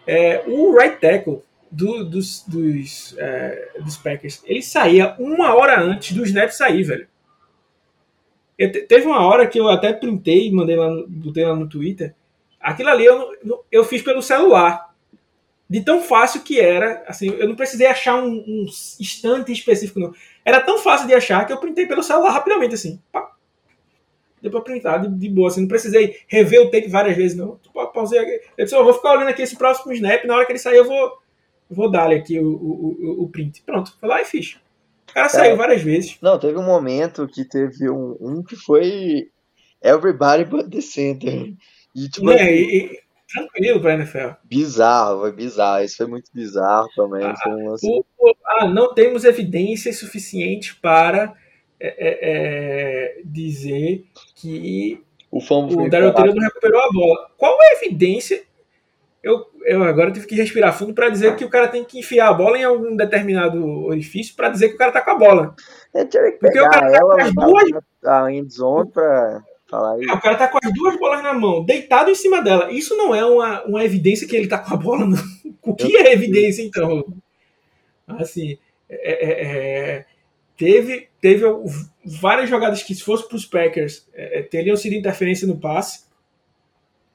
É, 0.06 0.42
o 0.46 0.74
right 0.74 0.98
tackle 0.98 1.42
do, 1.70 2.02
dos, 2.02 2.44
dos, 2.48 3.14
é, 3.18 3.72
dos 3.78 3.98
Packers, 3.98 4.42
ele 4.46 4.62
saía 4.62 5.14
uma 5.18 5.54
hora 5.54 5.78
antes 5.80 6.16
do 6.16 6.24
snap 6.24 6.48
sair, 6.50 6.82
velho. 6.82 7.06
Eu, 8.58 8.86
teve 8.86 9.06
uma 9.06 9.20
hora 9.20 9.46
que 9.46 9.60
eu 9.60 9.68
até 9.68 9.92
printei 9.92 10.50
mandei 10.50 10.76
lá, 10.76 10.88
botei 11.08 11.44
lá 11.44 11.54
no 11.54 11.68
Twitter, 11.68 12.14
Aquilo 12.64 12.88
ali 12.88 13.04
eu, 13.04 13.30
eu 13.70 13.84
fiz 13.84 14.00
pelo 14.00 14.22
celular. 14.22 14.94
De 15.68 15.82
tão 15.82 16.02
fácil 16.02 16.42
que 16.42 16.58
era, 16.60 17.04
assim, 17.06 17.28
eu 17.28 17.48
não 17.48 17.56
precisei 17.56 17.86
achar 17.86 18.16
um, 18.16 18.32
um 18.32 18.66
instante 19.00 19.52
específico, 19.52 20.00
não. 20.00 20.12
Era 20.44 20.60
tão 20.60 20.78
fácil 20.78 21.06
de 21.06 21.14
achar 21.14 21.46
que 21.46 21.52
eu 21.52 21.58
printei 21.58 21.86
pelo 21.86 22.02
celular 22.02 22.30
rapidamente, 22.30 22.74
assim. 22.74 23.00
Pá. 23.12 23.32
Deu 24.40 24.50
pra 24.50 24.60
printar 24.60 25.00
de, 25.00 25.08
de, 25.08 25.28
boa, 25.28 25.48
assim, 25.48 25.62
não 25.62 25.68
precisei 25.68 26.18
rever 26.26 26.60
o 26.62 26.70
tape 26.70 26.88
várias 26.88 27.16
vezes, 27.16 27.36
não. 27.36 27.58
Pausei 27.92 28.18
aqui. 28.18 28.40
Eu 28.56 28.64
disse, 28.64 28.76
eu 28.76 28.84
vou 28.84 28.94
ficar 28.94 29.12
olhando 29.12 29.28
aqui 29.28 29.42
esse 29.42 29.56
próximo 29.56 29.92
snap, 29.92 30.24
na 30.24 30.36
hora 30.36 30.46
que 30.46 30.52
ele 30.52 30.58
sair 30.58 30.76
eu 30.76 30.84
vou, 30.84 31.18
vou 31.68 31.90
dar 31.90 32.10
aqui 32.10 32.38
o, 32.38 32.46
o, 32.46 33.24
o, 33.24 33.28
print. 33.28 33.62
Pronto, 33.62 33.94
foi 33.98 34.08
lá 34.08 34.20
e 34.20 34.24
fiz. 34.24 34.58
O 35.10 35.14
cara 35.14 35.28
saiu 35.28 35.56
várias 35.56 35.82
vezes. 35.82 36.18
Não, 36.20 36.38
teve 36.38 36.58
um 36.58 36.64
momento 36.64 37.26
que 37.26 37.44
teve 37.44 37.90
um, 37.90 38.16
um 38.20 38.42
que 38.42 38.56
foi 38.56 39.28
Everybody 39.82 40.44
but 40.44 40.70
the 40.70 40.80
center. 40.80 41.54
E, 41.94 42.08
tipo, 42.08 42.30
é, 42.30 42.54
e, 42.54 42.76
e, 42.76 42.98
tranquilo 43.32 43.80
pra 43.80 43.94
NFL. 43.94 44.30
Bizarro, 44.44 45.20
foi 45.20 45.32
bizarro. 45.32 45.84
Isso 45.84 45.96
foi 45.96 46.06
muito 46.06 46.30
bizarro 46.32 46.88
também. 46.96 47.24
Ah, 47.24 47.34
um 47.48 47.70
lance... 47.70 47.86
o, 47.86 48.04
o, 48.18 48.34
ah 48.44 48.68
não 48.68 48.94
temos 48.94 49.24
evidências 49.24 49.98
suficientes 49.98 50.72
para 50.72 51.34
é, 51.80 51.88
é, 51.88 52.18
é 53.18 53.22
dizer 53.24 54.04
que 54.34 55.02
o, 55.30 55.38
o 55.38 55.88
Daryl 55.88 56.12
Taylor 56.12 56.34
não 56.34 56.42
recuperou 56.42 56.80
a 56.80 56.92
bola. 56.92 57.30
Qual 57.36 57.58
é 57.62 57.70
a 57.70 57.84
evidência 57.84 58.42
eu, 59.24 59.42
eu 59.64 59.82
agora 59.82 60.12
tive 60.12 60.26
que 60.26 60.34
respirar 60.34 60.76
fundo 60.76 60.92
para 60.92 61.08
dizer 61.08 61.34
que 61.34 61.46
o 61.46 61.48
cara 61.48 61.66
tem 61.66 61.82
que 61.82 61.98
enfiar 61.98 62.28
a 62.28 62.34
bola 62.34 62.58
em 62.58 62.64
algum 62.64 62.94
determinado 62.94 63.64
orifício 63.86 64.36
para 64.36 64.50
dizer 64.50 64.68
que 64.68 64.74
o 64.74 64.78
cara 64.78 64.92
tá 64.92 65.00
com 65.00 65.12
a 65.12 65.18
bola. 65.18 65.54
É, 65.94 66.04
Porque 66.04 66.60
o 66.60 66.68
cara 66.68 66.92
tá 66.92 67.00
com 67.00 67.20
as 67.22 67.34
duas. 67.34 67.82
A 68.04 68.30
endzone 68.30 68.90
falar 69.68 69.98
isso. 69.98 70.12
O 70.12 70.20
cara 70.20 70.36
tá 70.36 70.48
com 70.48 70.58
as 70.62 70.72
duas 70.72 70.98
bolas 70.98 71.22
na 71.22 71.34
mão, 71.34 71.64
deitado 71.64 72.10
em 72.10 72.14
cima 72.14 72.42
dela. 72.42 72.70
Isso 72.72 72.96
não 72.96 73.14
é 73.14 73.24
uma, 73.24 73.62
uma 73.64 73.84
evidência 73.84 74.26
que 74.26 74.36
ele 74.36 74.48
tá 74.48 74.58
com 74.58 74.74
a 74.74 74.76
bola, 74.76 75.06
não. 75.06 75.18
O 75.62 75.74
que 75.74 75.96
é 75.96 76.12
evidência, 76.12 76.62
então? 76.62 77.04
Assim, 78.06 78.58
é, 78.88 79.24
é, 79.24 79.46
é, 79.46 80.06
teve, 80.56 81.08
teve 81.20 81.44
várias 82.04 82.50
jogadas 82.50 82.82
que, 82.82 82.94
se 82.94 83.02
fosse 83.02 83.26
para 83.26 83.36
os 83.36 83.46
Packers, 83.46 84.06
é, 84.12 84.40
é, 84.40 84.42
teriam 84.42 84.76
sido 84.76 84.94
interferência 84.94 85.46
no 85.46 85.58
passe. 85.58 86.04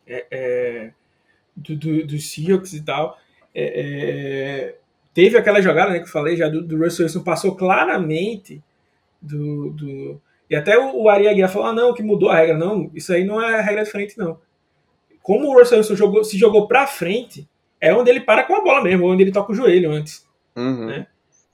É, 0.08 0.26
é 0.32 0.92
do, 1.56 1.76
do, 1.76 2.08
do 2.08 2.18
Seahawks 2.18 2.74
e 2.74 2.82
tal. 2.82 3.18
É, 3.54 3.64
é, 3.64 4.76
teve 5.14 5.38
aquela 5.38 5.62
jogada 5.62 5.92
né, 5.92 6.00
que 6.00 6.06
eu 6.06 6.12
falei 6.12 6.36
já 6.36 6.48
do, 6.48 6.62
do 6.62 6.78
Russell 6.78 7.06
Wilson, 7.06 7.24
passou 7.24 7.56
claramente 7.56 8.62
do. 9.22 9.72
do 9.72 10.22
e 10.50 10.56
até 10.56 10.78
o, 10.78 11.04
o 11.04 11.10
Ari 11.10 11.28
Aguiar 11.28 11.50
falou: 11.50 11.68
ah, 11.68 11.74
não, 11.74 11.94
que 11.94 12.02
mudou 12.02 12.30
a 12.30 12.36
regra. 12.36 12.58
Não, 12.58 12.90
isso 12.94 13.14
aí 13.14 13.24
não 13.24 13.42
é 13.42 13.62
regra 13.62 13.84
de 13.84 13.92
frente, 13.92 14.18
não. 14.18 14.40
Como 15.22 15.48
o 15.48 15.54
Russell 15.54 15.78
Wilson 15.78 15.96
jogou, 15.96 16.24
se 16.24 16.38
jogou 16.38 16.68
pra 16.68 16.88
frente, 16.88 17.48
é 17.80 17.94
onde 17.94 18.10
ele 18.10 18.22
para 18.22 18.44
com 18.44 18.56
a 18.56 18.64
bola 18.64 18.82
mesmo, 18.82 19.08
onde 19.08 19.24
ele 19.24 19.32
toca 19.32 19.52
o 19.52 19.56
joelho 19.56 19.92
antes. 19.92 20.28
Uhum. 20.56 20.88
Né? 20.88 21.08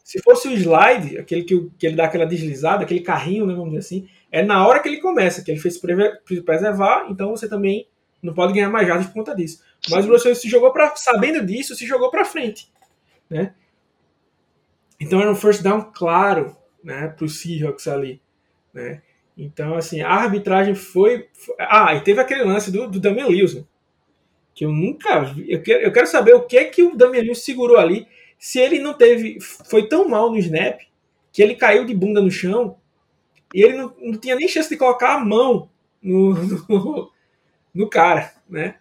Se 0.03 0.21
fosse 0.21 0.47
o 0.47 0.53
slide, 0.53 1.17
aquele 1.17 1.43
que, 1.43 1.69
que, 1.77 1.87
ele 1.87 1.95
dá 1.95 2.05
aquela 2.05 2.25
deslizada, 2.25 2.83
aquele 2.83 3.01
carrinho, 3.01 3.45
né, 3.45 3.53
vamos 3.53 3.69
dizer 3.71 3.79
assim, 3.79 4.07
é 4.31 4.43
na 4.43 4.65
hora 4.65 4.79
que 4.79 4.87
ele 4.87 5.01
começa, 5.01 5.43
que 5.43 5.51
ele 5.51 5.59
fez 5.59 5.79
preservar, 6.45 7.07
então 7.09 7.31
você 7.31 7.49
também 7.49 7.87
não 8.21 8.33
pode 8.33 8.53
ganhar 8.53 8.69
mais 8.69 8.87
jardas 8.87 9.07
por 9.07 9.13
conta 9.13 9.35
disso. 9.35 9.63
Mas 9.89 10.05
o 10.05 10.11
Russell 10.11 10.35
se 10.35 10.47
jogou 10.47 10.71
para 10.71 10.95
sabendo 10.95 11.43
disso, 11.45 11.75
se 11.75 11.87
jogou 11.87 12.11
para 12.11 12.23
frente, 12.23 12.71
né? 13.29 13.55
Então 14.99 15.19
era 15.19 15.31
um 15.31 15.35
first 15.35 15.61
down 15.61 15.91
claro, 15.93 16.55
né, 16.83 17.07
para 17.07 17.25
os 17.25 17.41
Seahawks 17.41 17.87
ali, 17.87 18.21
né? 18.75 19.01
Então 19.35 19.75
assim 19.75 20.01
a 20.01 20.09
arbitragem 20.09 20.75
foi, 20.75 21.27
ah 21.57 21.95
e 21.95 22.01
teve 22.01 22.21
aquele 22.21 22.43
lance 22.43 22.71
do, 22.71 22.87
do 22.87 22.99
Damian 22.99 23.27
Lewis, 23.27 23.55
né? 23.55 23.63
que 24.55 24.63
eu 24.63 24.71
nunca 24.71 25.19
vi. 25.19 25.51
Eu 25.51 25.61
quero, 25.61 25.81
eu 25.83 25.91
quero 25.91 26.07
saber 26.07 26.33
o 26.33 26.43
que 26.43 26.57
é 26.57 26.63
que 26.63 26.81
o 26.81 26.95
Damian 26.95 27.21
Lewis 27.21 27.43
segurou 27.43 27.77
ali, 27.77 28.07
se 28.39 28.59
ele 28.59 28.79
não 28.79 28.93
teve, 28.93 29.37
foi 29.41 29.87
tão 29.87 30.07
mal 30.07 30.29
no 30.29 30.37
snap 30.37 30.79
que 31.31 31.41
ele 31.41 31.55
caiu 31.55 31.85
de 31.85 31.93
bunda 31.93 32.21
no 32.21 32.31
chão 32.31 32.77
e 33.53 33.61
ele 33.61 33.77
não, 33.77 33.93
não 33.99 34.17
tinha 34.17 34.35
nem 34.35 34.47
chance 34.47 34.69
de 34.69 34.77
colocar 34.77 35.15
a 35.15 35.19
mão 35.19 35.69
no, 36.01 36.33
no, 36.69 37.11
no 37.73 37.89
cara, 37.89 38.33
né? 38.49 38.75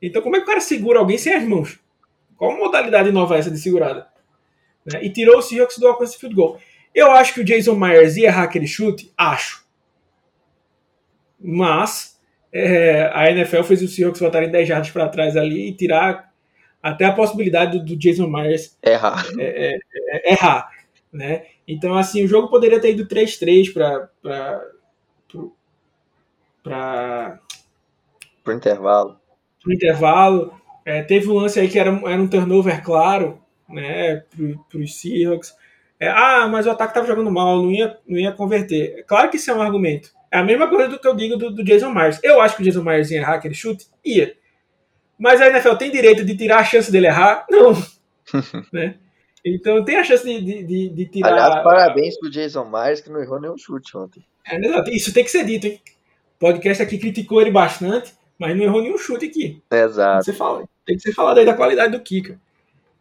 Então, 0.00 0.22
como 0.22 0.36
é 0.36 0.38
que 0.38 0.44
o 0.44 0.48
cara 0.48 0.60
segura 0.60 1.00
alguém 1.00 1.18
sem 1.18 1.34
as 1.34 1.42
mãos? 1.42 1.80
Qual 2.36 2.56
modalidade 2.56 3.10
nova 3.10 3.34
é 3.34 3.38
essa 3.38 3.50
de 3.50 3.58
segurada? 3.58 4.06
Né? 4.84 5.04
E 5.04 5.10
tirou 5.10 5.38
o 5.38 5.42
Seahawks 5.42 5.78
do 5.78 5.88
alcance 5.88 6.18
field 6.18 6.36
goal. 6.36 6.60
Eu 6.96 7.12
acho 7.12 7.34
que 7.34 7.40
o 7.40 7.44
Jason 7.44 7.74
Myers 7.74 8.16
ia 8.16 8.28
errar 8.28 8.44
aquele 8.44 8.66
chute? 8.66 9.12
Acho. 9.16 9.64
Mas 11.38 12.18
é, 12.52 13.10
a 13.12 13.30
NFL 13.30 13.62
fez 13.62 13.82
o 13.82 13.88
Seahawks 13.88 14.20
voltarem 14.20 14.50
10 14.50 14.66
jardas 14.66 14.90
para 14.90 15.08
trás 15.08 15.36
ali 15.36 15.68
e 15.68 15.76
tirar 15.76 16.32
até 16.82 17.04
a 17.04 17.12
possibilidade 17.12 17.78
do, 17.78 17.84
do 17.84 17.96
Jason 17.96 18.26
Myers 18.26 18.76
errar. 18.82 19.26
É, 19.38 19.74
é, 19.74 19.78
é 20.10 20.32
errar 20.32 20.70
né? 21.16 21.46
Então, 21.66 21.96
assim, 21.96 22.24
o 22.24 22.28
jogo 22.28 22.48
poderia 22.48 22.80
ter 22.80 22.92
ido 22.92 23.06
3-3 23.06 23.72
para 23.72 24.10
para 26.62 27.40
pro 28.44 28.54
intervalo. 28.54 29.18
Pro 29.62 29.72
intervalo. 29.72 30.52
É, 30.84 31.02
teve 31.02 31.28
um 31.28 31.34
lance 31.34 31.58
aí 31.58 31.68
que 31.68 31.78
era, 31.78 31.90
era 31.90 32.20
um 32.20 32.28
turnover 32.28 32.82
claro, 32.84 33.40
né, 33.68 34.22
para 34.68 34.78
os 34.78 35.00
Seahawks. 35.00 35.54
É, 35.98 36.08
ah, 36.08 36.46
mas 36.48 36.66
o 36.66 36.70
ataque 36.70 36.90
estava 36.90 37.06
jogando 37.06 37.30
mal, 37.30 37.62
não 37.62 37.70
ia, 37.70 37.98
não 38.06 38.18
ia 38.18 38.32
converter. 38.32 39.04
Claro 39.06 39.30
que 39.30 39.36
isso 39.36 39.50
é 39.50 39.54
um 39.54 39.62
argumento. 39.62 40.10
É 40.30 40.38
a 40.38 40.44
mesma 40.44 40.68
coisa 40.68 40.88
do 40.88 40.98
que 40.98 41.06
eu 41.06 41.14
digo 41.14 41.36
do, 41.36 41.50
do 41.50 41.64
Jason 41.64 41.90
Myers. 41.90 42.20
Eu 42.22 42.40
acho 42.40 42.56
que 42.56 42.62
o 42.62 42.64
Jason 42.64 42.82
Myers 42.82 43.10
ia 43.10 43.18
errar 43.18 43.34
aquele 43.34 43.54
chute? 43.54 43.86
Ia. 44.04 44.34
Mas 45.18 45.40
a 45.40 45.48
NFL 45.48 45.76
tem 45.76 45.90
direito 45.90 46.24
de 46.24 46.36
tirar 46.36 46.58
a 46.58 46.64
chance 46.64 46.92
dele 46.92 47.06
errar? 47.06 47.46
Não. 47.50 47.72
né? 48.72 48.96
Então 49.44 49.84
tem 49.84 49.96
a 49.96 50.04
chance 50.04 50.24
de, 50.24 50.62
de, 50.64 50.88
de 50.90 51.06
tirar. 51.06 51.32
Aliás, 51.32 51.62
parabéns 51.62 52.18
pro 52.18 52.30
Jason 52.30 52.68
Myers 52.68 53.00
que 53.00 53.08
não 53.08 53.20
errou 53.20 53.40
nenhum 53.40 53.56
chute 53.56 53.96
ontem. 53.96 54.22
É, 54.46 54.58
isso 54.90 55.14
tem 55.14 55.24
que 55.24 55.30
ser 55.30 55.44
dito, 55.44 55.66
hein? 55.66 55.80
O 56.36 56.38
podcast 56.38 56.82
aqui 56.82 56.98
criticou 56.98 57.40
ele 57.40 57.50
bastante 57.50 58.12
mas 58.38 58.56
não 58.56 58.64
errou 58.64 58.82
nenhum 58.82 58.98
chute 58.98 59.26
aqui. 59.26 59.62
Exato. 59.70 60.24
Tem 60.24 60.32
que, 60.32 60.38
fala, 60.38 60.68
tem 60.84 60.96
que 60.96 61.02
ser 61.02 61.12
falado 61.12 61.38
aí 61.38 61.46
da 61.46 61.54
qualidade 61.54 61.92
do 61.92 62.02
kicker. 62.02 62.38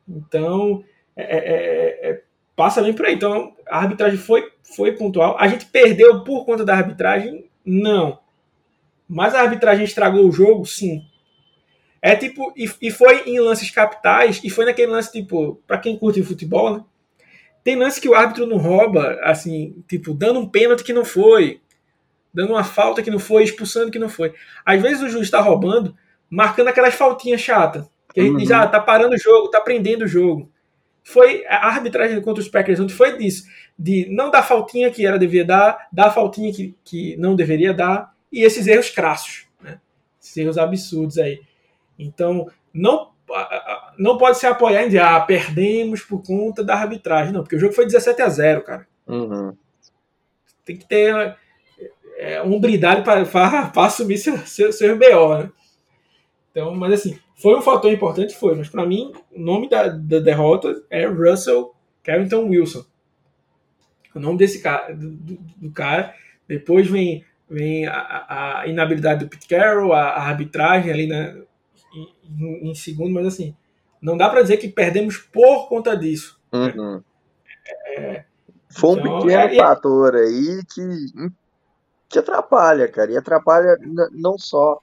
Então, 0.08 0.84
é, 1.16 1.24
é, 1.24 1.38
é, 1.38 2.10
é, 2.12 2.22
passa 2.56 2.82
bem 2.82 2.94
por 2.94 3.06
aí. 3.06 3.16
Então, 3.16 3.54
a 3.68 3.80
arbitragem 3.80 4.18
foi, 4.18 4.52
foi 4.64 4.94
pontual. 4.94 5.36
A 5.40 5.48
gente 5.48 5.66
perdeu 5.66 6.24
por 6.24 6.46
conta 6.46 6.64
da 6.64 6.76
arbitragem? 6.76 7.50
Não. 7.66 8.20
Mas 9.08 9.36
a 9.36 9.42
arbitragem 9.42 9.86
estragou 9.86 10.28
o 10.28 10.32
jogo? 10.32 10.66
Sim. 10.66 11.02
É 12.02 12.16
tipo, 12.16 12.54
e, 12.56 12.70
e 12.82 12.92
foi 12.92 13.24
em 13.26 13.40
lances 13.40 13.72
capitais, 13.72 14.40
e 14.44 14.50
foi 14.50 14.66
naquele 14.66 14.92
lance, 14.92 15.12
tipo, 15.12 15.62
para 15.66 15.80
quem 15.80 15.98
curte 15.98 16.22
futebol, 16.22 16.78
né? 16.78 16.84
Tem 17.64 17.76
lance 17.76 18.00
que 18.00 18.08
o 18.08 18.14
árbitro 18.14 18.46
não 18.46 18.58
rouba, 18.58 19.20
assim, 19.24 19.84
tipo, 19.88 20.14
dando 20.14 20.40
um 20.40 20.48
pênalti 20.48 20.84
que 20.84 20.94
não 20.94 21.04
foi, 21.04 21.60
dando 22.32 22.52
uma 22.52 22.64
falta 22.64 23.02
que 23.02 23.10
não 23.10 23.18
foi, 23.18 23.44
expulsando 23.44 23.90
que 23.90 23.98
não 23.98 24.08
foi. 24.08 24.36
Às 24.64 24.80
vezes 24.80 25.02
o 25.02 25.10
juiz 25.10 25.26
está 25.26 25.42
roubando, 25.42 25.96
marcando 26.30 26.68
aquelas 26.68 26.94
faltinhas 26.94 27.42
chatas. 27.42 27.88
Que 28.14 28.20
a 28.20 28.24
gente 28.24 28.34
uhum. 28.34 28.38
diz, 28.38 28.52
ah, 28.52 28.68
tá 28.68 28.80
parando 28.80 29.16
o 29.16 29.18
jogo, 29.18 29.50
tá 29.50 29.60
prendendo 29.60 30.06
o 30.06 30.08
jogo. 30.08 30.52
Foi 31.08 31.46
a 31.46 31.68
arbitragem 31.68 32.20
contra 32.20 32.42
os 32.42 32.50
Packers 32.50 32.80
ontem 32.80 32.96
foi 32.96 33.16
disso. 33.16 33.46
De 33.78 34.08
não 34.10 34.32
dar 34.32 34.42
faltinha 34.42 34.90
que 34.90 35.06
era 35.06 35.20
devia 35.20 35.46
dar, 35.46 35.88
dar 35.92 36.10
faltinha 36.10 36.52
que, 36.52 36.76
que 36.84 37.16
não 37.18 37.36
deveria 37.36 37.72
dar, 37.72 38.12
e 38.32 38.42
esses 38.42 38.66
erros 38.66 38.90
crassos, 38.90 39.46
né? 39.62 39.80
Esses 40.20 40.36
erros 40.36 40.58
absurdos 40.58 41.20
aí. 41.20 41.42
Então, 41.98 42.50
não, 42.74 43.12
não 44.00 44.18
pode 44.18 44.40
se 44.40 44.48
apoiar 44.48 44.82
em 44.82 44.88
dizer, 44.88 45.04
ah, 45.04 45.22
perdemos 45.22 46.02
por 46.02 46.24
conta 46.24 46.64
da 46.64 46.74
arbitragem. 46.74 47.32
Não, 47.32 47.44
porque 47.44 47.56
o 47.56 47.60
jogo 47.60 47.74
foi 47.74 47.86
17 47.86 48.24
a 48.24 48.28
0 48.30 48.64
cara. 48.64 48.88
Uhum. 49.06 49.56
Tem 50.66 50.76
que 50.76 50.88
ter 50.88 51.38
é, 52.18 52.42
umbridade 52.42 53.04
para 53.04 53.72
assumir 53.86 54.18
seu, 54.18 54.40
seu, 54.40 54.74
seu 54.74 54.98
BO, 54.98 55.38
né? 55.38 55.52
Então, 56.50 56.74
mas 56.74 56.94
assim, 56.94 57.20
foi 57.36 57.58
um 57.58 57.62
fator 57.62 57.92
importante, 57.92 58.34
foi, 58.34 58.56
mas 58.56 58.70
para 58.70 58.86
mim, 58.86 59.14
o 59.32 59.40
nome 59.40 59.70
da, 59.70 59.90
da, 59.90 60.20
derrota 60.20 60.84
é 60.90 61.06
Russell 61.06 61.76
Carrington 62.02 62.48
Wilson. 62.48 62.86
O 64.16 64.20
nome 64.20 64.38
desse 64.38 64.62
cara, 64.62 64.94
do, 64.96 65.38
do 65.58 65.72
cara. 65.72 66.14
Depois 66.48 66.88
vem, 66.88 67.26
vem 67.50 67.86
a, 67.88 68.62
a, 68.62 68.68
inabilidade 68.68 69.26
do 69.26 69.30
Pete 69.30 69.48
Carroll, 69.48 69.92
a, 69.92 70.12
a 70.12 70.30
arbitragem 70.30 70.92
ali 70.92 71.08
na, 71.08 71.36
em, 71.94 72.70
em, 72.70 72.76
segundo, 72.76 73.14
mas 73.14 73.28
assim, 73.28 73.54
não 74.02 74.16
dá 74.16 74.30
para 74.30 74.42
dizer 74.42 74.58
que 74.58 74.70
perdemos 74.70 75.18
por 75.18 75.68
conta 75.68 75.98
disso. 75.98 76.40
Uhum. 76.54 77.04
É, 77.88 78.24
foi 78.70 78.92
um 78.92 79.00
então, 79.00 79.20
pequeno 79.20 79.54
é, 79.54 79.56
fator 79.58 80.16
aí 80.16 80.62
que 80.74 80.82
te 82.08 82.20
atrapalha, 82.20 82.88
cara. 82.88 83.12
E 83.12 83.18
atrapalha 83.18 83.78
não 84.12 84.38
só 84.38 84.80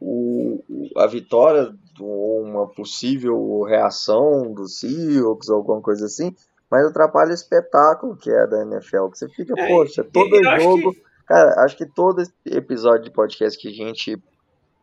o, 0.00 0.60
a 0.96 1.06
vitória 1.06 1.72
ou 2.00 2.42
uma 2.42 2.66
possível 2.66 3.62
reação 3.62 4.52
do 4.52 4.68
Seahawks 4.68 5.48
ou 5.48 5.56
alguma 5.56 5.80
coisa 5.80 6.06
assim, 6.06 6.34
mas 6.70 6.86
atrapalha 6.86 7.30
o 7.30 7.34
espetáculo 7.34 8.16
que 8.16 8.30
é 8.30 8.46
da 8.46 8.62
NFL. 8.62 9.08
Que 9.08 9.18
você 9.18 9.28
fica, 9.28 9.54
é, 9.56 9.68
poxa, 9.68 10.04
todo 10.04 10.42
jogo. 10.60 10.92
Que... 10.92 11.02
Cara, 11.26 11.64
acho 11.64 11.76
que 11.76 11.86
todo 11.86 12.22
episódio 12.44 13.04
de 13.04 13.10
podcast 13.10 13.58
que 13.58 13.68
a 13.68 13.72
gente 13.72 14.22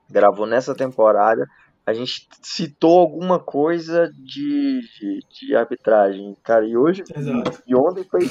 gravou 0.09 0.45
nessa 0.45 0.73
temporada, 0.73 1.47
a 1.85 1.93
gente 1.93 2.27
citou 2.41 2.99
alguma 2.99 3.39
coisa 3.39 4.09
de, 4.13 4.81
de, 4.81 5.19
de 5.29 5.55
arbitragem, 5.55 6.35
cara. 6.43 6.65
E 6.65 6.75
hoje, 6.75 7.03
Exato. 7.15 7.61
e 7.67 7.75
ontem 7.75 8.03
foi 8.03 8.27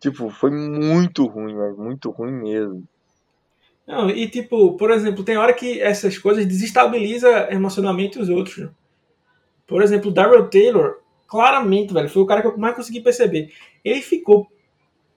Tipo, 0.00 0.30
foi 0.30 0.50
muito 0.50 1.26
ruim, 1.26 1.54
muito 1.76 2.10
ruim 2.10 2.32
mesmo. 2.32 2.82
Não, 3.86 4.08
e 4.08 4.28
tipo, 4.28 4.76
por 4.76 4.90
exemplo, 4.90 5.24
tem 5.24 5.36
hora 5.36 5.52
que 5.52 5.80
essas 5.80 6.16
coisas 6.16 6.46
desestabilizam 6.46 7.30
emocionalmente 7.50 8.18
os 8.18 8.28
outros. 8.28 8.58
Né? 8.58 8.70
Por 9.66 9.82
exemplo, 9.82 10.10
o 10.10 10.14
Darrell 10.14 10.48
Taylor, 10.48 10.98
claramente, 11.26 11.92
velho, 11.92 12.08
foi 12.08 12.22
o 12.22 12.26
cara 12.26 12.40
que 12.40 12.48
eu 12.48 12.58
mais 12.58 12.76
consegui 12.76 13.00
perceber. 13.00 13.52
Ele 13.84 14.00
ficou 14.00 14.46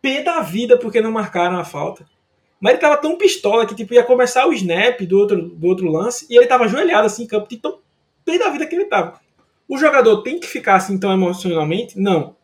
pé 0.02 0.24
da 0.24 0.42
vida 0.42 0.78
porque 0.78 1.02
não 1.02 1.12
marcaram 1.12 1.58
a 1.58 1.64
falta. 1.64 2.06
Mas 2.60 2.74
ele 2.74 2.82
tava 2.82 2.98
tão 2.98 3.18
pistola 3.18 3.66
que 3.66 3.76
tipo, 3.76 3.94
ia 3.94 4.04
começar 4.04 4.48
o 4.48 4.54
snap 4.54 5.02
do 5.02 5.20
outro, 5.20 5.50
do 5.50 5.68
outro 5.68 5.88
lance 5.92 6.26
e 6.30 6.38
ele 6.38 6.48
tava 6.48 6.64
ajoelhado 6.64 7.06
assim 7.06 7.24
em 7.24 7.28
campo, 7.28 7.48
de 7.48 7.58
tão 7.58 7.80
pé 8.24 8.38
da 8.38 8.50
vida 8.50 8.66
que 8.66 8.74
ele 8.76 8.86
tava. 8.86 9.20
O 9.68 9.78
jogador 9.78 10.22
tem 10.22 10.40
que 10.40 10.48
ficar 10.48 10.76
assim 10.76 11.00
tão 11.00 11.12
emocionalmente? 11.12 12.00
Não. 12.00 12.36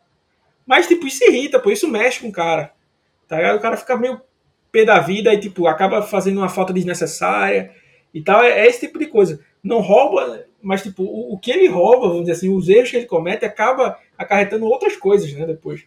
Mas, 0.66 0.86
tipo, 0.86 1.06
isso 1.06 1.24
irrita, 1.24 1.58
pô, 1.58 1.70
isso 1.70 1.88
mexe 1.88 2.20
com 2.20 2.28
o 2.28 2.32
cara. 2.32 2.72
Tá 3.26 3.36
ligado? 3.36 3.56
O 3.56 3.60
cara 3.60 3.76
fica 3.76 3.96
meio 3.96 4.20
pé 4.70 4.84
da 4.84 4.98
vida 5.00 5.32
e, 5.32 5.40
tipo, 5.40 5.66
acaba 5.66 6.02
fazendo 6.02 6.38
uma 6.38 6.48
falta 6.48 6.72
desnecessária 6.72 7.72
e 8.12 8.22
tal. 8.22 8.42
É, 8.42 8.60
é 8.60 8.66
esse 8.66 8.80
tipo 8.80 8.98
de 8.98 9.06
coisa. 9.06 9.40
Não 9.62 9.80
rouba, 9.80 10.46
mas, 10.62 10.82
tipo, 10.82 11.02
o, 11.02 11.34
o, 11.34 11.38
que 11.38 11.50
ele 11.50 11.68
rouba, 11.68 12.08
vamos 12.08 12.22
dizer 12.22 12.32
assim, 12.32 12.54
os 12.54 12.68
erros 12.68 12.90
que 12.90 12.96
ele 12.96 13.06
comete, 13.06 13.44
acaba 13.44 13.98
acarretando 14.16 14.66
outras 14.66 14.96
coisas, 14.96 15.32
né, 15.32 15.46
depois. 15.46 15.84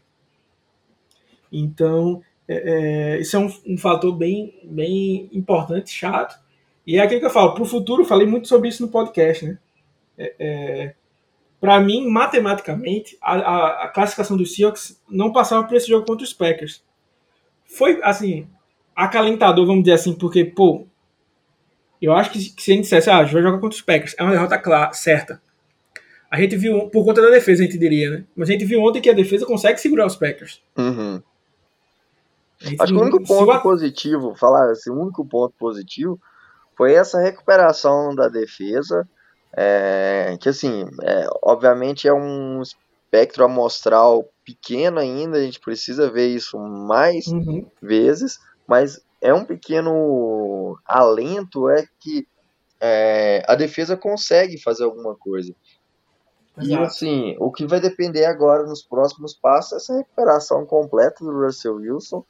Então, 1.51 2.21
é, 2.47 3.15
é, 3.15 3.19
isso 3.19 3.35
é 3.35 3.39
um, 3.39 3.51
um, 3.67 3.77
fator 3.77 4.15
bem, 4.15 4.59
bem 4.63 5.29
importante, 5.31 5.91
chato. 5.91 6.41
E 6.85 6.97
é 6.97 7.01
aquilo 7.01 7.21
que 7.21 7.25
eu 7.25 7.31
falo, 7.31 7.53
pro 7.53 7.65
futuro, 7.65 8.03
falei 8.03 8.27
muito 8.27 8.47
sobre 8.47 8.69
isso 8.69 8.83
no 8.83 8.91
podcast, 8.91 9.45
né? 9.45 9.57
É, 10.17 10.35
é 10.39 10.95
para 11.63 11.79
mim, 11.79 12.05
matematicamente, 12.09 13.17
a, 13.21 13.35
a, 13.35 13.83
a, 13.85 13.87
classificação 13.87 14.35
dos 14.35 14.53
Seahawks 14.53 15.01
não 15.09 15.31
passava 15.31 15.65
por 15.65 15.77
esse 15.77 15.87
jogo 15.87 16.05
contra 16.05 16.25
os 16.25 16.33
Packers. 16.33 16.83
Foi, 17.63 18.01
assim, 18.03 18.49
acalentador, 18.95 19.65
vamos 19.65 19.83
dizer 19.83 19.95
assim, 19.95 20.13
porque, 20.13 20.45
pô, 20.45 20.87
eu 22.01 22.13
acho 22.13 22.31
que, 22.31 22.39
se 22.39 22.71
a 22.71 22.75
gente 22.75 22.83
dissesse, 22.83 23.09
ah, 23.09 23.19
a 23.19 23.23
gente 23.23 23.33
vai 23.33 23.41
jogar 23.41 23.59
contra 23.59 23.75
os 23.75 23.81
Packers, 23.81 24.15
é 24.17 24.23
uma 24.23 24.31
derrota 24.31 24.57
clara, 24.57 24.93
certa. 24.93 25.41
A 26.29 26.39
gente 26.39 26.55
viu, 26.55 26.89
por 26.89 27.05
conta 27.05 27.21
da 27.21 27.29
defesa, 27.29 27.61
a 27.61 27.65
gente 27.65 27.77
diria, 27.77 28.09
né? 28.09 28.25
Mas 28.35 28.49
a 28.49 28.51
gente 28.53 28.65
viu 28.65 28.81
ontem 28.81 29.01
que 29.01 29.09
a 29.09 29.13
defesa 29.13 29.45
consegue 29.45 29.79
segurar 29.79 30.07
os 30.07 30.15
Packers. 30.15 30.61
Uhum. 30.77 31.21
Acho 32.79 32.93
que 32.93 32.99
o 32.99 33.01
único 33.01 33.23
ponto 33.23 33.61
positivo, 33.61 34.35
falar 34.35 34.71
assim, 34.71 34.89
o 34.89 34.99
único 34.99 35.25
ponto 35.25 35.53
positivo 35.59 36.19
foi 36.75 36.93
essa 36.93 37.21
recuperação 37.21 38.15
da 38.15 38.27
defesa 38.29 39.07
é, 39.55 40.35
que 40.39 40.49
assim, 40.49 40.85
é, 41.03 41.27
obviamente 41.43 42.07
é 42.07 42.13
um 42.13 42.61
espectro 42.61 43.45
amostral 43.45 44.27
pequeno 44.43 44.99
ainda, 44.99 45.37
a 45.37 45.41
gente 45.41 45.59
precisa 45.59 46.09
ver 46.09 46.27
isso 46.27 46.57
mais 46.57 47.27
uhum. 47.27 47.65
vezes, 47.81 48.39
mas 48.67 49.01
é 49.21 49.33
um 49.33 49.45
pequeno 49.45 50.77
alento 50.85 51.69
é 51.69 51.85
que 51.99 52.27
é, 52.79 53.43
a 53.47 53.55
defesa 53.55 53.95
consegue 53.95 54.61
fazer 54.61 54.83
alguma 54.83 55.15
coisa. 55.15 55.53
E 56.61 56.75
assim, 56.75 57.35
o 57.39 57.51
que 57.51 57.65
vai 57.65 57.79
depender 57.79 58.25
agora 58.25 58.63
nos 58.63 58.83
próximos 58.83 59.33
passos 59.33 59.73
é 59.73 59.75
essa 59.77 59.97
recuperação 59.97 60.65
completa 60.65 61.23
do 61.23 61.31
Russell 61.31 61.75
Wilson, 61.75 62.23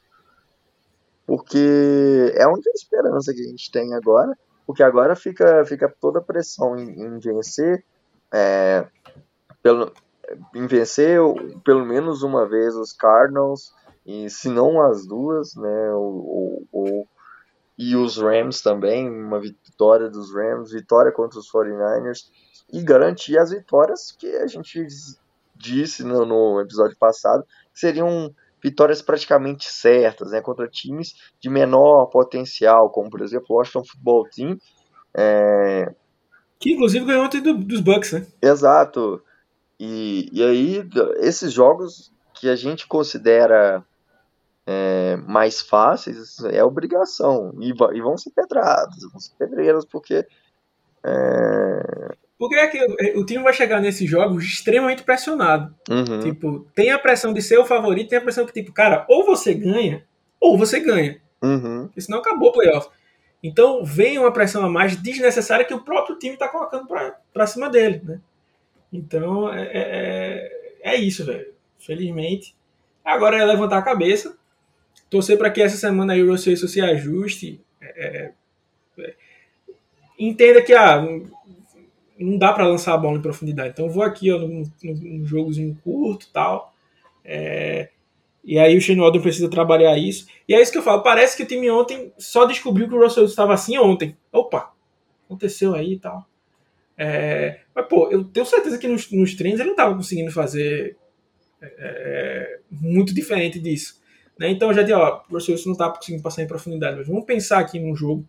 porque 1.26 2.32
é 2.34 2.42
a 2.42 2.48
única 2.48 2.70
esperança 2.74 3.34
que 3.34 3.40
a 3.40 3.48
gente 3.48 3.70
tem 3.70 3.92
agora 3.94 4.34
porque 4.66 4.82
agora 4.82 5.14
fica, 5.14 5.64
fica 5.64 5.92
toda 6.00 6.18
a 6.18 6.22
pressão 6.22 6.76
em, 6.76 6.88
em 7.02 7.18
vencer, 7.18 7.84
é, 8.32 8.86
pelo, 9.62 9.92
em 10.54 10.66
vencer 10.66 11.20
pelo 11.64 11.84
menos 11.84 12.22
uma 12.22 12.48
vez 12.48 12.74
os 12.74 12.92
Cardinals, 12.92 13.72
e 14.06 14.28
se 14.28 14.48
não 14.48 14.80
as 14.82 15.06
duas, 15.06 15.54
né, 15.54 15.92
ou, 15.92 16.66
ou, 16.70 17.08
e 17.78 17.96
os 17.96 18.18
Rams 18.18 18.60
também, 18.60 19.08
uma 19.08 19.40
vitória 19.40 20.08
dos 20.08 20.32
Rams, 20.34 20.72
vitória 20.72 21.10
contra 21.10 21.38
os 21.38 21.50
49ers, 21.50 22.28
e 22.72 22.82
garantir 22.82 23.38
as 23.38 23.50
vitórias 23.50 24.12
que 24.12 24.26
a 24.36 24.46
gente 24.46 24.86
disse 25.54 26.04
no, 26.04 26.26
no 26.26 26.60
episódio 26.60 26.96
passado, 26.98 27.44
que 27.72 27.80
seriam 27.80 28.34
vitórias 28.62 29.02
praticamente 29.02 29.70
certas, 29.70 30.30
né, 30.30 30.40
contra 30.40 30.68
times 30.68 31.14
de 31.40 31.48
menor 31.48 32.06
potencial, 32.06 32.90
como 32.90 33.10
por 33.10 33.20
exemplo 33.20 33.46
o 33.50 33.54
Washington 33.56 33.84
Football 33.84 34.28
Team. 34.34 34.58
É... 35.14 35.94
Que 36.58 36.72
inclusive 36.72 37.04
ganhou 37.04 37.24
ontem 37.24 37.42
do, 37.42 37.58
dos 37.58 37.80
Bucks, 37.80 38.12
né? 38.12 38.26
Exato. 38.40 39.22
E, 39.78 40.30
e 40.32 40.42
aí, 40.42 40.88
esses 41.18 41.52
jogos 41.52 42.12
que 42.34 42.48
a 42.48 42.56
gente 42.56 42.86
considera 42.86 43.84
é, 44.66 45.16
mais 45.16 45.60
fáceis 45.60 46.38
é 46.44 46.62
obrigação. 46.64 47.54
E, 47.60 47.70
e, 47.70 48.00
vão 48.00 48.16
ser 48.16 48.30
pedradas, 48.30 49.02
vão 49.10 49.20
ser 49.20 49.32
pedreiras, 49.38 49.84
porque 49.84 50.26
é, 51.04 52.14
porque 52.38 52.56
é 52.56 52.66
que 52.66 52.84
o 53.16 53.24
time 53.24 53.42
vai 53.42 53.52
chegar 53.52 53.80
nesses 53.80 54.08
jogos 54.08 54.44
extremamente 54.44 55.02
pressionado. 55.02 55.74
Uhum. 55.88 56.20
Tipo, 56.20 56.66
tem 56.74 56.90
a 56.90 56.98
pressão 56.98 57.32
de 57.32 57.40
ser 57.40 57.58
o 57.58 57.64
favorito, 57.64 58.08
tem 58.08 58.18
a 58.18 58.22
pressão 58.22 58.44
que, 58.44 58.52
tipo, 58.52 58.72
cara, 58.72 59.06
ou 59.08 59.24
você 59.24 59.54
ganha, 59.54 60.04
ou 60.40 60.58
você 60.58 60.80
ganha. 60.80 61.20
Uhum. 61.42 61.86
Porque 61.86 62.00
senão 62.00 62.18
acabou 62.18 62.48
o 62.48 62.52
playoff. 62.52 62.88
Então 63.42 63.84
vem 63.84 64.18
uma 64.18 64.32
pressão 64.32 64.64
a 64.64 64.70
mais 64.70 64.96
desnecessária 64.96 65.64
que 65.64 65.74
o 65.74 65.84
próprio 65.84 66.18
time 66.18 66.34
está 66.34 66.48
colocando 66.48 66.88
para 67.32 67.46
cima 67.46 67.68
dele, 67.70 68.00
né? 68.02 68.20
Então 68.92 69.52
é, 69.52 69.62
é, 69.62 69.70
é, 70.82 70.94
é 70.94 70.96
isso, 70.96 71.24
velho. 71.24 71.52
Felizmente. 71.78 72.56
Agora 73.04 73.36
é 73.36 73.44
levantar 73.44 73.78
a 73.78 73.82
cabeça, 73.82 74.36
torcer 75.10 75.38
para 75.38 75.50
que 75.50 75.62
essa 75.62 75.76
semana 75.76 76.12
aí 76.12 76.22
o 76.22 76.30
Russell 76.30 76.56
se 76.56 76.80
ajuste. 76.80 77.60
É, 77.80 78.32
é, 78.98 79.14
entenda 80.18 80.62
que 80.62 80.72
ah, 80.72 81.04
não 82.18 82.38
dá 82.38 82.52
para 82.52 82.66
lançar 82.66 82.94
a 82.94 82.98
bola 82.98 83.18
em 83.18 83.22
profundidade. 83.22 83.70
Então 83.70 83.88
vou 83.88 84.02
aqui 84.02 84.32
ó, 84.32 84.38
num, 84.38 84.62
num 84.82 85.26
jogozinho 85.26 85.78
curto 85.82 86.28
tal. 86.32 86.72
É, 87.24 87.88
e 88.44 88.58
aí 88.58 88.76
o 88.76 88.80
Shane 88.80 89.00
Waldron 89.00 89.22
precisa 89.22 89.48
trabalhar 89.48 89.96
isso. 89.96 90.26
E 90.46 90.54
é 90.54 90.60
isso 90.60 90.70
que 90.70 90.78
eu 90.78 90.82
falo. 90.82 91.02
Parece 91.02 91.36
que 91.36 91.42
o 91.42 91.46
time 91.46 91.70
ontem 91.70 92.12
só 92.18 92.44
descobriu 92.44 92.88
que 92.88 92.94
o 92.94 93.02
Russell 93.02 93.24
estava 93.24 93.54
assim 93.54 93.78
ontem. 93.78 94.16
Opa, 94.30 94.72
aconteceu 95.24 95.74
aí 95.74 95.94
e 95.94 95.98
tal. 95.98 96.26
É, 96.96 97.60
mas, 97.74 97.86
pô, 97.86 98.08
eu 98.10 98.22
tenho 98.24 98.46
certeza 98.46 98.78
que 98.78 98.86
nos, 98.86 99.10
nos 99.10 99.34
treinos 99.34 99.60
ele 99.60 99.68
não 99.68 99.74
estava 99.74 99.96
conseguindo 99.96 100.30
fazer 100.30 100.96
é, 101.60 101.74
é, 101.78 102.58
muito 102.70 103.14
diferente 103.14 103.58
disso. 103.58 104.00
Né? 104.38 104.50
Então 104.50 104.68
eu 104.68 104.74
já 104.74 104.82
disse, 104.82 104.94
ó, 104.94 105.22
o 105.30 105.34
Russell 105.34 105.56
não 105.66 105.72
está 105.72 105.90
conseguindo 105.90 106.22
passar 106.22 106.42
em 106.42 106.46
profundidade. 106.46 106.96
Mas 106.96 107.06
vamos 107.06 107.24
pensar 107.24 107.58
aqui 107.58 107.78
num 107.78 107.94
jogo 107.94 108.24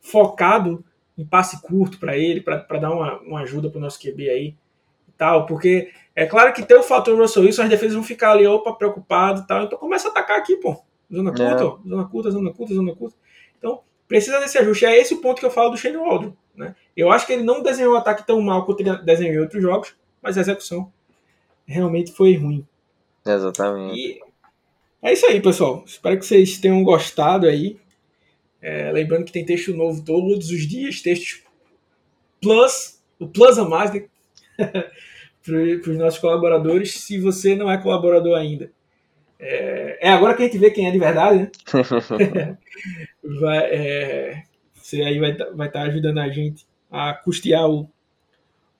focado 0.00 0.84
um 1.16 1.26
passe 1.26 1.60
curto 1.60 1.98
para 1.98 2.16
ele, 2.16 2.40
para 2.40 2.78
dar 2.78 2.90
uma, 2.90 3.20
uma 3.20 3.40
ajuda 3.40 3.70
para 3.70 3.78
o 3.78 3.80
nosso 3.80 4.00
QB 4.00 4.30
aí 4.30 4.54
e 5.08 5.12
tal, 5.16 5.46
porque 5.46 5.90
é 6.16 6.26
claro 6.26 6.52
que 6.52 6.62
tem 6.62 6.76
o 6.76 6.82
fator 6.82 7.18
Russell 7.18 7.44
Wilson, 7.44 7.62
as 7.62 7.68
defesas 7.68 7.94
vão 7.94 8.02
ficar 8.02 8.32
ali, 8.32 8.46
opa, 8.46 8.72
preocupado 8.72 9.42
e 9.42 9.46
tal, 9.46 9.64
então 9.64 9.78
começa 9.78 10.08
a 10.08 10.10
atacar 10.10 10.38
aqui, 10.38 10.56
pô, 10.56 10.82
zona 11.12 11.30
é. 11.30 11.34
curta, 11.34 11.64
ó, 11.66 11.78
zona 11.86 12.04
curta, 12.06 12.30
zona 12.30 12.52
curta, 12.52 12.74
zona 12.74 12.94
curta, 12.94 13.16
então 13.58 13.80
precisa 14.08 14.40
desse 14.40 14.58
ajuste, 14.58 14.86
é 14.86 14.98
esse 14.98 15.14
o 15.14 15.20
ponto 15.20 15.38
que 15.38 15.46
eu 15.46 15.50
falo 15.50 15.70
do 15.70 15.76
Shane 15.76 15.96
Waldron, 15.96 16.32
né, 16.56 16.74
eu 16.96 17.10
acho 17.10 17.26
que 17.26 17.34
ele 17.34 17.42
não 17.42 17.62
desenhou 17.62 17.94
o 17.94 17.96
ataque 17.96 18.26
tão 18.26 18.40
mal 18.40 18.64
quanto 18.64 18.80
ele 18.80 18.96
desenhou 19.02 19.34
em 19.34 19.40
outros 19.40 19.62
jogos, 19.62 19.94
mas 20.22 20.38
a 20.38 20.40
execução 20.40 20.90
realmente 21.66 22.12
foi 22.12 22.34
ruim. 22.36 22.66
Exatamente. 23.24 23.98
E 23.98 24.20
é 25.02 25.12
isso 25.12 25.26
aí, 25.26 25.40
pessoal. 25.40 25.82
Espero 25.86 26.18
que 26.18 26.24
vocês 26.26 26.58
tenham 26.58 26.82
gostado 26.82 27.46
aí. 27.46 27.76
É, 28.60 28.92
lembrando 28.92 29.24
que 29.24 29.32
tem 29.32 29.44
texto 29.44 29.74
novo 29.74 30.04
todos 30.04 30.50
os 30.50 30.68
dias, 30.68 31.02
textos 31.02 31.42
plus, 32.40 33.02
o 33.18 33.26
plus 33.26 33.58
a 33.58 33.64
mais 33.64 33.92
né? 33.92 34.04
para 35.42 35.90
os 35.90 35.98
nossos 35.98 36.20
colaboradores, 36.20 37.00
se 37.00 37.18
você 37.18 37.56
não 37.56 37.70
é 37.70 37.76
colaborador 37.76 38.38
ainda. 38.38 38.70
É, 39.38 39.98
é, 40.08 40.10
agora 40.10 40.34
que 40.36 40.42
a 40.42 40.46
gente 40.46 40.58
vê 40.58 40.70
quem 40.70 40.86
é 40.86 40.92
de 40.92 40.98
verdade, 41.00 41.38
né? 41.38 41.50
vai, 43.40 43.58
é, 43.58 44.44
você 44.74 45.02
aí 45.02 45.18
vai 45.18 45.32
estar 45.32 45.50
vai 45.50 45.68
tá 45.68 45.82
ajudando 45.82 46.18
a 46.18 46.28
gente 46.28 46.64
a 46.88 47.12
custear 47.12 47.68
o, 47.68 47.90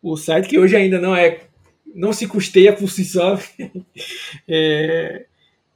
o 0.01 0.17
site, 0.17 0.49
que 0.49 0.59
hoje 0.59 0.77
ainda 0.77 1.01
não 1.01 1.17
é 1.17 1.41
não 1.93 2.13
se 2.13 2.29
custeia 2.29 2.73
por 2.73 2.89
si 2.89 3.05
só. 3.05 3.37
é, 4.49 5.27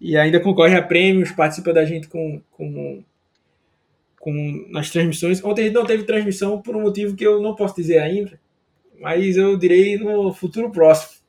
e 0.00 0.16
ainda 0.16 0.40
concorre 0.40 0.76
a 0.76 0.82
prêmios, 0.82 1.32
participa 1.32 1.72
da 1.72 1.84
gente 1.84 2.08
com, 2.08 2.40
com 2.52 3.02
com, 4.26 4.66
nas 4.70 4.90
transmissões. 4.90 5.42
Ontem 5.44 5.70
não 5.70 5.86
teve 5.86 6.02
transmissão 6.02 6.60
por 6.60 6.74
um 6.74 6.82
motivo 6.82 7.14
que 7.14 7.24
eu 7.24 7.40
não 7.40 7.54
posso 7.54 7.76
dizer 7.76 7.98
ainda, 7.98 8.40
mas 8.98 9.36
eu 9.36 9.56
direi 9.56 9.96
no 9.96 10.32
futuro 10.32 10.68
próximo. 10.72 11.20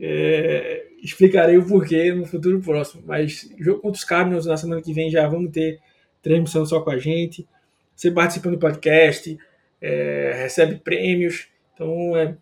É, 0.00 0.86
explicarei 1.02 1.58
o 1.58 1.66
porquê 1.66 2.14
no 2.14 2.24
futuro 2.24 2.58
próximo. 2.62 3.02
Mas 3.04 3.52
jogo 3.58 3.80
contra 3.80 3.98
os 3.98 4.04
Cardinals 4.04 4.46
na 4.46 4.56
semana 4.56 4.80
que 4.80 4.94
vem 4.94 5.10
já 5.10 5.28
vamos 5.28 5.52
ter 5.52 5.80
transmissão 6.22 6.64
só 6.64 6.80
com 6.80 6.90
a 6.90 6.96
gente. 6.96 7.46
Você 7.94 8.10
participa 8.10 8.50
do 8.50 8.58
podcast, 8.58 9.36
é, 9.78 10.32
recebe 10.44 10.76
prêmios. 10.76 11.48
Então 11.74 12.16
é 12.16 12.34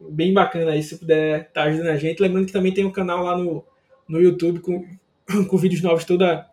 bem 0.00 0.32
bacana 0.32 0.70
aí 0.70 0.82
se 0.82 0.96
puder 0.96 1.40
estar 1.40 1.52
tá 1.52 1.62
ajudando 1.64 1.88
a 1.88 1.96
gente. 1.98 2.22
Lembrando 2.22 2.46
que 2.46 2.52
também 2.54 2.72
tem 2.72 2.86
um 2.86 2.90
canal 2.90 3.22
lá 3.22 3.36
no, 3.36 3.62
no 4.08 4.20
YouTube 4.20 4.60
com, 4.60 4.86
com 5.46 5.56
vídeos 5.56 5.82
novos 5.82 6.04
toda, 6.04 6.48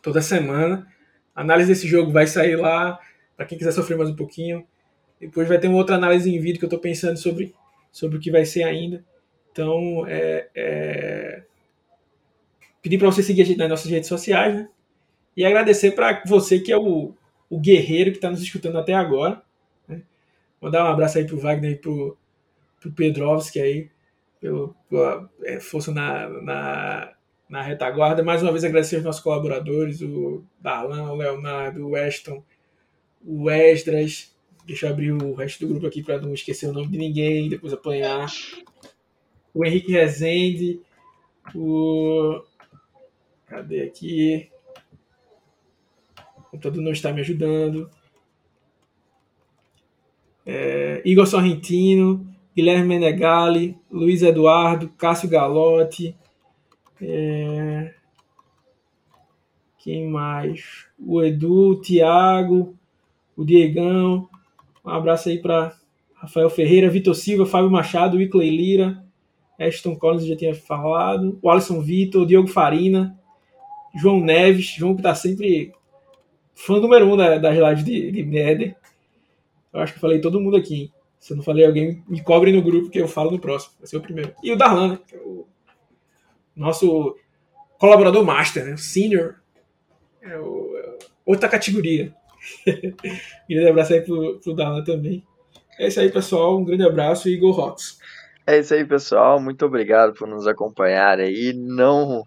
toda 0.00 0.22
semana. 0.22 0.86
A 1.34 1.40
análise 1.40 1.68
desse 1.68 1.88
jogo 1.88 2.12
vai 2.12 2.26
sair 2.26 2.56
lá, 2.56 2.98
para 3.36 3.46
quem 3.46 3.58
quiser 3.58 3.72
sofrer 3.72 3.96
mais 3.96 4.10
um 4.10 4.16
pouquinho. 4.16 4.66
Depois 5.18 5.48
vai 5.48 5.58
ter 5.58 5.68
uma 5.68 5.78
outra 5.78 5.96
análise 5.96 6.34
em 6.34 6.38
vídeo 6.38 6.58
que 6.58 6.64
eu 6.64 6.68
estou 6.68 6.78
pensando 6.78 7.16
sobre, 7.18 7.54
sobre 7.90 8.16
o 8.16 8.20
que 8.20 8.30
vai 8.30 8.44
ser 8.44 8.62
ainda. 8.62 9.04
Então, 9.52 10.06
é, 10.06 10.48
é... 10.54 11.42
pedir 12.80 12.98
para 12.98 13.10
você 13.10 13.22
seguir 13.22 13.42
a 13.42 13.44
gente 13.44 13.58
nas 13.58 13.68
nossas 13.68 13.90
redes 13.90 14.08
sociais, 14.08 14.54
né? 14.54 14.68
E 15.36 15.44
agradecer 15.44 15.92
para 15.92 16.22
você 16.26 16.58
que 16.58 16.72
é 16.72 16.76
o, 16.76 17.14
o 17.48 17.58
guerreiro 17.58 18.10
que 18.10 18.18
está 18.18 18.30
nos 18.30 18.42
escutando 18.42 18.78
até 18.78 18.94
agora. 18.94 19.42
Né? 19.86 20.02
Mandar 20.60 20.84
um 20.84 20.88
abraço 20.88 21.18
aí 21.18 21.26
pro 21.26 21.38
Wagner 21.38 21.72
e 21.72 21.76
pro, 21.76 22.16
pro 22.80 22.92
Pedrovski 22.92 23.60
aí, 23.60 23.90
pelo, 24.40 24.74
pela 24.88 25.30
é, 25.44 25.60
força 25.60 25.92
na, 25.92 26.28
na, 26.42 27.12
na 27.48 27.62
retaguarda. 27.62 28.22
Mais 28.22 28.42
uma 28.42 28.50
vez 28.50 28.64
agradecer 28.64 28.96
aos 28.96 29.04
nossos 29.04 29.22
colaboradores, 29.22 30.00
o 30.00 30.42
Darlan, 30.58 31.12
o 31.12 31.16
Leonardo, 31.16 31.86
o 31.86 31.90
Weston, 31.90 32.42
o 33.24 33.50
Esdras. 33.50 34.34
Deixa 34.66 34.86
eu 34.86 34.90
abrir 34.92 35.12
o 35.12 35.34
resto 35.34 35.60
do 35.60 35.68
grupo 35.68 35.86
aqui 35.86 36.02
para 36.02 36.20
não 36.20 36.32
esquecer 36.32 36.68
o 36.68 36.72
nome 36.72 36.88
de 36.88 36.98
ninguém, 36.98 37.48
depois 37.48 37.72
apanhar. 37.72 38.28
O 39.52 39.64
Henrique 39.64 39.92
Rezende, 39.92 40.80
o. 41.54 42.40
Cadê 43.46 43.82
aqui? 43.82 44.48
O 46.38 46.42
computador 46.50 46.82
não 46.82 46.92
está 46.92 47.12
me 47.12 47.20
ajudando. 47.20 47.90
É, 50.46 51.02
Igor 51.04 51.26
Sorrentino, 51.26 52.29
Guilherme 52.54 52.86
Menegali, 52.86 53.76
Luiz 53.90 54.22
Eduardo, 54.22 54.88
Cássio 54.98 55.28
Galotti. 55.28 56.16
É, 57.00 57.94
quem 59.78 60.08
mais? 60.08 60.86
O 60.98 61.22
Edu, 61.22 61.70
o 61.70 61.80
Thiago, 61.80 62.74
o 63.36 63.44
Diegão. 63.44 64.28
Um 64.84 64.90
abraço 64.90 65.28
aí 65.28 65.38
para 65.38 65.74
Rafael 66.14 66.50
Ferreira, 66.50 66.90
Vitor 66.90 67.14
Silva, 67.14 67.46
Fábio 67.46 67.70
Machado, 67.70 68.18
Wickley 68.18 68.50
Lira, 68.50 69.02
Ashton 69.58 69.96
Collins 69.96 70.26
já 70.26 70.36
tinha 70.36 70.54
falado, 70.54 71.38
o 71.40 71.50
Alisson 71.50 71.80
Vitor, 71.80 72.22
o 72.22 72.26
Diogo 72.26 72.48
Farina, 72.48 73.18
João 73.94 74.20
Neves, 74.20 74.66
João 74.66 74.94
que 74.94 75.00
está 75.00 75.14
sempre 75.14 75.72
fã 76.54 76.78
número 76.78 77.06
um 77.10 77.16
das 77.16 77.56
lives 77.56 77.84
de, 77.84 78.10
de 78.10 78.22
Nether. 78.22 78.76
Eu 79.72 79.80
acho 79.80 79.94
que 79.94 80.00
falei 80.00 80.20
todo 80.20 80.40
mundo 80.40 80.56
aqui. 80.56 80.74
Hein? 80.74 80.92
Se 81.20 81.34
eu 81.34 81.36
não 81.36 81.44
falei 81.44 81.66
alguém, 81.66 82.02
me 82.08 82.22
cobre 82.22 82.50
no 82.50 82.62
grupo 82.62 82.88
que 82.88 82.98
eu 82.98 83.06
falo 83.06 83.30
no 83.30 83.38
próximo. 83.38 83.74
Vai 83.78 83.86
ser 83.86 83.98
o 83.98 84.00
primeiro. 84.00 84.34
E 84.42 84.50
o 84.50 84.56
Darlan, 84.56 84.92
né? 84.92 84.98
Que 85.06 85.16
é 85.16 85.18
o 85.18 85.46
nosso 86.56 87.14
colaborador 87.78 88.24
master, 88.24 88.64
né? 88.64 88.76
Senior. 88.78 89.36
É 90.22 90.38
o, 90.38 90.76
é 90.78 90.98
outra 91.26 91.46
categoria. 91.46 92.14
grande 93.48 93.68
abraço 93.68 93.92
aí 93.92 94.00
pro, 94.00 94.40
pro 94.40 94.54
Darlan 94.54 94.82
também. 94.82 95.22
É 95.78 95.88
isso 95.88 96.00
aí, 96.00 96.10
pessoal. 96.10 96.58
Um 96.58 96.64
grande 96.64 96.84
abraço 96.84 97.28
e 97.28 97.36
Go 97.36 97.50
Rocks. 97.50 97.98
É 98.46 98.58
isso 98.58 98.72
aí, 98.72 98.84
pessoal. 98.86 99.38
Muito 99.38 99.64
obrigado 99.66 100.14
por 100.14 100.26
nos 100.26 100.46
acompanhar 100.46 101.20
aí. 101.20 101.52
Não 101.54 102.24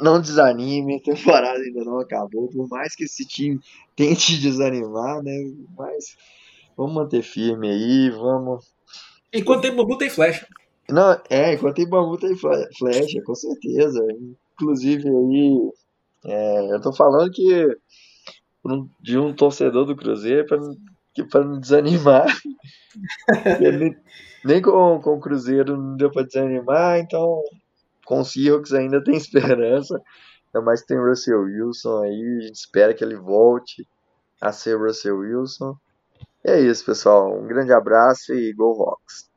não 0.00 0.20
desanime, 0.20 0.96
a 0.96 1.00
temporada 1.00 1.60
ainda 1.60 1.84
não 1.84 2.00
acabou, 2.00 2.48
por 2.48 2.68
mais 2.68 2.94
que 2.94 3.04
esse 3.04 3.24
time 3.24 3.60
tente 3.94 4.40
desanimar, 4.40 5.22
né? 5.22 5.32
Mas 5.76 6.16
vamos 6.82 6.94
manter 6.94 7.22
firme 7.22 7.70
aí, 7.70 8.10
vamos. 8.10 8.74
Enquanto 9.32 9.62
tem 9.62 9.74
bambu, 9.74 9.96
tem 9.96 10.10
flecha. 10.10 10.46
Não, 10.90 11.20
é, 11.30 11.54
enquanto 11.54 11.76
tem 11.76 11.88
bambu, 11.88 12.18
tem 12.18 12.36
flecha, 12.36 13.22
com 13.24 13.34
certeza. 13.34 14.04
Inclusive 14.54 15.08
aí, 15.08 15.70
é, 16.26 16.74
eu 16.74 16.80
tô 16.80 16.92
falando 16.92 17.30
que 17.30 17.76
de 19.00 19.18
um 19.18 19.34
torcedor 19.34 19.84
do 19.86 19.96
Cruzeiro 19.96 20.46
para 20.46 21.44
não 21.44 21.60
desanimar. 21.60 22.26
nem, 23.60 23.96
nem 24.44 24.62
com, 24.62 25.00
com 25.00 25.14
o 25.14 25.20
Cruzeiro 25.20 25.76
não 25.76 25.96
deu 25.96 26.10
para 26.10 26.26
desanimar, 26.26 26.98
então 26.98 27.42
com 28.04 28.20
o 28.20 28.24
Seahawks 28.24 28.72
ainda 28.72 29.02
tem 29.02 29.14
esperança. 29.16 30.00
Ainda 30.46 30.64
mais 30.64 30.82
tem 30.82 30.98
Russell 30.98 31.42
Wilson 31.42 32.02
aí. 32.02 32.38
A 32.38 32.46
gente 32.46 32.56
espera 32.56 32.92
que 32.92 33.02
ele 33.02 33.16
volte 33.16 33.86
a 34.40 34.52
ser 34.52 34.76
Russell 34.76 35.18
Wilson. 35.18 35.76
E 36.44 36.50
é 36.52 36.60
isso, 36.60 36.84
pessoal. 36.84 37.36
Um 37.36 37.46
grande 37.48 37.72
abraço 37.72 38.32
e 38.32 38.52
Go 38.52 38.80
Hawks! 38.84 39.31